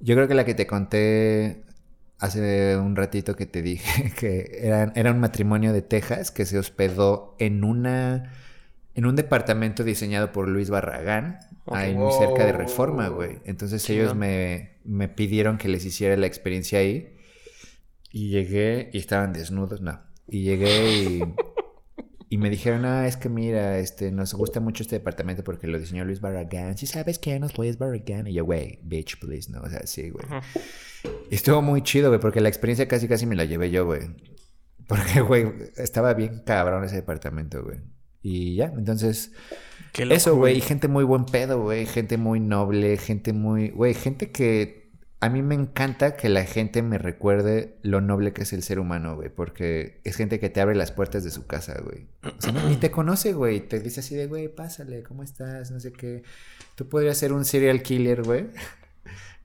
Yo 0.00 0.14
creo 0.14 0.26
que 0.26 0.34
la 0.34 0.44
que 0.44 0.54
te 0.54 0.66
conté 0.66 1.64
hace 2.18 2.76
un 2.76 2.96
ratito 2.96 3.36
que 3.36 3.46
te 3.46 3.62
dije 3.62 4.12
que 4.18 4.60
eran, 4.62 4.92
era 4.94 5.10
un 5.10 5.20
matrimonio 5.20 5.72
de 5.72 5.82
Texas 5.82 6.30
que 6.30 6.46
se 6.46 6.58
hospedó 6.58 7.36
en 7.38 7.64
una. 7.64 8.32
En 8.94 9.06
un 9.06 9.16
departamento 9.16 9.84
diseñado 9.84 10.32
por 10.32 10.48
Luis 10.48 10.68
Barragán, 10.68 11.38
ahí 11.66 11.94
muy 11.94 12.12
cerca 12.12 12.44
de 12.44 12.52
Reforma, 12.52 13.08
güey. 13.08 13.38
Entonces 13.46 13.88
ellos 13.88 14.14
me, 14.14 14.72
me 14.84 15.08
pidieron 15.08 15.56
que 15.56 15.68
les 15.68 15.86
hiciera 15.86 16.14
la 16.18 16.26
experiencia 16.26 16.78
ahí. 16.80 17.16
Y 18.10 18.28
llegué 18.28 18.90
y 18.92 18.98
estaban 18.98 19.32
desnudos, 19.32 19.80
no. 19.80 19.98
Y 20.28 20.42
llegué 20.42 20.92
y, 20.92 21.22
y 22.32 22.38
me 22.38 22.48
dijeron, 22.48 22.86
ah, 22.86 23.06
es 23.06 23.18
que 23.18 23.28
mira, 23.28 23.78
este, 23.78 24.10
nos 24.10 24.32
gusta 24.32 24.58
mucho 24.58 24.82
este 24.82 24.96
departamento 24.96 25.44
porque 25.44 25.66
lo 25.66 25.78
diseñó 25.78 26.02
Luis 26.06 26.22
Barragán. 26.22 26.78
Si 26.78 26.86
sabes 26.86 27.18
quién 27.18 27.44
es 27.44 27.58
Luis 27.58 27.76
Barragán. 27.76 28.26
Y 28.26 28.32
yo, 28.32 28.46
güey, 28.46 28.78
bitch, 28.84 29.20
please, 29.20 29.52
no. 29.52 29.60
O 29.60 29.68
sea, 29.68 29.86
sí, 29.86 30.08
güey. 30.08 30.24
Ujú. 30.24 31.14
Y 31.30 31.34
estuvo 31.34 31.60
muy 31.60 31.82
chido, 31.82 32.08
güey, 32.08 32.20
porque 32.22 32.40
la 32.40 32.48
experiencia 32.48 32.88
casi 32.88 33.06
casi 33.06 33.26
me 33.26 33.36
la 33.36 33.44
llevé 33.44 33.70
yo, 33.70 33.84
güey. 33.84 34.16
Porque, 34.88 35.20
güey, 35.20 35.46
estaba 35.76 36.14
bien 36.14 36.42
cabrón 36.46 36.84
ese 36.84 36.96
departamento, 36.96 37.62
güey. 37.62 37.80
Y 38.22 38.54
ya, 38.54 38.72
entonces... 38.78 39.32
Eso, 39.92 40.34
güey, 40.34 40.56
y 40.56 40.60
gente 40.62 40.88
muy 40.88 41.04
buen 41.04 41.26
pedo, 41.26 41.60
güey, 41.60 41.84
gente 41.84 42.16
muy 42.16 42.40
noble, 42.40 42.96
gente 42.96 43.34
muy, 43.34 43.68
güey, 43.68 43.92
gente 43.92 44.30
que 44.30 44.81
a 45.22 45.28
mí 45.28 45.40
me 45.40 45.54
encanta 45.54 46.16
que 46.16 46.28
la 46.28 46.44
gente 46.44 46.82
me 46.82 46.98
recuerde 46.98 47.76
lo 47.82 48.00
noble 48.00 48.32
que 48.32 48.42
es 48.42 48.52
el 48.52 48.62
ser 48.62 48.78
humano, 48.80 49.14
güey, 49.16 49.28
porque 49.28 50.00
es 50.04 50.16
gente 50.16 50.40
que 50.40 50.50
te 50.50 50.60
abre 50.60 50.74
las 50.74 50.90
puertas 50.92 51.22
de 51.24 51.30
su 51.30 51.46
casa, 51.46 51.80
güey. 51.84 52.06
O 52.24 52.40
sea, 52.40 52.52
ni 52.52 52.76
te 52.76 52.90
conoce, 52.90 53.32
güey, 53.32 53.60
te 53.60 53.78
dice 53.80 54.00
así 54.00 54.16
de, 54.16 54.26
güey, 54.26 54.48
pásale, 54.48 55.02
¿cómo 55.04 55.22
estás? 55.22 55.70
No 55.70 55.78
sé 55.80 55.92
qué. 55.92 56.24
Tú 56.74 56.88
podrías 56.88 57.16
ser 57.16 57.32
un 57.32 57.44
serial 57.44 57.82
killer, 57.82 58.22
güey. 58.24 58.46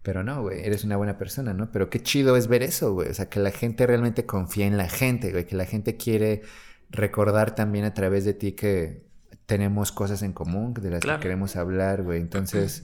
Pero 0.02 0.24
no, 0.24 0.42
güey, 0.42 0.62
eres 0.66 0.84
una 0.84 0.98
buena 0.98 1.18
persona, 1.18 1.54
¿no? 1.54 1.72
Pero 1.72 1.90
qué 1.90 2.02
chido 2.02 2.38
es 2.38 2.48
ver 2.48 2.64
eso, 2.64 2.94
güey. 2.94 3.10
O 3.10 3.14
sea, 3.14 3.30
que 3.30 3.40
la 3.40 3.52
gente 3.52 3.86
realmente 3.86 4.26
confía 4.26 4.66
en 4.66 4.78
la 4.78 4.90
gente, 4.90 5.32
güey. 5.32 5.46
Que 5.46 5.56
la 5.56 5.66
gente 5.66 5.96
quiere 5.98 6.42
recordar 6.90 7.54
también 7.56 7.86
a 7.86 7.94
través 7.94 8.26
de 8.26 8.34
ti 8.34 8.54
que 8.54 9.04
tenemos 9.46 9.92
cosas 9.92 10.22
en 10.24 10.34
común 10.34 10.74
de 10.74 10.90
las 10.92 11.02
Claro. 11.02 11.20
que 11.20 11.24
queremos 11.24 11.56
hablar, 11.56 12.04
güey. 12.04 12.20
Entonces, 12.22 12.84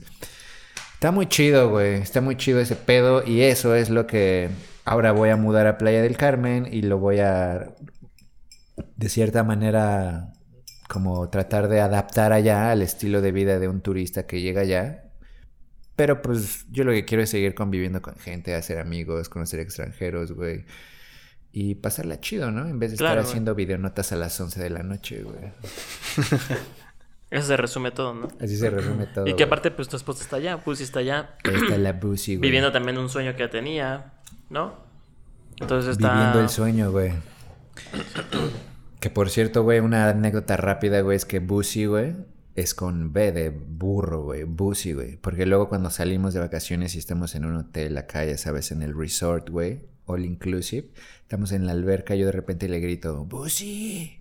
está 1.04 1.12
muy 1.12 1.26
chido, 1.26 1.68
güey. 1.68 1.96
Está 1.96 2.22
muy 2.22 2.34
chido 2.34 2.60
ese 2.60 2.76
pedo. 2.76 3.22
Y 3.26 3.42
eso 3.42 3.74
es 3.74 3.90
lo 3.90 4.06
que 4.06 4.48
ahora 4.86 5.12
voy 5.12 5.28
a 5.28 5.36
mudar 5.36 5.66
a 5.66 5.76
Playa 5.76 6.00
del 6.00 6.16
Carmen 6.16 6.66
y 6.72 6.80
lo 6.80 6.96
voy 6.98 7.18
a, 7.18 7.74
de 8.96 9.08
cierta 9.10 9.44
manera, 9.44 10.32
como 10.88 11.28
tratar 11.28 11.68
de 11.68 11.82
adaptar 11.82 12.32
allá 12.32 12.70
al 12.70 12.80
estilo 12.80 13.20
de 13.20 13.32
vida 13.32 13.58
de 13.58 13.68
un 13.68 13.82
turista 13.82 14.26
que 14.26 14.40
llega 14.40 14.62
allá. 14.62 15.04
Pero 15.94 16.22
pues 16.22 16.64
yo 16.70 16.84
lo 16.84 16.92
que 16.92 17.04
quiero 17.04 17.22
es 17.22 17.28
seguir 17.28 17.54
conviviendo 17.54 18.00
con 18.00 18.16
gente, 18.16 18.54
hacer 18.54 18.78
amigos, 18.78 19.28
conocer 19.28 19.60
extranjeros, 19.60 20.32
güey. 20.32 20.64
Y 21.52 21.74
pasarla 21.74 22.18
chido, 22.18 22.50
¿no? 22.50 22.66
En 22.66 22.78
vez 22.78 22.92
de 22.92 22.96
Claro, 22.96 23.12
estar 23.12 23.24
güey. 23.24 23.30
haciendo 23.30 23.54
videonotas 23.54 24.10
a 24.12 24.16
las 24.16 24.40
11 24.40 24.58
de 24.58 24.70
la 24.70 24.82
noche, 24.82 25.22
güey. 25.22 25.52
Eso 27.34 27.48
se 27.48 27.56
resume 27.56 27.90
todo, 27.90 28.14
¿no? 28.14 28.28
Así 28.40 28.56
se 28.56 28.70
resume 28.70 29.06
todo. 29.06 29.26
Y 29.26 29.34
que 29.34 29.42
aparte, 29.42 29.72
pues 29.72 29.88
tu 29.88 29.96
esposa 29.96 30.22
está 30.22 30.36
allá, 30.36 30.62
Pussy 30.62 30.84
está 30.84 31.00
allá, 31.00 31.36
está 31.42 31.76
la 31.78 31.92
Busi, 31.92 32.36
güey. 32.36 32.48
viviendo 32.48 32.70
también 32.70 32.96
un 32.96 33.08
sueño 33.08 33.34
que 33.34 33.48
tenía, 33.48 34.12
¿no? 34.50 34.76
Entonces 35.58 35.96
está... 35.96 36.14
Viviendo 36.14 36.40
el 36.40 36.48
sueño, 36.48 36.92
güey. 36.92 37.12
Que 39.00 39.10
por 39.10 39.30
cierto, 39.30 39.64
güey, 39.64 39.80
una 39.80 40.10
anécdota 40.10 40.56
rápida, 40.56 41.00
güey, 41.00 41.16
es 41.16 41.24
que 41.24 41.40
Busi, 41.40 41.86
güey, 41.86 42.14
es 42.54 42.72
con 42.72 43.12
B 43.12 43.32
de 43.32 43.50
burro, 43.50 44.22
güey. 44.22 44.44
Busi, 44.44 44.92
güey. 44.92 45.16
Porque 45.16 45.44
luego 45.44 45.68
cuando 45.68 45.90
salimos 45.90 46.34
de 46.34 46.40
vacaciones 46.40 46.94
y 46.94 47.00
estamos 47.00 47.34
en 47.34 47.46
un 47.46 47.56
hotel 47.56 47.98
acá, 47.98 48.24
ya 48.24 48.38
sabes, 48.38 48.70
en 48.70 48.80
el 48.82 48.96
resort, 48.96 49.50
güey, 49.50 49.80
all 50.06 50.24
inclusive, 50.24 50.90
estamos 51.22 51.50
en 51.50 51.66
la 51.66 51.72
alberca, 51.72 52.14
yo 52.14 52.26
de 52.26 52.32
repente 52.32 52.68
le 52.68 52.78
grito, 52.78 53.24
Busi. 53.24 54.20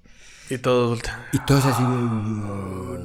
Y 0.49 0.57
todos 0.57 0.89
voltean. 0.89 1.19
Y 1.31 1.39
todos 1.45 1.65
así, 1.65 1.83
güey. 1.83 3.03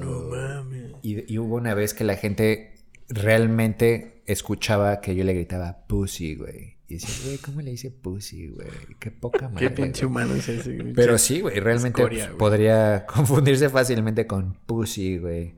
Y, 1.02 1.32
y 1.32 1.38
hubo 1.38 1.56
una 1.56 1.74
vez 1.74 1.94
que 1.94 2.04
la 2.04 2.16
gente 2.16 2.74
realmente 3.08 4.22
escuchaba 4.26 5.00
que 5.00 5.14
yo 5.14 5.24
le 5.24 5.34
gritaba 5.34 5.86
pussy, 5.86 6.34
güey. 6.34 6.76
Y 6.88 6.94
decía, 6.94 7.26
güey, 7.26 7.38
¿cómo 7.38 7.60
le 7.60 7.70
dice 7.70 7.90
pussy, 7.90 8.48
güey? 8.48 8.68
Qué 8.98 9.10
poca 9.10 9.48
madre. 9.48 9.68
Qué 9.68 9.70
pinche 9.70 10.06
güey". 10.06 10.24
humano 10.24 10.34
es 10.34 10.48
ese. 10.48 10.72
Pero 10.94 11.18
sí, 11.18 11.40
güey, 11.40 11.60
realmente 11.60 12.00
escoria, 12.00 12.24
pues, 12.24 12.28
güey. 12.30 12.38
podría 12.38 13.06
confundirse 13.06 13.68
fácilmente 13.68 14.26
con 14.26 14.54
pussy, 14.66 15.18
güey. 15.18 15.54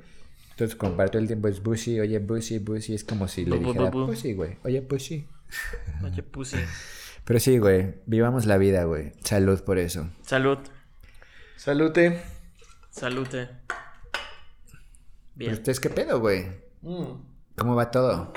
Entonces 0.51 0.77
comparto 0.77 1.19
el 1.19 1.27
tiempo 1.27 1.49
es 1.49 1.61
pussy, 1.61 2.01
oye 2.01 2.21
pussy, 2.21 2.59
pussy, 2.59 2.95
es 2.95 3.05
como 3.05 3.29
si 3.29 3.47
le 3.47 3.57
Bu, 3.57 3.63
bu, 3.63 3.73
dijera 3.73 3.91
bu, 3.91 4.01
bu. 4.01 4.07
pussy, 4.09 4.35
güey, 4.35 4.57
oye 4.65 4.83
pussy. 4.83 5.27
Oye, 6.05 6.23
Pussy. 6.23 6.59
Pero 7.25 7.41
sí, 7.41 7.59
güey, 7.59 7.95
vivamos 8.07 8.47
la 8.47 8.57
vida, 8.57 8.85
güey. 8.85 9.13
Salud 9.25 9.61
por 9.63 9.79
eso. 9.79 10.09
Salud. 10.23 10.59
Salute. 11.61 12.19
Salute. 12.89 13.49
¿Pero 14.09 14.25
Bien. 15.35 15.53
ustedes 15.53 15.79
qué 15.79 15.91
pedo, 15.91 16.19
güey? 16.19 16.47
Mm. 16.81 17.05
¿Cómo 17.55 17.75
va 17.75 17.91
todo? 17.91 18.33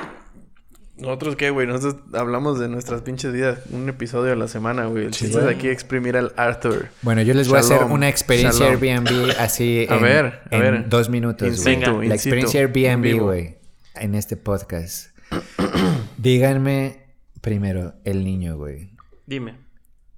¿Nosotros 0.98 1.38
qué, 1.38 1.50
güey? 1.50 1.66
Nosotros 1.66 2.04
hablamos 2.14 2.60
de 2.60 2.68
nuestras 2.68 3.02
pinches 3.02 3.32
vidas. 3.32 3.60
Un 3.72 3.88
episodio 3.88 4.34
a 4.34 4.36
la 4.36 4.50
semana, 4.50 4.88
güey. 4.88 5.06
El 5.06 5.12
chiste 5.12 5.40
es 5.40 5.46
aquí 5.46 5.70
exprimir 5.70 6.18
al 6.18 6.34
Arthur. 6.36 6.90
Bueno, 7.02 7.22
yo 7.22 7.34
les 7.34 7.48
voy 7.48 7.60
a 7.60 7.60
hacer 7.62 7.84
una 7.86 8.10
experiencia 8.10 8.66
shalom. 8.66 8.84
Airbnb 8.84 9.40
así 9.40 9.88
A 9.90 9.96
en, 9.96 10.02
ver, 10.04 10.26
a 10.26 10.56
en 10.58 10.62
ver. 10.62 10.90
dos 10.90 11.10
minutos, 11.10 11.66
In 11.66 11.82
güey. 11.94 12.10
La 12.10 12.16
experiencia 12.16 12.60
Airbnb, 12.60 13.22
güey, 13.22 13.56
en 13.96 14.16
este 14.16 14.36
podcast. 14.36 15.18
Díganme 16.18 17.06
primero, 17.40 17.94
el 18.04 18.26
niño, 18.26 18.58
güey. 18.58 18.92
Dime. 19.26 19.56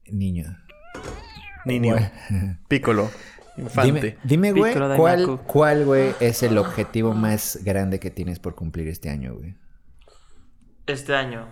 Niño. 0.08 0.58
Niño. 1.66 1.96
Pícolo. 2.68 3.10
Infante. 3.58 4.18
Dime, 4.24 4.52
dime, 4.52 4.52
güey, 4.60 4.74
Piccolo 4.74 4.96
¿cuál, 4.98 5.40
cuál, 5.48 5.86
güey, 5.86 6.14
es 6.20 6.44
el 6.44 6.58
objetivo 6.58 7.14
más 7.14 7.60
grande 7.64 8.00
que 8.02 8.12
tienes 8.12 8.40
por 8.40 8.54
cumplir 8.56 8.88
este 8.90 9.10
año, 9.10 9.34
güey? 9.36 9.56
Este 10.88 11.16
año. 11.16 11.48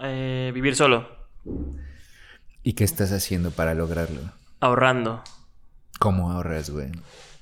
eh, 0.00 0.52
vivir 0.54 0.76
solo. 0.76 1.08
¿Y 2.62 2.74
qué 2.74 2.84
estás 2.84 3.10
haciendo 3.12 3.50
para 3.50 3.74
lograrlo? 3.74 4.20
Ahorrando. 4.60 5.22
¿Cómo 5.98 6.30
ahorras, 6.30 6.70
güey? 6.70 6.92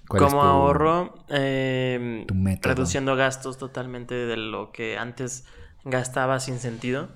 ¿Cuál 0.09 0.23
es 0.25 0.29
¿Cómo 0.31 0.41
tu- 0.43 0.49
ahorro? 0.49 1.15
Eh, 1.29 2.25
tu 2.27 2.35
método? 2.35 2.75
reduciendo 2.75 3.17
gastos 3.17 3.59
totalmente 3.59 4.15
de 4.15 4.37
lo 4.39 4.71
que 4.73 4.97
antes 4.97 5.45
gastaba 5.85 6.41
sin 6.41 6.59
sentido. 6.59 7.09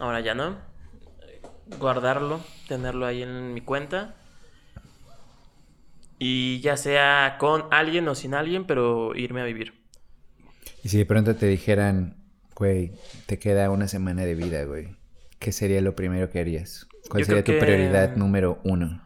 Ahora 0.00 0.20
ya 0.20 0.34
no. 0.34 0.56
Guardarlo, 1.78 2.40
tenerlo 2.68 3.06
ahí 3.06 3.22
en 3.22 3.54
mi 3.54 3.60
cuenta. 3.60 4.16
Y 6.18 6.60
ya 6.60 6.76
sea 6.76 7.36
con 7.38 7.64
alguien 7.70 8.08
o 8.08 8.14
sin 8.14 8.34
alguien, 8.34 8.64
pero 8.66 9.14
irme 9.14 9.40
a 9.42 9.44
vivir. 9.44 9.74
Y 10.82 10.88
si 10.88 10.98
de 10.98 11.06
pronto 11.06 11.36
te 11.36 11.46
dijeran, 11.46 12.16
güey, 12.54 12.92
te 13.26 13.38
queda 13.38 13.70
una 13.70 13.88
semana 13.88 14.22
de 14.24 14.34
vida, 14.34 14.64
güey, 14.64 14.96
¿qué 15.38 15.52
sería 15.52 15.80
lo 15.80 15.94
primero 15.94 16.30
que 16.30 16.40
harías? 16.40 16.86
¿Cuál 17.10 17.22
Yo 17.22 17.26
sería 17.26 17.44
tu 17.44 17.52
que- 17.52 17.58
prioridad 17.58 18.16
número 18.16 18.60
uno? 18.64 19.02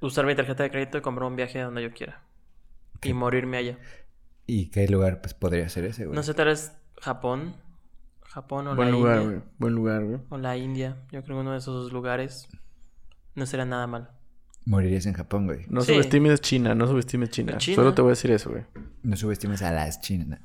Usar 0.00 0.26
mi 0.26 0.34
tarjeta 0.34 0.62
de 0.62 0.70
crédito 0.70 0.98
y 0.98 1.00
comprar 1.00 1.28
un 1.28 1.36
viaje 1.36 1.60
a 1.60 1.64
donde 1.66 1.82
yo 1.82 1.92
quiera. 1.92 2.22
Y 3.02 3.12
morirme 3.12 3.56
allá. 3.58 3.78
¿Y 4.46 4.66
qué 4.70 4.86
lugar 4.88 5.20
pues 5.20 5.32
podría 5.34 5.68
ser 5.68 5.84
ese, 5.84 6.04
güey? 6.06 6.14
No 6.16 6.22
sé, 6.22 6.34
tal 6.34 6.46
vez 6.48 6.72
Japón. 7.00 7.56
Japón 8.24 8.68
o 8.68 8.76
Buen 8.76 8.90
la 8.90 8.96
lugar, 8.96 9.16
India. 9.22 9.30
güey. 9.38 9.42
Buen 9.58 9.74
lugar, 9.74 10.04
güey. 10.04 10.20
O 10.28 10.38
la 10.38 10.56
India. 10.56 10.96
Yo 11.12 11.22
creo 11.22 11.36
que 11.36 11.40
uno 11.40 11.52
de 11.52 11.58
esos 11.58 11.92
lugares 11.92 12.48
no 13.34 13.46
sería 13.46 13.64
nada 13.64 13.86
mal. 13.86 14.10
Morirías 14.66 15.06
en 15.06 15.14
Japón, 15.14 15.46
güey. 15.46 15.64
No 15.68 15.80
Sí. 15.80 15.92
subestimes 15.94 16.40
China, 16.42 16.74
no 16.74 16.86
subestimes 16.86 17.30
China. 17.30 17.56
China. 17.56 17.76
Solo 17.76 17.94
te 17.94 18.02
voy 18.02 18.10
a 18.10 18.12
decir 18.12 18.30
eso, 18.32 18.50
güey. 18.50 18.64
No 19.02 19.16
subestimes 19.16 19.62
a 19.62 19.70
las 19.70 20.00
chinas. 20.02 20.40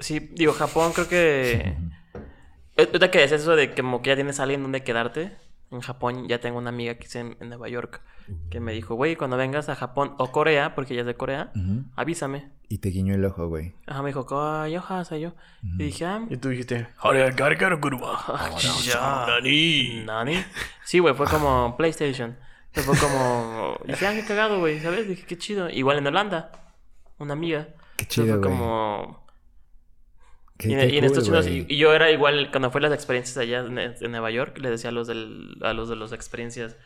Sí, 0.00 0.18
digo, 0.18 0.52
Japón 0.52 0.92
creo 0.92 1.08
que... 1.08 1.76
Eh, 2.74 2.86
Ahorita 2.86 3.10
que 3.10 3.18
decías 3.18 3.42
eso 3.42 3.54
de 3.54 3.68
que 3.74 3.82
como 3.82 4.00
que 4.00 4.08
ya 4.08 4.14
tienes 4.16 4.40
a 4.40 4.44
alguien 4.44 4.62
donde 4.62 4.82
quedarte. 4.82 5.36
en 5.70 5.80
Japón. 5.82 6.26
Ya 6.26 6.40
tengo 6.40 6.56
una 6.56 6.70
amiga 6.70 6.94
que 6.94 7.04
es 7.06 7.14
en, 7.16 7.36
en 7.38 7.50
Nueva 7.50 7.68
York 7.68 8.00
que 8.50 8.60
me 8.60 8.72
dijo, 8.72 8.94
güey, 8.94 9.14
cuando 9.14 9.36
vengas 9.36 9.68
a 9.68 9.74
Japón 9.76 10.14
o 10.16 10.32
Corea, 10.32 10.74
porque 10.74 10.94
ella 10.94 11.02
es 11.02 11.06
de 11.06 11.14
Corea, 11.14 11.52
avísame. 11.96 12.50
Y 12.70 12.78
te 12.78 12.88
guiñó 12.88 13.14
el 13.14 13.24
ojo, 13.26 13.46
güey. 13.48 13.74
Ajá, 13.86 14.00
me 14.00 14.08
dijo, 14.08 14.26
"Ay, 14.40 14.74
ohasa", 14.78 15.18
yo. 15.18 15.34
Y 15.62 15.84
dije, 15.84 16.06
ah, 16.06 16.24
Y 16.30 16.36
tú 16.38 16.48
dijiste. 16.48 16.86
Nani. 19.26 20.04
¿Nani? 20.06 20.44
Sí, 20.84 20.98
güey, 20.98 21.14
fue 21.14 21.26
como 21.26 21.76
PlayStation. 21.76 22.36
Fue 22.72 22.96
como. 22.98 23.78
Dije, 23.86 24.06
ah, 24.06 24.12
qué 24.14 24.24
cagado, 24.24 24.58
güey, 24.60 24.80
¿sabes? 24.80 25.06
Dije, 25.08 25.24
qué 25.26 25.36
chido. 25.36 25.68
Igual 25.70 25.98
en 25.98 26.06
Holanda, 26.06 26.50
una 27.18 27.34
amiga. 27.34 27.68
Qué 27.96 28.06
chido, 28.06 28.26
Fue 28.26 28.36
güey. 28.38 28.50
como. 28.50 29.22
Qué- 30.58 30.68
y, 30.68 30.76
qué 30.76 30.86
y 30.94 30.98
en 30.98 31.04
Estados 31.04 31.28
cool, 31.28 31.38
Unidos, 31.38 31.46
güey. 31.48 31.66
y, 31.68 31.74
y 31.74 31.78
yo 31.78 31.92
era 31.92 32.10
igual, 32.10 32.50
cuando 32.50 32.70
fue 32.70 32.80
las 32.80 32.92
experiencias 32.92 33.36
allá 33.36 33.60
en, 33.60 33.78
en 33.78 34.10
Nueva 34.12 34.30
York, 34.30 34.58
le 34.58 34.70
decía 34.70 34.90
a 34.90 34.92
los, 34.92 35.08
del, 35.08 35.56
a 35.62 35.72
los 35.72 35.88
de 35.88 35.96
las 35.96 36.12
experiencias, 36.12 36.76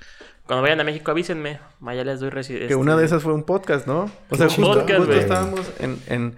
cuando 0.46 0.62
vayan 0.62 0.80
a 0.80 0.84
México 0.84 1.10
avísenme, 1.10 1.58
allá 1.84 2.02
les 2.04 2.20
doy 2.20 2.30
residencia. 2.30 2.68
Que 2.68 2.74
una 2.74 2.96
de 2.96 3.04
esas 3.04 3.22
fue 3.22 3.34
un 3.34 3.42
podcast, 3.44 3.86
¿no? 3.86 4.10
O 4.30 4.36
sea, 4.36 4.46
Un 4.46 4.52
justo, 4.54 4.72
podcast, 4.72 4.98
justo 4.98 5.06
güey. 5.12 5.18
estábamos 5.18 5.72
en, 5.78 6.00
en, 6.06 6.36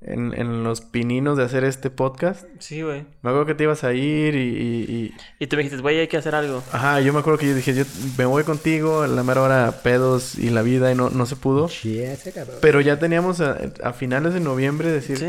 en, 0.00 0.32
en 0.38 0.62
los 0.64 0.80
pininos 0.80 1.36
de 1.36 1.44
hacer 1.44 1.64
este 1.64 1.90
podcast. 1.90 2.44
Sí, 2.60 2.82
güey. 2.82 3.02
Me 3.22 3.30
acuerdo 3.30 3.46
que 3.46 3.54
te 3.54 3.64
ibas 3.64 3.82
a 3.84 3.92
ir 3.92 4.34
y... 4.36 4.38
y- 4.38 4.94
y- 4.94 5.14
Y 5.40 5.46
tú 5.48 5.56
me 5.56 5.62
dijiste, 5.64 5.82
güey, 5.82 5.98
hay 5.98 6.08
que 6.08 6.16
hacer 6.16 6.34
algo. 6.34 6.62
Ajá, 6.72 7.00
yo 7.00 7.12
me 7.12 7.18
acuerdo 7.18 7.38
que 7.38 7.46
yo 7.48 7.54
dije, 7.54 7.74
yo 7.74 7.84
me 8.16 8.24
voy 8.24 8.44
contigo, 8.44 9.02
a 9.02 9.08
la 9.08 9.22
mera 9.24 9.42
hora 9.42 9.72
pedos 9.82 10.36
y 10.36 10.50
la 10.50 10.62
vida 10.62 10.92
y 10.92 10.94
no, 10.94 11.10
no 11.10 11.26
se 11.26 11.36
pudo. 11.36 11.68
Sí, 11.68 11.98
ese 12.00 12.32
cabrón. 12.32 12.56
Pero 12.60 12.80
ya 12.80 12.98
teníamos 12.98 13.40
a, 13.40 13.58
a 13.82 13.92
finales 13.92 14.34
de 14.34 14.40
noviembre 14.40 14.90
decir, 14.90 15.18
Sí, 15.18 15.26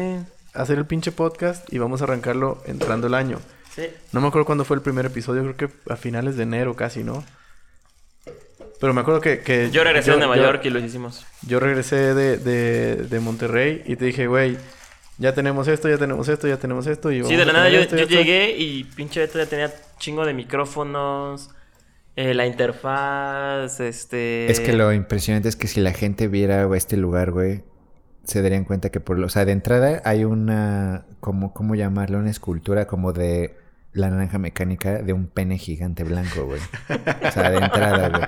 hacer 0.54 0.78
el 0.78 0.86
pinche 0.86 1.12
podcast 1.12 1.72
y 1.74 1.78
vamos 1.80 2.02
a 2.02 2.06
arrancarlo 2.06 2.62
entrando 2.66 3.08
el 3.08 3.14
año. 3.16 3.40
sí. 3.76 3.84
No 4.12 4.22
me 4.22 4.28
acuerdo 4.28 4.46
cuándo 4.46 4.66
fue 4.66 4.76
el 4.78 4.82
primer 4.84 5.06
episodio, 5.08 5.42
creo 5.56 5.56
que 5.56 5.92
a 5.92 5.96
finales 5.96 6.36
de 6.38 6.44
enero 6.44 6.76
casi, 6.76 7.04
¿no? 7.04 7.24
Pero 8.80 8.94
me 8.94 9.02
acuerdo 9.02 9.20
que... 9.22 9.40
que 9.42 9.70
Yo 9.72 9.84
regresé 9.84 10.12
a 10.12 10.16
Nueva 10.16 10.38
yo- 10.38 10.44
York 10.44 10.62
y 10.66 10.70
lo 10.70 10.80
hicimos. 10.80 11.26
Yo 11.46 11.60
regresé 11.60 12.14
de, 12.14 12.38
de, 12.38 12.96
de 12.96 13.20
Monterrey 13.20 13.82
y 13.86 13.96
te 13.98 14.06
dije, 14.06 14.28
güey, 14.28 14.58
ya 15.18 15.34
tenemos 15.34 15.68
esto, 15.68 15.90
ya 15.90 15.98
tenemos 15.98 16.30
esto, 16.30 16.48
ya 16.48 16.58
tenemos 16.58 16.88
esto. 16.88 17.12
Y 17.12 17.24
Sí, 17.26 17.36
de 17.36 17.46
la 17.46 17.52
nada 17.54 17.70
yo, 17.70 17.80
esto 17.80 17.96
y 17.96 18.00
yo 18.00 18.04
esto". 18.06 18.16
llegué 18.16 18.56
y 18.58 18.86
pinche 18.86 19.20
Beto 19.20 19.38
ya 19.38 19.46
tenía 19.48 19.74
chingo 20.00 20.26
de 20.26 20.34
micrófonos, 20.34 21.50
eh, 22.16 22.34
la 22.34 22.46
interfaz, 22.48 23.80
este... 23.82 24.50
Es 24.50 24.60
que 24.62 24.74
lo 24.74 24.94
impresionante 24.94 25.50
es 25.50 25.56
que 25.56 25.68
si 25.68 25.82
la 25.82 25.92
gente 25.92 26.28
viera 26.30 26.68
este 26.76 26.96
lugar, 26.98 27.32
güey, 27.32 27.64
se 28.24 28.42
darían 28.42 28.64
cuenta 28.64 28.90
que 28.92 29.00
por 29.02 29.18
lo... 29.20 29.28
O 29.28 29.30
sea, 29.30 29.44
de 29.46 29.52
entrada 29.52 30.02
hay 30.06 30.24
una... 30.24 31.06
como 31.20 31.54
¿Cómo 31.54 31.76
llamarlo? 31.76 32.18
Una 32.18 32.30
escultura 32.32 32.88
como 32.88 33.12
de 33.12 33.58
la 33.92 34.10
naranja 34.10 34.38
mecánica 34.38 35.02
de 35.02 35.14
un 35.14 35.28
pene 35.28 35.58
gigante 35.58 36.04
blanco, 36.04 36.46
güey. 36.46 36.62
O 36.90 37.32
sea, 37.32 37.50
de 37.50 37.58
entrada, 37.58 38.10
güey. 38.10 38.22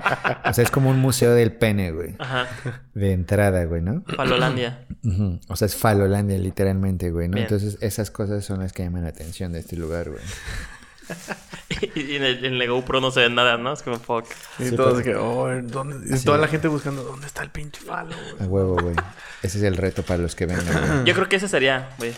O 0.50 0.52
sea, 0.54 0.64
es 0.64 0.70
como 0.70 0.90
un 0.90 0.98
museo 0.98 1.34
del 1.34 1.52
pene, 1.52 1.92
güey. 1.92 2.16
Ajá, 2.18 2.48
De 2.94 3.12
entrada, 3.12 3.64
güey, 3.64 3.80
¿no? 3.82 4.02
Falolandia. 4.16 4.86
Ujú. 5.04 5.40
O 5.48 5.56
sea, 5.56 5.66
es 5.66 5.76
Falolandia, 5.76 6.38
literalmente, 6.38 7.10
güey, 7.10 7.28
¿no? 7.28 7.34
Bien. 7.34 7.44
Entonces, 7.44 7.78
esas 7.80 8.10
cosas 8.10 8.44
son 8.44 8.60
las 8.60 8.72
que 8.72 8.82
llaman 8.82 9.02
la 9.02 9.10
atención 9.10 9.52
de 9.52 9.60
este 9.60 9.76
lugar, 9.76 10.10
güey. 10.10 10.22
y 11.94 12.16
en 12.16 12.22
el, 12.22 12.44
en 12.44 12.54
el 12.60 12.68
GoPro 12.70 13.00
no 13.00 13.10
se 13.10 13.20
ve 13.20 13.30
nada, 13.30 13.56
¿no? 13.56 13.72
Es 13.72 13.82
como 13.82 13.98
fuck. 13.98 14.26
Y 14.58 14.66
Sí, 14.66 14.76
todos 14.76 15.02
que, 15.02 15.14
oh, 15.14 15.48
¿dónde? 15.62 16.14
Y 16.16 16.20
toda 16.20 16.38
la 16.38 16.48
gente 16.48 16.68
buscando, 16.68 17.02
¿dónde 17.02 17.26
está 17.26 17.42
el 17.42 17.50
pinche 17.50 17.80
falo? 17.82 18.14
güey?" 18.16 18.42
A 18.46 18.50
huevo, 18.50 18.76
güey. 18.80 18.96
Ese 19.42 19.58
es 19.58 19.64
el 19.64 19.76
reto 19.76 20.02
para 20.02 20.22
los 20.22 20.34
que 20.34 20.46
vengan, 20.46 20.66
güey. 20.66 21.04
Yo 21.04 21.14
creo 21.14 21.28
que 21.28 21.36
ese 21.36 21.48
sería, 21.48 21.90
güey. 21.98 22.14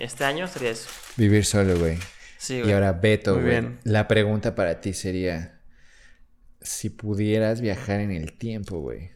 Este 0.00 0.24
año 0.24 0.46
sería 0.48 0.70
eso. 0.70 0.88
Vivir 1.16 1.44
solo, 1.44 1.78
güey. 1.78 1.98
Sí, 2.42 2.62
Y 2.64 2.70
ahora, 2.72 2.92
Beto, 2.94 3.34
Muy 3.34 3.42
güey. 3.42 3.60
bien. 3.60 3.78
La 3.84 4.08
pregunta 4.08 4.54
para 4.54 4.80
ti 4.80 4.94
sería: 4.94 5.60
si 6.62 6.88
pudieras 6.90 7.60
viajar 7.60 8.00
en 8.00 8.10
el 8.10 8.32
tiempo, 8.32 8.80
güey. 8.80 9.10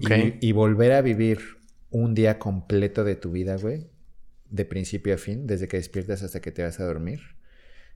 y- 0.00 0.06
Ok. 0.06 0.12
Y, 0.40 0.50
volver 0.52 0.90
a 0.92 1.00
vivir 1.02 1.38
un 1.90 2.14
día 2.14 2.40
completo 2.40 3.04
de 3.04 3.14
tu 3.14 3.30
vida, 3.30 3.56
güey. 3.56 3.86
De 4.50 4.64
principio 4.64 5.14
a 5.14 5.18
fin, 5.18 5.46
desde 5.46 5.68
que 5.68 5.76
despiertas 5.76 6.22
hasta 6.24 6.40
que 6.40 6.50
te 6.50 6.62
vas 6.64 6.80
a 6.80 6.84
dormir. 6.84 7.20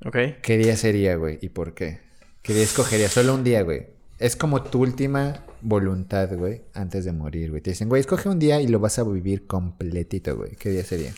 ¿Ok? 0.06 0.16
¿Qué 0.43 0.56
día 0.59 0.77
sería, 0.77 1.16
güey? 1.16 1.39
¿Y 1.43 1.48
por 1.48 1.74
qué? 1.74 1.98
¿Qué 2.43 2.55
día 2.55 2.62
escogerías? 2.62 3.10
Solo 3.10 3.35
un 3.35 3.43
día, 3.43 3.62
güey. 3.62 3.89
Es 4.20 4.36
como 4.36 4.62
tu 4.62 4.81
última 4.82 5.44
voluntad, 5.60 6.32
güey, 6.36 6.62
antes 6.74 7.05
de 7.05 7.12
morir, 7.12 7.51
güey. 7.51 7.62
Te 7.62 7.70
dicen, 7.70 7.89
güey, 7.89 8.01
escoge 8.01 8.28
un 8.28 8.39
día 8.39 8.60
y 8.60 8.69
lo 8.69 8.78
vas 8.78 8.98
a 9.01 9.05
vivir 9.05 9.47
completito, 9.48 10.36
güey. 10.36 10.52
¿Qué 10.56 10.70
día 10.70 10.85
sería? 10.85 11.12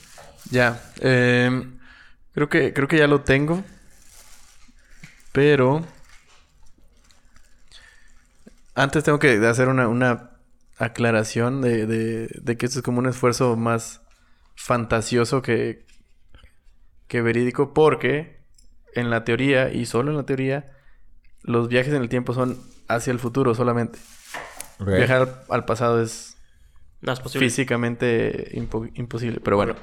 Ya. 0.51 0.83
em, 1.01 1.79
creo, 2.35 2.49
que, 2.49 2.73
creo 2.73 2.89
que 2.89 2.99
ya 2.99 3.07
lo 3.07 3.23
tengo. 3.23 3.63
Pero... 5.33 5.85
Antes 8.75 9.05
tengo 9.05 9.19
que 9.19 9.35
hacer 9.47 9.69
una, 9.69 9.89
una 9.89 10.31
aclaración 10.79 11.61
de, 11.61 11.87
de, 11.87 12.29
de 12.41 12.57
que 12.57 12.67
esto 12.67 12.79
es 12.79 12.85
como 12.85 12.99
un 13.01 13.07
esfuerzo 13.07 13.57
más 13.57 14.01
fantasioso 14.55 15.43
que, 15.43 15.85
que 17.09 17.21
verídico. 17.21 17.75
Porque 17.75 18.41
en 18.95 19.11
la 19.11 19.25
teoría, 19.25 19.73
y 19.73 19.87
solo 19.87 20.11
en 20.13 20.17
la 20.17 20.25
teoría, 20.25 20.73
los 21.43 21.69
viajes 21.69 21.93
en 21.93 22.01
el 22.03 22.09
tiempo 22.09 22.33
son 22.33 22.59
hacia 22.89 23.11
el 23.13 23.19
futuro 23.19 23.55
solamente. 23.55 23.99
Viajar 24.79 25.45
al 25.51 25.65
pasado 25.67 26.01
es 26.01 26.37
No 27.03 27.13
es 27.13 27.21
posible. 27.21 27.47
físicamente 27.49 28.51
impo- 28.57 28.91
imposible. 28.95 29.41
Pero 29.43 29.57
bueno. 29.57 29.75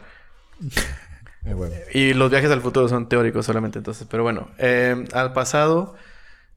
Eh. 1.48 1.86
Y 1.94 2.14
los 2.14 2.30
viajes 2.30 2.52
al 2.52 2.62
futuro 2.62 2.88
son 2.90 3.08
teóricos 3.08 3.46
solamente, 3.46 3.80
entonces. 3.80 4.08
Pero 4.10 4.24
bueno, 4.24 4.50
eh, 4.58 5.06
al 5.14 5.34
pasado, 5.34 5.96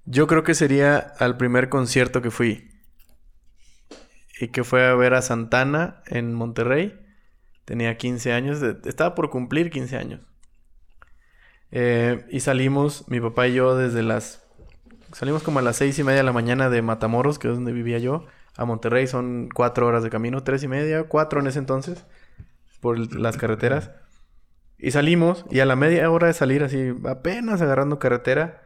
yo 0.04 0.26
creo 0.26 0.42
que 0.42 0.54
sería 0.54 0.98
al 0.98 1.36
primer 1.36 1.68
concierto 1.68 2.22
que 2.22 2.30
fui. 2.30 2.70
Y 4.40 4.48
que 4.48 4.64
fue 4.64 4.86
a 4.86 4.94
ver 4.94 5.14
a 5.14 5.22
Santana 5.22 6.02
en 6.06 6.34
Monterrey. 6.34 6.98
Tenía 7.64 7.96
15 7.96 8.32
años, 8.32 8.62
estaba 8.62 9.14
por 9.14 9.30
cumplir 9.30 9.70
15 9.70 9.96
años. 9.96 10.20
Eh, 11.70 12.26
y 12.30 12.40
salimos, 12.40 13.08
mi 13.08 13.20
papá 13.20 13.46
y 13.46 13.54
yo, 13.54 13.76
desde 13.76 14.02
las. 14.02 14.42
Salimos 15.12 15.42
como 15.42 15.58
a 15.58 15.62
las 15.62 15.76
seis 15.76 15.98
y 15.98 16.04
media 16.04 16.18
de 16.18 16.24
la 16.24 16.32
mañana 16.32 16.70
de 16.70 16.82
Matamoros, 16.82 17.38
que 17.38 17.48
es 17.48 17.54
donde 17.54 17.72
vivía 17.72 17.98
yo, 17.98 18.26
a 18.56 18.64
Monterrey. 18.64 19.06
Son 19.06 19.48
cuatro 19.52 19.86
horas 19.86 20.02
de 20.02 20.10
camino, 20.10 20.42
tres 20.42 20.62
y 20.62 20.68
media, 20.68 21.04
cuatro 21.04 21.40
en 21.40 21.46
ese 21.46 21.58
entonces, 21.58 22.04
por 22.80 23.14
las 23.14 23.36
carreteras. 23.36 23.90
Y 24.82 24.92
salimos, 24.92 25.44
y 25.50 25.60
a 25.60 25.66
la 25.66 25.76
media 25.76 26.10
hora 26.10 26.26
de 26.26 26.32
salir, 26.32 26.62
así, 26.62 26.94
apenas 27.06 27.60
agarrando 27.60 27.98
carretera, 27.98 28.62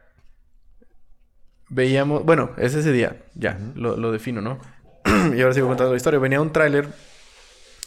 veíamos, 1.68 2.24
bueno, 2.24 2.52
es 2.56 2.74
ese 2.74 2.92
día, 2.92 3.24
ya, 3.34 3.58
lo, 3.74 3.96
lo 3.96 4.12
defino, 4.12 4.40
¿no? 4.40 4.60
y 5.34 5.40
ahora 5.40 5.54
sigo 5.54 5.66
contando 5.66 5.92
la 5.92 5.96
historia. 5.96 6.20
Venía 6.20 6.40
un 6.40 6.52
tráiler 6.52 6.88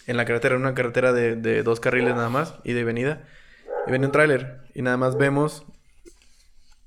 en 0.08 0.18
la 0.18 0.26
carretera, 0.26 0.56
en 0.56 0.62
una 0.62 0.74
carretera 0.74 1.14
de, 1.14 1.36
de 1.36 1.64
dos 1.64 1.80
carriles 1.80 2.16
nada 2.16 2.30
más, 2.30 2.56
y 2.64 2.74
de 2.74 2.84
venida. 2.84 3.24
Y 3.88 3.91
venía 3.91 4.08
un 4.08 4.12
tráiler, 4.12 4.62
y 4.74 4.82
nada 4.82 4.98
más 4.98 5.18
vemos 5.18 5.66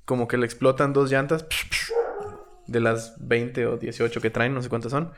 como 0.05 0.29
que 0.29 0.37
le 0.37 0.45
explotan 0.45 0.93
dos 0.93 1.11
llantas 1.11 1.47
de 2.67 2.81
las 2.81 3.15
20 3.27 3.67
o 3.67 3.77
18 3.79 4.21
que 4.21 4.31
traen, 4.31 4.55
no 4.55 4.63
sé 4.63 4.69
cuántas 4.69 4.91
son. 4.91 5.13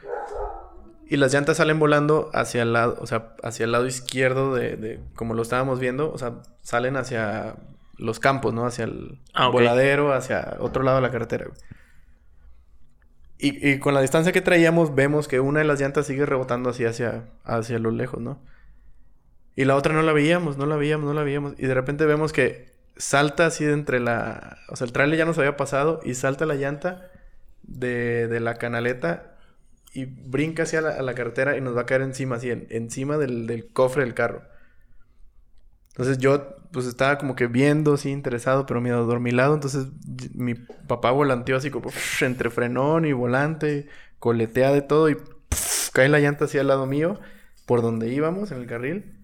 Y 1.13 1.19
las 1.19 1.35
llantas 1.35 1.59
salen 1.59 1.79
volando 1.79 2.31
hacia 2.33 2.63
el 2.63 2.73
lado, 2.73 2.97
o 2.99 3.07
sea, 3.07 3.35
hacia 3.43 3.65
el 3.65 3.73
lado 3.73 3.87
izquierdo 3.87 4.55
de, 4.55 4.77
de 4.77 5.01
como 5.15 5.35
lo 5.35 5.43
estábamos 5.43 5.79
viendo, 5.79 6.11
o 6.11 6.17
sea, 6.17 6.41
salen 6.63 6.97
hacia 6.97 7.57
los 7.99 8.19
campos, 8.19 8.55
¿no? 8.55 8.65
Hacia 8.65 8.85
el 8.85 9.21
Ah, 9.35 9.49
voladero, 9.49 10.15
hacia 10.15 10.57
otro 10.61 10.83
lado 10.83 10.97
de 10.97 11.03
la 11.03 11.11
carretera. 11.11 11.45
güey. 11.45 11.59
Y, 13.39 13.69
y 13.73 13.79
con 13.79 13.93
la 13.93 14.01
distancia 14.01 14.33
que 14.33 14.41
traíamos, 14.41 14.95
vemos 14.95 15.29
que 15.29 15.41
una 15.41 15.59
de 15.61 15.67
las 15.67 15.81
llantas 15.81 16.07
sigue 16.07 16.25
rebotando 16.25 16.71
así 16.71 16.87
hacia, 16.87 17.25
hacia 17.45 17.79
lo 17.79 17.91
lejos, 17.91 18.21
¿no? 18.21 18.41
Y 19.55 19.67
la 19.67 19.77
otra 19.77 19.93
no 19.93 20.01
la 20.03 20.13
veíamos, 20.15 20.57
no 20.57 20.65
la 20.65 20.77
veíamos, 20.77 21.07
no 21.07 21.13
la 21.13 21.25
veíamos. 21.25 21.53
Y 21.59 21.67
de 21.67 21.75
repente 21.75 22.07
vemos 22.07 22.33
que 22.33 22.73
salta 22.97 23.45
así 23.47 23.67
de 23.67 23.75
entre 23.75 24.01
la... 24.01 24.57
O 24.71 24.77
sea, 24.77 24.87
el 24.87 24.93
trailer 24.93 25.19
ya 25.19 25.25
nos 25.27 25.37
había 25.39 25.59
pasado 25.59 26.01
y 26.05 26.15
salta 26.15 26.47
la 26.47 26.55
llanta 26.55 27.11
de, 27.65 28.29
de 28.29 28.41
la 28.41 28.55
canaleta 28.55 29.32
y 29.95 30.07
brinca 30.07 30.65
hacia 30.65 30.81
la, 30.81 30.91
a 30.91 31.03
la 31.03 31.15
carretera 31.15 31.57
y 31.57 31.61
nos 31.61 31.77
va 31.77 31.83
a 31.83 31.87
caer 31.87 32.03
encima, 32.03 32.37
así, 32.37 32.51
en- 32.51 32.67
encima 32.71 33.19
del, 33.19 33.47
del 33.47 33.73
cofre 33.73 34.05
del 34.05 34.15
carro. 34.15 34.43
Entonces 35.91 36.19
yo, 36.19 36.57
pues 36.73 36.87
estaba 36.87 37.19
como 37.19 37.37
que 37.37 37.47
viendo, 37.47 37.95
así, 37.95 38.11
interesado, 38.11 38.65
pero 38.65 38.81
medio 38.81 39.05
dormilado. 39.05 39.55
Entonces 39.55 39.87
mi 40.35 40.55
papá 40.55 41.11
volanteó 41.11 41.57
así 41.57 41.71
como 41.71 41.91
entre 42.21 42.51
frenón 42.51 43.05
y 43.05 43.13
volante, 43.13 43.89
coletea 44.19 44.73
de 44.73 44.83
todo 44.83 45.11
y 45.11 45.17
cae 45.93 46.09
la 46.09 46.19
llanta 46.21 46.47
así 46.47 46.59
al 46.59 46.69
lado 46.69 46.87
mío, 46.87 47.21
por 47.67 47.83
donde 47.83 48.09
íbamos, 48.09 48.51
en 48.53 48.59
el 48.61 48.67
carril. 48.67 49.19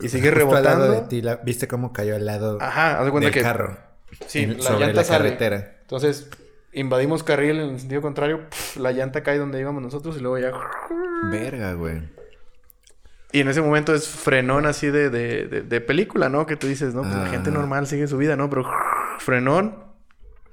Y 0.00 0.08
sigue 0.08 0.30
Justo 0.32 0.56
al 0.56 0.64
lado 0.64 0.84
rebotando. 0.84 1.02
de 1.02 1.08
ti, 1.08 1.22
la- 1.22 1.36
¿Viste 1.36 1.68
cómo 1.68 1.92
cayó 1.92 2.16
al 2.16 2.26
lado 2.26 2.58
Ajá, 2.60 2.98
haz 2.98 3.04
de 3.04 3.10
cuenta 3.12 3.26
del 3.26 3.34
que... 3.34 3.42
carro? 3.42 3.78
Sí, 4.26 4.42
En- 4.42 4.56
la 4.56 4.62
sobre 4.64 4.80
llanta 4.86 5.00
la 5.02 5.04
sale. 5.04 5.24
carretera. 5.36 5.76
Entonces, 5.82 6.28
invadimos 6.72 7.22
carril 7.22 7.58
en 7.60 7.70
el 7.70 7.80
sentido 7.80 8.00
contrario, 8.02 8.48
pf, 8.48 8.78
la 8.80 8.92
llanta 8.92 9.22
cae 9.22 9.38
donde 9.38 9.60
íbamos 9.60 9.82
nosotros 9.82 10.16
y 10.16 10.20
luego 10.20 10.38
ya... 10.38 10.52
Verga, 11.30 11.72
güey. 11.74 12.02
Y 13.32 13.40
en 13.40 13.48
ese 13.48 13.60
momento 13.62 13.94
es 13.94 14.08
frenón 14.08 14.66
así 14.66 14.88
de, 14.88 15.08
de, 15.10 15.46
de- 15.46 15.62
de 15.62 15.80
película, 15.80 16.28
¿no? 16.28 16.46
Que 16.46 16.56
tú 16.56 16.66
dices, 16.66 16.94
¿no? 16.94 17.02
Pues 17.02 17.14
la 17.14 17.24
Ah. 17.24 17.28
gente 17.28 17.50
normal 17.50 17.86
sigue 17.86 18.06
su 18.08 18.16
vida, 18.16 18.36
¿no? 18.36 18.48
Pero 18.50 18.68
frenón, 19.18 19.84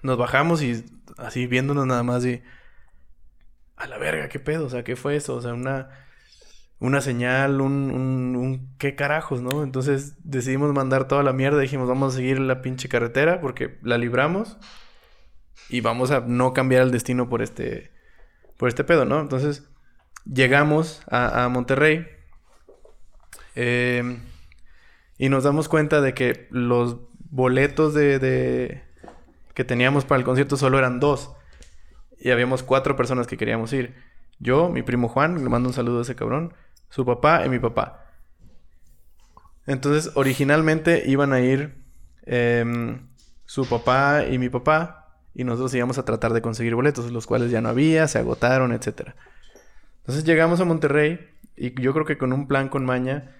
Nos 0.03 0.17
bajamos 0.17 0.61
y 0.61 0.85
así 1.17 1.47
viéndonos 1.47 1.87
nada 1.87 2.03
más 2.03 2.23
y... 2.25 2.41
A 3.75 3.87
la 3.87 3.97
verga, 3.97 4.29
¿qué 4.29 4.39
pedo? 4.39 4.65
O 4.65 4.69
sea, 4.69 4.83
¿qué 4.83 4.95
fue 4.95 5.15
eso? 5.15 5.35
O 5.35 5.41
sea, 5.41 5.53
una... 5.53 5.89
Una 6.79 7.01
señal, 7.01 7.59
un, 7.61 7.89
un, 7.89 8.35
un... 8.35 8.75
¿Qué 8.77 8.95
carajos, 8.95 9.41
no? 9.41 9.63
Entonces 9.63 10.13
decidimos 10.23 10.71
mandar 10.73 11.07
toda 11.07 11.23
la 11.23 11.33
mierda. 11.33 11.59
Dijimos, 11.59 11.87
vamos 11.87 12.13
a 12.13 12.17
seguir 12.17 12.39
la 12.39 12.61
pinche 12.61 12.87
carretera 12.87 13.41
porque 13.41 13.79
la 13.81 13.97
libramos. 13.97 14.59
Y 15.69 15.81
vamos 15.81 16.11
a 16.11 16.21
no 16.21 16.53
cambiar 16.53 16.83
el 16.83 16.91
destino 16.91 17.29
por 17.29 17.41
este... 17.41 17.91
Por 18.57 18.69
este 18.69 18.83
pedo, 18.83 19.05
¿no? 19.05 19.19
Entonces 19.19 19.69
llegamos 20.25 21.01
a, 21.09 21.47
Monterrey. 21.49 22.07
eh, 23.55 24.19
y 25.19 25.29
nos 25.29 25.43
damos 25.43 25.67
cuenta 25.69 26.01
de 26.01 26.13
que 26.13 26.47
los 26.51 26.97
boletos 27.29 27.93
de, 27.93 28.19
de- 28.19 28.83
que 29.53 29.63
teníamos 29.63 30.05
para 30.05 30.19
el 30.19 30.25
concierto 30.25 30.57
solo 30.57 30.77
eran 30.79 30.99
dos. 30.99 31.31
Y 32.19 32.31
habíamos 32.31 32.63
cuatro 32.63 32.95
personas 32.95 33.27
que 33.27 33.37
queríamos 33.37 33.73
ir. 33.73 33.95
Yo, 34.39 34.69
mi 34.69 34.81
primo 34.83 35.07
Juan, 35.07 35.43
le 35.43 35.49
mando 35.49 35.69
un 35.69 35.73
saludo 35.73 35.99
a 35.99 36.01
ese 36.03 36.15
cabrón, 36.15 36.53
su 36.89 37.05
papá 37.05 37.45
y 37.45 37.49
mi 37.49 37.59
papá. 37.59 38.05
Entonces, 39.65 40.11
originalmente 40.15 41.03
iban 41.07 41.33
a 41.33 41.41
ir 41.41 41.83
em, 42.25 43.07
su 43.45 43.67
papá 43.67 44.25
y 44.29 44.37
mi 44.37 44.49
papá, 44.49 44.96
y 45.37 45.43
nosotros 45.43 45.71
íbamos 45.75 45.99
a 45.99 46.03
tratar 46.03 46.33
de 46.33 46.41
conseguir 46.41 46.73
boletos, 46.73 47.11
los 47.11 47.27
cuales 47.27 47.51
ya 47.51 47.61
no 47.61 47.69
había, 47.69 48.07
se 48.07 48.17
agotaron, 48.17 48.73
etcétera. 48.73 49.15
Entonces 49.99 50.25
llegamos 50.25 50.59
a 50.61 50.65
Monterrey 50.65 51.19
y 51.55 51.79
yo 51.79 51.93
creo 51.93 52.07
que 52.07 52.17
con 52.17 52.33
un 52.33 52.47
plan 52.47 52.69
con 52.69 52.85
maña 52.85 53.35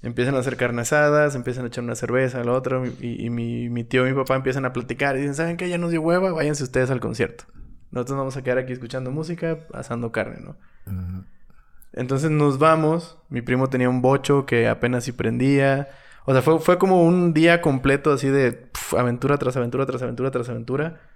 empiezan 0.00 0.34
a 0.34 0.38
hacer 0.38 0.56
carne 0.56 0.80
asadas, 0.80 1.34
empiezan 1.34 1.66
a 1.66 1.68
echar 1.68 1.84
una 1.84 1.94
cerveza, 1.94 2.42
lo 2.42 2.54
otro, 2.54 2.86
y, 2.86 3.22
y 3.22 3.28
mi, 3.28 3.68
mi 3.68 3.84
tío 3.84 4.06
y 4.06 4.12
mi 4.12 4.16
papá 4.16 4.34
empiezan 4.34 4.64
a 4.64 4.72
platicar 4.72 5.16
y 5.16 5.20
dicen, 5.20 5.34
¿saben 5.34 5.58
qué? 5.58 5.68
Ya 5.68 5.76
nos 5.76 5.90
dio 5.90 6.00
hueva, 6.00 6.32
váyanse 6.32 6.64
ustedes 6.64 6.90
al 6.90 7.00
concierto. 7.00 7.44
Nosotros 7.90 8.16
vamos 8.16 8.36
a 8.38 8.42
quedar 8.42 8.56
aquí 8.56 8.72
escuchando 8.72 9.10
música, 9.10 9.58
asando 9.74 10.10
carne, 10.10 10.38
¿no? 10.40 10.56
Entonces 11.92 12.30
nos 12.30 12.58
vamos, 12.58 13.18
mi 13.28 13.42
primo 13.42 13.68
tenía 13.68 13.90
un 13.90 14.00
bocho 14.00 14.46
que 14.46 14.68
apenas 14.68 15.04
si 15.04 15.12
prendía. 15.12 15.90
O 16.24 16.32
sea, 16.32 16.40
fue, 16.40 16.58
fue 16.60 16.78
como 16.78 17.02
un 17.02 17.34
día 17.34 17.60
completo 17.60 18.10
así 18.10 18.28
de 18.28 18.70
aventura 18.96 19.36
tras 19.36 19.58
aventura, 19.58 19.84
tras 19.84 20.00
aventura, 20.00 20.30
tras 20.30 20.48
aventura. 20.48 21.11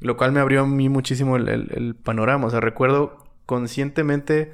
Lo 0.00 0.16
cual 0.16 0.32
me 0.32 0.40
abrió 0.40 0.62
a 0.62 0.66
mí 0.66 0.88
muchísimo 0.88 1.36
el, 1.36 1.48
el- 1.48 1.70
el 1.74 1.94
panorama. 1.96 2.46
O 2.46 2.50
sea, 2.50 2.60
recuerdo 2.60 3.18
conscientemente 3.46 4.52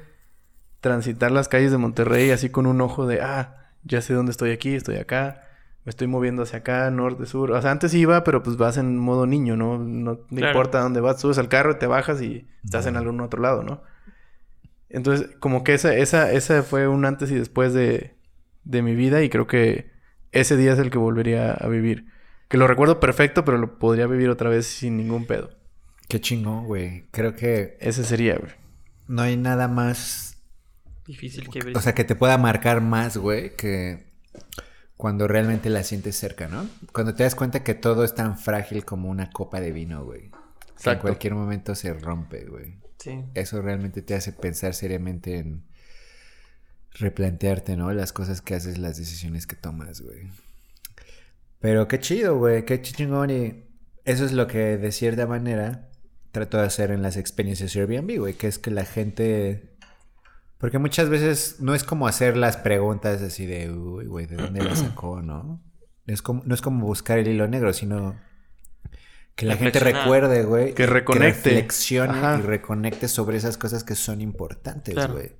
transitar 0.81 1.31
las 1.31 1.47
calles 1.47 1.71
de 1.71 1.77
Monterrey 1.77 2.31
así 2.31 2.49
con 2.49 2.65
un 2.65 2.81
ojo 2.81 3.05
de, 3.07 3.21
ah, 3.21 3.71
ya 3.83 4.01
sé 4.01 4.13
dónde 4.13 4.31
estoy 4.31 4.51
aquí, 4.51 4.73
estoy 4.75 4.95
acá. 4.97 5.41
Me 5.83 5.91
estoy 5.91 6.07
moviendo 6.07 6.41
hacia 6.43 6.59
acá, 6.59 6.89
norte, 6.89 7.27
sur. 7.27 7.51
O 7.51 7.61
sea, 7.61 7.69
antes 7.71 7.93
iba, 7.93 8.23
pero 8.23 8.41
pues 8.41 8.57
vas 8.57 8.77
en 8.77 8.97
modo 8.97 9.27
niño, 9.27 9.55
¿no? 9.55 9.77
No 9.77 10.17
te 10.17 10.37
Claro. 10.37 10.51
importa 10.51 10.79
dónde 10.79 10.99
vas. 10.99 11.21
Subes 11.21 11.37
al 11.37 11.47
carro, 11.47 11.77
te 11.77 11.85
bajas 11.85 12.21
y 12.23 12.47
estás 12.63 12.87
en 12.87 12.95
algún 12.97 13.21
otro 13.21 13.39
lado, 13.41 13.61
¿no? 13.61 13.83
Entonces, 14.89 15.35
como 15.39 15.63
que 15.63 15.73
esa, 15.73 15.95
esa, 15.95 16.31
esa 16.31 16.63
fue 16.63 16.87
un 16.87 17.05
antes 17.05 17.29
y 17.31 17.35
después 17.35 17.73
de, 17.73 18.15
de 18.63 18.81
mi 18.81 18.95
vida 18.95 19.21
y 19.23 19.29
creo 19.29 19.47
que 19.47 19.91
ese 20.31 20.57
día 20.57 20.73
es 20.73 20.79
el 20.79 20.89
que 20.89 20.97
volvería 20.97 21.51
a 21.53 21.67
vivir. 21.67 22.05
Que 22.47 22.57
lo 22.57 22.67
recuerdo 22.67 22.99
perfecto, 22.99 23.43
pero 23.43 23.57
lo 23.57 23.79
podría 23.79 24.07
vivir 24.07 24.29
otra 24.29 24.49
vez 24.49 24.67
sin 24.67 24.97
ningún 24.97 25.25
pedo. 25.25 25.49
Qué 26.07 26.21
chingón, 26.21 26.65
güey. 26.65 27.05
Creo 27.11 27.35
que 27.35 27.77
Ese 27.79 28.03
sería, 28.03 28.37
güey. 28.37 28.51
no 29.07 29.23
hay 29.23 29.37
nada 29.37 29.67
más 29.67 30.35
Difícil 31.05 31.49
que 31.49 31.73
O 31.75 31.81
sea, 31.81 31.93
que 31.93 32.03
te 32.03 32.15
pueda 32.15 32.37
marcar 32.37 32.81
más, 32.81 33.17
güey, 33.17 33.55
que 33.55 34.05
cuando 34.97 35.27
realmente 35.27 35.69
la 35.69 35.83
sientes 35.83 36.15
cerca, 36.15 36.47
¿no? 36.47 36.67
Cuando 36.93 37.13
te 37.13 37.23
das 37.23 37.35
cuenta 37.35 37.63
que 37.63 37.75
todo 37.75 38.03
es 38.03 38.15
tan 38.15 38.39
frágil 38.39 38.85
como 38.85 39.09
una 39.09 39.29
copa 39.29 39.59
de 39.59 39.71
vino, 39.71 40.03
güey. 40.03 40.31
Que 40.81 40.91
en 40.91 40.99
cualquier 40.99 41.35
momento 41.35 41.75
se 41.75 41.93
rompe, 41.93 42.45
güey. 42.45 42.79
Sí. 42.97 43.23
Eso 43.35 43.61
realmente 43.61 44.01
te 44.01 44.15
hace 44.15 44.31
pensar 44.33 44.73
seriamente 44.73 45.37
en 45.37 45.63
replantearte, 46.91 47.75
¿no? 47.75 47.91
Las 47.91 48.11
cosas 48.11 48.41
que 48.41 48.55
haces, 48.55 48.77
las 48.77 48.97
decisiones 48.97 49.45
que 49.45 49.55
tomas, 49.55 50.01
güey. 50.01 50.27
Pero 51.65 51.87
qué 51.87 51.99
chido, 51.99 52.37
güey, 52.37 52.63
qué 52.63 52.79
chingón 52.79 53.31
y 53.31 53.63
eso 54.03 54.23
es 54.23 54.33
lo 54.33 54.45
que 54.45 54.77
de 54.77 54.91
cierta 54.91 55.25
manera 55.25 55.89
trato 56.31 56.57
de 56.59 56.63
hacer 56.67 56.91
en 56.91 57.01
las 57.01 57.17
experiencias 57.17 57.75
Airbnb, 57.75 58.19
güey, 58.19 58.35
que 58.35 58.45
es 58.45 58.59
que 58.59 58.69
la 58.69 58.85
gente 58.85 59.75
porque 60.59 60.77
muchas 60.77 61.09
veces 61.09 61.55
no 61.61 61.73
es 61.73 61.83
como 61.83 62.07
hacer 62.07 62.37
las 62.37 62.55
preguntas 62.57 63.19
así 63.23 63.47
de, 63.47 63.71
uy, 63.71 64.05
güey, 64.05 64.27
¿de 64.27 64.35
dónde 64.35 64.63
la 64.63 64.75
sacó, 64.75 65.23
no? 65.23 65.59
Es 66.05 66.21
como, 66.21 66.43
no 66.45 66.53
es 66.53 66.61
como 66.61 66.85
buscar 66.85 67.17
el 67.17 67.27
hilo 67.29 67.47
negro, 67.47 67.73
sino 67.73 68.15
que 69.35 69.47
la 69.47 69.57
gente 69.57 69.79
recuerde, 69.79 70.43
güey. 70.43 70.75
Que 70.75 70.85
reconecte. 70.85 71.49
reflexione 71.49 72.13
Ajá. 72.13 72.37
y 72.37 72.41
reconecte 72.43 73.07
sobre 73.07 73.37
esas 73.37 73.57
cosas 73.57 73.83
que 73.83 73.95
son 73.95 74.21
importantes, 74.21 74.93
Claro. 74.93 75.13
güey. 75.15 75.31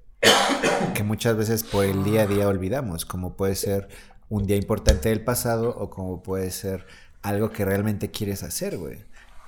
Que 0.96 1.04
muchas 1.04 1.38
veces 1.38 1.64
por 1.64 1.86
el 1.86 2.04
día 2.04 2.24
a 2.24 2.26
día 2.28 2.48
olvidamos, 2.48 3.06
como 3.06 3.38
puede 3.38 3.54
ser 3.54 3.90
un 4.30 4.48
día 4.48 4.58
importante 4.58 5.10
del 5.10 5.22
pasado 5.22 5.70
o 5.70 5.90
como 5.90 6.24
puede 6.24 6.52
ser 6.52 6.86
algo 7.22 7.52
que 7.52 7.66
realmente 7.66 8.12
quieres 8.12 8.44
hacer, 8.44 8.78
güey. 8.78 9.00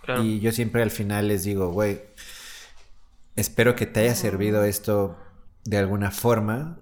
Claro. 0.04 0.24
Y 0.24 0.40
yo 0.40 0.52
siempre 0.52 0.82
al 0.82 0.91
final 0.91 1.28
les 1.28 1.44
digo, 1.44 1.72
güey, 1.72 2.02
espero 3.36 3.76
que 3.76 3.86
te 3.86 4.02
haya 4.02 4.16
servido 4.16 4.64
esto 4.64 5.18
de 5.66 5.78
alguna 5.78 6.12
forma 6.12 6.80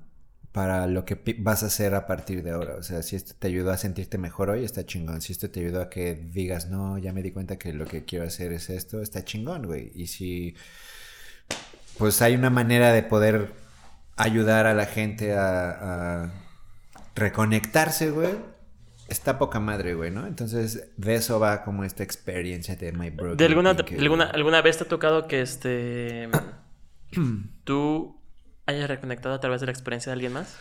para 0.52 0.88
lo 0.88 1.04
que 1.04 1.20
vas 1.40 1.64
a 1.64 1.66
hacer 1.66 1.96
a 1.96 2.08
partir 2.08 2.42
de 2.42 2.52
ahora. 2.52 2.76
O 2.76 2.84
sea, 2.84 3.04
si 3.04 3.18
esto 3.18 3.34
te 3.38 3.48
ayudó 3.48 3.72
a 3.72 3.78
sentirte 3.78 4.18
mejor 4.18 4.50
hoy, 4.50 4.64
está 4.64 4.86
chingón. 4.86 5.20
Si 5.20 5.34
esto 5.34 5.50
te 5.50 5.60
ayudó 5.60 5.82
a 5.82 5.90
que 5.90 6.16
digas, 6.16 6.70
no, 6.70 6.98
ya 6.98 7.12
me 7.12 7.22
di 7.22 7.32
cuenta 7.32 7.58
que 7.58 7.74
lo 7.74 7.86
que 7.86 8.06
quiero 8.06 8.26
hacer 8.26 8.54
es 8.54 8.70
esto, 8.70 9.02
está 9.02 9.26
chingón, 9.26 9.66
güey. 9.66 9.92
Y 9.96 10.08
si, 10.08 10.56
pues 11.98 12.22
hay 12.22 12.36
una 12.36 12.50
manera 12.50 12.94
de 12.94 13.04
poder 13.04 13.54
ayudar 14.16 14.66
a 14.66 14.74
la 14.74 14.86
gente 14.86 15.34
a, 15.34 16.24
a 16.24 16.45
reconectarse, 17.16 18.12
güey. 18.12 18.36
Está 19.08 19.38
poca 19.38 19.60
madre, 19.60 19.94
güey, 19.94 20.12
¿no? 20.12 20.26
Entonces, 20.26 20.90
de 20.98 21.16
eso 21.16 21.40
va 21.40 21.64
como 21.64 21.84
esta 21.84 22.04
experiencia 22.04 22.76
de 22.76 22.92
My 22.92 23.12
¿De 23.36 23.46
alguna, 23.46 23.72
alguna, 23.72 24.26
alguna 24.26 24.62
vez 24.62 24.78
te 24.78 24.84
ha 24.84 24.88
tocado 24.88 25.28
que 25.28 25.42
este 25.42 26.30
tú 27.64 28.20
hayas 28.66 28.90
reconectado 28.90 29.36
a 29.36 29.40
través 29.40 29.62
de 29.62 29.68
la 29.68 29.72
experiencia 29.72 30.10
de 30.10 30.14
alguien 30.14 30.34
más? 30.34 30.58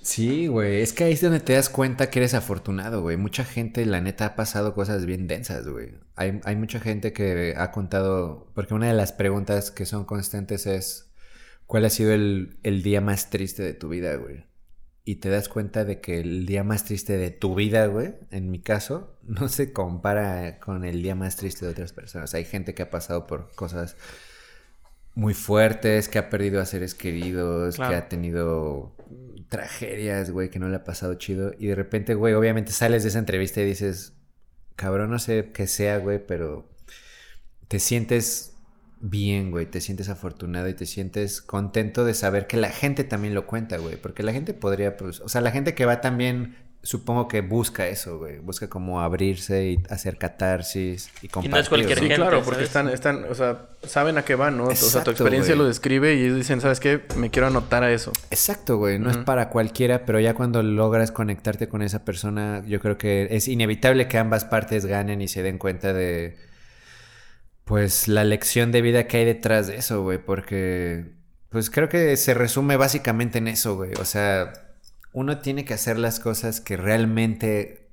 Sí, 0.00 0.46
güey. 0.46 0.80
Es 0.80 0.94
que 0.94 1.04
ahí 1.04 1.12
es 1.12 1.20
donde 1.20 1.40
te 1.40 1.52
das 1.52 1.68
cuenta 1.68 2.08
que 2.08 2.20
eres 2.20 2.32
afortunado, 2.32 3.02
güey. 3.02 3.18
Mucha 3.18 3.44
gente, 3.44 3.84
la 3.84 4.00
neta, 4.00 4.26
ha 4.26 4.36
pasado 4.36 4.72
cosas 4.72 5.04
bien 5.04 5.26
densas, 5.26 5.68
güey. 5.68 5.96
Hay, 6.16 6.40
hay 6.44 6.56
mucha 6.56 6.80
gente 6.80 7.12
que 7.12 7.54
ha 7.56 7.70
contado... 7.72 8.50
Porque 8.54 8.74
una 8.74 8.86
de 8.86 8.94
las 8.94 9.12
preguntas 9.12 9.70
que 9.70 9.84
son 9.84 10.04
constantes 10.04 10.66
es... 10.66 11.12
¿Cuál 11.66 11.84
ha 11.84 11.90
sido 11.90 12.12
el, 12.12 12.58
el 12.62 12.82
día 12.82 13.02
más 13.02 13.28
triste 13.28 13.62
de 13.62 13.74
tu 13.74 13.90
vida, 13.90 14.14
güey? 14.14 14.47
Y 15.08 15.16
te 15.16 15.30
das 15.30 15.48
cuenta 15.48 15.86
de 15.86 16.02
que 16.02 16.20
el 16.20 16.44
día 16.44 16.64
más 16.64 16.84
triste 16.84 17.16
de 17.16 17.30
tu 17.30 17.54
vida, 17.54 17.86
güey, 17.86 18.12
en 18.30 18.50
mi 18.50 18.58
caso, 18.60 19.16
no 19.22 19.48
se 19.48 19.72
compara 19.72 20.58
con 20.60 20.84
el 20.84 21.02
día 21.02 21.14
más 21.14 21.36
triste 21.36 21.64
de 21.64 21.72
otras 21.72 21.94
personas. 21.94 22.34
Hay 22.34 22.44
gente 22.44 22.74
que 22.74 22.82
ha 22.82 22.90
pasado 22.90 23.26
por 23.26 23.50
cosas 23.54 23.96
muy 25.14 25.32
fuertes, 25.32 26.10
que 26.10 26.18
ha 26.18 26.28
perdido 26.28 26.60
a 26.60 26.66
seres 26.66 26.94
queridos, 26.94 27.76
Claro. 27.76 27.90
que 27.90 27.96
ha 27.96 28.08
tenido 28.10 28.92
tragedias, 29.48 30.30
güey, 30.30 30.50
que 30.50 30.58
no 30.58 30.68
le 30.68 30.76
ha 30.76 30.84
pasado 30.84 31.14
chido. 31.14 31.52
Y 31.58 31.68
de 31.68 31.74
repente, 31.74 32.12
güey, 32.14 32.34
obviamente 32.34 32.72
sales 32.72 33.02
de 33.02 33.08
esa 33.08 33.18
entrevista 33.18 33.62
y 33.62 33.64
dices, 33.64 34.12
cabrón, 34.76 35.08
no 35.10 35.18
sé 35.18 35.52
qué 35.54 35.66
sea, 35.68 35.96
güey, 36.00 36.24
pero 36.24 36.68
te 37.66 37.78
sientes 37.80 38.47
bien, 39.00 39.50
güey, 39.50 39.66
te 39.66 39.80
sientes 39.80 40.08
afortunado 40.08 40.68
y 40.68 40.74
te 40.74 40.86
sientes 40.86 41.40
contento 41.40 42.04
de 42.04 42.14
saber 42.14 42.46
que 42.46 42.56
la 42.56 42.70
gente 42.70 43.04
también 43.04 43.34
lo 43.34 43.46
cuenta, 43.46 43.78
güey, 43.78 43.96
porque 43.96 44.22
la 44.22 44.32
gente 44.32 44.54
podría, 44.54 44.96
pues, 44.96 45.20
o 45.20 45.28
sea, 45.28 45.40
la 45.40 45.50
gente 45.50 45.74
que 45.74 45.84
va 45.84 46.00
también, 46.00 46.56
supongo 46.82 47.28
que 47.28 47.40
busca 47.40 47.86
eso, 47.86 48.18
güey, 48.18 48.38
busca 48.38 48.68
como 48.68 49.00
abrirse 49.00 49.70
y 49.70 49.82
hacer 49.90 50.16
catarsis 50.18 51.10
y 51.22 51.28
compartir. 51.28 51.68
cualquier 51.68 51.98
Sí, 51.98 52.06
gente, 52.06 52.16
claro, 52.16 52.42
porque 52.42 52.66
¿sabes? 52.66 52.94
están, 52.94 53.18
están, 53.20 53.24
o 53.30 53.34
sea, 53.34 53.66
saben 53.82 54.18
a 54.18 54.24
qué 54.24 54.34
van, 54.34 54.56
¿no? 54.56 54.64
o 54.66 54.74
sea, 54.74 55.04
tu 55.04 55.10
experiencia 55.10 55.54
güey. 55.54 55.64
lo 55.64 55.68
describe 55.68 56.14
y 56.14 56.24
ellos 56.24 56.36
dicen, 56.36 56.60
¿sabes 56.60 56.80
qué? 56.80 57.02
Me 57.16 57.30
quiero 57.30 57.46
anotar 57.46 57.82
a 57.82 57.92
eso. 57.92 58.12
Exacto, 58.30 58.78
güey. 58.78 58.98
No 58.98 59.10
es 59.10 59.16
para 59.18 59.50
cualquiera, 59.50 60.06
pero 60.06 60.18
ya 60.18 60.34
cuando 60.34 60.62
logras 60.62 61.12
conectarte 61.12 61.68
con 61.68 61.82
esa 61.82 62.04
persona, 62.04 62.62
yo 62.66 62.80
creo 62.80 62.98
que 62.98 63.28
es 63.30 63.48
inevitable 63.48 64.08
que 64.08 64.18
ambas 64.18 64.44
partes 64.44 64.86
ganen 64.86 65.20
y 65.20 65.28
se 65.28 65.42
den 65.42 65.58
cuenta 65.58 65.92
de, 65.92 66.36
pues, 67.68 68.08
la 68.08 68.24
lección 68.24 68.72
de 68.72 68.82
vida 68.82 69.06
que 69.06 69.18
hay 69.18 69.24
detrás 69.24 69.66
de 69.68 69.76
eso, 69.76 70.02
güey. 70.02 70.18
Porque, 70.18 71.12
pues, 71.50 71.70
creo 71.70 71.88
que 71.88 72.16
se 72.16 72.34
resume 72.34 72.76
básicamente 72.76 73.38
en 73.38 73.46
eso, 73.48 73.76
güey. 73.76 73.92
O 74.00 74.04
sea, 74.04 74.52
uno 75.12 75.38
tiene 75.38 75.64
que 75.64 75.74
hacer 75.74 75.98
las 75.98 76.18
cosas 76.18 76.60
que 76.60 76.76
realmente 76.76 77.84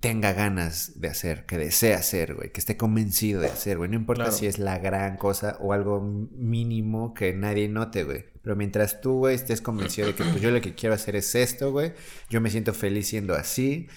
tenga 0.00 0.32
ganas 0.32 0.98
de 0.98 1.08
hacer, 1.08 1.44
que 1.44 1.58
desee 1.58 1.92
hacer, 1.92 2.34
güey, 2.34 2.50
que 2.52 2.60
esté 2.60 2.78
convencido 2.78 3.40
de 3.42 3.48
hacer, 3.48 3.76
güey. 3.76 3.90
No 3.90 3.96
importa 3.96 4.22
Claro. 4.24 4.36
si 4.36 4.46
es 4.46 4.58
la 4.58 4.78
gran 4.78 5.18
cosa 5.18 5.58
o 5.60 5.74
algo 5.74 6.00
mínimo 6.00 7.12
que 7.12 7.34
nadie 7.34 7.68
note, 7.68 8.04
güey. 8.04 8.24
Pero 8.42 8.56
mientras 8.56 9.02
tú, 9.02 9.18
güey, 9.18 9.34
estés 9.34 9.60
convencido 9.60 10.06
de 10.06 10.14
que 10.14 10.24
pues 10.24 10.40
yo 10.40 10.50
lo 10.50 10.62
que 10.62 10.74
quiero 10.74 10.94
hacer 10.94 11.16
es 11.16 11.34
esto, 11.34 11.70
güey. 11.70 11.92
Yo 12.30 12.40
me 12.40 12.48
siento 12.48 12.72
feliz 12.72 13.08
siendo 13.08 13.34
así. 13.34 13.88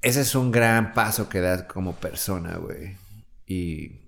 ese 0.00 0.22
es 0.22 0.34
un 0.34 0.50
gran 0.50 0.94
paso 0.94 1.28
que 1.28 1.40
das 1.40 1.64
como 1.64 1.94
persona, 1.96 2.56
güey. 2.56 2.96
Y 3.52 4.00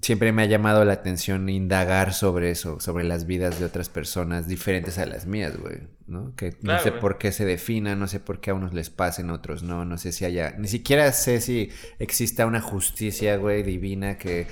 siempre 0.00 0.32
me 0.32 0.42
ha 0.42 0.46
llamado 0.46 0.84
la 0.84 0.94
atención 0.94 1.48
indagar 1.48 2.12
sobre 2.14 2.50
eso, 2.50 2.80
sobre 2.80 3.04
las 3.04 3.26
vidas 3.26 3.58
de 3.58 3.66
otras 3.66 3.88
personas 3.88 4.48
diferentes 4.48 4.98
a 4.98 5.06
las 5.06 5.26
mías, 5.26 5.56
güey, 5.58 5.78
¿no? 6.06 6.34
Que 6.36 6.56
no 6.62 6.78
sé 6.80 6.90
güey. 6.90 7.00
por 7.00 7.18
qué 7.18 7.32
se 7.32 7.44
definan, 7.44 7.98
no 8.00 8.08
sé 8.08 8.18
por 8.20 8.40
qué 8.40 8.50
a 8.50 8.54
unos 8.54 8.72
les 8.72 8.90
pasen, 8.90 9.30
a 9.30 9.34
otros 9.34 9.62
no, 9.62 9.84
no 9.84 9.98
sé 9.98 10.12
si 10.12 10.24
haya, 10.24 10.54
ni 10.58 10.68
siquiera 10.68 11.12
sé 11.12 11.40
si 11.40 11.70
exista 11.98 12.46
una 12.46 12.60
justicia, 12.60 13.36
güey, 13.36 13.62
divina 13.62 14.16
que 14.18 14.46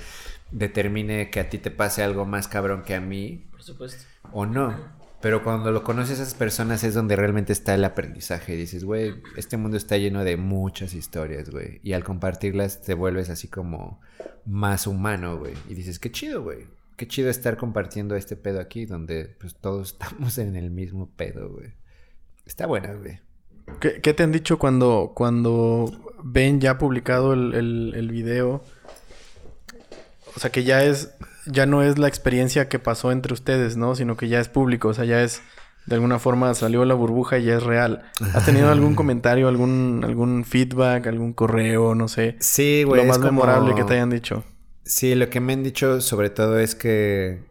determine 0.51 1.29
que 1.29 1.39
a 1.39 1.49
ti 1.49 1.57
te 1.57 1.71
pase 1.71 2.03
algo 2.03 2.25
más 2.25 2.47
cabrón 2.47 2.83
que 2.83 2.95
a 2.95 3.01
mí 3.01 3.47
Por 3.51 3.63
supuesto. 3.63 4.03
o 4.31 4.45
no. 4.45 4.98
Pero 5.21 5.43
cuando 5.43 5.71
lo 5.71 5.83
conoces 5.83 6.19
a 6.19 6.23
esas 6.23 6.33
personas 6.33 6.83
es 6.83 6.93
donde 6.93 7.15
realmente 7.15 7.51
está 7.51 7.75
el 7.75 7.83
aprendizaje. 7.83 8.55
Dices, 8.55 8.85
güey, 8.85 9.15
este 9.35 9.57
mundo 9.57 9.75
está 9.75 9.97
lleno 9.97 10.23
de 10.23 10.37
muchas 10.37 10.93
historias, 10.93 11.49
güey. 11.49 11.81
Y 11.83 11.91
al 11.93 12.05
compartirlas 12.05 12.81
te 12.81 12.93
vuelves 12.93 13.29
así 13.29 13.49
como 13.49 13.99
más 14.45 14.87
humano, 14.87 15.37
güey. 15.37 15.53
Y 15.67 15.73
dices, 15.73 15.99
qué 15.99 16.11
chido, 16.11 16.43
güey. 16.43 16.67
Qué 16.95 17.07
chido 17.07 17.29
estar 17.29 17.57
compartiendo 17.57 18.15
este 18.15 18.37
pedo 18.37 18.61
aquí 18.61 18.85
donde 18.85 19.35
pues 19.39 19.55
todos 19.55 19.91
estamos 19.93 20.37
en 20.37 20.55
el 20.55 20.71
mismo 20.71 21.09
pedo, 21.09 21.49
güey. 21.49 21.73
Está 22.45 22.65
buena, 22.65 22.93
güey. 22.93 23.19
¿Qué, 23.79 24.13
te 24.13 24.23
han 24.23 24.31
dicho 24.31 24.57
cuando, 24.57 25.11
cuando 25.13 25.91
ven 26.23 26.59
ya 26.59 26.79
publicado 26.79 27.33
el, 27.33 27.93
el 27.93 28.09
video? 28.09 28.63
O 30.35 30.39
sea, 30.39 30.51
que 30.51 30.63
ya 30.63 30.83
es, 30.83 31.13
ya 31.51 31.65
no 31.65 31.83
es 31.83 31.97
la 31.97 32.07
experiencia 32.07 32.69
que 32.69 32.79
pasó 32.79 33.11
entre 33.11 33.33
ustedes, 33.33 33.77
¿no? 33.77 33.95
Sino 33.95 34.17
que 34.17 34.27
ya 34.27 34.39
es 34.39 34.49
público, 34.49 34.89
o 34.89 34.93
sea, 34.93 35.05
ya 35.05 35.21
es, 35.23 35.41
de 35.85 35.95
alguna 35.95 36.19
forma 36.19 36.53
salió 36.53 36.85
la 36.85 36.93
burbuja 36.93 37.37
y 37.39 37.45
ya 37.45 37.57
es 37.57 37.63
real. 37.63 38.03
¿Has 38.33 38.45
tenido 38.45 38.69
algún 38.71 38.95
comentario, 38.95 39.47
algún, 39.47 40.01
algún 40.03 40.45
feedback, 40.45 41.07
algún 41.07 41.33
correo, 41.33 41.95
no 41.95 42.07
sé? 42.07 42.35
Sí, 42.39 42.83
güey. 42.85 43.01
lo 43.01 43.07
más 43.07 43.17
como- 43.17 43.31
memorable 43.31 43.75
que 43.75 43.83
te 43.83 43.93
hayan 43.93 44.09
dicho. 44.09 44.43
Sí, 44.83 45.13
lo 45.15 45.29
que 45.29 45.39
me 45.39 45.53
han 45.53 45.63
dicho 45.63 46.01
sobre 46.01 46.29
todo 46.31 46.57
es 46.59 46.73
que 46.73 47.43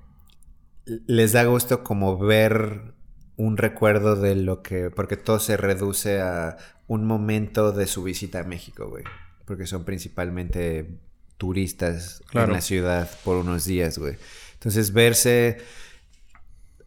les 1.07 1.33
da 1.33 1.45
gusto 1.45 1.85
como 1.85 2.19
ver 2.19 2.95
un 3.37 3.57
recuerdo 3.57 4.17
de 4.17 4.35
lo 4.35 4.63
que, 4.63 4.91
porque 4.91 5.17
todo 5.17 5.39
se 5.39 5.57
reduce 5.57 6.21
a 6.21 6.57
un 6.89 7.07
momento 7.07 7.71
de 7.73 7.87
su 7.87 8.03
visita 8.03 8.41
a 8.41 8.45
México, 8.45 8.89
güey. 8.89 9.05
Porque 9.45 9.67
son 9.67 9.85
principalmente 9.85 10.99
turistas 11.39 12.23
Claro. 12.29 12.49
en 12.49 12.53
la 12.55 12.61
ciudad 12.61 13.11
por 13.25 13.37
unos 13.39 13.65
días, 13.65 13.97
güey. 13.99 14.17
Entonces 14.55 14.93
verse 14.93 15.59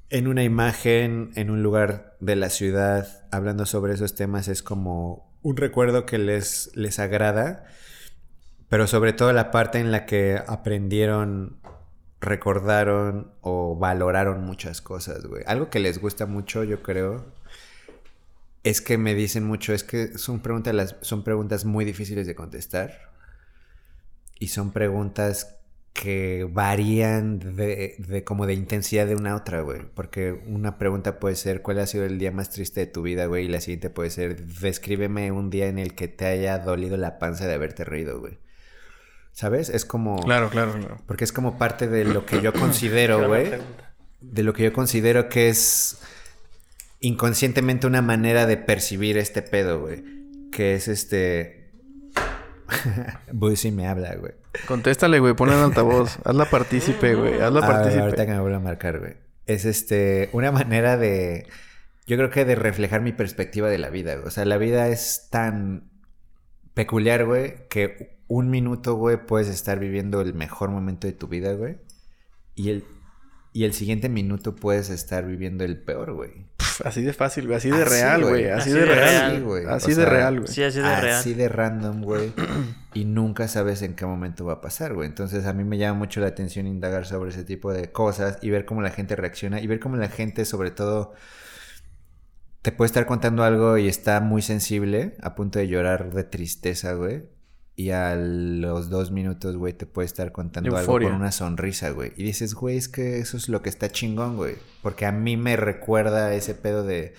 en 0.10 0.28
una 0.28 0.44
imagen, 0.44 1.32
en 1.36 1.50
un 1.50 1.64
lugar 1.64 2.18
de 2.20 2.36
la 2.36 2.50
ciudad, 2.50 3.26
hablando 3.32 3.66
sobre 3.66 3.94
esos 3.94 4.14
temas 4.14 4.48
es 4.50 4.62
como 4.62 5.32
un 5.42 5.56
recuerdo 5.58 6.06
que 6.06 6.18
les, 6.18 6.70
les 6.76 7.00
agrada. 7.00 7.66
Pero 8.68 8.88
sobre 8.88 9.14
todo 9.14 9.34
la 9.34 9.52
parte 9.52 9.80
en 9.80 9.92
la 9.92 10.06
que 10.06 10.42
aprendieron, 10.48 11.58
recordaron 12.22 13.32
o 13.42 13.76
valoraron 13.78 14.44
muchas 14.46 14.82
cosas, 14.82 15.26
güey. 15.26 15.44
Algo 15.48 15.70
que 15.70 15.80
les 15.80 16.00
gusta 16.00 16.26
mucho, 16.26 16.64
yo 16.64 16.82
creo, 16.84 17.26
es 18.64 18.80
que 18.82 18.98
me 18.98 19.16
dicen 19.16 19.44
mucho, 19.46 19.74
es 19.74 19.84
que 19.84 20.18
son 20.18 20.40
preguntas, 20.42 20.96
son 21.02 21.24
preguntas 21.24 21.66
muy 21.66 21.84
difíciles 21.84 22.28
de 22.28 22.36
contestar. 22.36 23.11
Y 24.42 24.48
son 24.48 24.72
preguntas 24.72 25.60
que 25.94 26.50
varían 26.50 27.38
de, 27.38 27.94
de 28.00 28.24
como 28.24 28.48
de 28.48 28.56
intensidad 28.56 29.06
de 29.06 29.16
una 29.16 29.34
a 29.34 29.36
otra, 29.36 29.62
güey. 29.62 29.82
Porque 29.94 30.32
una 30.48 30.80
pregunta 30.80 31.20
puede 31.20 31.36
ser, 31.36 31.62
¿cuál 31.62 31.78
ha 31.78 31.86
sido 31.86 32.06
el 32.06 32.18
día 32.18 32.32
más 32.32 32.50
triste 32.50 32.80
de 32.80 32.88
tu 32.88 33.04
vida, 33.04 33.28
güey? 33.28 33.46
Y 33.46 33.50
la 33.50 33.62
siguiente 33.62 33.92
puede 33.92 34.10
ser, 34.10 34.44
descríbeme 34.44 35.32
un 35.32 35.52
día 35.52 35.68
en 35.68 35.78
el 35.78 35.94
que 35.94 36.08
te 36.08 36.26
haya 36.26 36.58
dolido 36.58 36.98
la 36.98 37.20
panza 37.20 37.46
de 37.46 37.54
haberte 37.54 37.84
reído, 37.84 38.20
güey. 38.20 38.40
¿Sabes? 39.32 39.70
Es 39.70 39.86
como... 39.86 40.20
Claro, 40.24 40.50
claro, 40.50 40.74
claro. 40.74 40.98
Porque 41.06 41.24
es 41.24 41.32
como 41.32 41.60
parte 41.60 41.88
de 41.88 42.04
lo 42.04 42.26
que 42.26 42.42
yo 42.42 42.52
considero, 42.60 43.28
güey. 43.28 43.52
De 44.22 44.42
lo 44.42 44.54
que 44.54 44.64
yo 44.64 44.74
considero 44.74 45.30
que 45.30 45.50
es 45.50 46.00
inconscientemente 47.00 47.86
una 47.86 48.02
manera 48.02 48.48
de 48.48 48.58
percibir 48.58 49.20
este 49.20 49.44
pedo, 49.44 49.82
güey. 49.82 50.04
Que 50.52 50.74
es 50.74 50.88
este... 50.88 51.61
Bussy 53.32 53.72
me 53.72 53.88
habla, 53.88 54.16
güey. 54.16 54.34
Contéstale, 54.68 55.20
güey, 55.20 55.34
ponle 55.34 55.56
en 55.56 55.62
altavoz. 55.62 56.18
Hazla 56.24 56.46
partícipe, 56.50 57.16
güey. 57.16 57.42
Hazla 57.42 57.62
partícipe. 57.62 58.02
ahorita 58.02 58.26
que 58.26 58.32
me 58.32 58.40
vuelvo 58.40 58.58
a 58.58 58.62
marcar, 58.62 59.00
güey. 59.00 59.14
Es 59.46 59.66
este... 59.66 60.30
Una 60.34 60.52
manera 60.52 60.98
de... 60.98 61.48
Yo 62.08 62.18
creo 62.18 62.30
que 62.30 62.46
de 62.46 62.56
reflejar 62.56 63.02
mi 63.02 63.12
perspectiva 63.12 63.70
de 63.70 63.78
la 63.78 63.90
vida, 63.90 64.16
güey. 64.16 64.28
O 64.28 64.32
sea, 64.32 64.46
la 64.46 64.58
vida 64.58 64.88
es 64.88 65.28
tan 65.30 65.90
peculiar, 66.74 67.26
güey, 67.26 67.68
que 67.70 68.20
un 68.28 68.50
minuto, 68.50 68.96
güey, 68.96 69.26
puedes 69.26 69.48
estar 69.48 69.80
viviendo 69.80 70.22
el 70.22 70.34
mejor 70.34 70.70
momento 70.70 71.08
de 71.08 71.14
tu 71.14 71.28
vida, 71.28 71.54
güey. 71.54 71.78
Y 72.56 72.70
el, 72.70 72.86
y 73.54 73.66
el 73.66 73.74
siguiente 73.74 74.08
minuto 74.10 74.56
puedes 74.56 74.90
estar 74.90 75.26
viviendo 75.26 75.64
el 75.64 75.78
peor, 75.78 76.14
güey. 76.14 76.46
Así 76.86 77.02
de 77.02 77.14
fácil, 77.14 77.48
güey. 77.48 77.58
Así 77.58 77.70
de 77.70 77.82
Así, 77.84 77.90
real, 77.96 78.24
güey. 78.24 78.50
Así, 78.50 78.70
Así 78.70 78.80
de 78.80 78.86
real. 78.86 79.44
güey. 79.44 79.66
Así 79.66 79.86
O 79.86 79.90
de 79.90 79.96
sea, 79.96 80.06
real, 80.06 80.40
güey. 80.40 80.48
Sí, 80.54 80.64
así 80.64 80.80
de 80.80 80.84
real. 81.02 81.10
Así 81.10 81.34
de 81.34 81.50
random, 81.50 82.02
güey. 82.02 82.34
y 82.94 83.06
nunca 83.06 83.48
sabes 83.48 83.82
en 83.82 83.96
qué 83.96 84.06
momento 84.06 84.46
va 84.46 84.54
a 84.54 84.62
pasar, 84.62 84.94
güey. 84.94 85.08
Entonces 85.08 85.46
a 85.46 85.54
mí 85.54 85.64
me 85.64 85.78
llama 85.78 86.00
mucho 86.00 86.22
la 86.22 86.28
atención 86.28 86.66
indagar 86.68 87.06
sobre 87.06 87.32
ese 87.32 87.44
tipo 87.44 87.74
de 87.74 87.92
cosas 87.92 88.38
y 88.42 88.50
ver 88.50 88.66
cómo 88.66 88.82
la 88.82 88.92
gente 88.92 89.16
reacciona 89.16 89.60
y 89.60 89.68
ver 89.68 89.80
cómo 89.80 89.98
la 89.98 90.08
gente, 90.08 90.46
sobre 90.46 90.72
todo, 90.72 91.14
te 92.62 92.72
puede 92.72 92.88
estar 92.88 93.06
contando 93.06 93.44
algo 93.44 93.78
y 93.78 93.88
está 93.88 94.20
muy 94.22 94.42
sensible, 94.42 95.18
a 95.22 95.36
punto 95.36 95.60
de 95.60 95.68
llorar 95.68 96.14
de 96.14 96.24
tristeza, 96.24 96.94
güey. 96.94 97.24
Y 97.82 97.90
a 97.90 98.16
los 98.16 98.92
dos 98.92 99.10
minutos, 99.10 99.58
güey, 99.58 99.74
te 99.74 99.88
puede 99.88 100.06
estar 100.06 100.32
contando 100.32 100.70
Euforia. 100.70 101.08
algo 101.08 101.16
con 101.16 101.22
una 101.24 101.32
sonrisa, 101.32 101.90
güey. 101.90 102.14
Y 102.16 102.24
dices, 102.24 102.54
güey, 102.54 102.78
es 102.78 102.88
que 102.88 103.18
eso 103.18 103.38
es 103.38 103.50
lo 103.50 103.64
que 103.64 103.70
está 103.70 103.90
chingón, 103.90 104.36
güey. 104.36 104.58
Porque 104.84 105.08
a 105.08 105.12
mí 105.12 105.36
me 105.36 105.56
recuerda 105.56 106.32
ese 106.36 106.54
pedo 106.54 106.84
de... 106.84 107.16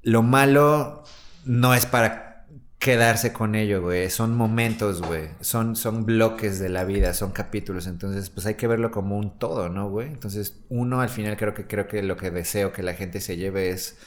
Lo 0.00 0.22
malo 0.22 1.04
no 1.44 1.74
es 1.74 1.84
para 1.84 2.46
quedarse 2.78 3.34
con 3.34 3.56
ello, 3.56 3.82
güey. 3.82 4.08
Son 4.08 4.34
momentos, 4.34 5.02
güey. 5.02 5.28
Son, 5.42 5.76
son 5.76 6.06
bloques 6.06 6.58
de 6.58 6.70
la 6.70 6.84
vida, 6.84 7.12
son 7.12 7.32
capítulos. 7.32 7.86
Entonces, 7.86 8.30
pues 8.30 8.46
hay 8.46 8.54
que 8.54 8.68
verlo 8.68 8.90
como 8.90 9.18
un 9.18 9.38
todo, 9.38 9.68
¿no, 9.68 9.90
güey? 9.90 10.08
Entonces, 10.08 10.62
uno 10.70 11.02
al 11.02 11.10
final 11.10 11.36
creo 11.36 11.52
que 11.52 11.66
creo 11.66 11.88
que 11.88 12.02
lo 12.02 12.16
que 12.16 12.30
deseo 12.30 12.72
que 12.72 12.82
la 12.82 12.94
gente 12.94 13.20
se 13.20 13.36
lleve 13.36 13.68
es 13.68 13.98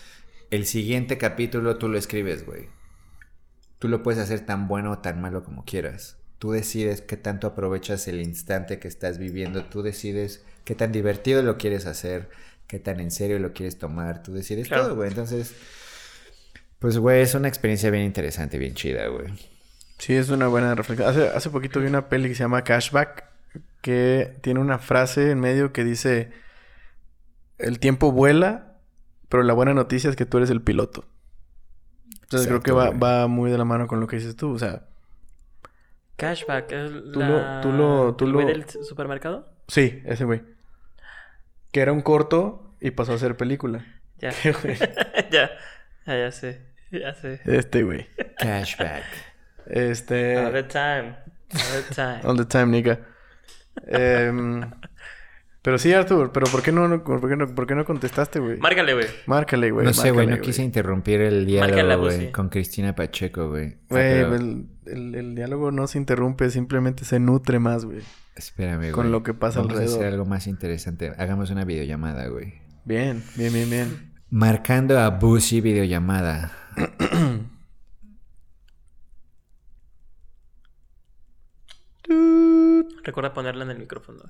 el 0.50 0.66
siguiente 0.66 1.20
capítulo 1.20 1.78
tú 1.78 1.88
lo 1.88 2.00
escribes, 2.00 2.48
güey. 2.48 2.68
Tú 3.80 3.88
lo 3.88 4.04
puedes 4.04 4.22
hacer 4.22 4.42
tan 4.46 4.68
bueno 4.68 4.92
o 4.92 4.98
tan 5.00 5.22
malo 5.22 5.44
como 5.44 5.66
quieras. 5.66 6.18
Tú 6.40 6.52
decides 6.52 7.02
qué 7.02 7.18
tanto 7.18 7.48
aprovechas 7.48 8.08
el 8.08 8.22
instante 8.22 8.80
que 8.80 8.88
estás 8.88 9.18
viviendo. 9.18 9.66
Tú 9.66 9.82
decides 9.82 10.44
qué 10.64 10.76
tan 10.76 10.92
divertido 10.92 11.42
lo 11.44 11.58
quieres 11.58 11.86
hacer, 11.86 12.30
qué 12.68 12.80
tan 12.80 13.00
en 13.00 13.12
serio 13.12 13.40
lo 13.40 13.54
quieres 13.54 13.78
tomar. 13.78 14.24
Tú 14.24 14.34
decides 14.34 14.68
Claro. 14.68 14.84
todo, 14.84 14.96
güey. 14.96 15.10
Entonces, 15.10 15.54
pues, 16.80 16.98
güey, 16.98 17.22
es 17.22 17.34
una 17.36 17.48
experiencia 17.48 17.90
bien 17.90 18.04
interesante, 18.04 18.58
bien 18.58 18.74
chida, 18.76 19.08
güey. 19.08 19.28
Sí, 19.98 20.14
es 20.14 20.30
una 20.30 20.48
buena 20.48 20.76
reflexión. 20.76 21.10
Hace, 21.10 21.30
hace 21.30 21.50
poquito 21.50 21.80
vi 21.80 21.88
una 21.88 22.10
peli 22.10 22.28
que 22.30 22.36
se 22.36 22.44
llama 22.44 22.64
Cashback, 22.64 23.24
que 23.82 24.38
tiene 24.42 24.60
una 24.60 24.78
frase 24.78 25.32
en 25.32 25.40
medio 25.40 25.72
que 25.72 25.84
dice, 25.86 26.32
el 27.58 27.80
tiempo 27.80 28.12
vuela, 28.12 28.78
pero 29.30 29.44
la 29.44 29.54
buena 29.54 29.74
noticia 29.74 30.10
es 30.10 30.16
que 30.16 30.26
tú 30.26 30.38
eres 30.38 30.50
el 30.50 30.62
piloto. 30.62 31.06
Entonces 32.44 32.48
creo 32.48 32.62
que 32.62 32.72
va, 32.72 32.90
va 32.92 33.28
muy 33.28 33.52
de 33.52 33.58
la 33.58 33.66
mano 33.66 33.88
con 33.88 34.00
lo 34.00 34.08
que 34.08 34.16
dices 34.18 34.36
tú. 34.36 34.54
O 34.54 34.60
sea, 34.60 34.84
Cashback. 36.18 36.72
¿es 36.72 36.92
Tú 37.14 37.20
la- 37.20 37.30
lo- 37.30 37.62
tú 37.62 37.72
lo- 37.72 38.16
tú 38.16 38.26
el 38.26 38.34
güey 38.34 38.46
lo- 38.46 38.52
del 38.54 38.66
supermercado? 38.70 39.50
sí, 39.68 40.02
ese 40.06 40.24
güey. 40.26 40.42
Que 41.72 41.82
era 41.82 41.92
un 41.92 42.02
corto 42.02 42.74
y 42.80 42.92
pasó 42.92 43.14
a 43.14 43.18
ser 43.18 43.36
película. 43.38 43.86
Ya. 44.20 44.30
Qué 44.42 44.52
güey. 44.54 44.78
ya. 45.32 45.52
Ya, 46.06 46.18
ya 46.18 46.32
sé. 46.32 46.62
Ya 46.92 47.14
sé. 47.16 47.42
Este 47.46 47.84
güey. 47.84 48.08
Cashback. 48.38 49.04
Este... 49.66 50.38
All 50.38 50.54
the 50.54 50.64
time. 50.64 51.16
All 51.52 51.84
the 51.84 51.94
time. 51.96 52.20
All 52.24 52.38
the 52.38 52.46
time, 52.46 52.68
nigga. 52.68 53.00
Em, 53.88 54.62
pero 55.66 55.80
sí, 55.80 55.92
Arthur, 55.92 56.32
pero 56.32 56.46
¿por 56.46 56.62
qué 56.62 56.72
no, 56.72 57.04
por 57.04 57.28
qué 57.28 57.36
no, 57.36 57.48
por 57.56 57.66
qué 57.66 57.74
no 57.74 57.84
contestaste, 57.86 58.40
güey? 58.40 58.60
Márcale, 58.60 58.94
güey. 58.94 59.08
Márcale, 59.26 59.72
güey. 59.72 59.84
no 59.84 59.94
sé, 59.94 60.12
güey, 60.12 60.28
no 60.28 60.40
quise 60.40 60.62
interrumpir 60.64 61.22
el 61.22 61.44
diálogo, 61.48 62.04
güey, 62.04 62.32
con 62.32 62.50
Cristina 62.50 62.94
Pacheco, 62.94 63.50
güey. 63.50 63.74
Ah, 63.74 63.86
Güey, 63.90 64.04
pero- 64.14 64.36
el, 64.36 64.68
el- 64.86 65.16
el 65.16 65.36
diálogo 65.36 65.72
no 65.72 65.88
se 65.88 65.98
interrumpe, 65.98 66.52
simplemente 66.52 67.04
se 67.04 67.20
nutre 67.20 67.58
más, 67.58 67.84
güey. 67.84 68.02
Espérame, 68.36 68.78
güey. 68.78 68.92
con 68.92 69.12
lo 69.12 69.24
que 69.24 69.34
pasa 69.34 69.60
Vamos 69.62 69.74
a 69.74 69.78
hacer 69.80 69.88
alrededor. 69.96 70.14
algo 70.14 70.26
más 70.26 70.46
interesante. 70.46 71.12
Hagamos 71.18 71.50
una 71.50 71.66
videollamada, 71.66 72.28
güey. 72.28 72.54
Bien, 72.86 73.24
bien, 73.36 73.52
bien, 73.52 73.70
bien. 73.70 74.14
Marcando 74.30 75.00
a 75.00 75.10
Busi 75.10 75.62
videollamada. 75.62 76.52
Recuerda 83.04 83.34
ponerla 83.34 83.64
en 83.66 83.72
el 83.72 83.80
micrófono. 83.80 84.24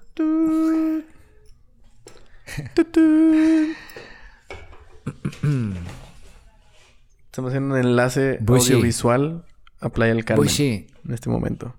Estamos 7.26 7.50
haciendo 7.50 7.76
un 7.76 7.82
enlace 7.82 8.40
audiovisual 8.48 9.44
a 9.82 9.90
Playa 9.90 10.14
del 10.14 10.24
Carmen. 10.24 10.46
Bushi, 10.46 10.88
En 11.06 11.14
este 11.14 11.30
momento. 11.30 11.76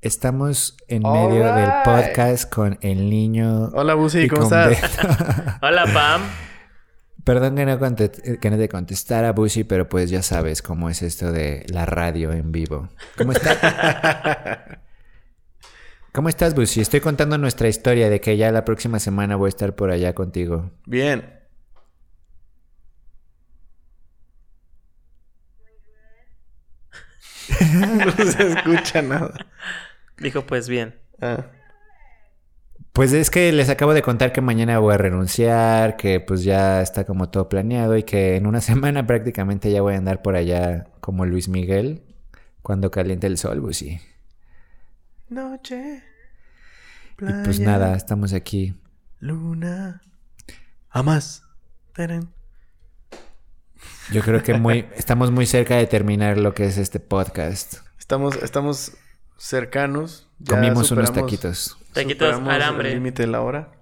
estamos 0.00 0.76
en 0.88 1.02
medio 1.02 1.54
del 1.54 1.70
podcast 1.84 2.50
con 2.52 2.78
el 2.80 3.10
niño. 3.10 3.68
Hola, 3.74 3.94
Busi, 3.94 4.26
¿cómo 4.28 4.44
estás? 4.44 4.78
Hola, 5.62 5.84
Pam. 5.92 6.22
Perdón 7.24 7.56
que 7.56 7.66
no, 7.66 7.78
que 7.78 8.50
no 8.50 8.56
te 8.56 8.68
contestara, 8.68 9.32
Bushi, 9.32 9.64
pero 9.64 9.88
pues 9.88 10.08
ya 10.10 10.22
sabes 10.22 10.62
cómo 10.62 10.88
es 10.88 11.02
esto 11.02 11.32
de 11.32 11.66
la 11.68 11.84
radio 11.84 12.32
en 12.32 12.52
vivo. 12.52 12.88
¿Cómo 13.18 13.32
estás? 13.32 13.58
¿Cómo 16.16 16.30
estás, 16.30 16.54
Bushi? 16.54 16.80
Estoy 16.80 17.00
contando 17.00 17.36
nuestra 17.36 17.68
historia 17.68 18.08
de 18.08 18.22
que 18.22 18.38
ya 18.38 18.50
la 18.50 18.64
próxima 18.64 18.98
semana 18.98 19.36
voy 19.36 19.48
a 19.48 19.50
estar 19.50 19.74
por 19.76 19.90
allá 19.90 20.14
contigo. 20.14 20.70
Bien. 20.86 21.40
no 27.70 28.12
se 28.12 28.48
escucha 28.50 29.02
nada. 29.02 29.46
Dijo, 30.16 30.46
pues 30.46 30.70
bien. 30.70 30.94
Ah. 31.20 31.44
Pues 32.94 33.12
es 33.12 33.28
que 33.28 33.52
les 33.52 33.68
acabo 33.68 33.92
de 33.92 34.00
contar 34.00 34.32
que 34.32 34.40
mañana 34.40 34.78
voy 34.78 34.94
a 34.94 34.96
renunciar, 34.96 35.98
que 35.98 36.20
pues 36.20 36.44
ya 36.44 36.80
está 36.80 37.04
como 37.04 37.28
todo 37.28 37.50
planeado 37.50 37.94
y 37.94 38.04
que 38.04 38.36
en 38.36 38.46
una 38.46 38.60
semana 38.62 39.06
prácticamente 39.06 39.70
ya 39.70 39.82
voy 39.82 39.92
a 39.92 39.98
andar 39.98 40.22
por 40.22 40.34
allá 40.34 40.86
como 41.02 41.26
Luis 41.26 41.50
Miguel 41.50 42.04
cuando 42.62 42.90
caliente 42.90 43.26
el 43.26 43.36
sol, 43.36 43.60
Bushi. 43.60 44.00
Noche. 45.28 46.02
Y 47.18 47.32
pues 47.44 47.58
nada, 47.58 47.96
estamos 47.96 48.32
aquí. 48.32 48.74
Luna. 49.18 50.02
Amas. 50.90 51.42
Teren. 51.94 52.28
Yo 54.12 54.22
creo 54.22 54.42
que 54.42 54.54
muy, 54.54 54.86
estamos 54.96 55.30
muy 55.30 55.46
cerca 55.46 55.76
de 55.76 55.86
terminar 55.86 56.38
lo 56.38 56.54
que 56.54 56.66
es 56.66 56.78
este 56.78 57.00
podcast. 57.00 57.78
Estamos, 57.98 58.36
estamos 58.42 58.92
cercanos. 59.36 60.28
Ya 60.38 60.54
Comimos 60.54 60.90
unos 60.92 61.12
taquitos. 61.12 61.76
Taquitos 61.92 62.34
al 62.34 62.62
hambre. 62.62 62.90
El 62.90 62.96
límite 62.96 63.22
de 63.22 63.28
la 63.28 63.40
hora. 63.40 63.72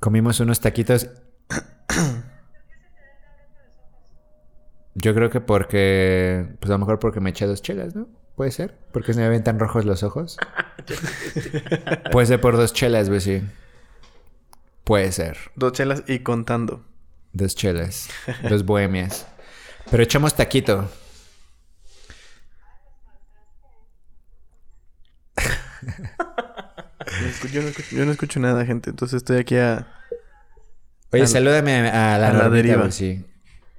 Comimos 0.00 0.40
unos 0.40 0.60
taquitos. 0.60 1.10
Yo 4.94 5.14
creo 5.14 5.28
que 5.28 5.42
porque, 5.42 6.56
pues 6.58 6.70
a 6.70 6.74
lo 6.74 6.78
mejor 6.78 6.98
porque 6.98 7.20
me 7.20 7.30
eché 7.30 7.46
dos 7.46 7.60
chelas, 7.60 7.94
¿no? 7.94 8.08
Puede 8.36 8.50
ser. 8.50 8.78
Porque 8.92 9.14
se 9.14 9.20
me 9.20 9.28
ven 9.28 9.42
tan 9.42 9.58
rojos 9.58 9.84
los 9.84 10.02
ojos. 10.02 10.36
Puede 12.12 12.26
ser 12.26 12.40
por 12.40 12.56
dos 12.56 12.72
chelas, 12.72 13.08
pues 13.08 13.24
sí. 13.24 13.42
Puede 14.84 15.10
ser. 15.12 15.38
Dos 15.56 15.72
chelas 15.72 16.02
y 16.06 16.20
contando. 16.20 16.84
Dos 17.32 17.56
chelas. 17.56 18.08
Dos 18.48 18.64
bohemias. 18.64 19.26
Pero 19.90 20.02
echamos 20.02 20.34
taquito. 20.36 20.88
No 27.42 27.48
Yo 27.52 27.62
no, 27.62 27.68
escucho, 27.68 27.96
yo 27.96 28.04
no 28.04 28.12
escucho 28.12 28.40
nada, 28.40 28.64
gente. 28.66 28.90
Entonces 28.90 29.18
estoy 29.18 29.38
aquí 29.38 29.56
a... 29.56 29.86
Oye, 31.12 31.22
A- 31.22 31.26
salúdame 31.26 31.88
a, 31.88 32.14
a 32.14 32.18
la, 32.18 32.28
a 32.28 32.32
la 32.32 32.48
deriva. 32.48 32.82
pues 32.82 32.94
sí. 32.96 33.24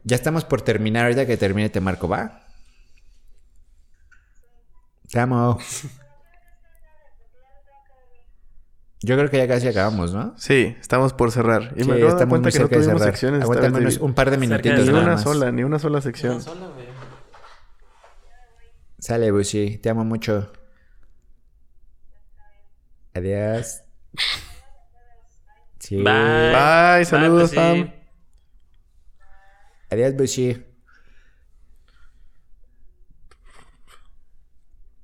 Ya 0.03 0.15
estamos 0.15 0.45
por 0.45 0.61
terminar. 0.61 1.03
Ahorita 1.05 1.25
que 1.25 1.37
termine 1.37 1.69
te 1.69 1.81
marco, 1.81 2.07
¿va? 2.07 2.46
Te 5.11 5.19
amo. 5.19 5.57
Yo 9.01 9.15
creo 9.15 9.29
que 9.29 9.37
ya 9.37 9.47
casi 9.47 9.67
acabamos, 9.67 10.11
¿no? 10.13 10.33
Sí, 10.37 10.75
estamos 10.79 11.13
por 11.13 11.31
cerrar. 11.31 11.73
Y 11.75 11.83
Sí, 11.83 11.89
me 11.89 11.95
acabo 11.97 12.09
estamos 12.09 12.29
cuenta 12.39 12.47
muy 12.47 12.51
que 12.51 12.59
no 12.59 12.67
de 12.67 12.75
tuvimos 12.75 12.99
cerrar. 12.99 13.13
secciones. 13.13 13.45
unos- 13.45 13.97
un 13.99 14.13
par 14.13 14.31
de 14.31 14.37
minutitos 14.37 14.79
Ni 14.79 14.85
nada 14.91 15.01
una 15.03 15.11
más. 15.13 15.21
sola, 15.21 15.51
ni 15.51 15.63
una 15.63 15.77
sola 15.79 16.01
sección. 16.01 16.33
Una 16.35 16.41
sola, 16.43 16.67
güey. 16.67 16.87
Sale, 18.99 19.31
Bushi. 19.31 19.77
Te 19.77 19.89
amo 19.91 20.03
mucho. 20.03 20.51
Adiós. 23.13 23.83
Sí. 25.79 25.97
Bye. 25.97 26.51
Bye, 26.51 27.05
saludos, 27.05 27.39
pues 27.39 27.49
sí. 27.51 27.55
Pam. 27.55 27.93
Adiós, 29.91 30.15
Bushi. 30.15 30.65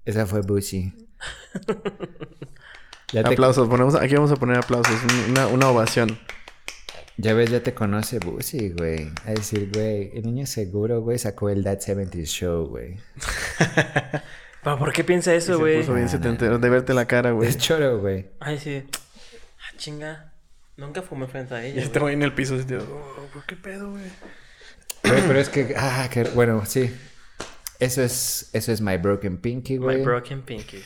Esa 0.05 0.25
fue 0.25 0.41
Bushi. 0.41 0.93
Ya, 3.11 3.23
te- 3.23 3.33
Aplausos, 3.33 3.67
ponemos, 3.69 3.95
aquí 3.95 4.15
vamos 4.15 4.31
a 4.31 4.35
poner 4.35 4.57
aplausos, 4.57 4.95
un- 5.03 5.31
una, 5.31 5.47
una 5.47 5.67
ovación. 5.69 6.17
ya 7.17 7.33
ves, 7.35 7.51
ya 7.51 7.61
te 7.61 7.73
conoce 7.75 8.17
Bushi, 8.19 8.69
güey. 8.69 9.11
A 9.25 9.31
decir, 9.31 9.69
güey, 9.73 10.11
el 10.15 10.23
niño 10.23 10.45
seguro, 10.47 11.01
güey, 11.01 11.19
sacó 11.19 11.49
el 11.49 11.63
That 11.63 11.79
70 11.79 12.17
Show, 12.25 12.67
güey. 12.67 12.97
¿Pero 14.63 14.79
¿Por 14.79 14.93
qué 14.93 15.03
piensa 15.03 15.33
eso, 15.35 15.53
Se 15.53 15.59
güey? 15.59 15.79
puso 15.81 15.93
bien 15.93 16.09
setentero 16.09 16.57
de 16.57 16.69
verte 16.69 16.93
la 16.93 17.05
cara, 17.05 17.31
güey. 17.31 17.49
Es 17.49 17.57
choro, 17.57 17.99
güey. 17.99 18.27
Ay, 18.39 18.57
sí. 18.57 18.83
Ah, 19.59 19.73
chinga. 19.77 20.31
Nunca 20.77 21.01
fumé 21.03 21.27
frente 21.27 21.53
a 21.53 21.67
Y 21.67 21.71
ella. 21.73 21.83
este 21.83 21.99
güey. 21.99 22.13
en 22.15 22.23
el 22.23 22.33
piso, 22.33 22.55
así 22.55 22.65
oh, 22.73 23.27
¿por 23.31 23.45
qué 23.45 23.55
pedo, 23.57 23.91
güey? 23.91 24.05
Güey, 25.03 25.21
pero 25.27 25.39
es 25.39 25.49
que, 25.49 25.75
ah, 25.77 26.07
que, 26.11 26.23
bueno, 26.23 26.63
sí. 26.65 26.91
Eso 27.83 28.01
es, 28.01 28.49
eso 28.53 28.71
es 28.71 28.81
My 28.81 28.97
Broken 28.97 29.37
Pinky, 29.37 29.73
My 29.79 29.85
güey. 29.85 30.03
broken 30.03 30.41
pinky. 30.41 30.77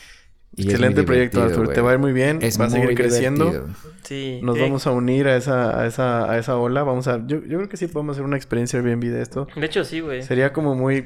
Y 0.56 0.64
Excelente 0.64 1.04
proyecto, 1.04 1.44
Arthur. 1.44 1.66
güey. 1.66 1.76
Te 1.76 1.82
va 1.82 1.92
a 1.92 1.94
ir 1.94 2.00
muy 2.00 2.14
bien. 2.14 2.40
Es 2.42 2.60
va 2.60 2.66
a 2.66 2.70
seguir 2.70 2.96
creciendo. 2.96 3.68
Sí. 4.04 4.40
Nos 4.42 4.58
eh, 4.58 4.62
vamos 4.62 4.88
a 4.88 4.92
unir 4.92 5.28
a 5.28 5.36
esa, 5.36 5.80
a 5.80 5.86
esa, 5.86 6.32
a 6.32 6.38
esa 6.40 6.58
ola. 6.58 6.82
Vamos 6.84 7.08
a, 7.08 7.18
yo, 7.28 7.42
yo 7.44 7.58
creo 7.58 7.70
que 7.70 7.78
sí 7.78 7.88
podemos 7.88 8.16
hacer 8.16 8.26
una 8.26 8.38
experiencia 8.38 8.80
Airbnb 8.80 9.04
de 9.04 9.22
esto. 9.22 9.48
De 9.56 9.66
hecho, 9.66 9.84
sí, 9.84 10.00
güey. 10.00 10.24
Sería 10.24 10.54
como 10.54 10.74
muy, 10.74 11.06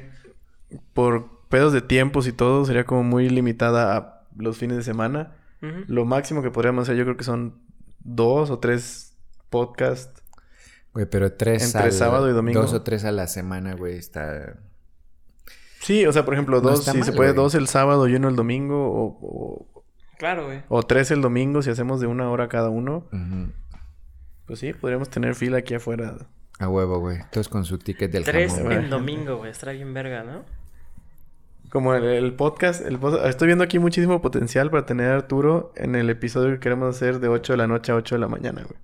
por 0.94 1.48
pedos 1.50 1.74
de 1.74 1.82
tiempos 1.82 2.28
y 2.28 2.32
todo, 2.32 2.64
sería 2.66 2.86
como 2.86 3.04
muy 3.04 3.28
limitada 3.30 3.98
a 3.98 4.24
los 4.38 4.58
fines 4.58 4.78
de 4.78 4.84
semana. 4.84 5.36
Lo 5.88 6.06
máximo 6.06 6.42
que 6.42 6.50
podríamos 6.50 6.84
hacer, 6.84 6.96
yo 6.96 7.04
creo 7.04 7.18
que 7.18 7.24
son 7.26 7.60
dos 8.00 8.50
o 8.52 8.58
tres 8.60 9.16
podcasts. 9.50 10.24
Güey, 10.94 11.06
pero 11.08 11.34
tres 11.34 11.64
Entre 11.66 11.82
al- 11.82 11.92
sábado 11.92 12.30
y 12.30 12.34
domingo. 12.34 12.62
Dos 12.62 12.74
o 12.74 12.82
tres 12.84 13.04
a 13.06 13.12
la 13.12 13.28
semana, 13.28 13.74
güey, 13.76 13.98
está... 13.98 14.56
Sí, 15.82 16.06
o 16.06 16.14
sea, 16.14 16.24
por 16.26 16.34
ejemplo, 16.36 16.62
No 16.62 16.70
dos, 16.70 16.86
si 16.86 17.04
se 17.04 17.12
puede, 17.12 17.32
güey. 17.32 17.44
dos 17.44 17.56
el 17.56 17.68
sábado 17.68 18.08
y 18.08 18.16
uno 18.16 18.30
el 18.30 18.36
domingo, 18.36 18.88
o, 18.92 19.18
o, 19.22 19.84
Claro, 20.18 20.46
güey. 20.46 20.62
o 20.70 20.84
tres 20.84 21.10
el 21.12 21.22
domingo, 21.22 21.62
si 21.64 21.70
hacemos 21.72 22.00
de 22.00 22.08
una 22.08 22.30
hora 22.30 22.48
cada 22.48 22.70
uno. 22.70 23.06
Pues 24.46 24.60
sí, 24.60 24.74
podríamos 24.74 25.10
tener 25.10 25.34
fila 25.36 25.58
aquí 25.58 25.74
afuera. 25.74 26.16
A 26.60 26.68
huevo, 26.70 27.00
güey. 27.00 27.18
Todos 27.32 27.50
con 27.50 27.66
su 27.66 27.80
ticket 27.80 28.12
del 28.12 28.24
Tres 28.24 28.54
jamón. 28.54 28.72
en 28.74 28.90
domingo, 28.90 29.38
güey. 29.38 29.50
Estará 29.50 29.72
bien 29.72 29.94
verga, 29.94 30.24
¿no? 30.24 30.44
Como 31.72 31.96
el, 31.96 32.04
el 32.04 32.34
podcast, 32.34 32.86
el 32.86 33.00
estoy 33.26 33.48
viendo 33.48 33.64
aquí 33.64 33.80
muchísimo 33.80 34.22
potencial 34.22 34.70
para 34.70 34.86
tener 34.86 35.10
a 35.10 35.16
Arturo 35.16 35.72
en 35.78 35.96
el 35.96 36.10
episodio 36.10 36.52
que 36.54 36.60
queremos 36.60 36.96
hacer 36.96 37.20
de 37.20 37.30
8 37.30 37.54
de 37.54 37.58
la 37.58 37.66
noche 37.68 37.92
a 37.94 37.96
8 37.96 38.16
de 38.16 38.20
la 38.20 38.28
mañana, 38.28 38.62
güey. 38.64 38.78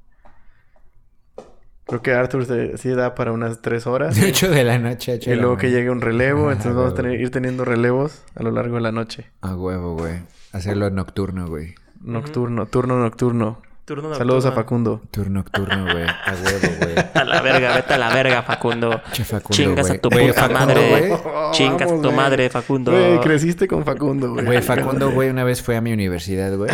Creo 1.87 2.01
que 2.01 2.11
Arthur 2.13 2.45
se- 2.45 2.77
sí 2.77 2.89
da 2.89 3.15
para 3.15 3.31
unas 3.31 3.61
3 3.61 3.87
horas. 3.87 4.19
De 4.19 4.27
8 4.27 4.49
de 4.49 4.63
la 4.63 4.77
noche 4.77 5.13
ocho 5.13 5.31
y 5.31 5.35
luego 5.35 5.57
que 5.57 5.71
llegue 5.71 5.89
un 5.89 6.01
relevo, 6.01 6.51
entonces 6.51 6.75
vamos 6.75 6.91
a 6.93 6.95
tener, 6.95 7.19
ir 7.19 7.31
teniendo 7.31 7.63
relevos 7.65 8.23
a 8.35 8.43
lo 8.43 8.51
largo 8.51 8.75
de 8.75 8.81
la 8.81 8.91
noche. 8.91 9.27
A 9.41 9.55
huevo, 9.55 9.95
güey. 9.95 10.15
Hacerlo 10.51 10.89
nocturno, 10.89 11.47
güey. 11.47 11.75
Nocturno, 12.01 12.65
turno 12.65 12.97
nocturno. 12.99 13.61
Turno 13.87 14.13
Saludos 14.15 14.45
a. 14.45 14.51
Facundo. 14.51 15.01
Turno 15.11 15.35
nocturno, 15.39 15.83
güey. 15.85 16.03
A 16.03 16.35
huevo, 16.43 16.75
güey. 16.81 16.95
A 17.13 17.23
la 17.23 17.41
verga, 17.41 17.73
vete 17.77 17.93
a 17.93 17.97
la 17.97 18.13
verga, 18.13 18.43
Facundo. 18.43 19.01
Che, 19.13 19.23
Facundo, 19.23 19.55
Chingas 19.55 19.89
a 19.91 19.97
tu 19.97 20.09
Güey, 20.09 20.27
puta 20.27 20.41
Facundo, 20.41 20.59
madre. 20.65 20.89
güey. 21.07 21.51
Chingas 21.53 21.91
a 21.93 22.01
tu 22.01 22.11
madre, 22.11 22.49
Facundo. 22.49 22.91
Güey, 22.91 23.19
creciste 23.21 23.65
con 23.65 23.85
Facundo, 23.85 24.33
güey. 24.33 24.45
Güey, 24.45 24.61
Facundo, 24.61 25.09
güey, 25.11 25.29
una 25.29 25.45
vez 25.45 25.61
fue 25.61 25.77
a 25.77 25.81
mi 25.81 25.93
universidad, 25.93 26.53
güey. 26.57 26.69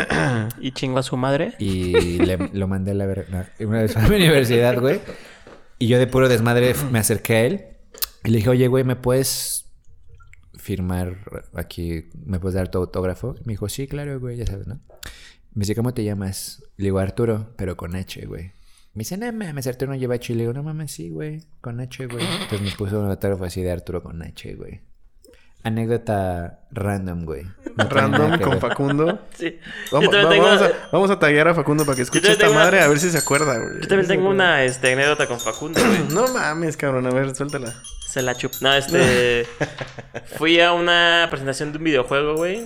Y 0.60 0.72
chingo 0.72 0.98
a 0.98 1.04
su 1.04 1.16
madre. 1.16 1.54
Y 1.60 2.18
le- 2.18 2.50
lo 2.52 2.68
mandé 2.68 2.92
a 2.92 2.94
la 2.96 3.06
verga. 3.06 3.48
Una 3.60 3.82
vez 3.84 3.94
fue 3.94 4.02
a 4.02 4.08
mi 4.08 4.16
universidad, 4.16 4.80
güey. 4.82 5.00
Y 5.78 5.88
yo 5.88 6.00
de 6.00 6.08
puro 6.08 6.28
desmadre 6.30 6.74
me 6.92 6.98
acerqué 6.98 7.36
a 7.36 7.42
él. 7.46 7.66
Y 8.24 8.32
le 8.32 8.38
dije, 8.38 8.50
oye, 8.50 8.68
güey, 8.68 8.84
¿me 8.84 8.96
puedes 8.96 9.72
firmar 10.56 11.18
aquí? 11.54 12.10
¿Me 12.26 12.40
puedes 12.40 12.56
dar 12.56 12.70
tu 12.72 12.80
autógrafo? 12.80 13.36
Y 13.40 13.46
me 13.46 13.54
dijo, 13.54 13.70
sí, 13.70 13.86
claro, 13.88 14.20
güey, 14.20 14.38
ya 14.38 14.48
sabes, 14.48 14.66
¿no? 14.66 14.80
Me 15.54 15.62
dice, 15.62 15.76
¿cómo 15.76 15.94
te 15.94 16.04
llamas? 16.04 16.64
Le 16.78 16.86
digo, 16.86 17.00
Arturo, 17.00 17.54
pero 17.58 17.78
con 17.78 17.96
H, 17.96 18.26
güey. 18.26 18.52
Me 18.94 19.00
dice, 19.00 19.18
no 19.18 19.32
mames, 19.32 19.66
Arturo 19.68 19.92
no 19.92 19.98
lleva 19.98 20.16
H. 20.16 20.34
Y 20.34 20.36
le 20.36 20.42
digo, 20.44 20.54
no 20.54 20.64
mames, 20.64 20.92
sí, 20.92 21.10
güey, 21.10 21.42
con 21.62 21.80
H, 21.80 22.06
güey. 22.08 22.26
Entonces 22.26 22.62
me 22.62 22.72
puso 22.72 23.00
un 23.00 23.10
autógrafo 23.10 23.44
así 23.46 23.62
de 23.62 23.72
Arturo 23.72 24.02
con 24.04 24.22
H, 24.22 24.56
güey. 24.56 24.82
Anécdota 25.64 26.60
random, 26.72 27.24
güey. 27.24 27.44
No 27.78 27.86
Random 27.90 28.38
con. 28.40 28.60
Facundo. 28.60 29.20
Sí. 29.38 29.58
Vamos, 29.92 30.06
yo 30.06 30.12
también 30.12 30.26
va- 30.26 30.30
tengo, 30.30 30.46
vamos, 30.46 30.62
a, 30.62 30.90
vamos 30.92 31.12
a 31.12 31.20
taguear 31.20 31.48
a 31.48 31.56
Facundo 31.56 31.86
para 31.86 31.96
que 31.96 32.02
escuche 32.04 32.32
esta 32.34 32.50
una- 32.50 32.60
madre 32.60 32.82
a 32.82 32.88
ver 32.88 33.00
si 33.00 33.10
se 33.10 33.18
acuerda, 33.18 33.58
güey. 33.58 33.82
yo 33.82 33.88
también 33.88 34.08
tengo 34.08 34.30
una 34.30 34.64
este, 34.64 34.92
anécdota 34.94 35.26
con 35.28 35.40
Facundo, 35.40 35.80
güey. 35.84 36.04
No 36.14 36.28
mames, 36.28 36.76
cabrón. 36.78 37.08
A 37.08 37.12
ver, 37.12 37.34
suéltala. 37.34 37.74
Se 38.08 38.22
la 38.22 38.36
chup. 38.36 38.52
No, 38.62 38.74
este. 38.74 39.46
fui 40.38 40.60
a 40.60 40.74
una 40.74 41.28
presentación 41.30 41.72
de 41.72 41.78
un 41.78 41.84
videojuego, 41.86 42.36
güey. 42.36 42.66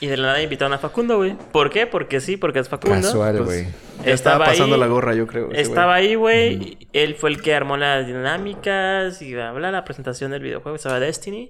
Y 0.00 0.06
de 0.08 0.16
la 0.16 0.28
nada 0.28 0.42
invitaron 0.42 0.72
a 0.72 0.78
Facundo, 0.78 1.16
güey. 1.18 1.36
¿Por 1.52 1.70
qué? 1.70 1.86
Porque 1.86 2.20
sí, 2.20 2.36
porque 2.36 2.58
es 2.58 2.68
Facundo. 2.68 2.96
Casual, 3.06 3.36
Pues, 3.38 3.46
güey. 3.46 3.66
Ya 4.04 4.12
estaba 4.12 4.44
pasando 4.44 4.74
ahí. 4.74 4.80
la 4.80 4.86
gorra, 4.88 5.14
yo 5.14 5.26
creo. 5.26 5.50
Estaba 5.52 5.94
ahí, 5.94 6.14
güey. 6.16 6.88
Él 6.92 7.14
fue 7.14 7.30
el 7.30 7.40
que 7.40 7.54
armó 7.54 7.76
las 7.76 8.06
dinámicas 8.06 9.22
y 9.22 9.32
bla, 9.34 9.52
bla, 9.52 9.70
la 9.70 9.84
presentación 9.84 10.30
del 10.32 10.42
videojuego. 10.42 10.76
Estaba 10.76 10.98
Destiny. 11.00 11.48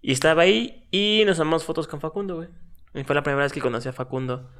Y 0.00 0.12
estaba 0.12 0.42
ahí 0.42 0.86
y 0.90 1.22
nos 1.26 1.36
tomamos 1.36 1.64
fotos 1.64 1.86
con 1.86 2.00
Facundo, 2.00 2.36
güey. 2.36 2.48
Y 2.94 3.04
fue 3.04 3.14
la 3.14 3.22
primera 3.22 3.42
vez 3.44 3.52
que 3.52 3.60
conocí 3.60 3.88
a 3.88 3.92
Facundo 3.92 4.50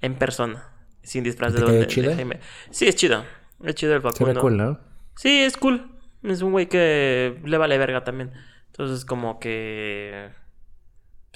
en 0.00 0.14
persona. 0.14 0.70
Sin 1.02 1.22
disfraz 1.24 1.52
de, 1.52 1.60
¿Te 1.60 1.66
cayó 1.86 2.02
de- 2.02 2.08
de? 2.08 2.14
Jaime. 2.14 2.40
Sí, 2.70 2.88
es 2.88 2.96
chido. 2.96 3.24
Es 3.64 3.74
chido 3.74 3.94
el 3.94 4.00
Facundo. 4.02 4.34
ve 4.34 4.40
cool, 4.40 4.56
¿no? 4.56 4.80
Sí, 5.14 5.42
es 5.42 5.56
cool. 5.56 5.90
Es 6.22 6.42
un 6.42 6.52
güey 6.52 6.66
que 6.68 7.38
le 7.44 7.58
vale 7.58 7.78
verga 7.78 8.02
también. 8.02 8.32
Entonces, 8.68 9.04
como 9.04 9.38
que. 9.38 10.30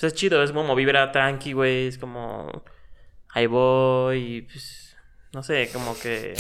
Pues 0.01 0.15
es 0.15 0.19
chido, 0.19 0.43
es 0.43 0.53
como 0.53 0.75
vibra 0.75 1.13
tranqui, 1.13 1.53
güey. 1.53 1.87
Es 1.89 1.99
como. 1.99 2.65
Ahí 3.29 3.47
voy. 3.47 4.17
Y 4.19 4.43
pues. 4.43 4.97
No 5.33 5.43
sé, 5.43 5.69
como 5.73 5.97
que. 5.99 6.35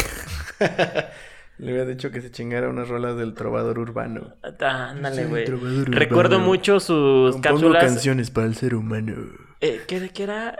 Le 1.58 1.72
había 1.72 1.84
dicho 1.84 2.10
que 2.10 2.22
se 2.22 2.30
chingara 2.30 2.70
unas 2.70 2.88
rolas 2.88 3.18
del 3.18 3.34
trovador 3.34 3.78
urbano. 3.78 4.34
Ah, 4.60 4.88
Ándale, 4.90 5.26
güey. 5.26 5.44
Recuerdo 5.44 6.36
urbano. 6.36 6.46
mucho 6.50 6.80
sus 6.80 7.32
Compongo 7.34 7.42
cápsulas. 7.58 7.84
canciones 7.84 8.30
para 8.30 8.46
el 8.46 8.54
ser 8.56 8.74
humano. 8.74 9.14
Eh, 9.60 9.82
¿qué, 9.86 10.08
¿Qué 10.08 10.22
era? 10.22 10.58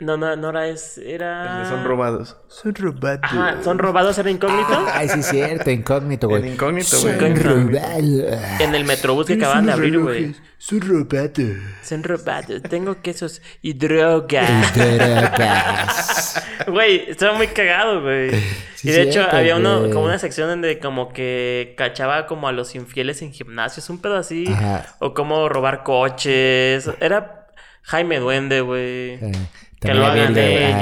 No, 0.00 0.16
no, 0.16 0.36
no 0.36 0.50
era. 0.50 0.68
Es, 0.68 0.96
era... 0.98 1.68
Son 1.68 1.84
robados. 1.84 2.36
Son 2.46 2.72
robados. 2.72 3.20
Ajá, 3.22 3.56
son 3.64 3.78
robados, 3.78 4.16
era 4.18 4.30
incógnito. 4.30 4.86
Ay, 4.92 5.08
sí, 5.08 5.22
cierto, 5.24 5.70
incógnito, 5.70 6.28
güey. 6.28 6.42
En 6.46 6.52
incógnito, 6.52 6.86
Son 6.96 7.18
güey. 7.18 7.34
robados. 7.34 8.38
En 8.60 8.74
el 8.76 8.84
metrobús 8.84 9.26
que 9.26 9.34
acaban 9.34 9.66
de 9.66 9.72
abrir, 9.72 9.98
güey. 9.98 10.36
Son 10.58 10.80
robados. 10.80 11.56
Son 11.82 12.04
robados. 12.04 12.62
Tengo 12.62 13.02
quesos 13.02 13.42
y 13.60 13.72
drogas. 13.74 14.74
Drogas. 14.74 16.44
Güey, 16.66 17.08
estaba 17.08 17.34
muy 17.34 17.46
cagado, 17.46 18.02
güey. 18.02 18.30
Sí, 18.74 18.88
y 18.88 18.92
de 18.92 19.02
hecho 19.02 19.26
había 19.30 19.56
uno, 19.56 19.88
como 19.90 20.04
una 20.04 20.18
sección 20.18 20.48
donde 20.48 20.78
como 20.78 21.12
que 21.14 21.74
cachaba 21.78 22.26
como 22.26 22.46
a 22.46 22.52
los 22.52 22.74
infieles 22.74 23.22
en 23.22 23.32
gimnasios, 23.32 23.88
un 23.88 24.02
pedo 24.02 24.16
así. 24.16 24.44
Ajá. 24.48 24.84
O 24.98 25.14
como 25.14 25.48
robar 25.48 25.82
coches. 25.82 26.90
Era 27.00 27.46
Jaime 27.82 28.18
Duende, 28.18 28.60
güey. 28.60 29.14
Eh, 29.14 29.32
Que 29.80 29.94
lo 29.94 30.04
hagan 30.06 30.28
el 30.28 30.34
de- 30.34 30.64
ah, 30.64 30.78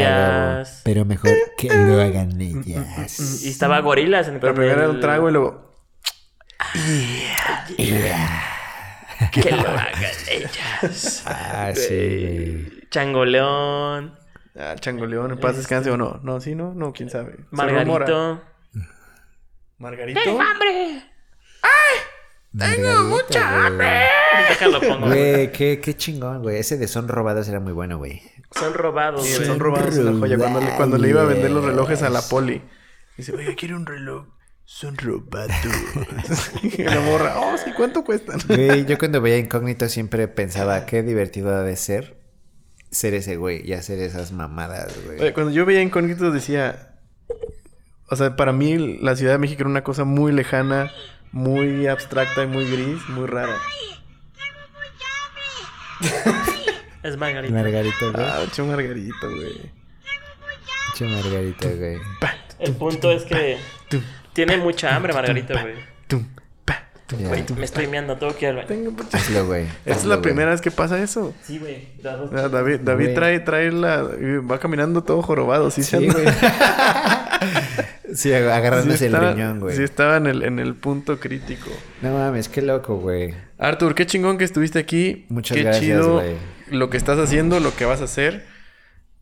ellas. 0.60 0.81
Pero 0.85 1.05
mejor 1.05 1.32
que 1.59 1.68
lo 1.68 2.01
hagan 2.01 2.40
ellas. 2.40 3.43
Y 3.44 3.48
estaba 3.51 3.81
Gorilas 3.81 4.28
en 4.28 4.40
Pero 4.40 4.52
con 4.55 4.62
primero 4.62 4.78
era 4.81 4.85
el- 4.90 4.97
un 4.97 5.01
trago 5.01 5.28
y 5.28 5.32
luego. 5.32 5.73
Que 9.32 9.51
lo 9.51 9.68
hagan 9.68 9.94
ellas. 10.31 11.23
Ah, 11.27 11.73
sí. 11.74 12.68
Changoleón. 12.90 14.18
Ah, 14.59 14.74
Changoleón, 14.78 15.32
en 15.32 15.39
paz 15.40 15.56
descanse 15.56 15.90
o 15.90 15.97
no. 15.98 16.20
No, 16.23 16.40
sí, 16.40 16.55
no, 16.55 16.73
no, 16.74 16.93
quién 16.93 17.10
sabe. 17.10 17.36
Margarito. 17.51 18.43
Margarito. 19.78 20.40
¡Hambre! 20.40 21.02
Tengo 22.59 23.05
mucha 23.05 23.66
hambre. 23.66 24.01
Déjalo 24.48 24.81
pongo. 24.81 25.06
güey. 25.06 25.52
Qué, 25.52 25.81
qué 25.82 25.94
chingón, 25.97 26.43
güey. 26.43 26.59
Ese 26.59 26.78
de 26.78 26.89
Son 26.89 27.06
Robados 27.09 27.48
era 27.48 27.60
muy 27.60 27.73
bueno, 27.73 27.98
güey. 27.98 28.23
Son 28.52 28.73
robados, 28.74 29.24
Sí, 29.27 29.35
güey. 29.36 29.47
son 29.47 29.59
robados 29.60 29.97
en 29.97 30.06
la 30.06 30.12
joya. 30.18 30.39
Cuando 30.39 30.60
le, 30.60 30.70
cuando 30.77 30.98
le 30.98 31.09
iba 31.09 31.23
a 31.23 31.27
vender 31.27 31.51
los 31.51 31.64
relojes 31.64 32.02
a 32.02 32.09
la 32.10 32.23
poli. 32.23 32.62
Dice, 33.16 33.32
oye, 33.32 33.55
quiero 33.56 33.77
un 33.77 33.86
reloj. 33.86 34.27
Son 34.64 34.97
robados. 34.97 35.51
y 36.62 36.82
la 36.82 37.01
morra, 37.01 37.35
oh, 37.39 37.56
sí, 37.56 37.70
¿cuánto 37.77 38.02
cuestan? 38.05 38.40
Güey, 38.48 38.85
yo 38.86 38.98
cuando 38.98 39.20
veía 39.20 39.39
Incógnito 39.39 39.89
siempre 39.90 40.27
pensaba 40.28 40.86
qué 40.86 41.02
divertido 41.02 41.55
ha 41.55 41.62
de 41.62 41.77
ser 41.77 42.24
ser 42.90 43.14
ese 43.14 43.36
güey 43.36 43.68
y 43.68 43.74
hacer 43.74 43.98
esas 43.98 44.32
mamadas, 44.32 44.97
Oye, 45.09 45.16
güey. 45.18 45.32
cuando 45.35 45.52
yo 45.52 45.66
veía 45.66 45.82
Incógnitos 45.82 46.32
decía... 46.32 46.94
O 48.09 48.16
sea, 48.16 48.36
para 48.36 48.52
mí 48.52 48.98
la 49.01 49.16
Ciudad 49.16 49.32
de 49.32 49.39
México 49.39 49.62
era 49.62 49.68
una 49.68 49.82
cosa 49.85 50.05
muy 50.05 50.32
lejana, 50.32 50.90
muy 51.37 51.87
abstracta 51.87 52.45
y 52.45 52.47
muy 52.47 52.65
gris, 52.65 53.07
muy 53.11 53.27
rara. 53.27 53.59
Es 57.03 57.17
Margarito. 57.19 57.55
Margarito, 57.55 58.13
güey. 58.13 58.25
Ah, 58.27 58.45
che 58.51 58.63
margarito, 58.63 59.31
güey. 59.31 59.71
Che 60.95 61.05
Margarito, 61.05 61.69
güey. 61.69 61.99
El 62.59 62.73
punto 62.75 63.13
es 63.13 63.25
que 63.25 63.59
tiene 64.33 64.57
mucha 64.57 64.97
hambre, 64.97 65.13
Margarito, 65.13 65.53
güey. 65.53 65.75
Ya. 67.19 67.29
Güey, 67.29 67.45
me 67.57 67.65
estoy 67.65 67.87
meando, 67.87 68.17
tengo 68.17 68.35
que 68.35 68.47
ir 68.47 68.49
al 68.49 68.57
baño. 68.57 68.67
Tengo 68.69 68.91
mucha- 68.91 69.17
Hazlo, 69.17 69.47
güey. 69.47 69.67
Esta 69.85 69.91
es 70.01 70.05
la 70.07 70.17
güey. 70.17 70.23
primera 70.23 70.51
vez 70.51 70.61
que 70.61 70.73
pasa 70.73 71.01
eso. 71.01 71.33
Sí, 71.45 71.59
güey. 71.61 71.87
Ah, 72.05 72.49
David, 72.49 72.81
David 72.81 73.15
trae, 73.15 73.39
trae 73.41 73.71
la... 73.71 74.03
Va 74.03 74.59
caminando 74.59 75.05
todo 75.05 75.23
jorobado, 75.23 75.71
sí, 75.71 75.85
Sí, 75.85 76.09
güey. 76.09 76.27
Sí, 78.16 78.32
agarrándose 78.32 78.97
Sí 78.98 79.05
el 79.05 79.16
riñón, 79.16 79.60
güey. 79.60 79.76
Sí 79.76 79.82
estaba 79.82 80.16
en 80.16 80.26
el, 80.26 80.43
en 80.43 80.59
el 80.59 80.74
punto 80.74 81.20
crítico. 81.20 81.70
No 82.02 82.14
mames, 82.14 82.48
qué 82.48 82.62
loco, 82.62 82.97
güey. 82.97 83.34
Arthur, 83.59 83.94
qué 83.94 84.06
chingón 84.06 84.38
que 84.38 84.44
estuviste 84.44 84.78
aquí. 84.78 85.26
Muchas 85.28 85.56
qué 85.56 85.62
gracias, 85.64 85.84
chido 85.84 86.14
güey. 86.14 86.36
lo 86.70 86.90
que 86.90 86.97
estás 86.97 87.18
haciendo, 87.18 87.60
lo 87.60 87.74
que 87.76 87.84
vas 87.84 88.01
a 88.01 88.05
hacer. 88.05 88.47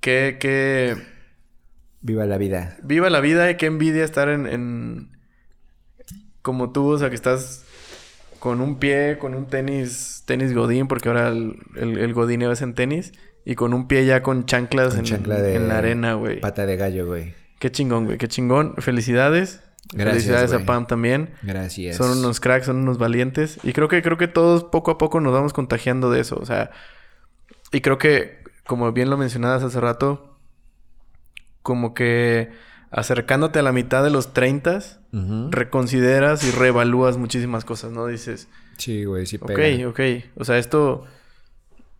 Qué, 0.01 0.37
qué... 0.39 0.97
Viva 2.01 2.25
la 2.27 2.39
vida. 2.39 2.77
Viva 2.83 3.11
la 3.11 3.21
vida 3.21 3.51
y 3.51 3.57
qué 3.57 3.67
envidia 3.67 4.05
estar 4.05 4.29
en, 4.29 4.47
en... 4.47 5.17
Como 6.43 6.73
tú, 6.73 6.91
o 6.91 6.99
sea, 6.99 7.09
que 7.09 7.17
estás 7.17 7.65
con 8.39 8.61
un 8.61 8.79
pie, 8.79 9.17
con 9.19 9.35
un 9.35 9.47
tenis, 9.47 10.23
tenis 10.27 10.55
godín, 10.55 10.87
porque 10.87 11.09
ahora 11.09 11.29
el, 11.29 11.57
el, 11.77 11.99
el 11.99 12.13
godíneo 12.13 12.53
es 12.53 12.63
en 12.63 12.75
tenis. 12.75 13.13
Y 13.47 13.57
con 13.57 13.75
un 13.75 13.89
pie 13.89 14.07
ya 14.07 14.23
con 14.23 14.47
chanclas, 14.47 14.91
Con 14.91 15.01
en, 15.01 15.05
chancla 15.05 15.41
de 15.41 15.57
en 15.57 15.69
la 15.69 15.79
arena, 15.79 16.15
güey. 16.15 16.41
Pata 16.41 16.65
de 16.67 16.77
gallo, 16.77 17.07
güey. 17.07 17.35
Qué 17.65 17.73
chingón, 17.73 18.05
güey. 18.05 18.19
Qué 18.19 18.29
chingón. 18.29 18.75
Felicidades. 18.77 19.63
Gracias, 19.95 20.25
Felicidades 20.25 20.51
güey. 20.53 20.63
a 20.63 20.67
Pam 20.67 20.87
también. 20.87 21.31
Gracias. 21.41 21.97
Son 21.97 22.19
unos 22.19 22.39
cracks, 22.39 22.67
son 22.67 22.77
unos 22.77 22.99
valientes. 22.99 23.59
Y 23.63 23.73
creo 23.73 23.89
que, 23.89 24.03
creo 24.03 24.19
que 24.19 24.29
todos 24.29 24.65
poco 24.65 24.91
a 24.91 24.99
poco 24.99 25.19
nos 25.23 25.33
vamos 25.33 25.55
contagiando 25.55 26.11
de 26.11 26.21
eso. 26.21 26.37
O 26.39 26.45
sea, 26.45 26.73
y 27.73 27.81
creo 27.81 27.97
que, 27.97 28.43
como 28.67 28.93
bien 28.93 29.09
lo 29.09 29.17
mencionabas 29.17 29.63
hace 29.63 29.81
rato, 29.81 30.39
como 31.63 31.95
que 31.95 32.51
acercándote 32.91 33.61
a 33.61 33.63
la 33.63 33.73
mitad 33.73 34.05
de 34.05 34.11
los 34.11 34.35
30, 34.35 34.81
Ujú. 35.15 35.49
reconsideras 35.51 36.45
y 36.45 36.51
reevalúas 36.51 37.17
muchísimas 37.17 37.65
cosas, 37.65 37.93
¿no? 37.93 38.07
Dices, 38.09 38.47
Sí, 38.77 39.07
güey, 39.07 39.25
sí 39.25 39.37
ok, 39.41 39.47
pega. 39.47 39.89
ok. 39.89 40.01
O 40.37 40.45
sea, 40.45 40.59
esto, 40.59 41.07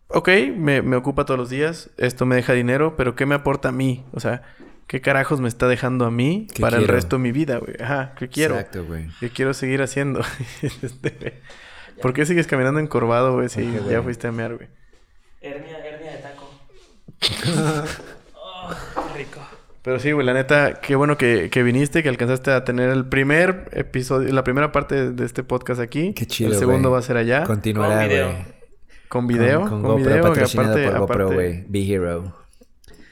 ok, 0.09 0.29
me, 0.55 0.83
me 0.83 0.95
ocupa 0.95 1.25
todos 1.25 1.39
los 1.39 1.49
días, 1.49 1.89
esto 1.97 2.27
me 2.27 2.35
deja 2.35 2.53
dinero, 2.53 2.95
pero 2.97 3.15
¿qué 3.15 3.25
me 3.25 3.33
aporta 3.33 3.69
a 3.69 3.71
mí? 3.71 4.05
O 4.11 4.19
sea, 4.19 4.43
¿qué 4.87 5.01
carajos 5.01 5.41
me 5.41 5.47
está 5.47 5.67
dejando 5.67 6.05
a 6.05 6.11
mí 6.11 6.47
¿Qué 6.53 6.61
para 6.61 6.77
el 6.77 6.87
resto 6.87 7.17
de 7.17 7.23
mi 7.23 7.31
vida, 7.31 7.57
güey? 7.57 7.75
Ajá, 7.81 8.13
¿qué 8.17 8.27
quiero? 8.29 8.55
Exacto, 8.55 8.85
güey. 8.85 9.07
¿Qué 9.19 9.29
quiero 9.29 9.53
seguir 9.53 9.81
haciendo? 9.81 10.21
Este, 10.81 11.41
¿Por 12.01 12.13
qué 12.13 12.25
sigues 12.25 12.47
caminando 12.47 12.79
encorvado, 12.79 13.33
güey? 13.35 13.49
Si 13.49 13.63
ya 13.71 13.79
güey. 13.79 14.01
fuiste 14.03 14.27
a 14.27 14.31
mear, 14.31 14.55
güey. 14.55 14.67
Hernia, 15.41 15.77
hernia 15.85 16.11
de 16.11 16.17
taco. 16.19 16.51
Oh, 18.37 18.69
qué 19.13 19.19
rico. 19.19 19.39
Pero 19.83 19.99
sí, 19.99 20.11
güey, 20.11 20.25
la 20.25 20.33
neta, 20.33 20.79
qué 20.81 20.95
bueno 20.95 21.17
que, 21.17 21.49
que 21.51 21.61
viniste, 21.61 22.01
que 22.01 22.09
alcanzaste 22.09 22.49
a 22.51 22.63
tener 22.63 22.89
el 22.89 23.05
primer 23.07 23.69
episodio, 23.73 24.33
la 24.33 24.43
primera 24.43 24.71
parte 24.71 25.11
de 25.11 25.23
este 25.25 25.43
podcast 25.43 25.79
aquí. 25.79 26.13
Qué 26.13 26.25
chido, 26.25 26.51
El 26.51 26.57
segundo 26.57 26.89
güey. 26.89 26.93
va 26.93 26.99
a 26.99 27.01
ser 27.03 27.17
allá. 27.17 27.43
Con, 27.43 27.57
Continuará, 27.57 27.99
Con 29.07 29.27
video. 29.27 29.59
güey. 29.59 29.69
Con, 29.69 29.69
Con, 29.69 29.81
con 29.83 29.91
GoPro 29.91 29.97
video. 30.09 30.15
que 30.23 30.29
patrocinado 30.29 30.69
aparte, 30.71 30.89
por 30.89 30.99
GoPro, 30.99 31.15
aparte, 31.25 31.35
güey. 31.35 31.65
Be 31.67 31.93
Hero. 31.93 32.44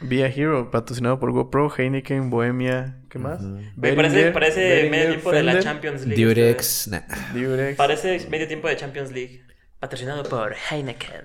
Via 0.04 0.28
Hero, 0.28 0.70
patrocinado 0.70 1.20
por 1.20 1.32
GoPro, 1.32 1.72
Heineken, 1.76 2.30
Bohemia, 2.30 2.98
¿qué 3.10 3.20
más? 3.20 3.42
Güey, 3.76 3.96
parece 3.96 4.90
medio 4.90 5.10
tiempo 5.10 5.32
de 5.32 5.44
la 5.44 5.60
Champions 5.60 6.06
League. 6.06 6.24
Durex. 6.24 6.88
Nah. 6.90 7.02
Durex. 7.34 7.78
Parece 7.78 8.28
medio 8.30 8.48
tiempo 8.48 8.68
de 8.68 8.76
Champions 8.76 9.12
League. 9.12 9.42
Patrocinado 9.80 10.24
por 10.24 10.54
Heineken. 10.70 11.24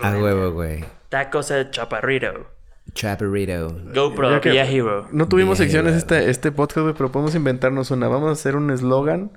A 0.00 0.10
huevo, 0.16 0.52
güey. 0.52 0.84
Tacos 1.08 1.50
el 1.50 1.70
Chaparrito. 1.70 2.46
Chaparrito. 2.94 3.76
GoPro, 3.94 4.40
Via 4.40 4.64
Hero. 4.64 5.08
No 5.12 5.28
tuvimos 5.28 5.58
Via 5.58 5.66
secciones 5.66 5.94
este, 5.94 6.30
este 6.30 6.52
podcast, 6.52 6.82
güey, 6.82 6.94
pero 6.94 7.12
podemos 7.12 7.34
inventarnos 7.34 7.90
una. 7.90 8.08
Vamos 8.08 8.28
a 8.30 8.32
hacer 8.32 8.56
un 8.56 8.70
eslogan 8.70 9.30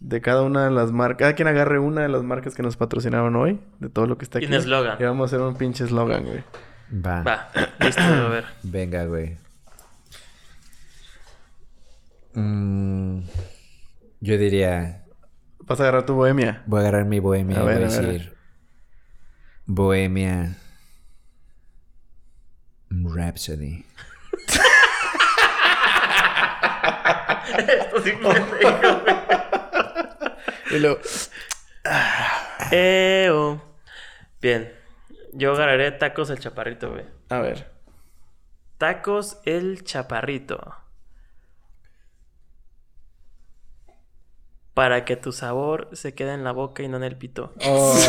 de 0.00 0.20
cada 0.20 0.42
una 0.42 0.64
de 0.64 0.70
las 0.70 0.92
marcas. 0.92 1.18
Cada 1.18 1.34
quien 1.34 1.48
agarre 1.48 1.78
una 1.78 2.02
de 2.02 2.08
las 2.08 2.22
marcas 2.22 2.54
que 2.54 2.62
nos 2.62 2.76
patrocinaron 2.76 3.34
hoy, 3.36 3.58
de 3.80 3.88
todo 3.88 4.06
lo 4.06 4.18
que 4.18 4.24
está 4.24 4.38
Y 4.38 4.44
aquí. 4.44 4.52
un 4.52 4.58
eslogan. 4.60 4.96
Y 5.00 5.04
vamos 5.04 5.32
a 5.32 5.36
hacer 5.36 5.46
un 5.46 5.56
pinche 5.56 5.84
eslogan, 5.84 6.24
güey. 6.24 6.44
Va. 6.90 7.22
Va, 7.22 7.50
listo, 7.80 8.02
a 8.02 8.28
ver. 8.28 8.44
Venga, 8.62 9.04
güey. 9.06 9.36
Mm, 12.34 13.20
yo 14.20 14.38
diría... 14.38 15.02
Vas 15.60 15.80
a 15.80 15.84
agarrar 15.84 16.06
tu 16.06 16.14
bohemia. 16.14 16.62
Voy 16.66 16.78
a 16.78 16.82
agarrar 16.82 17.06
mi 17.06 17.18
bohemia 17.18 17.58
A 17.58 17.62
y 17.62 17.66
ver, 17.66 17.74
voy 17.78 17.84
a 17.84 18.00
ver. 18.00 18.06
decir... 18.06 18.36
Bohemia... 19.66 20.56
Rhapsody. 22.88 23.84
Esto 27.58 28.02
sí 28.02 28.12
güey. 28.12 28.36
Y 30.70 30.78
luego, 30.78 31.00
Eo. 32.70 33.60
Bien. 34.40 34.72
Yo 35.38 35.52
agarraré 35.52 35.92
tacos 35.92 36.30
el 36.30 36.38
chaparrito, 36.38 36.90
güey. 36.92 37.04
A 37.28 37.40
ver. 37.40 37.70
Tacos 38.78 39.38
el 39.44 39.84
chaparrito. 39.84 40.74
Para 44.74 45.04
que 45.06 45.16
tu 45.16 45.32
sabor 45.32 45.88
se 45.92 46.14
quede 46.14 46.34
en 46.34 46.44
la 46.44 46.52
boca 46.52 46.82
y 46.82 46.88
no 46.88 46.98
en 46.98 47.04
el 47.04 47.16
pito. 47.16 47.54
Oh, 47.64 47.96
shit. 47.96 48.08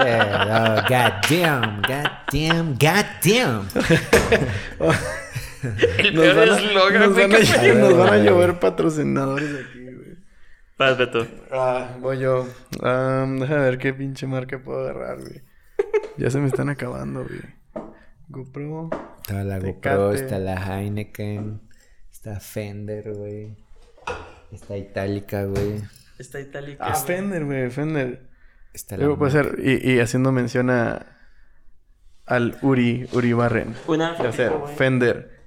Oh, 0.00 0.82
goddamn, 0.86 1.82
goddamn, 1.82 2.74
goddamn. 2.78 3.68
El 5.98 6.14
Nos 6.14 6.22
peor 6.24 6.48
eslogan, 6.50 7.00
nos 7.02 7.14
güey. 7.14 7.26
van 7.32 7.42
a- 7.42 7.74
nos 7.74 7.96
van 7.98 8.12
a 8.12 8.16
llover 8.18 8.60
patrocinadores 8.60 9.66
aquí, 9.66 9.84
güey. 9.92 10.16
Vas, 10.78 10.96
Beto. 10.96 11.26
Ah, 11.50 11.96
voy 11.98 12.20
yo. 12.20 12.46
Ah, 12.80 13.26
déjame 13.28 13.62
ver 13.62 13.78
qué 13.78 13.92
pinche 13.92 14.26
marca 14.28 14.60
puedo 14.62 14.78
agarrar, 14.84 15.18
güey. 15.18 15.42
Ya 16.18 16.30
se 16.30 16.40
me 16.40 16.48
están 16.48 16.68
acabando, 16.68 17.24
güey. 17.24 17.40
GoPro. 18.28 18.90
Está 19.18 19.44
la 19.44 19.58
GoPro, 19.58 20.12
está 20.12 20.38
la 20.38 20.56
Heineken, 20.56 21.60
está 22.10 22.40
Fender, 22.40 23.14
güey. 23.14 23.56
Está 24.50 24.76
Itálica, 24.76 25.44
güey. 25.44 25.82
Está 26.18 26.40
itálica. 26.40 26.84
Ah, 26.84 26.90
güey. 26.92 27.04
Fender, 27.04 27.44
güey, 27.44 27.70
Fender. 27.70 28.28
Está 28.72 28.96
la 28.96 29.04
Luego 29.04 29.18
puede 29.18 29.32
ser, 29.32 29.58
y, 29.62 29.92
y 29.92 30.00
haciendo 30.00 30.32
mención 30.32 30.68
a, 30.70 31.16
al 32.26 32.58
Uri, 32.62 33.08
Uri 33.12 33.32
Barren. 33.32 33.74
Una 33.86 34.12
O 34.12 34.32
sea, 34.32 34.50
güey. 34.50 34.74
Fender. 34.74 35.38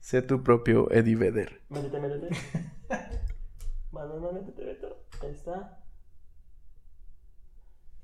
Sé 0.00 0.22
tu 0.22 0.42
propio 0.42 0.90
Eddie 0.90 1.14
Vedder. 1.14 1.60
Métete, 1.68 2.00
métete. 2.00 2.28
Métete, 3.92 4.64
Beto. 4.64 5.04
Ahí 5.22 5.30
está. 5.30 5.78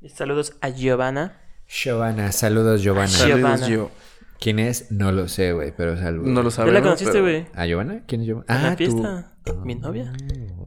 Y 0.00 0.08
saludos 0.10 0.56
a 0.60 0.68
Giovanna. 0.68 1.40
Giovanna, 1.68 2.32
saludos 2.32 2.82
Giovanna. 2.82 3.12
Giovanna. 3.26 3.59
Saludos, 3.59 3.68
yo. 3.68 3.90
¿Quién 4.38 4.59
es? 4.59 4.90
No 4.90 5.12
lo 5.12 5.28
sé, 5.28 5.52
güey, 5.52 5.72
pero 5.76 5.97
saludos. 5.97 6.28
No 6.28 6.43
lo 6.43 6.51
¿Ya 6.51 6.56
sabemos. 6.56 6.74
la 6.74 6.82
conociste, 6.82 7.12
pero- 7.12 7.24
güey? 7.24 7.47
¿A 7.55 7.66
Giovanna? 7.66 8.02
¿Quién 8.06 8.20
es 8.20 8.26
Giovanna? 8.26 8.62
La 8.62 8.70
Ah, 8.72 8.76
fiesta. 8.76 9.32
tu... 9.44 9.55
Mi 9.64 9.74
novia. 9.74 10.12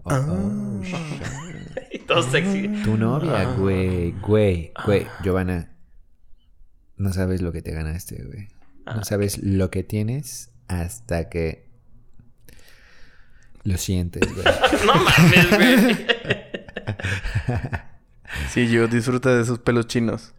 Oh, 0.03 0.11
oh, 0.15 0.81
Y 1.91 1.99
todo 1.99 2.23
sexy. 2.23 2.67
Tu 2.83 2.97
novia, 2.97 3.41
Ah. 3.41 3.55
güey, 3.57 4.11
güey, 4.21 4.71
güey. 4.85 5.05
Giovanna, 5.23 5.69
no 6.97 7.13
sabes 7.13 7.41
lo 7.41 7.51
que 7.51 7.61
te 7.61 7.71
ganaste, 7.71 8.23
güey. 8.23 8.47
Ah. 8.85 8.95
No 8.95 9.03
sabes 9.03 9.37
lo 9.43 9.69
que 9.69 9.83
tienes 9.83 10.49
hasta 10.67 11.29
que 11.29 11.69
lo 13.63 13.77
sientes, 13.77 14.23
güey. 14.33 14.45
no 14.85 14.95
mames, 14.95 15.49
güey. 15.85 15.97
Sí, 18.51 18.67
yo 18.69 18.87
disfruta 18.87 19.35
de 19.35 19.41
esos 19.41 19.59
pelos 19.59 19.87
chinos. 19.87 20.33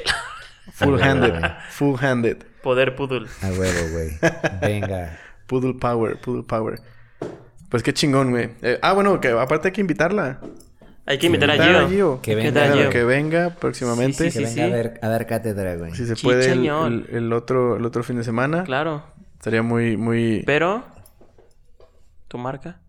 Full 0.72 1.00
handed. 1.00 1.34
Full 1.70 1.96
handed. 2.00 2.38
poder 2.62 2.96
pudul. 2.96 3.28
A 3.42 3.48
huevo, 3.48 3.92
güey. 3.92 4.10
Venga. 4.60 5.18
Poodle 5.46 5.74
power, 5.74 6.18
poodle 6.20 6.42
power. 6.42 6.80
Pues 7.68 7.82
qué 7.82 7.92
chingón, 7.92 8.30
güey. 8.30 8.50
Eh, 8.62 8.78
ah, 8.82 8.92
bueno, 8.94 9.20
que 9.20 9.28
aparte 9.28 9.68
hay 9.68 9.72
que 9.72 9.80
invitarla. 9.82 10.40
Hay 11.06 11.18
que 11.18 11.26
invitar 11.26 11.50
a 11.50 11.86
Gio. 11.88 12.22
Que 12.22 12.30
¿Qué 12.30 12.36
venga, 12.36 12.72
Gio? 12.72 12.88
que 12.90 13.04
venga 13.04 13.50
próximamente. 13.50 14.30
Sí, 14.30 14.38
Que 14.38 14.46
sí, 14.46 14.54
venga 14.54 14.54
sí. 14.54 14.60
A, 14.62 14.68
ver, 14.74 14.98
a 15.02 15.08
dar 15.08 15.26
cátedra, 15.26 15.76
güey. 15.76 15.92
Si 15.92 16.06
se 16.06 16.16
puede 16.16 16.46
el, 16.46 16.52
Chicheñol. 16.60 17.06
el- 17.10 17.16
el 17.16 17.32
otro, 17.34 17.76
el 17.76 17.84
otro 17.84 18.02
fin 18.02 18.16
de 18.16 18.24
semana. 18.24 18.64
Claro. 18.64 19.04
Estaría 19.34 19.62
muy, 19.62 19.98
muy... 19.98 20.42
Pero. 20.46 20.84
¿Tu 22.28 22.38
marca? 22.38 22.80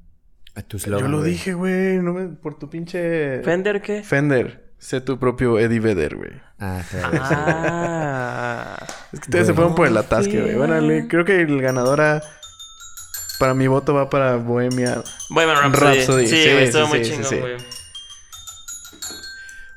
A 0.56 0.62
tu 0.62 0.78
Yo 0.78 1.02
lo 1.10 1.20
güey. 1.20 1.32
dije, 1.32 1.54
güey. 1.54 1.98
No 1.98 2.14
me... 2.14 2.30
Por 2.30 2.58
tu 2.58 2.70
pinche... 2.70 3.42
¿Fender 3.44 3.82
qué? 3.82 4.02
Fender. 4.04 4.65
Sé 4.86 5.02
tu 5.02 5.18
propio 5.18 5.58
Eddie 5.58 5.80
Vedder, 5.80 6.16
güey. 6.16 6.30
Ah, 6.60 6.84
claro. 6.92 7.20
Ah. 7.20 8.78
Es 9.12 9.20
que 9.20 9.26
ustedes 9.26 9.48
se 9.48 9.54
fueron 9.56 9.74
por 9.74 9.88
el 9.88 9.98
atasque, 9.98 10.40
güey. 10.40 10.54
Bueno, 10.54 10.80
le- 10.80 11.08
creo 11.08 11.26
que 11.26 11.42
el 11.42 11.60
ganador 11.60 12.02
a... 12.02 12.22
Para 13.40 13.56
mi 13.56 13.66
voto 13.66 13.96
va 13.96 14.12
para 14.12 14.36
Bohemia. 14.36 15.02
Bueno, 15.32 15.56
Rhapsody. 15.60 15.98
Rhapsody. 15.98 16.28
Sí, 16.28 16.36
Sí, 16.38 16.44
güey, 16.52 16.58
sí, 16.60 16.64
estuvo 16.66 16.88
muy 16.88 17.04
sí, 17.04 17.12
chingón, 17.12 17.26
sí. 17.26 17.36
güey. 17.40 17.58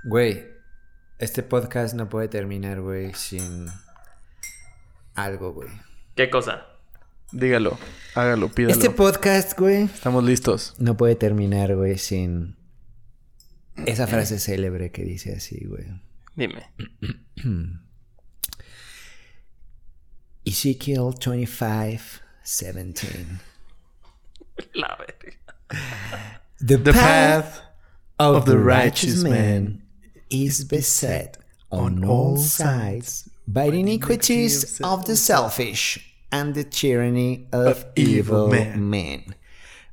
Güey, 0.05 0.47
este 1.19 1.43
podcast 1.43 1.95
no 1.95 2.11
puede 2.11 2.29
terminar, 2.29 2.83
güey, 2.83 3.15
sin 3.15 3.67
algo, 5.15 5.55
güey. 5.55 5.71
¿Qué 6.17 6.29
cosa? 6.29 6.67
Dígalo. 7.33 7.79
Hágalo, 8.15 8.51
pídalo. 8.51 8.75
Este 8.75 8.91
podcast, 8.91 9.59
güey, 9.59 9.85
Estamos 9.85 10.23
listos. 10.23 10.75
no 10.79 10.99
puede 10.99 11.15
terminar, 11.15 11.75
güey, 11.75 11.97
sin 11.97 12.58
esa 13.87 14.07
frase 14.07 14.39
célebre 14.39 14.91
que 14.91 15.05
dice 15.05 15.33
así, 15.35 15.65
güey. 15.67 15.87
Dime. 16.37 16.63
Ezekiel 20.45 21.13
25, 21.13 22.21
17. 22.43 23.41
La 24.75 24.97
verga. 24.97 25.37
The, 26.61 26.77
The 26.79 26.93
path 26.93 26.95
path 26.95 27.63
of 28.19 28.47
the 28.47 28.59
righteous 28.59 29.23
man 29.23 29.83
is 30.31 30.65
beset 30.65 31.39
on 31.71 32.05
all 32.05 32.37
sides 32.39 33.29
by 33.47 33.71
the 33.71 33.81
iniquities 33.81 34.81
of 34.81 35.05
the 35.05 35.17
selfish 35.17 36.15
and 36.33 36.55
the 36.55 36.65
tyranny 36.65 37.47
of 37.53 37.85
evil 37.97 38.49
men. 38.49 39.35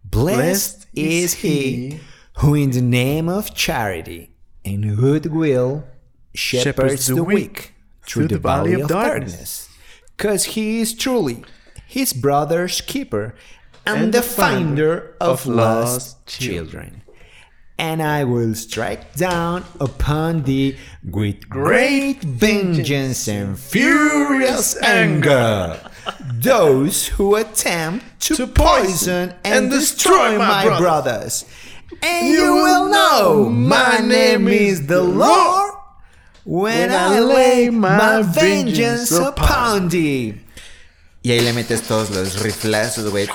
Blessed 0.03 0.87
is 0.95 1.33
he 1.33 1.99
who, 2.37 2.53
in 2.53 2.71
the 2.71 2.81
name 2.81 3.29
of 3.29 3.53
charity 3.53 4.31
and 4.63 4.97
goodwill, 4.97 5.85
shepherds 6.33 7.07
the 7.07 7.23
weak 7.23 7.73
through 8.05 8.27
the 8.27 8.37
valley 8.39 8.73
of 8.73 8.87
darkness, 8.89 9.69
because 10.17 10.43
he 10.45 10.79
is 10.81 10.93
truly 10.93 11.43
his 11.87 12.13
brother's 12.13 12.81
keeper 12.81 13.35
and 13.85 14.13
the 14.13 14.21
finder 14.21 15.15
of 15.21 15.45
lost 15.45 16.25
children. 16.27 17.01
and 17.77 18.01
I 18.01 18.23
will 18.23 18.55
strike 18.55 19.15
down 19.15 19.65
upon 19.81 20.43
thee 20.43 20.77
with 21.03 21.49
great 21.49 22.21
vengeance 22.23 23.27
and 23.27 23.59
furious 23.59 24.81
anger 24.81 25.79
those 26.33 27.07
who 27.07 27.35
attempt 27.35 28.19
to 28.21 28.47
poison 28.47 29.33
and 29.43 29.69
destroy 29.69 30.37
my 30.37 30.77
brothers. 30.77 31.45
And 32.01 32.33
you 32.33 32.53
will 32.53 32.89
know 32.89 33.49
my 33.49 33.99
name 33.99 34.47
is 34.47 34.87
the 34.87 35.01
Lord 35.01 35.73
when 36.45 36.91
I 36.91 37.19
lay 37.19 37.69
my 37.69 38.21
vengeance 38.21 39.11
upon 39.11 39.89
thee. 39.89 40.41
Y 41.23 41.31
ahí 41.31 41.39
le 41.41 41.53
metes 41.53 41.81
todos 41.81 42.11
los 42.11 42.39
riflazos, 42.41 43.09
güey. 43.09 43.27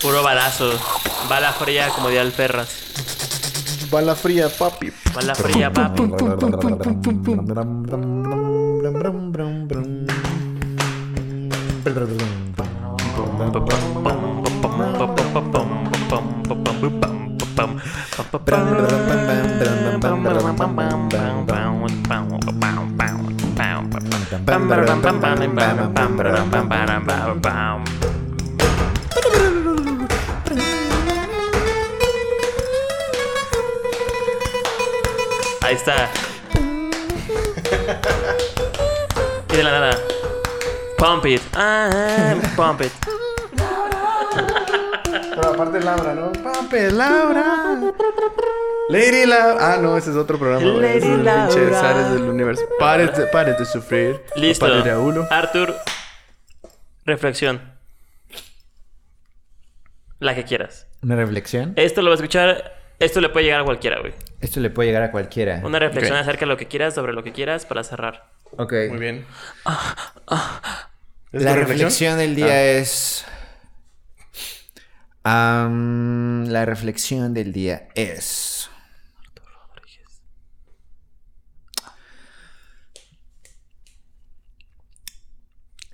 Puro 0.00 0.22
balazo. 0.22 0.72
Bala 1.28 1.52
fría 1.52 1.88
como 1.88 2.08
diría 2.08 2.22
el 2.22 2.32
Ferras. 2.32 2.68
Bala 3.90 4.14
fría, 4.14 4.48
papi. 4.48 4.90
Bala 5.14 5.34
fría, 5.34 5.72
papi. 5.72 6.02
Ahí 35.62 35.74
está. 35.74 36.08
Y 39.50 39.56
de 39.56 39.62
la 39.62 39.70
nada. 39.70 39.98
Pump 40.98 41.26
it. 41.26 41.42
Ah, 41.54 42.34
pump 42.54 42.82
it. 42.82 42.92
Pero 45.34 45.48
aparte 45.48 45.80
Laura, 45.80 46.14
¿no? 46.14 46.32
Papi, 46.32 46.90
Laura. 46.92 47.92
Lady 48.88 49.26
Laura. 49.26 49.74
Ah, 49.74 49.78
no, 49.80 49.96
ese 49.96 50.10
es 50.10 50.16
otro 50.16 50.38
programa. 50.38 50.64
Lady 50.64 50.98
es 50.98 51.04
el 51.04 51.24
Laura. 51.24 51.48
pinche 51.48 51.70
Zares 51.70 52.10
del 52.12 52.22
universo. 52.22 52.62
Pares 52.78 53.16
de, 53.16 53.26
pares 53.26 53.58
de 53.58 53.64
sufrir. 53.64 54.20
Listo. 54.36 54.66
Pares 54.66 54.84
de 54.84 54.90
a 54.90 54.98
uno. 54.98 55.26
Arthur, 55.30 55.74
reflexión. 57.04 57.72
La 60.20 60.34
que 60.34 60.44
quieras. 60.44 60.86
Una 61.02 61.16
reflexión. 61.16 61.72
Esto 61.76 62.02
lo 62.02 62.08
va 62.10 62.14
a 62.14 62.16
escuchar. 62.16 62.72
Esto 62.98 63.20
le 63.20 63.28
puede 63.28 63.46
llegar 63.46 63.60
a 63.60 63.64
cualquiera, 63.64 64.00
güey. 64.00 64.14
Esto 64.40 64.60
le 64.60 64.70
puede 64.70 64.88
llegar 64.88 65.02
a 65.02 65.10
cualquiera. 65.10 65.60
Una 65.64 65.78
reflexión 65.78 66.16
acerca 66.16 66.40
de 66.40 66.46
lo 66.46 66.56
que 66.56 66.68
quieras, 66.68 66.94
sobre 66.94 67.12
lo 67.12 67.22
que 67.24 67.32
quieras, 67.32 67.66
para 67.66 67.82
cerrar. 67.84 68.30
Ok. 68.56 68.72
Muy 68.90 68.98
bien. 68.98 69.26
¿Es 71.32 71.42
La 71.42 71.54
reflexión 71.56 72.18
del 72.18 72.36
día 72.36 72.46
Ah. 72.46 72.62
es. 72.62 73.24
La 75.24 76.64
reflexión 76.64 77.34
del 77.34 77.52
día 77.52 77.88
es. 77.94 78.70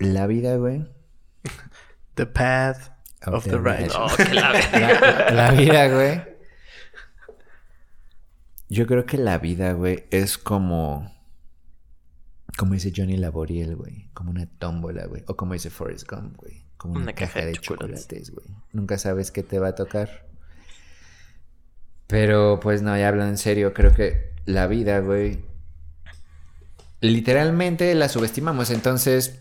La 0.00 0.26
vida, 0.26 0.56
güey. 0.56 0.86
The 2.14 2.26
path 2.26 2.90
Of 3.26 3.34
of 3.34 3.44
the 3.44 3.50
the 3.50 3.58
right. 3.58 3.92
No, 3.92 4.08
que 4.16 4.34
la 4.34 4.52
La, 4.72 5.30
la 5.30 5.50
vida, 5.52 5.88
güey. 5.88 6.22
Yo 8.70 8.86
creo 8.86 9.04
que 9.04 9.18
la 9.18 9.38
vida, 9.38 9.72
güey, 9.72 10.04
es 10.10 10.38
como. 10.38 11.14
Como 12.56 12.74
dice 12.74 12.92
Johnny 12.96 13.16
Laboriel, 13.16 13.76
güey. 13.76 14.08
Como 14.14 14.30
una 14.30 14.46
tómbola, 14.46 15.06
güey. 15.06 15.22
O 15.26 15.36
como 15.36 15.52
dice 15.52 15.70
Forrest 15.70 16.10
Gump, 16.10 16.36
güey. 16.36 16.64
Como 16.76 16.94
una, 16.94 17.12
caja, 17.12 17.44
de 17.44 17.52
chocolates. 17.52 18.06
chocolates, 18.06 18.30
güey. 18.30 18.46
Nunca 18.72 18.96
sabes 18.96 19.30
qué 19.30 19.42
te 19.42 19.58
va 19.58 19.68
a 19.68 19.74
tocar. 19.74 20.26
Pero, 22.06 22.58
pues 22.60 22.80
no, 22.80 22.96
ya 22.96 23.08
hablando 23.08 23.32
en 23.32 23.38
serio, 23.38 23.74
creo 23.74 23.94
que 23.94 24.32
la 24.46 24.66
vida, 24.66 25.00
güey. 25.00 25.44
Literalmente 27.00 27.94
la 27.94 28.08
subestimamos. 28.08 28.70
Entonces, 28.70 29.38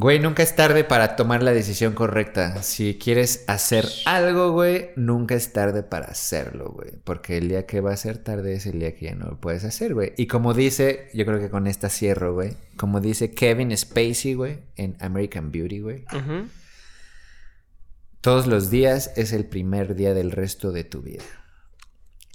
Güey, 0.00 0.20
nunca 0.20 0.44
es 0.44 0.54
tarde 0.54 0.84
para 0.84 1.16
tomar 1.16 1.42
la 1.42 1.52
decisión 1.52 1.92
correcta. 1.92 2.62
Si 2.62 2.96
quieres 2.98 3.42
hacer 3.48 3.84
algo, 4.04 4.52
güey, 4.52 4.90
nunca 4.94 5.34
es 5.34 5.52
tarde 5.52 5.82
para 5.82 6.06
hacerlo, 6.06 6.70
güey. 6.70 6.92
Porque 7.02 7.36
el 7.36 7.48
día 7.48 7.66
que 7.66 7.80
va 7.80 7.94
a 7.94 7.96
ser 7.96 8.18
tarde 8.18 8.54
es 8.54 8.66
el 8.66 8.78
día 8.78 8.94
que 8.94 9.06
ya 9.06 9.16
no 9.16 9.26
lo 9.26 9.40
puedes 9.40 9.64
hacer, 9.64 9.94
güey. 9.94 10.12
Y 10.16 10.28
como 10.28 10.54
dice, 10.54 11.08
yo 11.14 11.26
creo 11.26 11.40
que 11.40 11.50
con 11.50 11.66
esta 11.66 11.88
cierro, 11.88 12.32
güey. 12.32 12.56
Como 12.76 13.00
dice 13.00 13.34
Kevin 13.34 13.76
Spacey, 13.76 14.34
güey, 14.34 14.60
en 14.76 14.96
American 15.00 15.50
Beauty, 15.50 15.80
güey. 15.80 16.04
Todos 18.20 18.46
los 18.46 18.70
días 18.70 19.10
es 19.16 19.32
el 19.32 19.46
primer 19.46 19.96
día 19.96 20.14
del 20.14 20.30
resto 20.30 20.70
de 20.70 20.84
tu 20.84 21.02
vida. 21.02 21.24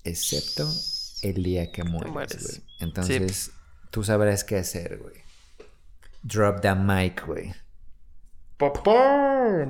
Excepto 0.03 0.69
el 1.21 1.41
día 1.43 1.71
que 1.71 1.85
mueres, 1.85 2.11
mueres. 2.11 2.43
güey. 2.43 2.61
Entonces, 2.81 3.51
tú 3.89 4.03
sabrás 4.03 4.43
qué 4.43 4.57
hacer, 4.57 4.97
güey. 4.97 5.22
Drop 6.23 6.61
the 6.61 6.73
mic, 6.75 7.25
güey. 7.25 7.53
¡Popón! 8.57 9.69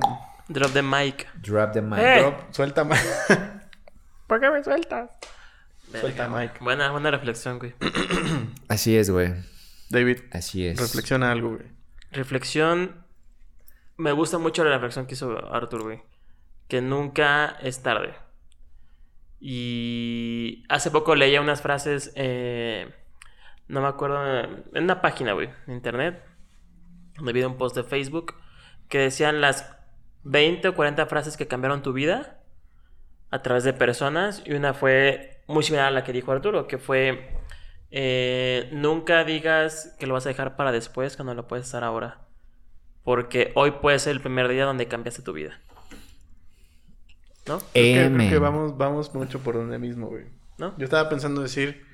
Drop 0.50 0.72
the 0.74 0.82
mic. 0.84 1.28
Drop 1.42 1.72
the 1.74 1.82
mic. 1.82 2.00
Eh. 2.00 2.20
Drop, 2.22 2.54
suelta 2.54 2.84
Mike. 2.84 3.02
¿Por 4.28 4.40
qué 4.40 4.50
me 4.52 4.64
sueltas? 4.64 5.10
Suelta 6.00 6.28
Mike. 6.28 6.60
Buena, 6.62 6.92
buena 6.92 7.10
reflexión, 7.12 7.60
güey. 7.60 7.74
Así 8.68 8.96
es, 8.98 9.10
güey. 9.10 9.34
David, 9.90 10.20
Así 10.32 10.68
es. 10.68 10.80
reflexiona 10.80 11.32
algo, 11.32 11.56
güey. 11.56 11.68
Reflexión. 12.12 13.04
Me 13.98 14.12
gusta 14.12 14.38
mucho 14.38 14.64
la 14.64 14.72
reflexión 14.72 15.06
que 15.08 15.14
hizo 15.14 15.38
Arthur, 15.54 15.84
güey. 15.84 16.04
Que 16.68 16.82
nunca 16.82 17.58
es 17.62 17.82
tarde. 17.84 18.14
Y 19.40 20.64
hace 20.70 20.92
poco 20.92 21.16
leía 21.16 21.42
unas 21.42 21.62
frases. 21.62 22.12
eh, 22.16 22.94
no 23.68 23.82
me 23.82 23.88
acuerdo. 23.88 24.42
En 24.74 24.84
una 24.84 25.02
página, 25.02 25.34
güey. 25.34 25.50
En 25.68 25.74
internet. 25.76 26.24
Donde 27.15 27.34
vi 27.34 27.44
un 27.44 27.57
post 27.57 27.76
de 27.76 27.84
Facebook. 27.84 28.35
Que 28.90 28.99
decían 28.99 29.41
las 29.41 29.76
20 30.23 30.68
o 30.69 30.76
40 30.76 31.06
frases 31.07 31.38
que 31.38 31.48
cambiaron 31.48 31.81
tu 31.81 31.94
vida. 31.94 32.40
A 33.30 33.41
través 33.41 33.64
de 33.64 33.73
personas. 33.73 34.44
Y 34.45 34.53
una 34.53 34.73
fue 34.73 35.41
muy 35.48 35.64
similar 35.64 35.88
a 35.88 35.91
la 35.91 36.03
que 36.03 36.14
dijo 36.14 36.31
Arturo. 36.31 36.68
Que 36.68 36.77
fue. 36.77 37.30
eh, 37.91 38.69
nunca 38.72 39.23
digas 39.23 39.95
que 39.99 40.07
lo 40.07 40.14
vas 40.15 40.26
a 40.26 40.30
dejar 40.30 40.56
para 40.56 40.72
después 40.72 41.15
cuando 41.15 41.34
lo 41.35 41.48
puedes 41.48 41.65
estar 41.65 41.84
ahora. 41.84 42.22
Porque 43.03 43.52
hoy 43.56 43.72
puede 43.72 43.99
ser 43.99 44.14
el 44.14 44.22
primer 44.22 44.48
día 44.48 44.65
donde 44.65 44.88
cambiaste 44.88 45.22
tu 45.22 45.34
vida. 45.34 45.60
¿No? 47.45 47.60
Creo 47.73 48.10
que, 48.10 48.15
creo 48.15 48.30
que 48.30 48.40
vamos, 48.40 48.77
vamos 48.77 49.14
mucho 49.14 49.40
por 49.40 49.56
donde 49.56 49.77
mismo, 49.77 50.07
güey. 50.07 50.26
¿No? 50.57 50.73
Yo 50.77 50.85
estaba 50.85 51.10
pensando 51.10 51.41
decir. 51.41 51.85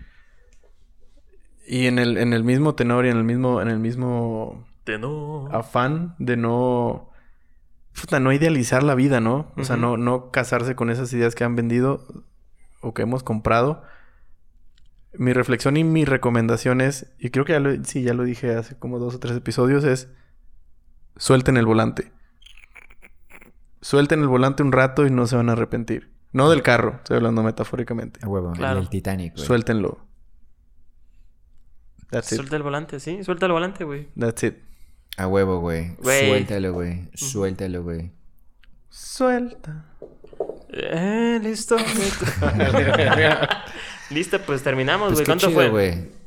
Y 1.67 1.87
en 1.87 1.97
el, 1.97 2.17
en 2.17 2.33
el 2.33 2.43
mismo 2.43 2.75
tenor 2.75 3.05
y 3.05 3.09
en 3.09 3.17
el 3.17 3.23
mismo, 3.23 3.61
en 3.61 3.67
el 3.69 3.79
mismo 3.79 4.67
no. 4.97 5.47
afán 5.51 6.15
de 6.19 6.37
no. 6.37 7.09
Puta, 7.99 8.19
no 8.19 8.31
idealizar 8.31 8.81
la 8.83 8.95
vida, 8.95 9.19
¿no? 9.19 9.51
O 9.57 9.63
sea, 9.63 9.75
no, 9.75 9.97
no 9.97 10.31
casarse 10.31 10.75
con 10.75 10.89
esas 10.89 11.11
ideas 11.13 11.35
que 11.35 11.43
han 11.43 11.55
vendido 11.55 12.05
o 12.81 12.93
que 12.93 13.01
hemos 13.01 13.23
comprado. 13.23 13.83
Mi 15.13 15.33
reflexión 15.33 15.75
y 15.75 15.83
mi 15.83 16.05
recomendación 16.05 16.81
es, 16.81 17.11
y 17.17 17.29
creo 17.31 17.43
que 17.45 17.53
ya 17.53 17.59
lo, 17.59 17.83
sí, 17.83 18.03
ya 18.03 18.13
lo 18.13 18.23
dije 18.23 18.55
hace 18.55 18.77
como 18.77 18.99
dos 18.99 19.15
o 19.15 19.19
tres 19.19 19.35
episodios, 19.35 19.83
es 19.83 20.07
suelten 21.17 21.57
el 21.57 21.65
volante. 21.65 22.11
Suelten 23.81 24.21
el 24.21 24.27
volante 24.27 24.61
un 24.63 24.71
rato 24.71 25.05
y 25.05 25.11
no 25.11 25.25
se 25.27 25.35
van 25.35 25.49
a 25.49 25.53
arrepentir. 25.53 26.11
No 26.31 26.49
del 26.49 26.61
carro, 26.61 26.97
estoy 26.97 27.17
hablando 27.17 27.41
metafóricamente. 27.43 28.19
A 28.23 28.27
huevo, 28.27 28.51
Claro. 28.53 28.77
el 28.79 28.85
del 28.85 28.89
Titanic, 28.89 29.33
güey. 29.33 29.45
Suéltenlo. 29.45 30.05
That's 32.11 32.31
it. 32.31 32.37
Suelta 32.37 32.55
el 32.55 32.63
volante, 32.63 32.99
sí. 32.99 33.23
Suelta 33.23 33.45
el 33.47 33.51
volante, 33.51 33.83
güey. 33.83 34.09
That's 34.17 34.43
it. 34.43 34.55
A 35.18 35.27
huevo, 35.27 35.60
güey. 35.60 35.95
Güey. 35.98 36.30
Suéltalo, 36.30 36.73
güey. 36.73 37.10
Suéltalo, 37.14 37.84
güey. 37.84 38.11
Suelta. 38.90 39.86
Eh, 40.72 41.40
listo. 41.44 41.76
listo, 44.10 44.40
pues 44.45 44.64
terminamos, 44.64 45.10
Pues 45.14 45.19
güey. 45.19 45.26
qué 45.26 45.30
¿Cuánto 45.30 45.48
chido, 45.48 45.60
fue? 45.60 45.69
güey. 45.69 46.19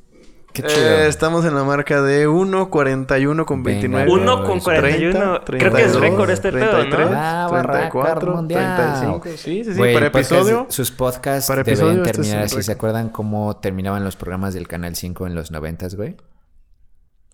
Qué 0.53 0.61
Eh, 0.63 0.67
chido. 0.69 0.99
estamos 1.05 1.47
en 1.47 1.55
la 1.55 1.65
marca 1.65 2.03
de 2.03 2.29
1.41 2.29 3.47
con 3.47 3.63
Venga, 3.63 3.81
29. 3.81 4.11
güey. 4.11 4.23
Uno 4.23 4.45
con 4.45 4.61
41. 4.61 5.41
Creo 5.47 5.73
que 5.73 5.83
es 5.83 5.95
récord 5.99 6.29
este 6.29 6.53
pedo, 6.53 6.85
¿no? 6.85 7.11
Ah, 7.15 7.63
récord 7.65 8.29
mundial. 8.29 8.77
35. 8.77 9.29
Sí, 9.39 9.65
sí, 9.65 9.73
sí. 9.73 9.79
Güey, 9.79 9.95
para 9.95 10.07
el 10.07 10.13
podcast- 10.13 10.19
episodio. 10.33 10.67
sus 10.69 10.91
podcasts 10.91 11.49
para 11.49 11.63
deberían 11.63 11.87
episodio, 11.89 12.05
este 12.05 12.11
es 12.11 12.17
terminar 12.29 12.45
así. 12.45 12.63
¿Se 12.63 12.73
acuerdan 12.73 13.09
cómo 13.09 13.57
terminaban 13.57 14.05
los 14.05 14.17
programas 14.17 14.53
del 14.53 14.69
Canal 14.69 14.95
5 14.95 15.27
en 15.27 15.35
los 15.35 15.51
noventas, 15.51 15.95
güey? 15.95 16.17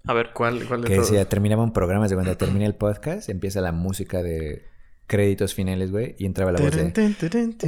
A 0.09 0.15
ver. 0.15 0.31
¿Cuál, 0.33 0.65
cuál 0.67 0.81
de 0.83 0.89
Que 0.89 0.95
todos? 0.97 1.11
decía, 1.11 1.29
terminaban 1.29 1.73
programas 1.73 2.09
de 2.11 2.17
cuando 2.17 2.37
termina 2.37 2.65
el 2.67 2.75
podcast, 2.75 3.29
empieza 3.29 3.61
la 3.61 3.73
música 3.73 4.23
de 4.23 4.65
créditos 5.07 5.55
finales, 5.55 5.91
güey, 5.91 6.17
y 6.19 6.27
entraba 6.27 6.51
la 6.53 6.61
voz 6.61 6.71
de... 6.71 6.93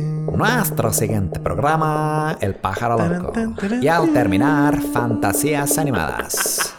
Nuestro 0.00 0.92
siguiente 0.92 1.38
programa, 1.40 2.36
El 2.40 2.54
Pájaro 2.54 2.96
Loco. 2.98 3.32
Y 3.80 3.88
al 3.88 4.12
terminar, 4.12 4.78
Fantasías 4.92 5.78
Animadas. 5.78 6.76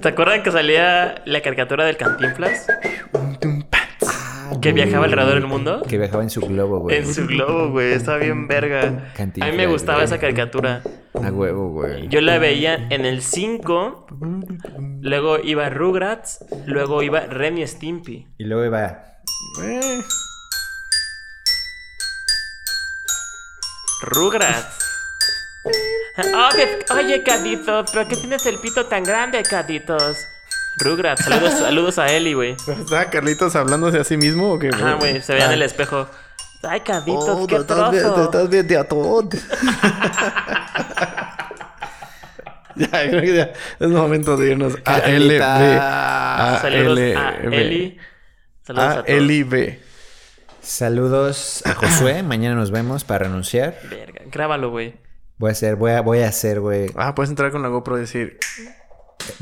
¿Te 0.00 0.08
acuerdan 0.08 0.42
que 0.42 0.50
salía 0.52 1.22
la 1.24 1.40
caricatura 1.40 1.84
del 1.84 1.96
Cantinflas? 1.96 2.66
Que 4.60 4.72
viajaba 4.72 5.04
alrededor 5.04 5.34
del 5.34 5.46
mundo. 5.46 5.82
Que 5.88 5.98
viajaba 5.98 6.22
en 6.22 6.30
su 6.30 6.40
globo, 6.40 6.80
güey. 6.80 6.96
En 6.98 7.12
su 7.12 7.26
globo, 7.26 7.70
güey. 7.70 7.92
Estaba 7.92 8.18
bien 8.18 8.48
verga. 8.48 9.12
A 9.40 9.46
mí 9.46 9.56
me 9.56 9.66
gustaba 9.66 10.02
esa 10.04 10.18
caricatura. 10.18 10.82
A 11.22 11.30
huevo, 11.30 11.70
güey. 11.70 12.08
Yo 12.08 12.20
la 12.20 12.38
veía 12.38 12.86
en 12.90 13.04
el 13.04 13.22
5. 13.22 14.06
Luego 15.00 15.38
iba 15.38 15.68
Rugrats. 15.70 16.44
Luego 16.66 17.02
iba 17.02 17.20
Ren 17.20 17.58
y 17.58 17.66
Stimpy. 17.66 18.26
Y 18.38 18.44
luego 18.44 18.64
iba... 18.64 19.04
Eh, 19.62 20.00
Rugrats. 24.02 24.78
Oye, 26.18 26.78
oye, 26.94 27.22
Caditos, 27.22 27.90
¿pero 27.92 28.08
qué 28.08 28.16
tienes 28.16 28.46
el 28.46 28.58
pito 28.58 28.86
tan 28.86 29.02
grande, 29.02 29.42
Caditos? 29.42 30.16
Rugrats, 30.78 31.24
saludos, 31.24 31.54
saludos 31.54 31.98
a 31.98 32.12
Eli, 32.12 32.34
güey. 32.34 32.52
¿Estaba 32.52 33.10
Carlitos 33.10 33.56
hablándose 33.56 33.98
a 33.98 34.04
sí 34.04 34.16
mismo 34.16 34.52
o 34.52 34.58
qué? 34.58 34.68
Ajá, 34.72 34.94
güey, 34.94 35.22
se 35.22 35.32
veía 35.32 35.46
en 35.46 35.52
el 35.52 35.62
espejo. 35.62 36.08
Ay, 36.62 36.80
Caditos, 36.80 37.28
Oh, 37.28 37.46
qué 37.46 37.56
estás 37.56 37.90
bien- 37.90 38.02
te 38.02 38.08
trozo. 38.08 38.24
estás 38.24 38.48
bien 38.50 38.66
de 38.66 38.76
a 38.78 38.84
todo. 38.84 39.28
ya, 42.76 42.88
creo 43.08 43.20
que 43.22 43.34
ya 43.36 43.52
es 43.80 43.88
momento 43.88 44.36
de 44.36 44.50
irnos 44.50 44.76
a 44.84 44.98
LB. 44.98 45.40
A 45.42 46.58
Saludos 46.60 46.98
a. 47.16 47.34
Eli. 47.42 47.98
Saludos 48.62 48.84
a, 48.86 48.90
A 48.98 49.04
todos. 49.04 49.20
LB. 49.22 49.78
Saludos 50.60 51.62
a 51.66 51.74
Josué. 51.74 52.22
Mañana 52.22 52.54
nos 52.56 52.70
vemos 52.70 53.04
para 53.04 53.24
renunciar. 53.26 53.78
Verga, 53.88 54.22
grábalo, 54.30 54.70
güey. 54.70 54.94
Voy 55.38 55.50
a 55.50 55.52
hacer, 55.52 55.76
voy 55.76 55.92
a, 55.92 56.00
voy 56.00 56.20
a 56.20 56.28
hacer, 56.28 56.60
güey. 56.60 56.90
Ah, 56.96 57.14
puedes 57.14 57.30
entrar 57.30 57.52
con 57.52 57.62
la 57.62 57.68
GoPro 57.68 57.98
y 57.98 58.00
decir, 58.00 58.38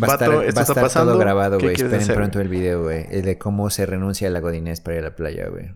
Va 0.03 0.09
a 0.09 0.11
Vato, 0.11 0.25
estar, 0.25 0.29
va 0.31 0.35
a 0.35 0.39
esto 0.47 0.49
está 0.61 0.73
estar 0.73 0.83
pasando, 0.83 1.13
todo 1.13 1.21
grabado, 1.21 1.59
¿qué 1.59 1.65
güey. 1.67 1.77
Esperen 1.77 2.01
hacer, 2.01 2.15
pronto 2.17 2.41
el 2.41 2.49
video, 2.49 2.83
güey. 2.83 3.07
El 3.11 3.23
de 3.23 3.39
cómo 3.39 3.71
se 3.71 3.87
renuncia 3.87 4.29
a 4.29 4.31
la 4.31 4.41
godinés 4.41 4.81
para 4.81 4.97
ir 4.97 5.03
a 5.05 5.09
la 5.09 5.17
playa, 5.17 5.47
güey. 5.49 5.73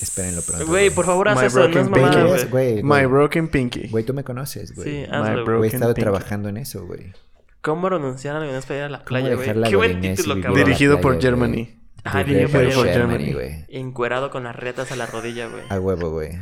Espérenlo 0.00 0.42
pronto. 0.42 0.66
Güey, 0.66 0.90
por 0.90 1.06
favor, 1.06 1.28
haz 1.28 1.40
My 1.40 1.46
eso, 1.46 1.58
no 1.60 1.64
es 1.66 1.72
broken 1.72 1.90
mamada, 1.90 2.22
pinky. 2.24 2.48
güey. 2.48 2.80
Güey, 2.80 2.82
My 2.82 3.06
broken 3.06 3.48
pinky. 3.48 3.88
Güey, 3.88 4.04
tú 4.04 4.12
me 4.14 4.24
conoces, 4.24 4.74
güey. 4.74 4.88
Sí, 4.88 5.04
hazlo, 5.10 5.44
güey. 5.58 5.70
he 5.70 5.74
estado 5.74 5.94
trabajando 5.94 6.48
en 6.48 6.56
eso, 6.58 6.84
güey. 6.86 7.12
¿Cómo 7.60 7.88
renunciar 7.88 8.36
a 8.36 8.40
la 8.40 8.60
para 8.60 8.76
ir 8.78 8.82
a 8.84 8.88
la 8.90 9.04
playa, 9.04 9.34
güey? 9.34 9.52
Qué 9.70 9.76
buen 9.76 10.00
título, 10.00 10.34
cabrón. 10.40 10.54
Dirigido 10.64 11.00
por. 11.00 11.20
Germany. 11.20 11.78
Ah, 12.04 12.22
Dirigido 12.22 12.48
por 12.50 12.84
Germany. 12.86 13.32
güey. 13.32 13.64
Encuerado 13.68 14.30
con 14.30 14.44
las 14.44 14.54
retas 14.54 14.92
a 14.92 14.96
la 14.96 15.06
rodilla, 15.06 15.46
güey. 15.48 15.62
A 15.70 15.80
huevo, 15.80 16.10
güey. 16.10 16.32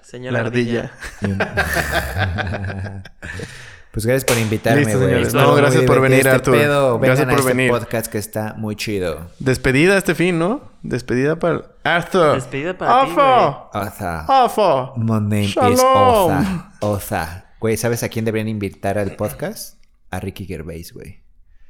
Señor 0.00 0.32
La 0.32 0.40
ardilla. 0.40 0.92
ardilla. 1.20 3.02
Pues 3.92 4.06
gracias 4.06 4.24
por 4.24 4.38
invitarme, 4.38 4.80
Listo, 4.84 4.98
güey. 4.98 5.10
señores. 5.10 5.34
No, 5.34 5.54
gracias 5.54 5.84
por 5.84 6.00
venir, 6.00 6.20
este 6.20 6.30
Arturo. 6.30 6.56
pedo. 6.58 6.98
Gracias 6.98 7.18
Vengan 7.18 7.28
a 7.28 7.32
por 7.32 7.40
este 7.40 7.52
venir. 7.56 7.70
podcast 7.70 8.10
que 8.10 8.16
está 8.16 8.54
muy 8.54 8.74
chido. 8.74 9.30
Despedida 9.38 9.98
este 9.98 10.14
fin, 10.14 10.38
¿no? 10.38 10.72
Despedida 10.82 11.38
para 11.38 11.66
Arthur. 11.84 12.36
Despedida 12.36 12.78
para 12.78 13.04
ti, 13.04 13.10
Ofa. 13.12 13.68
Oza. 13.74 14.44
Ofa. 14.44 14.92
My 14.96 15.20
name 15.20 15.44
is 15.44 15.50
Shalom. 15.50 15.76
Oza. 15.76 16.72
Oza. 16.80 17.44
Güey, 17.60 17.76
¿sabes 17.76 18.02
a 18.02 18.08
quién 18.08 18.24
deberían 18.24 18.48
invitar 18.48 18.96
al 18.96 19.14
podcast? 19.14 19.78
A 20.10 20.20
Ricky 20.20 20.46
Gervais, 20.46 20.94
güey. 20.94 21.22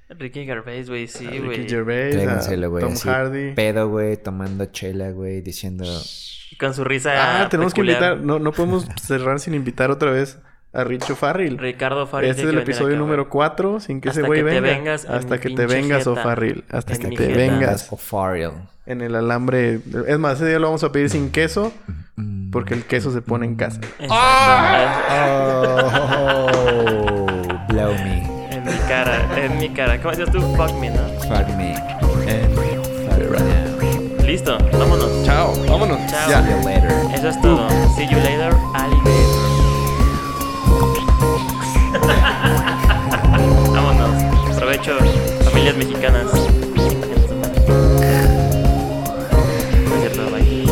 Ricky 0.08 0.44
Gervais, 0.44 0.88
güey, 0.88 1.08
sí, 1.08 1.26
güey. 1.26 1.58
Ricky 1.58 1.70
Gervais, 1.70 2.14
a 2.14 2.18
Tráigenselo, 2.20 2.70
güey. 2.70 2.84
Tom 2.84 2.92
así, 2.92 3.08
Hardy. 3.08 3.52
Pedo, 3.54 3.88
güey, 3.88 4.16
tomando 4.16 4.66
chela, 4.66 5.10
güey, 5.10 5.40
diciendo... 5.40 5.84
Con 6.60 6.72
su 6.72 6.84
risa. 6.84 7.42
Ah, 7.42 7.48
tenemos 7.48 7.74
que 7.74 7.80
invitar. 7.80 8.18
No, 8.18 8.38
no 8.38 8.52
podemos 8.52 8.86
cerrar 9.02 9.40
sin 9.40 9.54
invitar 9.54 9.90
otra 9.90 10.10
vez 10.12 10.38
a 10.72 10.84
Richo 10.84 11.14
Farrell. 11.16 11.58
Ricardo 11.58 12.06
Farrell. 12.06 12.30
Este 12.30 12.42
es 12.42 12.48
el 12.48 12.58
episodio 12.58 12.96
número 12.96 13.24
güey. 13.24 13.30
4 13.32 13.80
sin 13.80 14.00
que 14.00 14.08
ese 14.08 14.20
Hasta 14.20 14.26
güey 14.26 14.40
que 14.40 14.44
te 14.50 14.60
venga. 14.60 14.76
vengas 14.78 15.04
en 15.04 15.12
Hasta 15.12 15.38
que 15.40 15.50
te 15.50 15.66
vengas, 15.66 15.98
jeta. 15.98 16.10
O'Farrell. 16.10 16.64
Hasta 16.70 16.94
En 16.94 17.00
que 17.00 17.08
te 17.16 17.26
vengas 17.28 17.92
O'Farrell. 17.92 18.52
en 18.86 19.00
el 19.02 19.14
alambre. 19.14 19.80
Es 20.06 20.18
más, 20.18 20.36
ese 20.36 20.46
día 20.48 20.58
lo 20.58 20.66
vamos 20.68 20.82
a 20.84 20.92
pedir 20.92 21.10
sin 21.10 21.30
queso. 21.30 21.72
Porque 22.52 22.74
el 22.74 22.84
queso 22.84 23.10
se 23.12 23.22
pone 23.22 23.46
en 23.46 23.56
casa. 23.56 23.80
Exacto. 23.98 24.12
Oh, 25.92 27.26
blow 27.68 27.92
me. 27.94 28.22
En 28.54 28.64
mi 28.64 28.78
cara, 28.88 29.26
en 29.42 29.58
mi 29.58 29.68
cara. 29.70 29.96
¿Cómo 29.98 30.10
decías 30.10 30.30
tú? 30.30 30.40
Fuck 30.54 30.72
me, 30.78 30.90
¿no? 30.90 31.02
Fuck 31.20 31.48
me. 31.56 31.74
Listo, 34.26 34.56
vámonos. 34.72 35.24
Chao, 35.24 35.52
vámonos. 35.68 35.98
Chao. 36.10 36.28
See 36.28 36.50
you 36.50 36.64
later. 36.68 36.92
Eso 37.14 37.28
es 37.28 37.40
todo. 37.42 37.68
See 37.96 38.06
you 38.08 38.18
later, 38.18 38.54
alligator. 38.74 39.31
Familias 45.62 45.76
mexicanas. 45.76 46.24
No 46.24 46.32
es 49.94 50.00
cierto, 50.00 50.22
bye. 50.32 50.66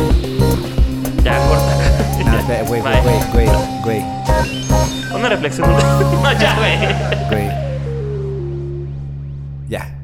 Ya, 1.23 1.33
corta. 1.47 1.73
Espera, 2.19 2.63
güey, 2.67 2.81
güey, 2.81 2.99
güey, 3.31 3.47
güey, 3.83 4.01
Una 5.15 5.29
reflexión. 5.29 5.69
no, 6.23 6.31
ya, 6.33 6.55
güey. 6.57 6.77
güey. 7.29 7.47
Ya. 9.69 9.95